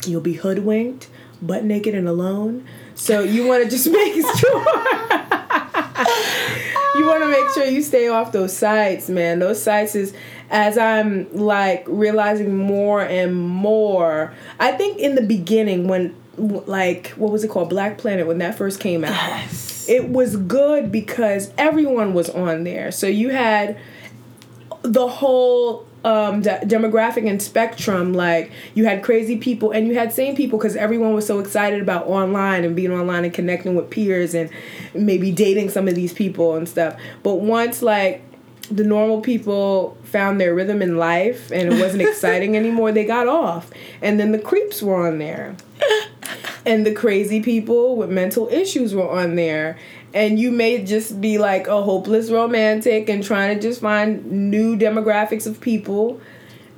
You'll 0.05 0.21
be 0.21 0.33
hoodwinked, 0.33 1.09
butt 1.41 1.65
naked 1.65 1.95
and 1.95 2.07
alone. 2.07 2.65
So 2.95 3.21
you 3.21 3.47
want 3.47 3.63
to 3.63 3.69
just 3.69 3.87
make 3.91 4.13
sure 4.13 4.23
you 6.95 7.05
want 7.05 7.23
to 7.23 7.29
make 7.29 7.49
sure 7.53 7.65
you 7.65 7.81
stay 7.81 8.07
off 8.07 8.31
those 8.31 8.55
sites, 8.55 9.09
man. 9.09 9.39
Those 9.39 9.61
sites 9.61 9.95
is 9.95 10.13
as 10.49 10.77
I'm 10.77 11.31
like 11.33 11.85
realizing 11.87 12.55
more 12.55 13.01
and 13.01 13.35
more. 13.35 14.33
I 14.59 14.71
think 14.71 14.99
in 14.99 15.15
the 15.15 15.21
beginning 15.21 15.87
when 15.87 16.15
like 16.37 17.09
what 17.09 17.31
was 17.31 17.43
it 17.43 17.49
called 17.49 17.69
Black 17.69 17.97
Planet 17.97 18.25
when 18.25 18.39
that 18.39 18.57
first 18.57 18.79
came 18.79 19.03
out. 19.03 19.43
It 19.87 20.09
was 20.09 20.35
good 20.35 20.91
because 20.91 21.51
everyone 21.57 22.13
was 22.13 22.29
on 22.29 22.63
there. 22.63 22.91
So 22.91 23.07
you 23.07 23.29
had 23.29 23.77
the 24.81 25.07
whole 25.07 25.85
um, 26.05 26.41
de- 26.41 26.59
demographic 26.65 27.27
and 27.29 27.41
spectrum. 27.41 28.13
Like 28.13 28.51
you 28.73 28.85
had 28.85 29.03
crazy 29.03 29.37
people 29.37 29.71
and 29.71 29.87
you 29.87 29.95
had 29.95 30.11
sane 30.11 30.35
people 30.35 30.59
because 30.59 30.75
everyone 30.75 31.13
was 31.13 31.25
so 31.25 31.39
excited 31.39 31.81
about 31.81 32.07
online 32.07 32.63
and 32.63 32.75
being 32.75 32.91
online 32.91 33.23
and 33.25 33.33
connecting 33.33 33.75
with 33.75 33.89
peers 33.89 34.33
and 34.33 34.49
maybe 34.93 35.31
dating 35.31 35.69
some 35.69 35.87
of 35.87 35.95
these 35.95 36.13
people 36.13 36.55
and 36.55 36.67
stuff. 36.67 36.99
But 37.23 37.35
once 37.35 37.81
like 37.81 38.23
the 38.71 38.83
normal 38.83 39.21
people 39.21 39.97
found 40.03 40.39
their 40.39 40.55
rhythm 40.55 40.81
in 40.81 40.97
life 40.97 41.51
and 41.51 41.73
it 41.73 41.81
wasn't 41.81 42.01
exciting 42.07 42.55
anymore, 42.55 42.91
they 42.91 43.05
got 43.05 43.27
off. 43.27 43.71
And 44.01 44.19
then 44.19 44.31
the 44.31 44.39
creeps 44.39 44.81
were 44.81 45.07
on 45.07 45.19
there. 45.19 45.55
And 46.65 46.85
the 46.85 46.93
crazy 46.93 47.41
people 47.41 47.97
with 47.97 48.09
mental 48.09 48.47
issues 48.49 48.95
were 48.95 49.09
on 49.09 49.35
there. 49.35 49.77
And 50.13 50.39
you 50.39 50.51
may 50.51 50.83
just 50.83 51.19
be 51.19 51.37
like 51.37 51.67
a 51.67 51.81
hopeless 51.81 52.29
romantic 52.29 53.09
and 53.09 53.23
trying 53.23 53.55
to 53.55 53.61
just 53.61 53.81
find 53.81 54.51
new 54.51 54.77
demographics 54.77 55.45
of 55.45 55.59
people 55.59 56.21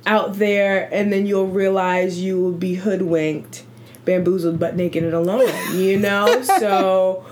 out 0.06 0.34
there. 0.34 0.88
And 0.92 1.12
then 1.12 1.26
you'll 1.26 1.48
realize 1.48 2.20
you 2.20 2.40
will 2.40 2.52
be 2.52 2.74
hoodwinked, 2.74 3.64
bamboozled, 4.04 4.58
butt 4.58 4.74
naked, 4.74 5.04
and 5.04 5.14
alone, 5.14 5.52
you 5.74 5.98
know? 5.98 6.42
so. 6.58 7.24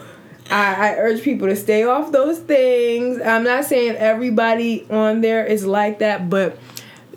I, 0.51 0.91
I 0.91 0.97
urge 0.97 1.23
people 1.23 1.49
to 1.49 1.57
stay 1.57 1.85
off 1.85 2.13
those 2.13 2.39
things. 2.39 3.19
I'm 3.25 3.45
not 3.45 3.65
saying 3.65 3.97
everybody 3.97 4.87
on 4.91 5.23
there 5.23 5.45
is 5.45 5.65
like 5.65 6.01
that, 6.01 6.29
but 6.29 6.59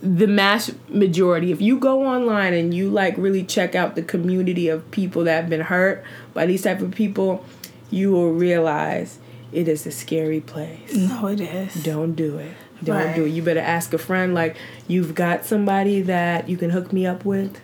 the 0.02 0.28
mass 0.28 0.72
majority 0.90 1.52
if 1.52 1.62
you 1.62 1.78
go 1.80 2.06
online 2.06 2.54
and 2.54 2.74
you 2.74 2.90
like 2.90 3.16
really 3.18 3.44
check 3.44 3.74
out 3.76 3.96
the 3.96 4.02
community 4.04 4.68
of 4.70 4.90
people 4.92 5.24
that 5.24 5.36
have 5.42 5.50
been 5.50 5.62
hurt 5.62 6.04
by 6.34 6.46
these 6.46 6.62
type 6.64 6.82
of 6.82 6.92
people 6.92 7.44
you 7.90 8.12
will 8.12 8.32
realize 8.34 9.18
it 9.54 9.68
is 9.70 9.88
a 9.88 9.92
scary 9.92 10.42
place. 10.42 10.94
No, 10.94 11.28
it 11.28 11.40
is. 11.40 11.74
don't 11.84 12.16
do 12.16 12.38
it. 12.38 12.52
Don't 12.84 12.98
Right. 12.98 13.16
do 13.16 13.24
it. 13.26 13.30
You 13.30 13.42
better 13.42 13.62
ask 13.62 13.94
a 13.94 13.98
friend 13.98 14.34
like 14.34 14.58
you've 14.90 15.16
got 15.16 15.46
somebody 15.46 16.02
that 16.02 16.50
you 16.50 16.58
can 16.58 16.70
hook 16.72 16.92
me 16.92 17.06
up 17.08 17.24
with? 17.26 17.60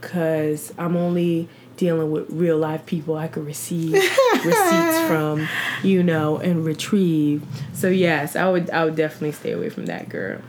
Because 0.00 0.72
i'm 0.78 0.96
only 0.96 1.48
dealing 1.76 2.10
with 2.10 2.26
real 2.30 2.58
life 2.58 2.84
people 2.84 3.16
i 3.16 3.26
can 3.28 3.44
receive 3.44 3.92
receipts 4.44 5.00
from 5.06 5.48
you 5.82 6.02
know 6.02 6.36
and 6.38 6.64
retrieve. 6.64 7.42
So 7.72 7.88
yes 7.88 8.34
i 8.36 8.48
would 8.48 8.68
i 8.70 8.84
would 8.84 8.96
definitely 8.96 9.32
stay 9.32 9.52
away 9.52 9.70
from 9.70 9.86
that 9.86 10.08
girl 10.08 10.40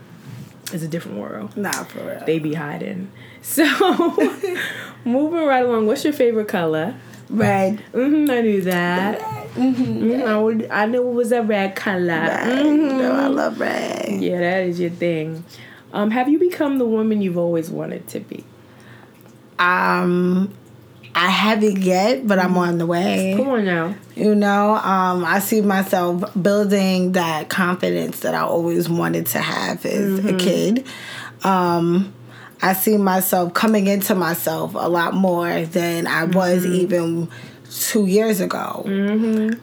it's 0.74 0.84
a 0.84 0.88
different 0.88 1.17
world 1.19 1.55
Nah, 1.57 1.72
for 1.72 1.99
real. 2.03 2.24
they 2.26 2.39
be 2.39 2.53
hiding. 2.53 3.11
So, 3.41 3.63
moving 5.05 5.45
right 5.45 5.65
along, 5.65 5.88
what's 5.88 6.03
your 6.03 6.13
favorite 6.13 6.47
color? 6.47 6.95
Red. 7.30 7.80
hmm 7.91 8.28
I 8.30 8.41
knew 8.41 8.61
that. 8.63 9.19
Mhm, 9.55 10.26
I 10.26 10.38
would. 10.38 10.67
I 10.69 10.86
knew 10.86 11.07
it 11.09 11.13
was 11.13 11.32
a 11.32 11.41
red 11.41 11.76
color. 11.76 12.07
Red. 12.07 12.47
Mhm. 12.65 12.97
No, 12.99 13.11
I 13.15 13.28
love 13.28 13.59
red. 13.59 14.09
Yeah, 14.22 14.39
that 14.39 14.63
is 14.63 14.80
your 14.80 14.89
thing. 14.91 15.43
Um, 15.93 16.11
have 16.11 16.30
you 16.30 16.39
become 16.39 16.78
the 16.78 16.86
woman 16.86 17.22
you've 17.22 17.38
always 17.38 17.69
wanted 17.69 18.07
to 18.09 18.19
be? 18.22 18.43
Um, 19.59 20.53
I 21.14 21.30
haven't 21.30 21.78
yet, 21.78 22.26
but 22.28 22.39
I'm 22.39 22.57
on 22.57 22.78
the 22.78 22.86
way. 22.86 23.34
Come 23.38 23.49
on 23.49 23.66
now. 23.66 23.95
You 24.16 24.34
know, 24.36 24.76
um, 24.76 25.26
I 25.26 25.39
see 25.39 25.62
myself 25.62 26.24
building 26.41 27.14
that 27.14 27.49
confidence 27.49 28.22
that 28.22 28.34
I 28.34 28.41
always 28.41 28.88
wanted 28.89 29.26
to 29.28 29.39
have 29.39 29.86
as 29.86 30.20
a 30.26 30.38
kid. 30.38 30.86
Um, 31.43 32.14
I 32.61 32.73
see 32.73 32.98
myself 32.98 33.53
coming 33.53 33.88
into 33.88 34.14
myself 34.15 34.76
a 34.76 34.88
lot 34.88 35.14
more 35.14 35.65
than 35.65 36.07
I 36.07 36.26
was 36.26 36.65
even 36.65 37.30
two 37.72 38.06
years 38.06 38.40
ago. 38.40 38.84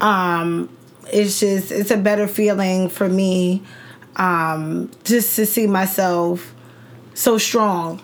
Um, 0.01 0.69
it's 1.13 1.41
just 1.41 1.71
it's 1.73 1.91
a 1.91 1.97
better 1.97 2.27
feeling 2.29 2.89
for 2.91 3.09
me 3.09 3.63
um, 4.17 4.91
just 5.05 5.37
to 5.37 5.47
see 5.47 5.67
myself 5.67 6.55
so 7.15 7.39
strong 7.39 7.99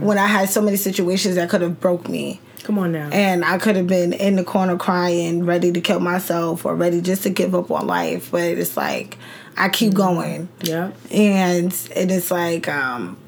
when 0.00 0.16
I 0.16 0.26
had 0.26 0.48
so 0.48 0.62
many 0.62 0.78
situations 0.78 1.34
that 1.36 1.50
could 1.50 1.60
have 1.60 1.78
broke 1.78 2.08
me 2.08 2.40
Come 2.64 2.78
on 2.78 2.92
now. 2.92 3.08
and 3.10 3.44
I 3.44 3.58
could 3.58 3.74
have 3.76 3.88
been 3.88 4.12
in 4.12 4.36
the 4.36 4.44
corner 4.44 4.76
crying, 4.76 5.44
ready 5.44 5.72
to 5.72 5.80
kill 5.80 6.00
myself 6.00 6.64
or 6.64 6.76
ready 6.76 7.00
just 7.00 7.24
to 7.24 7.30
give 7.30 7.54
up 7.54 7.70
on 7.70 7.86
life. 7.86 8.30
But 8.30 8.42
it's 8.42 8.76
like 8.76 9.18
I 9.56 9.68
keep 9.68 9.94
going, 9.94 10.48
yeah. 10.62 10.92
and 11.10 11.72
it 11.94 12.10
is 12.10 12.30
like 12.30 12.68
um, 12.68 13.18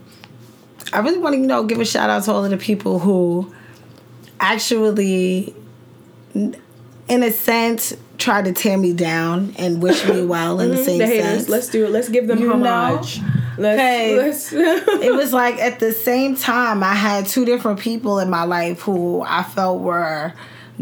I 0.93 1.01
really 1.01 1.19
want 1.19 1.35
to 1.35 1.41
you 1.41 1.47
know 1.47 1.65
give 1.65 1.81
a 1.81 1.85
shout 1.85 2.11
out 2.11 2.23
to 2.25 2.33
all 2.33 2.45
of 2.45 2.51
the 2.51 2.57
people 2.57 3.01
who 3.01 3.53
actually, 4.39 5.55
in 6.35 6.55
a 7.09 7.31
sense, 7.31 7.95
try 8.19 8.43
to 8.43 8.53
tear 8.53 8.79
me 8.79 8.93
down 8.93 9.55
and 9.59 9.83
wish 9.83 10.07
me 10.07 10.25
well 10.25 10.61
in 10.61 10.71
the 10.71 10.85
same 10.85 10.99
The 10.99 11.07
sense. 11.07 11.49
Let's 11.49 11.69
do 11.69 11.85
it. 11.87 11.91
Let's 11.91 12.09
give 12.09 12.27
them 12.27 12.39
You 12.39 12.55
know? 12.55 13.03
Homage. 13.57 14.17
Let's. 14.17 14.53
Let's 14.53 14.53
it 15.05 15.15
was 15.15 15.33
like 15.33 15.57
at 15.59 15.81
the 15.81 15.93
same 15.93 16.37
time 16.37 16.83
I 16.83 16.95
had 16.95 17.27
two 17.27 17.45
different 17.45 17.81
people 17.81 18.19
in 18.19 18.31
my 18.31 18.45
life 18.45 18.81
who 18.83 19.23
I 19.23 19.43
felt 19.43 19.81
were 19.81 20.33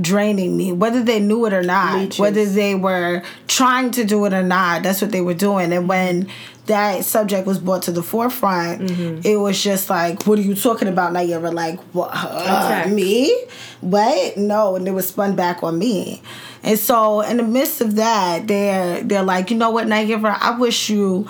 draining 0.00 0.56
me, 0.56 0.72
whether 0.72 1.02
they 1.02 1.20
knew 1.20 1.44
it 1.46 1.52
or 1.52 1.62
not, 1.62 1.98
Leeches. 1.98 2.18
whether 2.18 2.44
they 2.46 2.74
were 2.74 3.22
trying 3.46 3.90
to 3.92 4.04
do 4.04 4.24
it 4.24 4.32
or 4.32 4.42
not. 4.42 4.82
That's 4.82 5.02
what 5.02 5.12
they 5.12 5.20
were 5.20 5.34
doing. 5.34 5.72
And 5.72 5.88
when 5.88 6.28
that 6.66 7.04
subject 7.04 7.46
was 7.46 7.58
brought 7.58 7.82
to 7.82 7.92
the 7.92 8.02
forefront, 8.02 8.90
it 9.26 9.36
was 9.36 9.62
just 9.62 9.90
like, 9.90 10.26
"What 10.26 10.38
are 10.38 10.42
you 10.42 10.54
talking 10.54 10.88
about, 10.88 11.12
Nyira? 11.12 11.52
Like, 11.52 11.80
what? 11.92 12.10
Uh, 12.12 12.86
me? 12.88 13.36
What? 13.80 14.36
No!" 14.36 14.76
And 14.76 14.86
it 14.86 14.92
was 14.92 15.08
spun 15.08 15.34
back 15.34 15.62
on 15.62 15.78
me. 15.78 16.22
And 16.62 16.78
so, 16.78 17.20
in 17.20 17.38
the 17.38 17.42
midst 17.42 17.80
of 17.80 17.96
that, 17.96 18.46
they're 18.46 19.02
they're 19.02 19.24
like, 19.24 19.50
"You 19.50 19.56
know 19.56 19.70
what, 19.70 19.88
Nyira? 19.88 20.38
I 20.40 20.56
wish 20.56 20.88
you." 20.88 21.28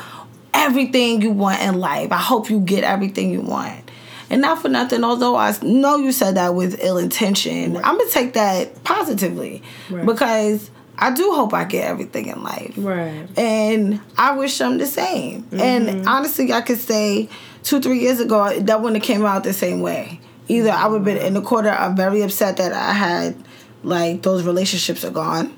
Everything 0.63 1.23
you 1.23 1.31
want 1.31 1.61
in 1.61 1.79
life. 1.79 2.13
I 2.13 2.19
hope 2.19 2.49
you 2.51 2.61
get 2.61 2.85
everything 2.85 3.31
you 3.31 3.41
want. 3.41 3.91
And 4.31 4.41
not 4.41 4.63
for 4.63 4.69
nothing, 4.69 5.05
although 5.05 5.37
I 5.37 5.55
know 5.63 5.97
you 5.97 6.11
said 6.13 6.37
that 6.37 6.55
with 6.55 6.83
ill 6.83 6.97
intention, 6.97 7.77
I'm 7.77 7.99
gonna 7.99 8.11
take 8.11 8.33
that 8.35 8.83
positively 8.85 9.63
Right. 9.91 10.07
because 10.07 10.71
I 10.99 11.13
do 11.13 11.33
hope 11.33 11.53
I 11.53 11.65
get 11.65 11.85
everything 11.87 12.29
in 12.29 12.43
life. 12.43 12.75
Right. 12.77 13.27
And 13.37 14.01
I 14.17 14.37
wish 14.37 14.57
them 14.59 14.79
the 14.79 14.87
same. 14.87 15.43
Mm-hmm. 15.45 15.61
And 15.61 16.09
honestly, 16.09 16.53
I 16.53 16.61
could 16.63 16.79
say 16.79 17.29
two, 17.63 17.81
three 17.81 17.99
years 17.99 18.21
ago, 18.21 18.59
that 18.61 18.81
wouldn't 18.81 19.03
have 19.03 19.07
came 19.07 19.27
out 19.27 19.45
the 19.45 19.53
same 19.53 19.81
way. 19.81 20.21
Either 20.49 20.71
I 20.71 20.87
would 20.87 20.99
have 20.99 21.05
been 21.05 21.17
in 21.19 21.35
the 21.35 21.43
corner, 21.43 21.71
I'm 21.71 21.97
very 21.97 22.23
upset 22.23 22.57
that 22.59 22.73
I 22.73 22.93
had, 22.93 23.35
like, 23.83 24.23
those 24.23 24.45
relationships 24.45 25.05
are 25.05 25.11
gone. 25.11 25.57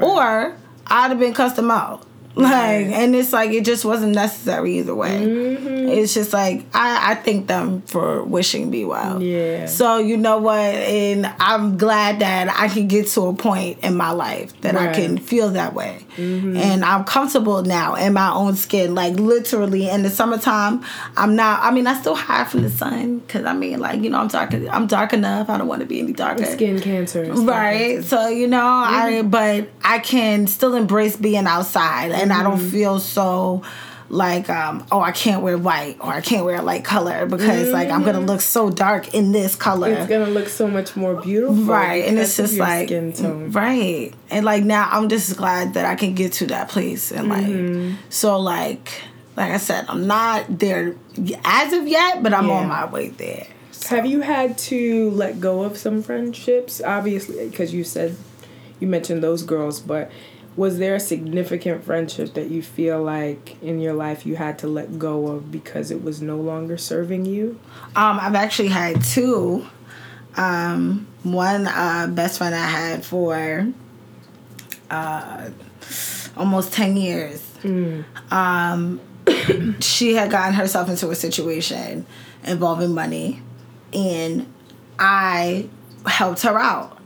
Or 0.00 0.56
I'd 0.86 1.08
have 1.08 1.18
been 1.18 1.34
cussed 1.34 1.56
them 1.56 1.70
out. 1.70 2.04
Like, 2.34 2.86
and 2.86 3.14
it's 3.14 3.32
like, 3.32 3.50
it 3.50 3.64
just 3.64 3.84
wasn't 3.84 4.14
necessary 4.14 4.78
either 4.78 4.94
way. 4.94 5.20
Mm-hmm. 5.20 5.88
It's 5.88 6.14
just 6.14 6.32
like, 6.32 6.64
I, 6.72 7.12
I 7.12 7.14
thank 7.16 7.46
them 7.46 7.82
for 7.82 8.22
wishing 8.22 8.70
me 8.70 8.84
well. 8.84 9.22
Yeah. 9.22 9.66
So, 9.66 9.98
you 9.98 10.16
know 10.16 10.38
what? 10.38 10.58
And 10.58 11.26
I'm 11.38 11.76
glad 11.76 12.20
that 12.20 12.48
I 12.58 12.68
can 12.68 12.88
get 12.88 13.08
to 13.08 13.26
a 13.26 13.34
point 13.34 13.80
in 13.82 13.96
my 13.96 14.12
life 14.12 14.58
that 14.62 14.76
I 14.76 14.92
can 14.92 15.18
feel 15.18 15.50
that 15.50 15.74
way. 15.74 16.04
Mm-hmm. 16.16 16.56
And 16.56 16.84
I'm 16.84 17.04
comfortable 17.04 17.62
now 17.62 17.94
in 17.94 18.12
my 18.12 18.32
own 18.32 18.56
skin. 18.56 18.94
Like 18.94 19.14
literally 19.14 19.88
in 19.88 20.02
the 20.02 20.10
summertime, 20.10 20.84
I'm 21.16 21.36
not. 21.36 21.62
I 21.62 21.70
mean, 21.70 21.86
I 21.86 21.98
still 22.00 22.14
hide 22.14 22.48
from 22.48 22.62
the 22.62 22.70
sun 22.70 23.20
because 23.20 23.44
I 23.44 23.54
mean, 23.54 23.80
like 23.80 24.02
you 24.02 24.10
know, 24.10 24.18
I'm 24.18 24.28
dark. 24.28 24.52
I'm 24.52 24.86
dark 24.86 25.12
enough. 25.12 25.48
I 25.48 25.58
don't 25.58 25.68
want 25.68 25.80
to 25.80 25.86
be 25.86 26.00
any 26.00 26.12
darker. 26.12 26.44
Skin 26.44 26.80
cancer. 26.80 27.24
Right. 27.32 28.04
So 28.04 28.28
you 28.28 28.46
know, 28.46 28.64
I 28.64 29.22
but 29.22 29.68
I 29.82 29.98
can 29.98 30.46
still 30.46 30.74
embrace 30.74 31.16
being 31.16 31.46
outside, 31.46 32.12
and 32.12 32.32
I 32.32 32.42
don't 32.42 32.58
feel 32.58 32.98
so 32.98 33.62
like 34.12 34.50
um 34.50 34.86
oh 34.92 35.00
I 35.00 35.10
can't 35.10 35.42
wear 35.42 35.56
white 35.56 35.96
or 35.98 36.08
I 36.12 36.20
can't 36.20 36.44
wear 36.44 36.56
a 36.56 36.62
light 36.62 36.84
color 36.84 37.24
because 37.24 37.70
like 37.70 37.88
I'm 37.88 38.02
gonna 38.04 38.20
look 38.20 38.42
so 38.42 38.68
dark 38.68 39.14
in 39.14 39.32
this 39.32 39.56
color. 39.56 39.90
It's 39.90 40.06
gonna 40.06 40.26
look 40.30 40.48
so 40.48 40.68
much 40.68 40.94
more 40.96 41.14
beautiful. 41.20 41.64
Right, 41.64 42.04
and 42.04 42.18
it's 42.18 42.36
just 42.36 42.58
like 42.58 42.88
skin 42.88 43.14
tone. 43.14 43.50
right, 43.52 44.12
and 44.30 44.44
like 44.44 44.64
now 44.64 44.86
I'm 44.92 45.08
just 45.08 45.36
glad 45.38 45.74
that 45.74 45.86
I 45.86 45.94
can 45.94 46.14
get 46.14 46.34
to 46.34 46.46
that 46.48 46.68
place 46.68 47.10
and 47.10 47.28
like 47.30 47.46
Mm-hmm. 47.46 47.94
so 48.10 48.38
like 48.38 48.92
like 49.34 49.50
I 49.50 49.56
said 49.56 49.86
I'm 49.88 50.06
not 50.06 50.58
there 50.58 50.94
as 51.42 51.72
of 51.72 51.88
yet, 51.88 52.22
but 52.22 52.34
I'm 52.34 52.48
Yeah. 52.48 52.52
on 52.54 52.68
my 52.68 52.84
way 52.84 53.08
there. 53.08 53.46
Have 53.88 54.04
you 54.04 54.20
had 54.20 54.58
to 54.58 55.10
let 55.12 55.40
go 55.40 55.62
of 55.62 55.76
some 55.78 56.02
friendships? 56.02 56.82
Obviously, 56.84 57.48
because 57.48 57.72
you 57.72 57.82
said 57.82 58.14
you 58.78 58.86
mentioned 58.88 59.22
those 59.22 59.42
girls, 59.42 59.80
but 59.80 60.10
was 60.56 60.78
there 60.78 60.94
a 60.94 61.00
significant 61.00 61.82
friendship 61.84 62.34
that 62.34 62.50
you 62.50 62.62
feel 62.62 63.02
like 63.02 63.60
in 63.62 63.80
your 63.80 63.94
life 63.94 64.26
you 64.26 64.36
had 64.36 64.58
to 64.58 64.66
let 64.66 64.98
go 64.98 65.28
of 65.28 65.50
because 65.50 65.90
it 65.90 66.02
was 66.02 66.20
no 66.20 66.36
longer 66.36 66.76
serving 66.76 67.24
you? 67.24 67.58
Um, 67.96 68.18
I've 68.20 68.34
actually 68.34 68.68
had 68.68 69.02
two. 69.02 69.66
Um, 70.36 71.06
one 71.22 71.66
uh, 71.66 72.08
best 72.10 72.38
friend 72.38 72.54
I 72.54 72.66
had 72.66 73.04
for 73.04 73.68
uh, 74.90 75.50
almost 76.36 76.72
ten 76.72 76.96
years. 76.96 77.42
Um, 78.30 79.00
she 79.80 80.14
had 80.14 80.30
gotten 80.30 80.54
herself 80.54 80.88
into 80.88 81.10
a 81.10 81.14
situation 81.14 82.06
involving 82.44 82.92
money, 82.94 83.42
and 83.92 84.52
I 84.98 85.68
helped 86.06 86.42
her 86.42 86.58
out. 86.58 86.98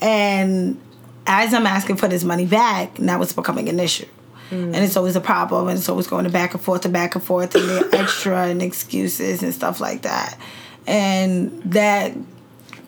And 0.00 0.80
as 1.28 1.52
I'm 1.54 1.66
asking 1.66 1.96
for 1.96 2.08
this 2.08 2.24
money 2.24 2.46
back, 2.46 2.98
now 2.98 3.20
it's 3.22 3.34
becoming 3.34 3.68
an 3.68 3.78
issue. 3.78 4.06
Mm. 4.50 4.74
And 4.74 4.76
it's 4.76 4.96
always 4.96 5.14
a 5.14 5.20
problem, 5.20 5.68
and 5.68 5.78
it's 5.78 5.90
always 5.90 6.06
going 6.06 6.28
back 6.30 6.54
and 6.54 6.62
forth 6.62 6.86
and 6.86 6.92
back 6.92 7.14
and 7.14 7.22
forth, 7.22 7.54
and 7.54 7.68
the 7.68 7.88
extra 7.98 8.46
and 8.46 8.62
excuses 8.62 9.42
and 9.42 9.54
stuff 9.54 9.78
like 9.78 10.02
that. 10.02 10.38
And 10.86 11.62
that 11.64 12.14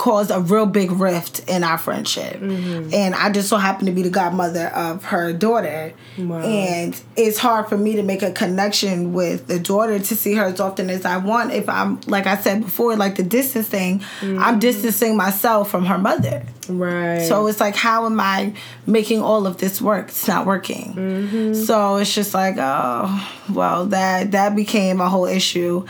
caused 0.01 0.31
a 0.31 0.41
real 0.41 0.65
big 0.65 0.91
rift 0.93 1.47
in 1.47 1.63
our 1.63 1.77
friendship. 1.77 2.41
Mm-hmm. 2.41 2.95
And 2.95 3.15
I 3.15 3.31
just 3.31 3.51
so 3.51 3.59
happened 3.59 3.89
to 3.89 3.93
be 3.93 4.01
the 4.01 4.09
godmother 4.09 4.69
of 4.69 5.05
her 5.05 5.35
daughter. 5.35 5.93
Wow. 6.17 6.41
And 6.41 6.99
it's 7.17 7.37
hard 7.37 7.69
for 7.69 7.77
me 7.77 7.97
to 7.97 8.03
make 8.03 8.23
a 8.23 8.33
connection 8.33 9.13
with 9.13 9.47
the 9.47 9.59
daughter 9.59 9.99
to 9.99 10.17
see 10.17 10.35
her 10.37 10.45
as 10.45 10.59
often 10.59 10.89
as 10.89 11.05
I 11.05 11.19
want. 11.19 11.53
If 11.53 11.69
I'm, 11.69 12.01
like 12.07 12.27
I 12.27 12.39
said 12.39 12.63
before, 12.63 12.97
like 12.97 13.17
the 13.17 13.23
distance 13.23 13.69
thing, 13.69 14.03
I'm 14.23 14.29
mm-hmm. 14.29 14.59
distancing 14.61 15.19
myself 15.19 15.71
from 15.71 15.85
her 15.85 15.99
mother. 15.99 16.47
Right. 16.67 17.21
So 17.21 17.47
it's 17.47 17.61
like, 17.61 17.77
how 17.77 18.07
am 18.07 18.19
I 18.21 18.55
making 18.87 19.21
all 19.21 19.47
of 19.47 19.59
this 19.59 19.83
work? 19.83 20.09
It's 20.09 20.27
not 20.27 20.47
working. 20.47 20.95
Mm-hmm. 20.95 21.53
So 21.53 21.97
it's 21.97 22.15
just 22.15 22.33
like, 22.33 22.55
oh, 22.59 23.31
well, 23.53 23.85
that 23.87 24.31
that 24.31 24.57
became 24.57 25.03
a 25.03 25.11
whole 25.11 25.27
issue, 25.27 25.85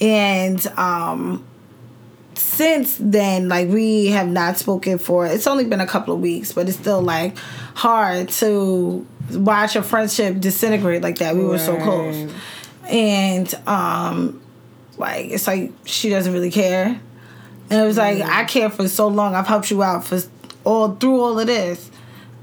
and 0.00 0.64
um, 0.76 1.44
since 2.38 2.96
then, 3.00 3.48
like 3.48 3.68
we 3.68 4.06
have 4.08 4.28
not 4.28 4.58
spoken 4.58 4.98
for. 4.98 5.26
It's 5.26 5.46
only 5.46 5.64
been 5.64 5.80
a 5.80 5.86
couple 5.86 6.14
of 6.14 6.20
weeks, 6.20 6.52
but 6.52 6.68
it's 6.68 6.78
still 6.78 7.02
like 7.02 7.36
hard 7.74 8.28
to 8.28 9.06
watch 9.32 9.76
a 9.76 9.82
friendship 9.82 10.40
disintegrate 10.40 11.02
like 11.02 11.18
that. 11.18 11.34
We 11.34 11.44
were 11.44 11.58
so 11.58 11.76
close, 11.76 12.32
and 12.88 13.52
um, 13.66 14.40
like 14.96 15.30
it's 15.30 15.46
like 15.46 15.72
she 15.84 16.10
doesn't 16.10 16.32
really 16.32 16.50
care. 16.50 17.00
And 17.68 17.80
it 17.80 17.84
was 17.84 17.96
like 17.96 18.22
I 18.22 18.44
care 18.44 18.70
for 18.70 18.88
so 18.88 19.08
long. 19.08 19.34
I've 19.34 19.46
helped 19.46 19.70
you 19.70 19.82
out 19.82 20.04
for 20.04 20.20
all 20.64 20.94
through 20.94 21.20
all 21.20 21.38
of 21.38 21.46
this, 21.46 21.90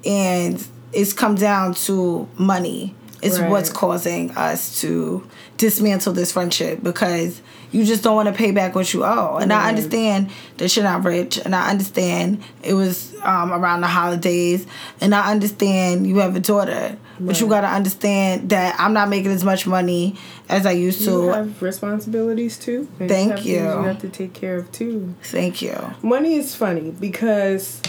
and 0.05 0.65
it's 0.91 1.13
come 1.13 1.35
down 1.35 1.73
to 1.75 2.27
money. 2.37 2.95
It's 3.23 3.39
Right. 3.39 3.49
what's 3.49 3.69
causing 3.69 4.31
us 4.31 4.81
to 4.81 5.23
dismantle 5.57 6.13
this 6.13 6.31
friendship 6.33 6.83
because 6.83 7.41
you 7.71 7.85
just 7.85 8.03
don't 8.03 8.15
want 8.15 8.27
to 8.27 8.33
pay 8.33 8.51
back 8.51 8.75
what 8.75 8.93
you 8.93 9.03
owe. 9.03 9.37
And 9.41 9.51
I 9.51 9.69
understand 9.69 10.29
that 10.57 10.75
you're 10.75 10.83
not 10.85 11.03
rich, 11.05 11.39
and 11.43 11.55
I 11.55 11.69
understand 11.71 12.43
it 12.61 12.73
was 12.73 13.15
um, 13.23 13.51
around 13.51 13.81
the 13.81 13.87
holidays, 13.87 14.67
and 15.01 15.15
I 15.15 15.31
understand 15.31 16.05
you 16.05 16.17
have 16.17 16.35
a 16.35 16.39
daughter. 16.39 16.97
But 17.19 17.39
you 17.39 17.47
gotta 17.47 17.67
understand 17.67 18.49
that 18.49 18.75
I'm 18.77 18.91
not 18.93 19.07
making 19.07 19.31
as 19.31 19.43
much 19.45 19.65
money 19.65 20.15
as 20.49 20.65
I 20.65 20.71
used 20.71 20.99
you 21.01 21.05
to. 21.07 21.11
You 21.11 21.27
have 21.29 21.61
responsibilities 21.61 22.57
too. 22.57 22.87
Thank 22.99 23.45
you. 23.45 23.59
You 23.59 23.83
have 23.83 23.99
to 24.01 24.09
take 24.09 24.33
care 24.33 24.57
of 24.57 24.71
too. 24.71 25.15
Thank 25.23 25.61
you. 25.61 25.75
Money 26.01 26.35
is 26.35 26.53
funny 26.55 26.91
because 26.91 27.81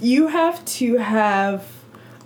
you 0.00 0.28
have 0.28 0.64
to 0.66 0.98
have 0.98 1.66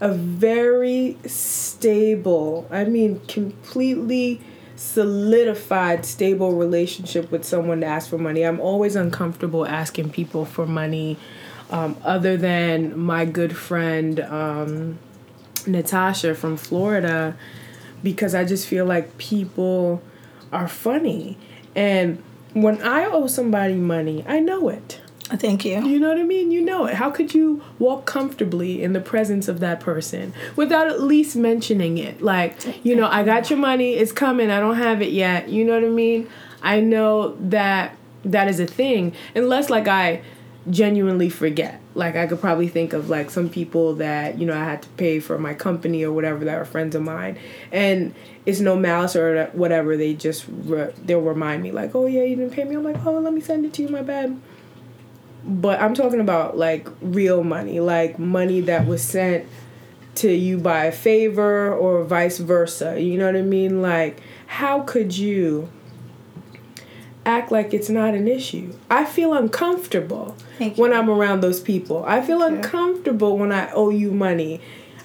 a 0.01 0.13
very 0.13 1.17
stable, 1.27 2.67
I 2.71 2.85
mean, 2.85 3.21
completely 3.27 4.41
solidified, 4.77 6.05
stable 6.05 6.53
relationship 6.53 7.33
with 7.33 7.45
someone 7.45 7.81
to 7.81 7.87
ask 7.87 8.09
for 8.09 8.19
money. 8.19 8.43
I'm 8.45 8.61
always 8.61 8.95
uncomfortable 8.95 9.67
asking 9.67 10.11
people 10.11 10.45
for 10.45 10.67
money, 10.67 11.17
um, 11.71 11.97
other 12.05 12.37
than 12.37 12.99
my 12.99 13.25
good 13.25 13.57
friend 13.57 14.21
um, 14.21 14.99
Natasha 15.67 16.35
from 16.35 16.57
Florida, 16.57 17.37
because 18.03 18.35
I 18.35 18.45
just 18.45 18.69
feel 18.69 18.87
like 18.87 19.19
people 19.19 20.01
are 20.53 20.69
funny. 20.69 21.37
And 21.75 22.23
when 22.55 22.81
I 22.83 23.05
owe 23.07 23.27
somebody 23.27 23.75
money, 23.75 24.25
I 24.29 24.39
know 24.39 24.69
it. 24.69 25.01
Thank 25.31 25.67
you. 25.67 25.85
You 25.85 26.01
know 26.01 26.09
what 26.09 26.19
I 26.19 26.23
mean? 26.23 26.51
You 26.51 26.63
know 26.63 26.87
it. 26.87 26.95
How 26.95 27.11
could 27.11 27.35
you 27.35 27.63
walk 27.79 28.07
comfortably 28.07 28.83
in 28.83 28.95
the 28.95 29.01
presence 29.01 29.47
of 29.47 29.61
that 29.61 29.79
person 29.79 30.33
without 30.57 30.89
at 30.89 31.03
least 31.03 31.37
mentioning 31.37 31.99
it? 31.99 32.23
Like, 32.23 32.85
you 32.85 32.97
know, 32.97 33.07
I 33.07 33.25
got 33.25 33.51
your 33.51 33.59
money, 33.59 33.93
it's 33.93 34.11
coming, 34.11 34.51
I 34.51 34.59
don't 34.59 34.77
have 34.77 35.03
it 35.03 35.13
yet. 35.13 35.51
You 35.51 35.65
know 35.67 35.75
what 35.75 35.85
I 35.85 35.89
mean? 35.89 36.29
I 36.63 36.81
know 36.81 37.37
that 37.41 37.95
that 38.25 38.49
is 38.49 38.59
a 38.59 38.67
thing. 38.67 39.15
Unless, 39.35 39.69
like, 39.69 39.87
I 39.87 40.23
genuinely 40.71 41.29
forget. 41.29 41.81
Like, 41.95 42.17
I 42.17 42.27
could 42.27 42.41
probably 42.41 42.69
think 42.69 42.95
of, 42.95 43.11
like, 43.11 43.31
some 43.31 43.51
people 43.51 43.97
that, 43.97 44.39
you 44.39 44.47
know, 44.47 44.55
I 44.55 44.65
had 44.65 44.83
to 44.83 44.89
pay 44.91 45.21
for 45.21 45.39
my 45.39 45.53
company 45.53 46.05
or 46.05 46.13
whatever 46.13 46.45
that 46.47 46.55
are 46.55 46.65
friends 46.65 46.95
of 46.95 47.03
mine. 47.03 47.39
And 47.71 48.15
it's 48.47 48.61
no 48.61 48.77
malice 48.77 49.15
or 49.15 49.47
whatever. 49.53 49.97
They 49.97 50.15
just, 50.15 50.47
re- 50.49 50.93
they'll 51.05 51.21
remind 51.21 51.63
me, 51.63 51.71
like, 51.71 51.95
oh, 51.95 52.07
yeah, 52.07 52.23
you 52.23 52.37
didn't 52.37 52.55
pay 52.55 52.65
me. 52.65 52.77
I'm 52.77 52.83
like, 52.83 53.05
oh, 53.05 53.19
let 53.19 53.35
me 53.35 53.43
send 53.43 53.67
it 53.67 53.75
to 53.75 53.83
you, 53.83 53.89
my 53.89 54.03
bad 54.03 54.41
but 55.45 55.81
I'm 55.81 55.95
talking 55.95 56.21
about 56.21 56.57
like 56.57 56.89
real 57.01 57.43
money, 57.45 57.81
like 57.81 58.19
money 58.19 58.61
that 58.63 58.87
was 58.87 59.03
sent 59.03 59.47
to 60.17 60.33
you 60.33 60.59
by 60.59 60.87
a 60.87 60.93
favor 60.93 61.73
or 61.73 62.05
vice 62.05 62.39
versa. 62.39 63.01
You 63.01 63.19
know 63.19 63.27
what 63.27 63.37
I 63.37 63.43
mean? 63.43 63.81
Like, 63.81 64.21
how 64.47 64.81
could 64.83 65.17
you 65.17 65.69
act 67.25 67.53
like 67.53 67.73
it's 67.73 67.89
not 67.89 68.15
an 68.15 68.27
issue? 68.27 68.75
I 68.91 69.05
feel 69.05 69.33
uncomfortable 69.33 70.35
when 70.77 70.93
I'm 70.93 71.09
around 71.09 71.41
those 71.41 71.61
people. 71.61 72.05
I 72.05 72.21
feel 72.21 72.43
uncomfortable 72.43 73.39
when 73.39 73.53
I 73.53 73.71
owe 73.73 73.91
you 73.91 74.11
money. 74.11 74.61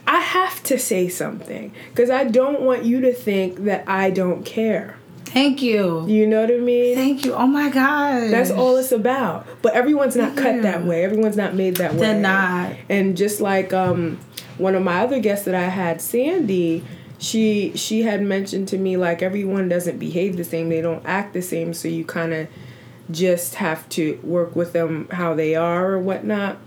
I 0.08 0.20
have 0.20 0.64
to 0.64 0.78
say 0.78 1.08
something 1.08 1.74
because 1.90 2.10
I 2.10 2.26
don't 2.26 2.62
want 2.62 2.84
you 2.84 3.02
to 3.02 3.14
think 3.14 3.64
that 3.66 3.88
I 3.88 4.10
don't 4.10 4.44
care. 4.44 4.98
Thank 5.34 5.64
you. 5.64 6.06
You 6.08 6.28
know 6.28 6.42
what 6.42 6.52
I 6.52 6.58
mean? 6.58 6.96
Thank 6.96 7.26
you. 7.26 7.34
Oh 7.34 7.48
my 7.48 7.70
God. 7.70 8.30
That's 8.32 8.52
all 8.52 8.78
it's 8.78 8.92
about. 8.92 9.48
But 9.64 9.74
everyone's 9.74 10.16
not 10.16 10.36
cut 10.38 10.56
Yeah. 10.58 10.62
that 10.62 10.86
way. 10.86 11.04
Everyone's 11.04 11.36
not 11.36 11.56
made 11.56 11.78
that 11.78 11.94
way. 11.94 12.00
They're 12.00 12.20
not. 12.20 12.74
And 12.88 13.18
just 13.18 13.42
like 13.42 13.74
um, 13.74 14.20
one 14.60 14.76
of 14.76 14.84
my 14.84 15.02
other 15.02 15.20
guests 15.20 15.46
that 15.46 15.56
I 15.56 15.70
had, 15.70 16.02
Sandy, 16.02 16.84
she 17.18 17.72
she 17.76 18.04
had 18.04 18.22
mentioned 18.22 18.68
to 18.70 18.78
me 18.78 18.96
like 18.96 19.24
everyone 19.24 19.70
doesn't 19.70 19.98
behave 19.98 20.38
the 20.38 20.44
same. 20.44 20.70
They 20.70 20.82
don't 20.82 21.04
act 21.06 21.34
the 21.34 21.42
same. 21.42 21.74
So 21.74 21.88
you 21.88 22.06
kind 22.06 22.32
of 22.34 22.48
just 23.10 23.56
have 23.56 23.90
to 23.90 24.20
work 24.24 24.56
with 24.56 24.74
them 24.74 25.08
how 25.12 25.34
they 25.34 25.56
are 25.56 25.94
or 25.94 26.00
whatnot. 26.00 26.58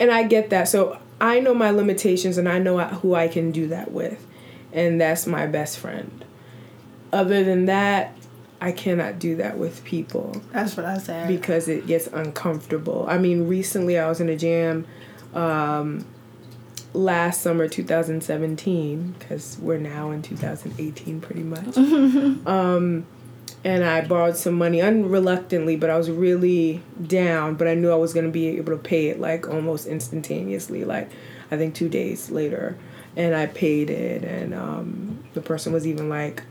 And 0.00 0.10
I 0.10 0.22
get 0.22 0.48
that. 0.50 0.66
So 0.68 0.98
I 1.20 1.40
know 1.40 1.52
my 1.52 1.70
limitations 1.70 2.38
and 2.38 2.48
I 2.48 2.58
know 2.58 2.78
who 2.78 3.14
I 3.14 3.28
can 3.28 3.50
do 3.52 3.68
that 3.68 3.92
with. 3.92 4.26
And 4.72 5.00
that's 5.00 5.26
my 5.26 5.46
best 5.46 5.78
friend. 5.78 6.24
Other 7.12 7.44
than 7.44 7.66
that, 7.66 8.14
I 8.60 8.72
cannot 8.72 9.18
do 9.18 9.36
that 9.36 9.58
with 9.58 9.84
people. 9.84 10.40
That's 10.52 10.76
what 10.76 10.86
I 10.86 10.98
said. 10.98 11.28
Because 11.28 11.68
it 11.68 11.86
gets 11.86 12.06
uncomfortable. 12.06 13.06
I 13.08 13.18
mean, 13.18 13.48
recently 13.48 13.98
I 13.98 14.08
was 14.08 14.20
in 14.20 14.28
a 14.28 14.36
jam 14.36 14.86
um, 15.34 16.04
last 16.94 17.42
summer 17.42 17.68
2017 17.68 19.14
because 19.18 19.58
we're 19.60 19.78
now 19.78 20.10
in 20.10 20.22
2018 20.22 21.20
pretty 21.20 21.42
much 21.42 21.76
um, 22.46 23.06
and 23.64 23.82
i 23.82 24.02
borrowed 24.02 24.36
some 24.36 24.54
money 24.54 24.80
unreluctantly 24.82 25.74
but 25.74 25.88
i 25.88 25.96
was 25.96 26.10
really 26.10 26.82
down 27.06 27.54
but 27.54 27.66
i 27.66 27.74
knew 27.74 27.90
i 27.90 27.94
was 27.94 28.12
going 28.12 28.26
to 28.26 28.32
be 28.32 28.48
able 28.48 28.72
to 28.72 28.82
pay 28.82 29.06
it 29.06 29.18
like 29.18 29.48
almost 29.48 29.86
instantaneously 29.86 30.84
like 30.84 31.10
i 31.50 31.56
think 31.56 31.74
two 31.74 31.88
days 31.88 32.30
later 32.30 32.76
and 33.16 33.34
i 33.34 33.46
paid 33.46 33.88
it 33.88 34.22
and 34.22 34.52
um, 34.52 35.24
the 35.32 35.40
person 35.40 35.72
was 35.72 35.86
even 35.86 36.10
like 36.10 36.42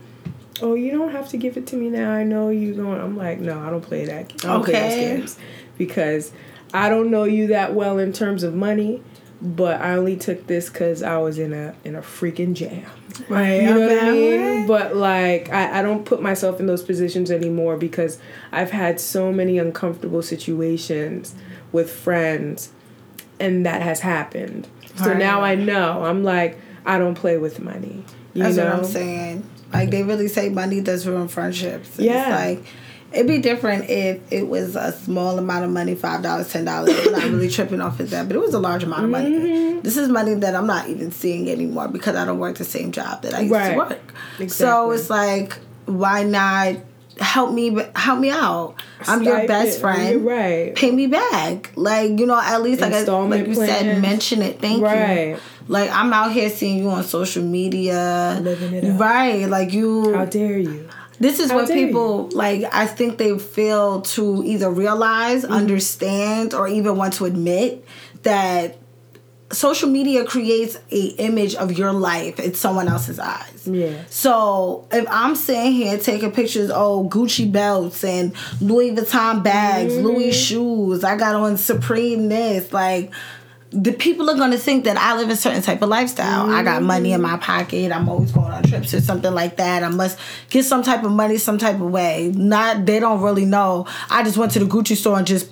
oh 0.60 0.74
you 0.74 0.90
don't 0.90 1.12
have 1.12 1.28
to 1.28 1.36
give 1.36 1.56
it 1.56 1.66
to 1.66 1.76
me 1.76 1.88
now 1.88 2.10
i 2.12 2.22
know 2.22 2.50
you 2.50 2.74
going 2.74 3.00
i'm 3.00 3.16
like 3.16 3.38
no 3.40 3.58
i 3.60 3.70
don't 3.70 3.80
play 3.82 4.04
that 4.04 4.30
i 4.44 4.46
don't 4.48 4.60
Okay. 4.62 4.72
play 4.72 4.80
those 4.80 4.98
games 5.00 5.38
because 5.78 6.32
i 6.74 6.88
don't 6.88 7.10
know 7.10 7.24
you 7.24 7.46
that 7.48 7.74
well 7.74 7.98
in 7.98 8.12
terms 8.12 8.42
of 8.42 8.54
money 8.54 9.02
but 9.44 9.80
I 9.80 9.94
only 9.96 10.16
took 10.16 10.46
this 10.46 10.70
because 10.70 11.02
I 11.02 11.16
was 11.18 11.36
in 11.36 11.52
a 11.52 11.74
in 11.82 11.96
a 11.96 12.00
freaking 12.00 12.54
jam. 12.54 12.86
right. 13.28 13.56
You 13.60 13.74
know 13.74 13.80
what 13.80 13.90
I 13.98 14.12
mean? 14.12 14.66
But 14.68 14.94
like 14.94 15.50
I, 15.52 15.80
I 15.80 15.82
don't 15.82 16.04
put 16.04 16.22
myself 16.22 16.60
in 16.60 16.66
those 16.66 16.84
positions 16.84 17.28
anymore 17.28 17.76
because 17.76 18.20
I've 18.52 18.70
had 18.70 19.00
so 19.00 19.32
many 19.32 19.58
uncomfortable 19.58 20.22
situations 20.22 21.34
with 21.72 21.90
friends 21.90 22.70
and 23.40 23.66
that 23.66 23.82
has 23.82 23.98
happened. 23.98 24.68
So 24.94 25.06
Right. 25.06 25.18
now 25.18 25.42
I 25.42 25.56
know. 25.56 26.04
I'm 26.04 26.22
like, 26.22 26.56
I 26.86 26.98
don't 26.98 27.16
play 27.16 27.36
with 27.36 27.58
money. 27.58 28.04
You 28.34 28.44
That's 28.44 28.56
know? 28.58 28.66
what 28.66 28.74
I'm 28.76 28.84
saying. 28.84 29.50
Like 29.72 29.90
they 29.90 30.02
really 30.02 30.28
say 30.28 30.48
money 30.48 30.80
does 30.80 31.06
ruin 31.06 31.28
friendships. 31.28 31.88
It's 31.90 31.98
Yeah. 32.00 32.28
like 32.36 32.64
it'd 33.12 33.26
be 33.26 33.38
different 33.38 33.90
if 33.90 34.20
it 34.32 34.48
was 34.48 34.74
a 34.76 34.92
small 34.92 35.38
amount 35.38 35.64
of 35.64 35.70
money, 35.70 35.94
five 35.94 36.22
dollars, 36.22 36.50
ten 36.52 36.64
dollars. 36.64 36.94
I'm 37.06 37.12
not 37.12 37.22
really 37.24 37.48
tripping 37.50 37.80
off 37.80 38.00
of 38.00 38.10
that, 38.10 38.26
but 38.26 38.36
it 38.36 38.40
was 38.40 38.54
a 38.54 38.58
large 38.58 38.82
amount 38.84 39.04
of 39.04 39.10
money. 39.10 39.30
Mm-hmm. 39.30 39.80
This 39.80 39.96
is 39.96 40.08
money 40.08 40.34
that 40.34 40.54
I'm 40.54 40.66
not 40.66 40.88
even 40.88 41.10
seeing 41.12 41.50
anymore 41.50 41.88
because 41.88 42.16
I 42.16 42.24
don't 42.24 42.38
work 42.38 42.56
the 42.56 42.64
same 42.64 42.92
job 42.92 43.22
that 43.22 43.34
I 43.34 43.40
used 43.40 43.52
Right. 43.52 43.70
to 43.72 43.76
work. 43.76 44.14
Exactly. 44.38 44.48
So 44.48 44.90
it's 44.92 45.10
like, 45.10 45.58
why 45.86 46.22
not 46.22 46.76
help 47.18 47.52
me? 47.52 47.76
Help 47.94 48.18
me 48.20 48.30
out. 48.30 48.76
I'm 49.06 49.22
your 49.22 49.46
best 49.46 49.80
friend. 49.80 50.08
You're 50.10 50.20
right. 50.20 50.74
Pay 50.74 50.90
me 50.92 51.06
back, 51.06 51.72
like 51.76 52.18
you 52.18 52.24
know. 52.26 52.40
At 52.40 52.62
least 52.62 52.80
like 52.80 52.92
I, 52.94 53.02
like 53.02 53.46
you 53.46 53.54
said, 53.54 54.00
mention 54.00 54.40
it. 54.42 54.60
Thank 54.60 54.82
Right. 54.82 55.28
you. 55.30 55.38
Like 55.68 55.90
I'm 55.90 56.12
out 56.12 56.32
here 56.32 56.50
seeing 56.50 56.78
you 56.78 56.90
on 56.90 57.04
social 57.04 57.42
media, 57.42 58.38
Living 58.42 58.74
it 58.74 58.84
up. 58.84 59.00
right? 59.00 59.46
Like 59.48 59.72
you. 59.72 60.14
How 60.14 60.24
dare 60.24 60.58
you? 60.58 60.88
This 61.20 61.38
is 61.38 61.50
How 61.50 61.58
what 61.58 61.68
people 61.68 62.28
like. 62.32 62.64
I 62.72 62.86
think 62.86 63.18
they 63.18 63.38
fail 63.38 64.02
to 64.02 64.42
either 64.44 64.70
realize, 64.70 65.44
Mm-hmm. 65.44 65.52
understand, 65.52 66.54
or 66.54 66.66
even 66.68 66.96
want 66.96 67.14
to 67.14 67.26
admit 67.26 67.84
that 68.22 68.78
social 69.52 69.88
media 69.88 70.24
creates 70.24 70.78
a 70.90 71.00
image 71.18 71.54
of 71.56 71.76
your 71.78 71.92
life 71.92 72.40
in 72.40 72.54
someone 72.54 72.88
else's 72.88 73.18
eyes. 73.18 73.68
Yeah. 73.70 74.02
So 74.08 74.88
if 74.90 75.06
I'm 75.10 75.36
sitting 75.36 75.72
here 75.72 75.98
taking 75.98 76.32
pictures, 76.32 76.70
oh 76.72 77.06
Gucci 77.08 77.52
belts 77.52 78.02
and 78.02 78.32
Louis 78.60 78.92
Vuitton 78.92 79.42
bags, 79.44 79.92
Mm-hmm. 79.92 80.06
Louis 80.06 80.32
shoes, 80.32 81.04
I 81.04 81.16
got 81.16 81.34
on 81.36 81.56
Supreme 81.58 82.28
this, 82.30 82.72
like 82.72 83.12
the 83.72 83.92
people 83.92 84.28
are 84.28 84.36
gonna 84.36 84.58
think 84.58 84.84
that 84.84 84.96
I 84.98 85.16
live 85.16 85.30
a 85.30 85.36
certain 85.36 85.62
type 85.62 85.80
of 85.80 85.88
lifestyle. 85.88 86.50
I 86.50 86.62
got 86.62 86.82
money 86.82 87.12
in 87.12 87.22
my 87.22 87.38
pocket. 87.38 87.90
I'm 87.90 88.08
always 88.08 88.30
going 88.30 88.52
on 88.52 88.62
trips 88.62 88.92
or 88.92 89.00
something 89.00 89.32
like 89.32 89.56
that. 89.56 89.82
I 89.82 89.88
must 89.88 90.18
get 90.50 90.64
some 90.64 90.82
type 90.82 91.04
of 91.04 91.10
money 91.10 91.38
some 91.38 91.58
type 91.58 91.76
of 91.76 91.90
way. 91.90 92.30
Not 92.34 92.84
they 92.84 93.00
don't 93.00 93.22
really 93.22 93.46
know. 93.46 93.86
I 94.10 94.22
just 94.24 94.36
went 94.36 94.52
to 94.52 94.58
the 94.58 94.66
Gucci 94.66 94.94
store 94.94 95.16
and 95.16 95.26
just 95.26 95.50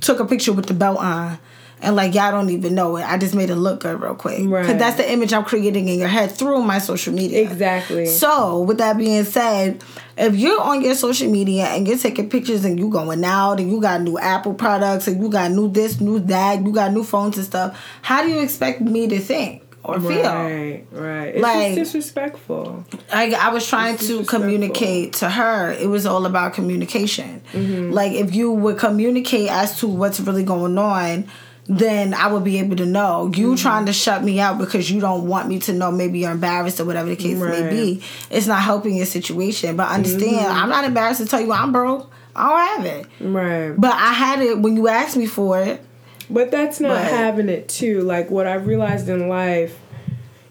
took 0.00 0.18
a 0.18 0.24
picture 0.24 0.52
with 0.52 0.66
the 0.66 0.74
belt 0.74 0.98
on. 0.98 1.38
And 1.80 1.94
like 1.94 2.14
y'all 2.14 2.32
don't 2.32 2.50
even 2.50 2.74
know 2.74 2.96
it. 2.96 3.04
I 3.04 3.18
just 3.18 3.34
made 3.34 3.50
it 3.50 3.56
look 3.56 3.80
good 3.80 4.00
real 4.00 4.14
quick. 4.14 4.40
Right. 4.44 4.66
Cause 4.66 4.78
that's 4.78 4.96
the 4.96 5.12
image 5.12 5.32
I'm 5.32 5.44
creating 5.44 5.88
in 5.88 5.98
your 5.98 6.08
head 6.08 6.32
through 6.32 6.62
my 6.62 6.78
social 6.78 7.14
media. 7.14 7.42
Exactly. 7.42 8.06
So, 8.06 8.62
with 8.62 8.78
that 8.78 8.96
being 8.96 9.22
said, 9.24 9.84
if 10.18 10.34
you're 10.36 10.60
on 10.60 10.82
your 10.82 10.94
social 10.94 11.30
media 11.30 11.66
and 11.66 11.86
you're 11.86 11.98
taking 11.98 12.28
pictures 12.28 12.64
and 12.64 12.78
you 12.78 12.88
going 12.90 13.24
out 13.24 13.60
and 13.60 13.70
you 13.70 13.80
got 13.80 14.02
new 14.02 14.18
Apple 14.18 14.54
products 14.54 15.06
and 15.06 15.22
you 15.22 15.28
got 15.30 15.50
new 15.50 15.70
this, 15.70 16.00
new 16.00 16.18
that, 16.20 16.62
you 16.62 16.72
got 16.72 16.92
new 16.92 17.04
phones 17.04 17.36
and 17.36 17.46
stuff, 17.46 17.80
how 18.02 18.22
do 18.22 18.28
you 18.30 18.40
expect 18.40 18.80
me 18.80 19.06
to 19.08 19.18
think 19.18 19.62
or 19.84 20.00
feel? 20.00 20.22
Right, 20.22 20.84
right. 20.90 21.24
It's 21.28 21.40
Like- 21.40 21.74
just 21.76 21.92
disrespectful. 21.92 22.84
I, 23.12 23.32
I 23.32 23.48
was 23.50 23.66
trying 23.66 23.96
to 23.98 24.24
communicate 24.24 25.14
to 25.14 25.30
her. 25.30 25.72
It 25.72 25.88
was 25.88 26.04
all 26.04 26.26
about 26.26 26.52
communication. 26.52 27.40
Mm-hmm. 27.52 27.92
Like, 27.92 28.12
if 28.12 28.34
you 28.34 28.50
would 28.52 28.78
communicate 28.78 29.50
as 29.50 29.78
to 29.80 29.88
what's 29.88 30.20
really 30.20 30.44
going 30.44 30.76
on, 30.78 31.28
then 31.68 32.14
I 32.14 32.28
would 32.32 32.44
be 32.44 32.58
able 32.60 32.76
to 32.76 32.86
know. 32.86 33.30
You 33.34 33.48
Mm-hmm. 33.48 33.54
trying 33.56 33.86
to 33.86 33.92
shut 33.92 34.24
me 34.24 34.40
out 34.40 34.58
because 34.58 34.90
you 34.90 35.00
don't 35.00 35.26
want 35.28 35.48
me 35.48 35.58
to 35.60 35.72
know, 35.72 35.90
maybe 35.90 36.20
you're 36.20 36.30
embarrassed 36.30 36.80
or 36.80 36.84
whatever 36.86 37.08
the 37.08 37.16
case 37.16 37.38
may 37.38 37.68
be. 37.68 38.02
It's 38.30 38.46
not 38.46 38.62
helping 38.62 38.96
your 38.96 39.06
situation. 39.06 39.76
But 39.76 39.88
understand, 39.90 40.22
Mm-hmm. 40.36 40.56
I'm 40.62 40.68
not 40.70 40.84
embarrassed 40.84 41.20
to 41.20 41.26
tell 41.26 41.40
you 41.40 41.52
I'm 41.52 41.72
broke. 41.72 42.10
I 42.34 42.48
don't 42.48 42.84
have 42.86 42.86
it. 43.00 43.06
Right. 43.20 43.70
But 43.78 43.92
I 43.94 44.12
had 44.12 44.40
it 44.40 44.58
when 44.58 44.76
you 44.76 44.88
asked 44.88 45.16
me 45.16 45.26
for 45.26 45.60
it. 45.60 45.82
But 46.30 46.50
that's 46.50 46.78
not 46.80 46.90
But- 46.90 47.04
having 47.10 47.48
it 47.48 47.68
too. 47.68 48.00
Like 48.02 48.30
what 48.30 48.46
I've 48.46 48.66
realized 48.66 49.08
in 49.08 49.28
life, 49.28 49.78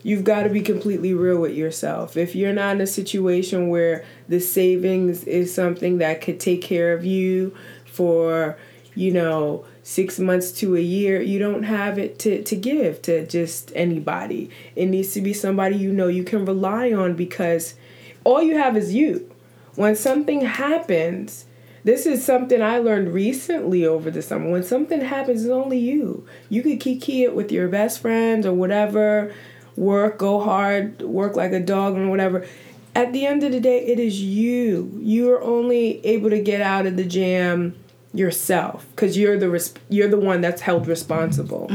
you've 0.04 0.24
got 0.24 0.44
to 0.44 0.50
be 0.50 0.62
completely 0.62 1.14
real 1.14 1.40
with 1.40 1.54
yourself. 1.56 2.16
If 2.18 2.36
you're 2.36 2.54
not 2.54 2.76
in 2.76 2.82
a 2.82 2.88
situation 2.88 3.70
where 3.70 4.06
the 4.30 4.40
savings 4.40 5.24
is 5.24 5.54
something 5.54 5.98
that 6.00 6.22
could 6.22 6.40
take 6.40 6.62
care 6.62 6.94
of 6.94 7.06
you 7.06 7.56
for, 7.86 8.58
you 8.96 9.12
know, 9.12 9.66
six 9.88 10.20
months 10.20 10.52
to 10.52 10.76
a 10.76 10.82
year, 10.82 11.22
you 11.22 11.40
don't 11.40 11.64
have 11.64 11.98
it 11.98 12.20
to, 12.20 12.44
to 12.44 12.58
give 12.58 13.02
to 13.02 13.26
just 13.26 13.72
anybody. 13.74 14.50
It 14.76 14.88
needs 14.88 15.14
to 15.14 15.22
be 15.22 15.32
somebody 15.32 15.78
you 15.78 15.94
know 15.94 16.10
you 16.10 16.26
can 16.26 16.44
rely 16.44 16.92
on 16.92 17.16
because 17.16 17.74
all 18.26 18.44
you 18.44 18.58
have 18.58 18.76
is 18.76 18.94
you. 18.94 19.34
When 19.76 19.96
something 19.96 20.42
happens, 20.42 21.46
this 21.86 22.06
is 22.06 22.26
something 22.26 22.62
I 22.62 22.80
learned 22.80 23.14
recently 23.14 23.86
over 23.86 24.12
the 24.12 24.22
summer. 24.22 24.52
When 24.52 24.64
something 24.64 25.00
happens, 25.00 25.46
it's 25.46 25.52
only 25.52 25.80
you. 25.80 26.28
You 26.50 26.64
could 26.64 26.82
kiki 26.82 27.24
it 27.24 27.34
with 27.34 27.50
your 27.50 27.70
best 27.70 28.02
friends 28.02 28.46
or 28.46 28.52
whatever, 28.52 29.34
work, 29.78 30.18
go 30.18 30.42
hard, 30.42 31.02
work 31.02 31.38
like 31.38 31.54
a 31.54 31.62
dog 31.62 31.96
and 31.96 32.10
whatever. 32.10 32.46
At 32.94 33.14
the 33.14 33.26
end 33.26 33.42
of 33.44 33.54
the 33.54 33.62
day, 33.62 33.86
it 33.86 34.00
is 34.00 34.22
you. 34.22 35.00
You're 35.02 35.42
only 35.42 36.06
able 36.06 36.30
to 36.30 36.42
get 36.42 36.60
out 36.60 36.86
of 36.88 36.98
the 36.98 37.06
jam 37.06 37.74
yourself 38.14 38.86
because 38.92 39.18
you're 39.18 39.38
the 39.38 39.50
res- 39.50 39.74
you're 39.90 40.08
the 40.08 40.20
one 40.20 40.42
that's 40.42 40.62
held 40.62 40.88
responsible. 40.88 41.68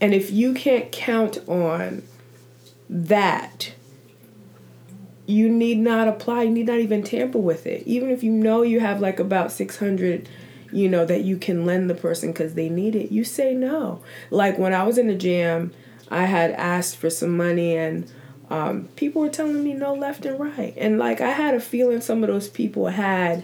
And 0.00 0.12
if 0.14 0.30
you 0.30 0.52
can't 0.54 0.92
count 0.92 1.38
on 1.48 2.02
that, 2.90 3.72
you 5.26 5.48
need 5.48 5.78
not 5.78 6.06
apply. 6.08 6.44
You 6.44 6.50
need 6.50 6.66
not 6.66 6.78
even 6.78 7.02
tamper 7.02 7.38
with 7.38 7.66
it. 7.66 7.82
Even 7.86 8.10
if 8.10 8.22
you 8.22 8.30
know 8.30 8.62
you 8.62 8.80
have 8.80 9.00
like 9.00 9.18
about 9.18 9.50
600, 9.50 10.28
you 10.70 10.88
know, 10.88 11.04
that 11.06 11.24
you 11.24 11.36
can 11.36 11.64
lend 11.64 11.88
the 11.90 11.94
person 11.94 12.32
because 12.32 12.54
they 12.54 12.68
need 12.68 12.94
it, 12.94 13.10
you 13.10 13.24
say 13.24 13.54
no. 13.54 14.02
Like 14.30 14.58
when 14.58 14.74
I 14.74 14.82
was 14.84 14.98
in 14.98 15.06
the 15.06 15.14
jam, 15.14 15.72
I 16.10 16.26
had 16.26 16.52
asked 16.52 16.96
for 16.98 17.10
some 17.10 17.36
money 17.36 17.76
and 17.76 18.10
um, 18.50 18.88
people 18.94 19.22
were 19.22 19.28
telling 19.28 19.64
me 19.64 19.72
no 19.74 19.94
left 19.94 20.24
and 20.26 20.38
right. 20.38 20.74
And 20.76 20.98
like 20.98 21.20
I 21.20 21.30
had 21.30 21.54
a 21.54 21.60
feeling 21.60 22.00
some 22.00 22.22
of 22.22 22.28
those 22.28 22.48
people 22.48 22.86
had 22.88 23.42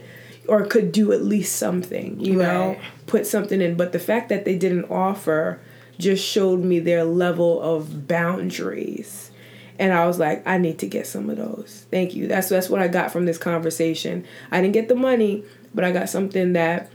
or 0.48 0.66
could 0.66 0.92
do 0.92 1.12
at 1.12 1.22
least 1.22 1.56
something, 1.56 2.18
you 2.20 2.36
know, 2.36 2.76
put 3.06 3.26
something 3.26 3.60
in. 3.60 3.76
But 3.76 3.92
the 3.92 3.98
fact 3.98 4.28
that 4.28 4.44
they 4.44 4.56
didn't 4.56 4.86
offer 4.86 5.60
just 5.98 6.24
showed 6.24 6.60
me 6.60 6.80
their 6.80 7.04
level 7.04 7.60
of 7.60 8.08
boundaries. 8.08 9.30
And 9.78 9.92
I 9.92 10.06
was 10.06 10.18
like, 10.18 10.46
I 10.46 10.58
need 10.58 10.78
to 10.80 10.86
get 10.86 11.06
some 11.06 11.30
of 11.30 11.36
those. 11.36 11.86
Thank 11.90 12.14
you. 12.14 12.26
That's 12.28 12.48
that's 12.48 12.68
what 12.68 12.80
I 12.80 12.88
got 12.88 13.12
from 13.12 13.24
this 13.24 13.38
conversation. 13.38 14.24
I 14.50 14.60
didn't 14.60 14.74
get 14.74 14.88
the 14.88 14.94
money, 14.94 15.44
but 15.74 15.84
I 15.84 15.92
got 15.92 16.08
something 16.08 16.52
that 16.54 16.90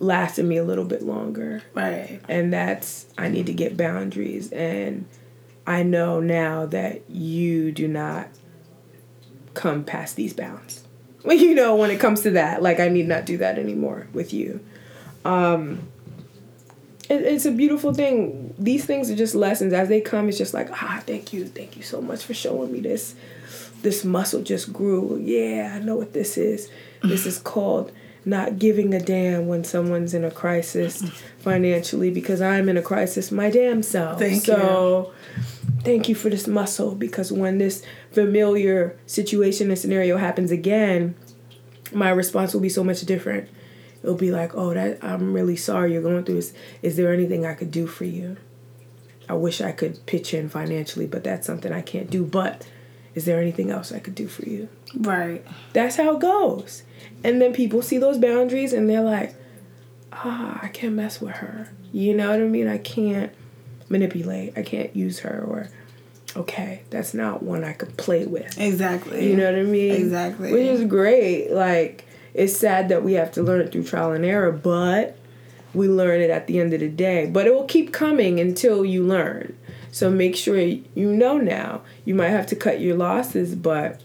lasted 0.00 0.44
me 0.44 0.56
a 0.56 0.64
little 0.64 0.84
bit 0.84 1.02
longer. 1.02 1.62
Right. 1.74 2.20
And 2.28 2.52
that's 2.52 3.06
I 3.18 3.28
need 3.28 3.46
to 3.46 3.54
get 3.54 3.76
boundaries 3.76 4.52
and 4.52 5.06
I 5.66 5.82
know 5.82 6.20
now 6.20 6.66
that 6.66 7.08
you 7.08 7.72
do 7.72 7.88
not 7.88 8.28
come 9.54 9.84
past 9.84 10.16
these 10.16 10.34
bounds. 10.34 10.83
You 11.30 11.54
know, 11.54 11.76
when 11.76 11.90
it 11.90 12.00
comes 12.00 12.20
to 12.22 12.32
that, 12.32 12.62
like 12.62 12.80
I 12.80 12.88
need 12.88 13.08
not 13.08 13.24
do 13.24 13.38
that 13.38 13.58
anymore 13.58 14.06
with 14.12 14.32
you. 14.32 14.60
Um 15.24 15.88
it, 17.08 17.22
it's 17.22 17.44
a 17.44 17.50
beautiful 17.50 17.92
thing. 17.92 18.54
These 18.58 18.84
things 18.84 19.10
are 19.10 19.16
just 19.16 19.34
lessons 19.34 19.72
as 19.72 19.88
they 19.88 20.00
come. 20.00 20.28
It's 20.28 20.38
just 20.38 20.54
like 20.54 20.70
ah, 20.70 21.02
thank 21.06 21.32
you, 21.32 21.46
thank 21.46 21.76
you 21.76 21.82
so 21.82 22.00
much 22.00 22.24
for 22.24 22.34
showing 22.34 22.72
me 22.72 22.80
this. 22.80 23.14
this 23.82 24.04
muscle 24.04 24.42
just 24.42 24.72
grew. 24.72 25.18
Yeah, 25.22 25.72
I 25.74 25.78
know 25.80 25.96
what 25.96 26.12
this 26.12 26.36
is. 26.36 26.70
This 27.02 27.26
is 27.26 27.38
called 27.52 27.92
not 28.24 28.58
giving 28.58 28.94
a 28.94 29.00
damn 29.00 29.48
when 29.48 29.64
someone's 29.64 30.14
in 30.14 30.24
a 30.24 30.30
crisis 30.30 31.02
financially 31.40 32.10
because 32.10 32.40
I'm 32.40 32.68
in 32.68 32.76
a 32.76 32.82
crisis 32.82 33.30
my 33.30 33.50
damn 33.50 33.82
self. 33.82 34.18
Thank 34.18 34.44
so 34.44 35.12
thank 35.84 36.08
you 36.08 36.14
for 36.14 36.28
this 36.30 36.46
muscle 36.46 36.94
because 36.94 37.30
when 37.30 37.58
this 37.58 37.82
familiar 38.10 38.98
situation 39.06 39.68
and 39.70 39.78
scenario 39.78 40.16
happens 40.16 40.50
again, 40.50 41.14
my 41.92 42.10
response 42.10 42.54
will 42.54 42.60
be 42.60 42.68
so 42.68 42.82
much 42.82 43.02
different. 43.02 43.48
It'll 44.02 44.16
be 44.16 44.30
like, 44.30 44.54
"Oh, 44.54 44.74
that 44.74 45.02
I'm 45.02 45.32
really 45.32 45.56
sorry 45.56 45.92
you're 45.92 46.02
going 46.02 46.24
through 46.24 46.36
this. 46.36 46.52
Is 46.82 46.96
there 46.96 47.12
anything 47.12 47.46
I 47.46 47.54
could 47.54 47.70
do 47.70 47.86
for 47.86 48.04
you?" 48.04 48.36
I 49.28 49.34
wish 49.34 49.60
I 49.60 49.72
could 49.72 50.04
pitch 50.06 50.34
in 50.34 50.48
financially, 50.48 51.06
but 51.06 51.24
that's 51.24 51.46
something 51.46 51.72
I 51.72 51.80
can't 51.80 52.10
do. 52.10 52.24
But 52.24 52.66
is 53.14 53.24
there 53.24 53.40
anything 53.40 53.70
else 53.70 53.92
I 53.92 53.98
could 53.98 54.14
do 54.14 54.28
for 54.28 54.44
you? 54.44 54.68
Right. 54.96 55.44
That's 55.72 55.96
how 55.96 56.16
it 56.16 56.20
goes. 56.20 56.82
And 57.22 57.40
then 57.40 57.52
people 57.52 57.80
see 57.80 57.98
those 57.98 58.18
boundaries 58.18 58.72
and 58.72 58.88
they're 58.88 59.00
like, 59.00 59.34
ah, 60.12 60.58
I 60.62 60.68
can't 60.68 60.94
mess 60.94 61.20
with 61.20 61.36
her. 61.36 61.70
You 61.92 62.14
know 62.14 62.30
what 62.30 62.40
I 62.40 62.44
mean? 62.44 62.68
I 62.68 62.78
can't 62.78 63.32
manipulate. 63.88 64.56
I 64.56 64.62
can't 64.62 64.94
use 64.94 65.20
her 65.20 65.44
or 65.46 65.68
okay, 66.36 66.82
that's 66.90 67.14
not 67.14 67.42
one 67.42 67.62
I 67.64 67.72
could 67.72 67.96
play 67.96 68.26
with. 68.26 68.58
Exactly. 68.58 69.28
You 69.28 69.36
know 69.36 69.44
what 69.50 69.58
I 69.58 69.62
mean? 69.64 69.92
Exactly. 69.92 70.52
Which 70.52 70.62
is 70.66 70.84
great. 70.84 71.50
Like 71.50 72.04
it's 72.32 72.56
sad 72.56 72.88
that 72.88 73.04
we 73.04 73.12
have 73.14 73.30
to 73.32 73.42
learn 73.42 73.60
it 73.60 73.70
through 73.72 73.84
trial 73.84 74.12
and 74.12 74.24
error, 74.24 74.50
but 74.50 75.16
we 75.72 75.88
learn 75.88 76.20
it 76.20 76.30
at 76.30 76.46
the 76.46 76.60
end 76.60 76.72
of 76.72 76.80
the 76.80 76.88
day. 76.88 77.26
But 77.26 77.46
it 77.46 77.54
will 77.54 77.64
keep 77.64 77.92
coming 77.92 78.40
until 78.40 78.84
you 78.84 79.02
learn. 79.04 79.56
So 79.92 80.10
make 80.10 80.34
sure 80.34 80.58
you 80.58 80.82
know 80.96 81.38
now. 81.38 81.82
You 82.04 82.14
might 82.16 82.30
have 82.30 82.46
to 82.48 82.56
cut 82.56 82.80
your 82.80 82.96
losses, 82.96 83.54
but 83.54 84.00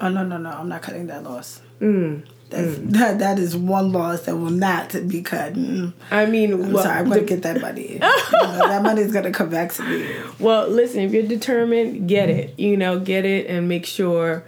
Oh 0.00 0.08
no 0.08 0.24
no 0.24 0.38
no! 0.38 0.50
I'm 0.50 0.68
not 0.68 0.82
cutting 0.82 1.06
that 1.06 1.22
loss. 1.22 1.60
mm, 1.80 2.26
That's, 2.54 2.78
That 2.98 3.18
that 3.18 3.38
is 3.38 3.56
one 3.56 3.92
loss 3.92 4.22
that 4.22 4.36
will 4.36 4.50
not 4.50 4.92
be 5.08 5.22
cut. 5.22 5.54
Mm. 5.54 5.92
I 6.10 6.26
mean, 6.26 6.52
I'm 6.54 6.72
well, 6.72 6.82
sorry, 6.82 6.98
I'm 6.98 7.08
gonna 7.08 7.20
the- 7.20 7.26
get 7.26 7.42
that 7.42 7.60
money. 7.60 8.00
You 8.34 8.40
know, 8.40 8.68
that 8.68 8.82
money 8.82 9.02
is 9.02 9.12
gonna 9.12 9.30
come 9.32 9.48
back 9.50 9.72
to 9.74 9.82
me. 9.82 10.06
Well, 10.38 10.68
listen, 10.68 11.00
if 11.00 11.12
you're 11.12 11.22
determined, 11.26 12.08
get 12.08 12.28
it. 12.30 12.58
You 12.58 12.76
know, 12.76 12.98
get 12.98 13.24
it 13.24 13.46
and 13.48 13.68
make 13.68 13.86
sure 13.86 14.44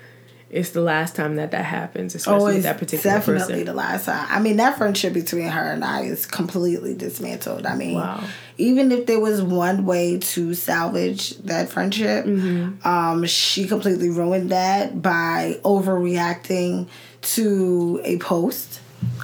it's 0.48 0.70
the 0.70 0.80
last 0.80 1.16
time 1.16 1.36
that 1.36 1.50
that 1.50 1.64
happens, 1.64 2.14
especially 2.14 2.54
with 2.54 2.62
that 2.62 2.78
particular 2.78 3.16
definitely 3.16 3.34
person. 3.40 3.48
Definitely 3.48 3.64
the 3.64 3.74
last 3.74 4.06
time. 4.06 4.26
I 4.30 4.38
mean, 4.40 4.56
that 4.58 4.78
friendship 4.78 5.12
between 5.12 5.48
her 5.48 5.72
and 5.72 5.84
I 5.84 6.02
is 6.02 6.24
completely 6.24 6.94
dismantled. 6.94 7.66
I 7.66 7.74
mean, 7.74 7.94
Wow. 7.96 8.22
even 8.56 8.92
if 8.92 9.06
there 9.06 9.18
was 9.20 9.42
one 9.42 9.84
way 9.86 10.18
to 10.18 10.54
salvage 10.54 11.36
that 11.38 11.68
friendship, 11.68 12.26
Mm-hmm. 12.26 12.86
um, 12.86 13.24
she 13.26 13.66
completely 13.66 14.08
ruined 14.08 14.50
that 14.50 15.02
by 15.02 15.58
overreacting 15.64 16.86
to 17.34 18.00
a 18.04 18.18
post. 18.18 18.80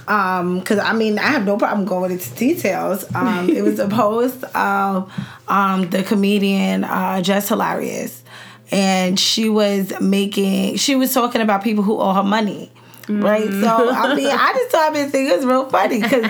Um, 0.09 0.61
cause 0.63 0.79
I 0.79 0.93
mean, 0.93 1.19
I 1.19 1.29
have 1.29 1.45
no 1.45 1.57
problem 1.57 1.87
going 1.87 2.11
into 2.11 2.35
details. 2.35 3.05
Um, 3.15 3.49
it 3.49 3.63
was 3.63 3.79
a 3.79 3.89
post 4.03 4.43
of 4.55 5.13
um 5.49 5.89
the 5.91 6.03
comedian 6.03 6.85
uh, 6.85 7.23
Jess 7.23 7.49
Hilarious, 7.49 8.23
and 8.71 9.19
she 9.19 9.49
was 9.49 9.93
making, 10.01 10.77
she 10.77 10.97
was 10.97 11.13
talking 11.13 11.41
about 11.41 11.63
people 11.63 11.85
who 11.85 11.99
owe 11.99 12.13
her 12.13 12.23
money. 12.23 12.73
Right, 13.09 13.49
so 13.51 13.91
I 13.91 14.15
mean, 14.15 14.29
mm. 14.29 14.37
I 14.39 14.53
just 14.53 14.71
thought 14.71 14.93
this 14.93 15.11
thing 15.11 15.29
was 15.29 15.45
real 15.45 15.69
funny 15.69 16.01
because 16.01 16.25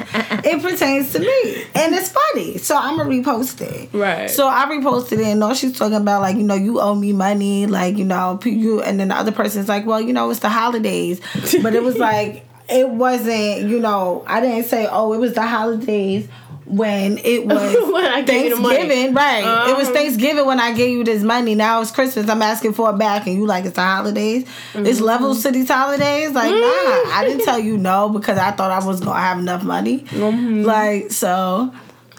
it 0.45 0.63
pertains 0.63 1.13
to 1.13 1.19
me 1.21 1.65
and 1.75 1.95
it's 1.95 2.11
funny. 2.11 2.59
So 2.59 2.77
I'm 2.77 2.97
gonna 2.97 3.11
repost 3.11 3.61
it. 3.61 3.91
Right. 3.93 4.31
So 4.31 4.49
I 4.49 4.65
reposted 4.67 5.19
it, 5.19 5.27
and 5.27 5.45
all 5.45 5.55
she's 5.55 5.77
talking 5.77 5.97
about, 5.97 6.23
like, 6.23 6.37
you 6.37 6.45
know, 6.45 6.55
you 6.55 6.81
owe 6.81 6.95
me 6.95 7.13
money, 7.13 7.67
like, 7.67 7.99
you 7.99 8.05
know, 8.05 8.41
you, 8.45 8.83
and 8.83 8.99
then 8.99 9.09
the 9.09 9.17
other 9.17 9.33
person's 9.33 9.69
like, 9.69 9.87
well, 9.87 10.01
you 10.01 10.13
know, 10.13 10.31
it's 10.31 10.41
the 10.41 10.49
holidays, 10.49 11.21
but 11.63 11.75
it 11.75 11.83
was 11.83 11.97
like, 11.99 12.47
it 12.69 12.89
wasn't, 12.89 13.69
you 13.69 13.79
know, 13.79 14.25
I 14.27 14.41
didn't 14.41 14.65
say, 14.65 14.89
oh, 14.91 15.13
it 15.13 15.19
was 15.19 15.35
the 15.35 15.47
holidays 15.47 16.29
when 16.73 17.19
it 17.19 17.45
was 17.47 17.93
When 17.93 18.07
I 18.07 18.23
gave 18.23 18.45
you 18.47 18.57
the 18.57 18.61
money. 18.63 18.77
Thanksgiving, 18.77 19.15
right? 19.15 19.69
It 19.71 19.77
was 19.77 19.87
Uh-huh. 19.89 19.95
Thanksgiving 19.95 20.47
when 20.47 20.59
I 20.59 20.73
gave 20.73 20.97
you 20.97 21.05
this 21.05 21.23
money. 21.23 21.55
Now 21.55 21.83
it's 21.83 21.91
Christmas. 21.91 22.29
I'm 22.31 22.41
asking 22.43 22.73
for 22.73 22.91
it 22.91 22.99
back, 22.99 23.27
and 23.27 23.37
you 23.37 23.47
like 23.47 23.65
it's 23.67 23.77
the 23.77 23.83
holidays. 23.83 24.43
It's 24.75 24.97
Mm-hmm. 24.99 25.05
levels 25.05 25.43
to 25.43 25.51
these 25.51 25.69
holidays. 25.69 26.31
Like, 26.33 26.51
nah, 26.51 26.57
I 26.59 27.25
didn't 27.27 27.45
tell 27.45 27.59
you 27.59 27.77
no 27.79 28.09
because 28.09 28.39
I 28.39 28.53
thought 28.53 28.71
I 28.71 28.85
was 28.85 29.01
gonna 29.01 29.21
have 29.21 29.39
enough 29.39 29.63
money. 29.63 30.01
Mm-hmm. 30.01 30.63
Like, 30.63 31.11
so 31.11 31.73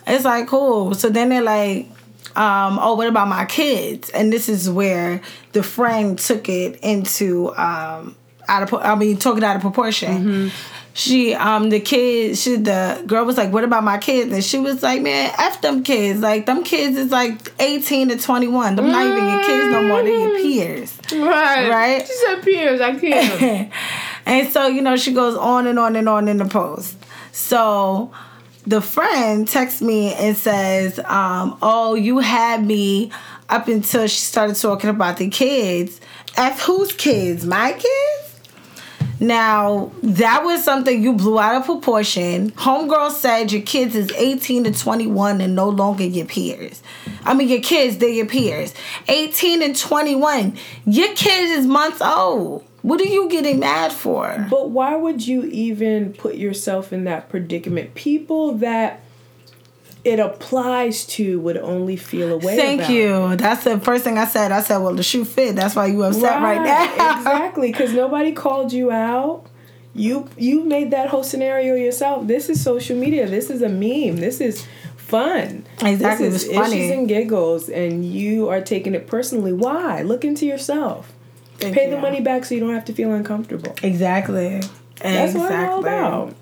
it's 0.06 0.26
like 0.26 0.48
cool. 0.48 0.94
So 0.94 1.10
then 1.10 1.30
they're 1.30 1.42
like, 1.42 1.88
um, 2.36 2.78
oh, 2.80 2.96
what 2.96 3.08
about 3.08 3.28
my 3.28 3.46
kids? 3.46 4.10
And 4.12 4.32
this 4.32 4.50
is 4.50 4.70
where 4.70 5.22
the 5.54 5.64
friend 5.64 6.18
took 6.20 6.48
it 6.50 6.80
into 6.82 7.50
um, 7.56 8.16
out 8.48 8.64
of. 8.64 8.74
I 8.74 8.96
mean, 8.96 9.18
took 9.18 9.38
it 9.38 9.44
out 9.44 9.56
of 9.56 9.62
proportion. 9.62 10.52
She, 10.96 11.34
um, 11.34 11.70
the 11.70 11.80
kid, 11.80 12.38
she, 12.38 12.58
the 12.58 13.04
girl 13.08 13.26
was 13.26 13.36
like, 13.36 13.52
"What 13.52 13.64
about 13.64 13.84
my 13.84 13.98
kids?" 13.98 14.32
And 14.32 14.44
she 14.44 14.60
was 14.60 14.84
like, 14.84 15.02
"Man, 15.02 15.34
f 15.38 15.62
them 15.62 15.84
kids. 15.84 16.20
Like 16.20 16.46
them 16.46 16.64
kids 16.64 16.98
is 16.98 17.12
like 17.12 17.52
eighteen 17.60 18.10
to 18.10 18.18
twenty 18.18 18.48
one. 18.48 18.76
Them 18.76 18.92
not 18.92 19.06
even 19.06 19.30
your 19.30 19.44
kids 19.44 19.72
no 19.72 19.82
more. 19.88 20.04
They're 20.04 20.30
your 20.30 20.38
peers." 20.38 20.98
right. 21.12 21.70
Right? 21.70 22.08
She 22.08 22.14
said 22.14 22.44
peers. 22.44 22.82
I 22.82 22.96
can't. 22.96 23.72
and 24.26 24.50
so, 24.50 24.68
you 24.68 24.82
know, 24.82 24.96
she 24.96 25.14
goes 25.14 25.36
on 25.36 25.68
and 25.68 25.80
on 25.80 25.96
and 25.96 26.08
on 26.08 26.28
in 26.28 26.38
the 26.38 26.46
post. 26.46 26.98
So 27.32 28.12
the 28.66 28.82
friend 28.82 29.48
texts 29.48 29.82
me 29.82 30.14
and 30.14 30.38
says, 30.38 31.00
um, 31.00 31.58
Oh, 31.62 31.96
you 31.96 32.20
had 32.20 32.66
me 32.66 33.12
up 33.50 33.68
until 33.68 34.08
she 34.08 34.20
started 34.20 34.56
talking 34.56 34.90
about 34.90 35.18
the 35.18 35.30
kids. 35.30 36.00
F 36.38 36.62
whose 36.62 36.94
kids? 36.94 37.46
My 37.46 37.74
kids? 37.74 38.23
Now, 39.20 39.92
that 40.02 40.44
was 40.44 40.64
something 40.64 41.02
you 41.02 41.14
blew 41.14 41.40
out 41.40 41.56
of 41.56 41.66
proportion. 41.66 42.52
Homegirl 42.52 43.12
said 43.12 43.52
your 43.52 43.62
kids 43.62 43.96
is 43.96 44.12
18 44.12 44.66
to 44.66 44.72
21 44.74 45.42
and 45.42 45.56
no 45.56 45.70
longer 45.70 46.04
your 46.04 46.26
peers. 46.26 46.82
I 47.24 47.34
mean, 47.34 47.48
your 47.48 47.62
kids, 47.62 47.98
they're 47.98 48.10
your 48.10 48.26
peers. 48.26 48.74
18 49.08 49.62
and 49.62 49.78
21. 49.78 50.58
Your 50.86 51.14
kid 51.16 51.58
is 51.58 51.66
months 51.66 52.02
old. 52.02 52.66
What 52.82 53.00
are 53.00 53.06
you 53.06 53.30
getting 53.30 53.60
mad 53.60 53.94
for? 53.94 54.46
But 54.50 54.72
why 54.72 54.96
would 54.96 55.26
you 55.26 55.46
even 55.46 56.12
put 56.14 56.36
yourself 56.36 56.92
in 56.92 57.06
that 57.06 57.30
predicament? 57.30 57.96
People 57.96 58.56
that 58.58 59.03
it 60.04 60.20
applies 60.20 61.06
to 61.06 61.40
would 61.40 61.58
only 61.58 61.96
feel 61.96 62.34
away. 62.34 62.56
Thank 62.58 62.82
about. 62.82 62.92
you. 62.92 63.36
That's 63.38 63.64
the 63.64 63.80
first 63.80 64.04
thing 64.04 64.18
I 64.18 64.26
said. 64.26 64.52
I 64.52 64.62
said, 64.62 64.78
well, 64.80 64.94
the 64.94 65.04
shoe 65.04 65.24
fit. 65.26 65.56
That's 65.56 65.76
why 65.76 65.86
you 65.88 66.04
upset 66.04 66.42
right, 66.42 66.62
now. 66.62 67.16
exactly, 67.18 67.72
because 67.72 67.94
nobody 67.94 68.32
called 68.34 68.74
you 68.74 68.92
out. 68.92 69.46
You 69.96 70.28
you 70.38 70.66
made 70.66 70.92
that 70.92 71.10
whole 71.10 71.24
scenario 71.24 71.76
yourself. 71.76 72.28
This 72.28 72.50
is 72.50 72.62
social 72.62 72.98
media. 72.98 73.28
This 73.28 73.50
is 73.50 73.62
a 73.62 73.70
meme. 73.70 74.18
This 74.18 74.42
is 74.42 74.66
fun. 74.98 75.66
Exactly, 75.82 76.30
This 76.30 76.44
it 76.46 76.48
is 76.52 76.58
was 76.58 76.68
funny. 76.68 76.80
issues 76.80 76.92
and 76.98 77.08
giggles, 77.08 77.70
and 77.70 78.04
you 78.04 78.50
are 78.50 78.60
taking 78.62 78.96
it 78.96 79.06
personally. 79.08 79.54
Why? 79.54 80.02
Look 80.02 80.26
into 80.26 80.46
yourself. 80.48 81.14
Thank 81.60 81.76
Pay 81.76 81.86
you. 81.86 81.92
the 81.92 82.02
money 82.02 82.20
back 82.22 82.44
so 82.46 82.56
you 82.56 82.62
don't 82.62 82.74
have 82.74 82.86
to 82.86 82.94
feel 82.94 83.12
uncomfortable. 83.14 83.76
Exactly. 83.84 84.62
That's 85.00 85.36
what 85.36 85.52
I'm 85.52 85.70
all 85.70 85.80
Exactly. 85.80 85.90
about. 85.90 86.36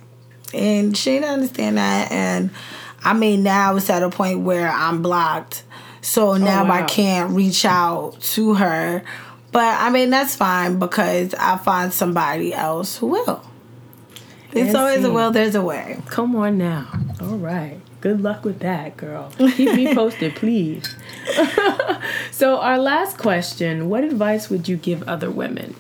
And 0.54 0.98
she 0.98 1.12
didn't 1.12 1.30
understand 1.30 1.78
that. 1.78 2.12
And 2.12 2.50
I 3.04 3.14
mean, 3.14 3.44
now 3.44 3.76
it's 3.76 3.90
at 3.90 4.04
a 4.04 4.10
point 4.10 4.42
where 4.42 4.70
I'm 4.70 5.02
blocked. 5.02 5.64
So 6.02 6.30
oh, 6.30 6.38
now 6.38 6.66
I 6.66 6.82
wow. 6.82 6.88
can't 6.88 7.32
reach 7.36 7.66
out 7.66 8.20
to 8.22 8.56
her. 8.56 9.04
But 9.52 9.82
I 9.82 9.90
mean, 9.90 10.10
that's 10.10 10.36
fine 10.36 10.80
because 10.80 11.34
I 11.36 11.58
find 11.58 11.94
somebody 11.94 12.54
else 12.54 12.98
who 12.98 13.08
will. 13.08 13.44
There's 14.52 14.70
And 14.70 14.78
always 14.78 15.04
a 15.04 15.12
will, 15.12 15.32
there's 15.32 15.56
a 15.56 15.62
way. 15.62 16.02
Come 16.08 16.36
on 16.36 16.58
now. 16.58 16.88
All 17.22 17.38
right. 17.38 17.80
Good 18.02 18.22
luck 18.22 18.44
with 18.44 18.60
that, 18.60 18.98
girl. 18.98 19.32
Keep 19.38 19.76
me 19.76 19.94
posted, 19.94 20.36
please. 20.36 20.96
so, 22.32 22.58
our 22.58 22.80
last 22.80 23.18
question 23.18 23.90
What 23.90 24.04
advice 24.04 24.50
would 24.50 24.68
you 24.68 24.76
give 24.76 25.04
other 25.04 25.30
women? 25.30 25.76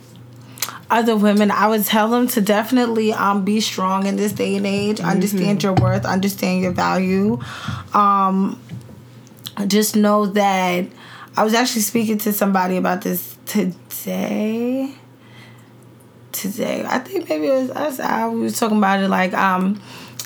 Other 0.89 1.15
women, 1.15 1.51
I 1.51 1.67
would 1.67 1.85
tell 1.85 2.09
them 2.09 2.27
to 2.29 2.41
definitely 2.41 3.13
um, 3.13 3.45
be 3.45 3.61
strong 3.61 4.05
in 4.05 4.17
this 4.17 4.33
day 4.33 4.55
and 4.57 4.65
age. 4.65 4.99
Understand 4.99 5.63
your 5.63 5.73
worth, 5.73 6.05
understand 6.05 6.61
your 6.61 6.73
value. 6.73 7.39
Um, 7.93 8.61
just 9.67 9.95
know 9.95 10.25
that 10.25 10.85
I 11.37 11.43
was 11.43 11.53
actually 11.53 11.81
speaking 11.81 12.17
to 12.19 12.33
somebody 12.33 12.77
about 12.77 13.01
this 13.01 13.37
today. 13.45 14.93
Today, 16.31 16.83
I 16.87 16.99
think 16.99 17.29
maybe 17.29 17.47
it 17.47 17.53
was 17.53 17.69
us. 17.71 17.99
I 17.99 18.25
was 18.27 18.57
talking 18.59 18.77
about 18.77 19.01
it 19.01 19.09
like 19.09 19.33
um, 19.33 19.81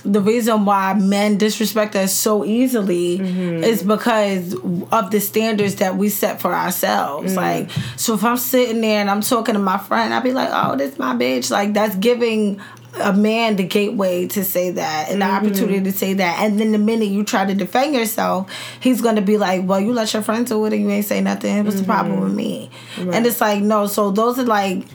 the 0.06 0.22
reason 0.22 0.65
why 0.65 0.94
men 0.94 1.38
disrespect 1.38 1.95
us 1.95 2.14
so 2.14 2.45
easily 2.45 3.19
is 3.19 3.84
because 3.84 4.53
of 4.53 5.11
the 5.11 5.19
standards 5.19 5.76
that 5.76 5.98
we 5.98 6.10
set 6.10 6.40
for 6.41 6.53
ourselves. 6.53 7.36
Like, 7.36 7.72
so 7.98 8.14
if 8.14 8.23
I'm 8.23 8.38
sitting 8.38 8.82
there 8.82 9.02
and 9.02 9.10
I'm 9.10 9.22
talking 9.22 9.53
to 9.53 9.60
my 9.60 9.77
friend, 9.77 10.14
I'd 10.14 10.23
be 10.23 10.32
like, 10.32 10.49
"Oh, 10.52 10.76
this 10.76 10.98
my 10.99 11.14
bitch." 11.15 11.49
Like 11.52 11.73
that's 11.73 11.95
giving 11.95 12.61
a 13.02 13.14
man 13.14 13.56
the 13.56 13.64
gateway 13.64 14.27
to 14.27 14.44
say 14.44 14.72
that 14.72 15.10
and 15.10 15.22
the 15.22 15.26
mm-hmm. 15.26 15.45
opportunity 15.45 15.84
to 15.84 15.91
say 15.91 16.14
that. 16.14 16.40
And 16.40 16.60
then 16.60 16.72
the 16.72 16.77
minute 16.77 17.10
you 17.10 17.23
try 17.23 17.45
to 17.45 17.53
defend 17.53 17.94
yourself, 17.94 18.52
he's 18.80 19.02
gonna 19.02 19.22
be 19.22 19.38
like, 19.38 19.64
Well, 19.65 19.80
you 19.80 19.94
let 19.94 20.14
your 20.14 20.22
friends 20.22 20.49
do 20.49 20.65
it 20.65 20.73
and 20.73 20.84
you 20.84 20.90
ain't 20.90 21.06
say 21.06 21.22
nothing. 21.22 21.64
What's 21.64 21.77
mm-hmm. 21.77 21.86
the 21.86 21.94
problem 21.94 22.22
with 22.22 22.34
me? 22.34 22.69
Right. 22.98 23.15
And 23.15 23.26
it's 23.26 23.41
like, 23.41 23.61
no, 23.61 23.88
so 23.88 24.11
those 24.11 24.40
are 24.40 24.45
like 24.45 24.86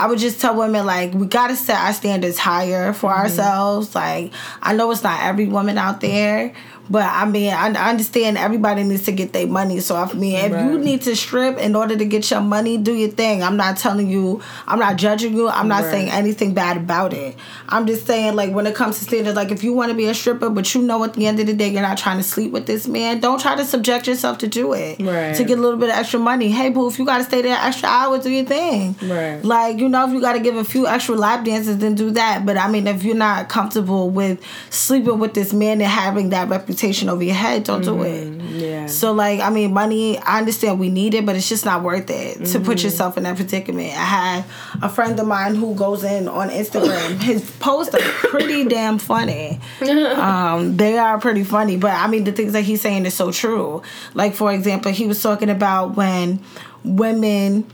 I 0.00 0.06
would 0.06 0.18
just 0.18 0.40
tell 0.40 0.56
women 0.56 0.86
like 0.86 1.12
we 1.12 1.26
gotta 1.26 1.54
set 1.54 1.78
our 1.78 1.92
standards 1.92 2.38
higher 2.38 2.94
for 2.94 3.10
mm-hmm. 3.10 3.20
ourselves. 3.20 3.94
Like 3.94 4.32
I 4.62 4.74
know 4.74 4.90
it's 4.90 5.02
not 5.02 5.22
every 5.22 5.46
woman 5.46 5.76
out 5.76 6.00
there, 6.00 6.54
but 6.90 7.04
I 7.04 7.24
mean, 7.24 7.52
I 7.52 7.68
understand 7.88 8.36
everybody 8.36 8.82
needs 8.82 9.04
to 9.04 9.12
get 9.12 9.32
their 9.32 9.46
money. 9.46 9.78
So 9.78 9.94
I 9.94 10.12
mean, 10.12 10.34
if 10.34 10.52
right. 10.52 10.64
you 10.64 10.78
need 10.78 11.02
to 11.02 11.14
strip 11.14 11.56
in 11.58 11.76
order 11.76 11.96
to 11.96 12.04
get 12.04 12.28
your 12.30 12.40
money, 12.40 12.78
do 12.78 12.92
your 12.92 13.10
thing. 13.10 13.44
I'm 13.44 13.56
not 13.56 13.76
telling 13.76 14.10
you. 14.10 14.42
I'm 14.66 14.80
not 14.80 14.96
judging 14.96 15.34
you. 15.34 15.48
I'm 15.48 15.68
not 15.68 15.84
right. 15.84 15.90
saying 15.92 16.10
anything 16.10 16.52
bad 16.52 16.76
about 16.76 17.12
it. 17.12 17.36
I'm 17.68 17.86
just 17.86 18.06
saying, 18.06 18.34
like, 18.34 18.52
when 18.52 18.66
it 18.66 18.74
comes 18.74 18.98
to 18.98 19.04
standards, 19.04 19.36
like, 19.36 19.52
if 19.52 19.62
you 19.62 19.72
want 19.72 19.90
to 19.90 19.96
be 19.96 20.06
a 20.06 20.14
stripper, 20.14 20.50
but 20.50 20.74
you 20.74 20.82
know 20.82 21.04
at 21.04 21.14
the 21.14 21.28
end 21.28 21.38
of 21.38 21.46
the 21.46 21.54
day 21.54 21.68
you're 21.68 21.80
not 21.80 21.96
trying 21.96 22.16
to 22.16 22.24
sleep 22.24 22.50
with 22.50 22.66
this 22.66 22.88
man, 22.88 23.20
don't 23.20 23.40
try 23.40 23.54
to 23.54 23.64
subject 23.64 24.08
yourself 24.08 24.38
to 24.38 24.48
do 24.48 24.72
it. 24.72 25.00
Right. 25.00 25.36
To 25.36 25.44
get 25.44 25.58
a 25.58 25.60
little 25.62 25.78
bit 25.78 25.90
of 25.90 25.94
extra 25.94 26.18
money. 26.18 26.50
Hey, 26.50 26.70
boo, 26.70 26.88
if 26.88 26.98
you 26.98 27.06
got 27.06 27.18
to 27.18 27.24
stay 27.24 27.42
there 27.42 27.56
extra 27.56 27.88
hours, 27.88 28.24
do 28.24 28.30
your 28.30 28.44
thing. 28.44 28.96
Right. 29.00 29.44
Like, 29.44 29.78
you 29.78 29.88
know, 29.88 30.08
if 30.08 30.12
you 30.12 30.20
got 30.20 30.32
to 30.32 30.40
give 30.40 30.56
a 30.56 30.64
few 30.64 30.88
extra 30.88 31.14
lap 31.14 31.44
dances, 31.44 31.78
then 31.78 31.94
do 31.94 32.10
that. 32.10 32.44
But 32.44 32.56
I 32.56 32.68
mean, 32.68 32.88
if 32.88 33.04
you're 33.04 33.14
not 33.14 33.48
comfortable 33.48 34.10
with 34.10 34.44
sleeping 34.70 35.20
with 35.20 35.34
this 35.34 35.52
man 35.52 35.80
and 35.80 35.90
having 35.90 36.30
that 36.30 36.48
reputation, 36.48 36.79
reputation 36.80 37.08
over 37.08 37.22
your 37.22 37.34
head, 37.34 37.64
don't 37.64 37.82
mm-hmm. 37.82 37.96
do 37.96 38.02
it. 38.02 38.28
Mm-hmm. 38.28 38.58
Yeah. 38.58 38.86
So 38.86 39.12
like, 39.12 39.40
I 39.40 39.50
mean, 39.50 39.72
money. 39.72 40.18
I 40.18 40.38
understand 40.38 40.80
we 40.80 40.88
need 40.88 41.14
it, 41.14 41.26
but 41.26 41.36
it's 41.36 41.48
just 41.48 41.64
not 41.64 41.82
worth 41.82 42.10
it 42.10 42.36
mm-hmm. 42.36 42.44
to 42.44 42.60
put 42.60 42.78
mm-hmm. 42.78 42.86
yourself 42.86 43.16
in 43.16 43.24
that 43.24 43.36
predicament. 43.36 43.90
I 43.90 44.04
had 44.04 44.44
a 44.82 44.88
friend 44.88 45.18
of 45.18 45.26
mine 45.26 45.54
who 45.54 45.74
goes 45.74 46.04
in 46.04 46.28
on 46.28 46.48
Instagram. 46.48 47.20
His 47.22 47.50
posts 47.52 47.94
are 47.94 48.00
pretty 48.00 48.64
damn 48.64 48.98
funny. 48.98 49.60
Um, 50.20 50.76
they 50.76 50.98
are 50.98 51.18
pretty 51.18 51.44
funny, 51.44 51.76
but 51.76 51.92
I 51.92 52.06
mean, 52.06 52.24
the 52.24 52.32
things 52.32 52.52
that 52.52 52.62
he's 52.62 52.80
saying 52.80 53.06
is 53.06 53.14
so 53.14 53.32
true. 53.32 53.82
Like 54.14 54.34
for 54.34 54.52
example, 54.52 54.92
he 54.92 55.06
was 55.06 55.22
talking 55.22 55.50
about 55.50 55.96
when 55.96 56.40
women 56.84 57.66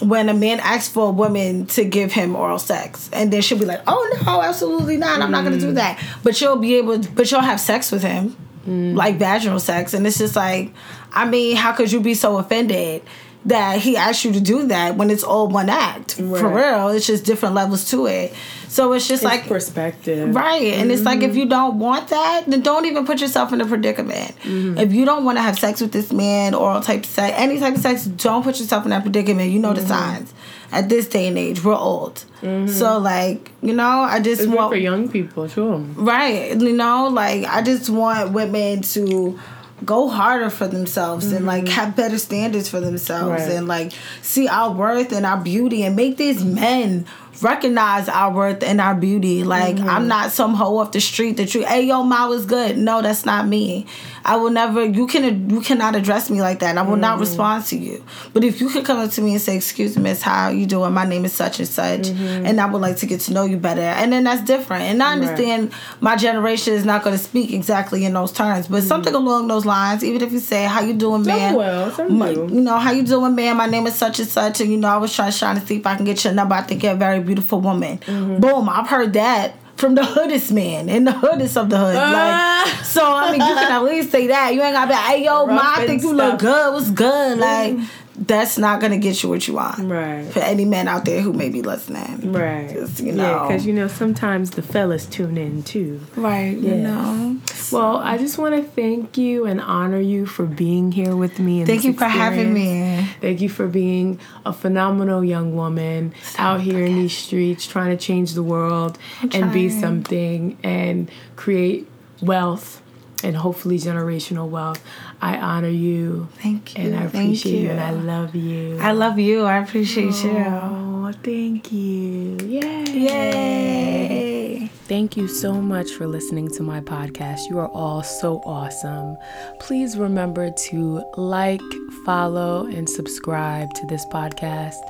when 0.00 0.28
a 0.28 0.34
man 0.34 0.60
asks 0.60 0.92
for 0.92 1.08
a 1.08 1.10
woman 1.10 1.66
to 1.66 1.84
give 1.84 2.12
him 2.12 2.34
oral 2.34 2.58
sex, 2.58 3.10
and 3.12 3.32
then 3.32 3.42
she'll 3.42 3.58
be 3.58 3.64
like, 3.64 3.82
"Oh 3.86 4.20
no, 4.24 4.42
absolutely 4.42 4.96
not! 4.96 5.20
I'm 5.20 5.30
not 5.30 5.44
gonna 5.44 5.58
do 5.58 5.72
mm. 5.72 5.74
that." 5.74 6.02
But 6.22 6.40
you'll 6.40 6.56
be 6.56 6.76
able, 6.76 7.00
to, 7.00 7.10
but 7.10 7.30
you'll 7.30 7.40
have 7.40 7.60
sex 7.60 7.92
with 7.92 8.02
him, 8.02 8.36
mm. 8.66 8.94
like 8.94 9.16
vaginal 9.16 9.60
sex, 9.60 9.92
and 9.94 10.06
it's 10.06 10.18
just 10.18 10.36
like, 10.36 10.72
I 11.12 11.26
mean, 11.26 11.56
how 11.56 11.72
could 11.72 11.92
you 11.92 12.00
be 12.00 12.14
so 12.14 12.38
offended? 12.38 13.02
That 13.46 13.78
he 13.78 13.96
asked 13.96 14.24
you 14.24 14.32
to 14.32 14.40
do 14.40 14.66
that 14.66 14.96
when 14.96 15.10
it's 15.10 15.22
all 15.22 15.48
one 15.48 15.70
act. 15.70 16.16
Right. 16.18 16.40
For 16.40 16.48
real. 16.48 16.88
It's 16.88 17.06
just 17.06 17.24
different 17.24 17.54
levels 17.54 17.88
to 17.90 18.06
it. 18.06 18.34
So 18.68 18.92
it's 18.92 19.08
just 19.08 19.22
it's 19.22 19.32
like 19.32 19.46
perspective. 19.46 20.34
Right. 20.34 20.74
And 20.74 20.82
mm-hmm. 20.82 20.90
it's 20.90 21.02
like 21.02 21.22
if 21.22 21.34
you 21.34 21.46
don't 21.46 21.78
want 21.78 22.08
that, 22.08 22.44
then 22.46 22.60
don't 22.60 22.84
even 22.84 23.06
put 23.06 23.20
yourself 23.20 23.52
in 23.52 23.60
a 23.60 23.66
predicament. 23.66 24.36
Mm-hmm. 24.42 24.78
If 24.78 24.92
you 24.92 25.04
don't 25.04 25.24
want 25.24 25.38
to 25.38 25.42
have 25.42 25.58
sex 25.58 25.80
with 25.80 25.92
this 25.92 26.12
man 26.12 26.54
or 26.54 26.70
all 26.70 26.80
type 26.80 27.00
of 27.00 27.06
sex, 27.06 27.34
any 27.38 27.58
type 27.58 27.74
of 27.76 27.80
sex, 27.80 28.04
don't 28.04 28.42
put 28.42 28.60
yourself 28.60 28.84
in 28.84 28.90
that 28.90 29.02
predicament. 29.02 29.50
You 29.50 29.58
know 29.58 29.72
mm-hmm. 29.72 29.82
the 29.82 29.88
signs. 29.88 30.34
At 30.72 30.88
this 30.88 31.08
day 31.08 31.26
and 31.26 31.36
age, 31.36 31.64
we're 31.64 31.74
old. 31.74 32.24
Mm-hmm. 32.42 32.68
So 32.68 32.98
like, 32.98 33.50
you 33.60 33.72
know, 33.72 34.02
I 34.02 34.20
just 34.20 34.42
it's 34.42 34.52
want 34.52 34.70
for 34.70 34.76
young 34.76 35.08
people 35.08 35.48
too. 35.48 35.78
Right. 35.96 36.54
You 36.56 36.76
know, 36.76 37.08
like 37.08 37.46
I 37.46 37.62
just 37.62 37.90
want 37.90 38.32
women 38.32 38.82
to 38.82 39.40
go 39.84 40.08
harder 40.08 40.50
for 40.50 40.66
themselves 40.66 41.26
mm-hmm. 41.26 41.36
and 41.36 41.46
like 41.46 41.64
mm-hmm. 41.64 41.72
have 41.72 41.96
better 41.96 42.18
standards 42.18 42.68
for 42.68 42.80
themselves 42.80 43.42
right. 43.42 43.52
and 43.52 43.68
like 43.68 43.92
see 44.22 44.48
our 44.48 44.72
worth 44.72 45.12
and 45.12 45.24
our 45.24 45.38
beauty 45.38 45.82
and 45.82 45.96
make 45.96 46.16
these 46.16 46.44
men 46.44 47.06
recognize 47.42 48.08
our 48.08 48.32
worth 48.32 48.62
and 48.62 48.80
our 48.80 48.94
beauty. 48.94 49.44
Like 49.44 49.76
mm-hmm. 49.76 49.88
I'm 49.88 50.08
not 50.08 50.32
some 50.32 50.54
hoe 50.54 50.78
off 50.78 50.92
the 50.92 51.00
street 51.00 51.36
that 51.38 51.54
you, 51.54 51.64
hey 51.66 51.82
yo, 51.82 52.02
ma 52.02 52.28
was 52.28 52.46
good. 52.46 52.78
No, 52.78 53.02
that's 53.02 53.24
not 53.24 53.46
me. 53.46 53.86
I 54.24 54.36
will 54.36 54.50
never. 54.50 54.84
You 54.84 55.06
can 55.06 55.48
you 55.50 55.60
cannot 55.60 55.96
address 55.96 56.30
me 56.30 56.40
like 56.40 56.58
that. 56.60 56.76
I 56.76 56.82
will 56.82 56.92
mm-hmm. 56.92 57.00
not 57.00 57.20
respond 57.20 57.64
to 57.66 57.76
you. 57.76 58.04
But 58.32 58.44
if 58.44 58.60
you 58.60 58.68
could 58.68 58.84
come 58.84 58.98
up 58.98 59.10
to 59.12 59.22
me 59.22 59.32
and 59.32 59.40
say, 59.40 59.56
"Excuse 59.56 59.96
me, 59.96 60.02
Miss, 60.02 60.22
how 60.22 60.50
you 60.50 60.66
doing? 60.66 60.92
My 60.92 61.06
name 61.06 61.24
is 61.24 61.32
such 61.32 61.58
and 61.58 61.68
such, 61.68 62.02
mm-hmm. 62.02 62.46
and 62.46 62.60
I 62.60 62.66
would 62.66 62.82
like 62.82 62.96
to 62.98 63.06
get 63.06 63.20
to 63.22 63.32
know 63.32 63.44
you 63.44 63.56
better," 63.56 63.80
and 63.80 64.12
then 64.12 64.24
that's 64.24 64.42
different. 64.42 64.82
And 64.82 65.02
I 65.02 65.12
understand 65.12 65.72
right. 65.72 66.02
my 66.02 66.16
generation 66.16 66.74
is 66.74 66.84
not 66.84 67.02
going 67.02 67.16
to 67.16 67.22
speak 67.22 67.52
exactly 67.52 68.04
in 68.04 68.12
those 68.12 68.32
terms, 68.32 68.68
but 68.68 68.78
mm-hmm. 68.78 68.88
something 68.88 69.14
along 69.14 69.48
those 69.48 69.64
lines. 69.64 70.04
Even 70.04 70.22
if 70.22 70.32
you 70.32 70.38
say, 70.38 70.64
"How 70.64 70.82
you 70.82 70.94
doing, 70.94 71.24
man?" 71.24 71.54
well, 71.54 72.10
my, 72.10 72.30
you 72.30 72.60
know, 72.60 72.76
how 72.76 72.90
you 72.90 73.02
doing, 73.02 73.34
man? 73.34 73.56
My 73.56 73.66
name 73.66 73.86
is 73.86 73.94
such 73.94 74.18
and 74.18 74.28
such, 74.28 74.60
and 74.60 74.70
you 74.70 74.76
know, 74.76 74.88
I 74.88 74.98
was 74.98 75.14
trying, 75.14 75.32
trying 75.32 75.58
to 75.58 75.66
see 75.66 75.76
if 75.76 75.86
I 75.86 75.96
can 75.96 76.04
get 76.04 76.24
your 76.24 76.34
number. 76.34 76.54
I 76.54 76.62
think 76.62 76.82
you're 76.82 76.94
very 76.94 77.20
beautiful 77.30 77.60
woman. 77.60 77.98
Mm-hmm. 77.98 78.40
Boom, 78.40 78.68
I've 78.68 78.88
heard 78.88 79.12
that 79.12 79.54
from 79.76 79.94
the 79.94 80.04
hoodest 80.04 80.50
man 80.50 80.88
in 80.88 81.04
the 81.04 81.12
hoodest 81.12 81.56
of 81.56 81.70
the 81.70 81.78
hood. 81.78 81.94
Uh, 81.94 82.00
like, 82.00 82.84
so 82.84 83.02
I 83.04 83.30
mean, 83.30 83.40
you 83.40 83.54
can 83.54 83.70
at 83.70 83.84
least 83.84 84.10
say 84.10 84.26
that. 84.26 84.52
You 84.52 84.62
ain't 84.62 84.74
gotta 84.74 84.88
be, 84.88 84.94
like, 84.94 85.04
hey 85.04 85.24
yo, 85.24 85.46
ma, 85.46 85.74
I 85.76 85.86
think 85.86 86.02
you 86.02 86.12
look 86.12 86.40
good. 86.40 86.74
What's 86.74 86.90
good? 86.90 87.38
Like, 87.38 87.76
that's 88.20 88.58
not 88.58 88.80
gonna 88.80 88.98
get 88.98 89.22
you 89.22 89.30
what 89.30 89.48
you 89.48 89.54
want. 89.54 89.78
Right. 89.90 90.24
For 90.26 90.40
any 90.40 90.66
man 90.66 90.88
out 90.88 91.06
there 91.06 91.22
who 91.22 91.32
may 91.32 91.48
be 91.48 91.62
listening. 91.62 92.32
Right. 92.32 92.68
Just, 92.70 93.00
you 93.00 93.12
know. 93.12 93.22
Yeah, 93.22 93.48
because 93.48 93.66
you 93.66 93.72
know 93.72 93.88
sometimes 93.88 94.50
the 94.50 94.62
fellas 94.62 95.06
tune 95.06 95.38
in 95.38 95.62
too. 95.62 96.00
Right. 96.16 96.56
You 96.56 96.76
know. 96.76 97.38
Well, 97.72 97.96
I 97.96 98.18
just 98.18 98.36
want 98.36 98.54
to 98.56 98.62
thank 98.62 99.16
you 99.16 99.46
and 99.46 99.60
honor 99.60 100.00
you 100.00 100.26
for 100.26 100.44
being 100.44 100.92
here 100.92 101.16
with 101.16 101.38
me. 101.38 101.64
thank 101.64 101.84
you 101.84 101.94
for 101.94 102.04
having 102.04 102.52
me. 102.52 103.08
Thank 103.20 103.40
you 103.40 103.48
for 103.48 103.66
being 103.66 104.20
a 104.44 104.52
phenomenal 104.52 105.24
young 105.24 105.54
woman 105.54 106.14
so 106.22 106.42
out 106.42 106.60
here 106.60 106.84
in 106.84 106.94
these 106.94 107.16
streets 107.16 107.66
trying 107.66 107.96
to 107.96 108.02
change 108.02 108.34
the 108.34 108.42
world 108.42 108.98
and 109.32 109.52
be 109.52 109.70
something 109.70 110.58
and 110.62 111.10
create 111.36 111.88
wealth 112.20 112.82
and 113.22 113.36
hopefully 113.36 113.78
generational 113.78 114.48
wealth. 114.48 114.82
I 115.22 115.36
honor 115.36 115.68
you. 115.68 116.28
Thank 116.42 116.78
you. 116.78 116.84
And 116.84 116.96
I 116.96 117.04
appreciate 117.04 117.52
you. 117.52 117.60
you. 117.64 117.70
and 117.70 117.80
I 117.80 117.90
love 117.90 118.34
you. 118.34 118.78
I 118.80 118.92
love 118.92 119.18
you. 119.18 119.44
I 119.44 119.58
appreciate 119.58 120.14
oh, 120.24 120.26
you. 120.26 120.44
Oh, 120.46 121.12
thank 121.22 121.70
you. 121.72 122.38
Yay. 122.46 122.84
Yay. 122.84 124.70
Thank 124.90 125.16
you 125.16 125.28
so 125.28 125.52
much 125.52 125.90
for 125.92 126.06
listening 126.06 126.48
to 126.56 126.62
my 126.62 126.80
podcast. 126.80 127.48
You 127.48 127.58
are 127.58 127.68
all 127.68 128.02
so 128.02 128.38
awesome. 128.44 129.16
Please 129.60 129.96
remember 129.96 130.50
to 130.50 131.04
like, 131.16 131.60
follow, 132.04 132.66
and 132.66 132.88
subscribe 132.88 133.72
to 133.74 133.86
this 133.86 134.04
podcast. 134.06 134.80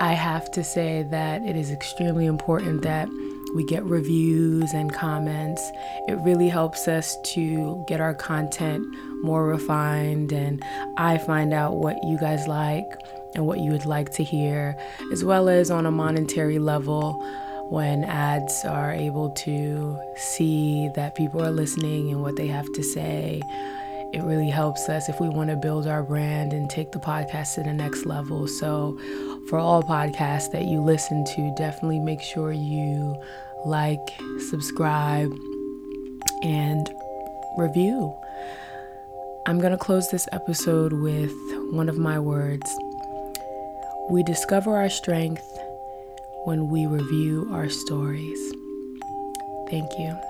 I 0.00 0.12
have 0.12 0.50
to 0.52 0.62
say 0.62 1.04
that 1.10 1.42
it 1.42 1.56
is 1.56 1.70
extremely 1.72 2.26
important 2.26 2.82
that 2.82 3.08
we 3.54 3.64
get 3.64 3.82
reviews 3.84 4.72
and 4.72 4.92
comments. 4.92 5.72
It 6.06 6.18
really 6.20 6.48
helps 6.48 6.86
us 6.86 7.16
to 7.32 7.84
get 7.88 8.00
our 8.00 8.14
content 8.14 8.86
more 9.22 9.46
refined, 9.46 10.32
and 10.32 10.62
I 10.96 11.18
find 11.18 11.52
out 11.52 11.76
what 11.76 11.96
you 12.04 12.18
guys 12.18 12.46
like 12.46 12.86
and 13.34 13.46
what 13.46 13.60
you 13.60 13.70
would 13.72 13.86
like 13.86 14.12
to 14.14 14.24
hear, 14.24 14.76
as 15.12 15.24
well 15.24 15.48
as 15.48 15.70
on 15.70 15.86
a 15.86 15.90
monetary 15.90 16.58
level 16.58 17.12
when 17.70 18.02
ads 18.02 18.64
are 18.64 18.92
able 18.92 19.30
to 19.30 19.96
see 20.16 20.90
that 20.96 21.14
people 21.14 21.40
are 21.42 21.52
listening 21.52 22.10
and 22.10 22.20
what 22.20 22.36
they 22.36 22.48
have 22.48 22.70
to 22.72 22.82
say. 22.82 23.40
It 24.12 24.22
really 24.24 24.50
helps 24.50 24.88
us 24.88 25.08
if 25.08 25.20
we 25.20 25.28
want 25.28 25.50
to 25.50 25.56
build 25.56 25.86
our 25.86 26.02
brand 26.02 26.52
and 26.52 26.68
take 26.68 26.90
the 26.90 26.98
podcast 26.98 27.54
to 27.54 27.62
the 27.62 27.72
next 27.72 28.06
level. 28.06 28.48
So, 28.48 28.98
for 29.48 29.58
all 29.58 29.84
podcasts 29.84 30.50
that 30.50 30.64
you 30.64 30.80
listen 30.80 31.24
to, 31.24 31.54
definitely 31.56 32.00
make 32.00 32.20
sure 32.20 32.50
you 32.50 33.16
like, 33.64 34.00
subscribe, 34.48 35.32
and 36.42 36.90
review. 37.56 38.12
I'm 39.46 39.58
going 39.58 39.72
to 39.72 39.78
close 39.78 40.10
this 40.10 40.28
episode 40.32 40.92
with 40.92 41.32
one 41.72 41.88
of 41.88 41.98
my 41.98 42.18
words. 42.18 42.70
We 44.10 44.22
discover 44.22 44.76
our 44.76 44.90
strength 44.90 45.58
when 46.44 46.68
we 46.68 46.86
review 46.86 47.48
our 47.52 47.68
stories. 47.68 48.52
Thank 49.70 49.98
you. 49.98 50.29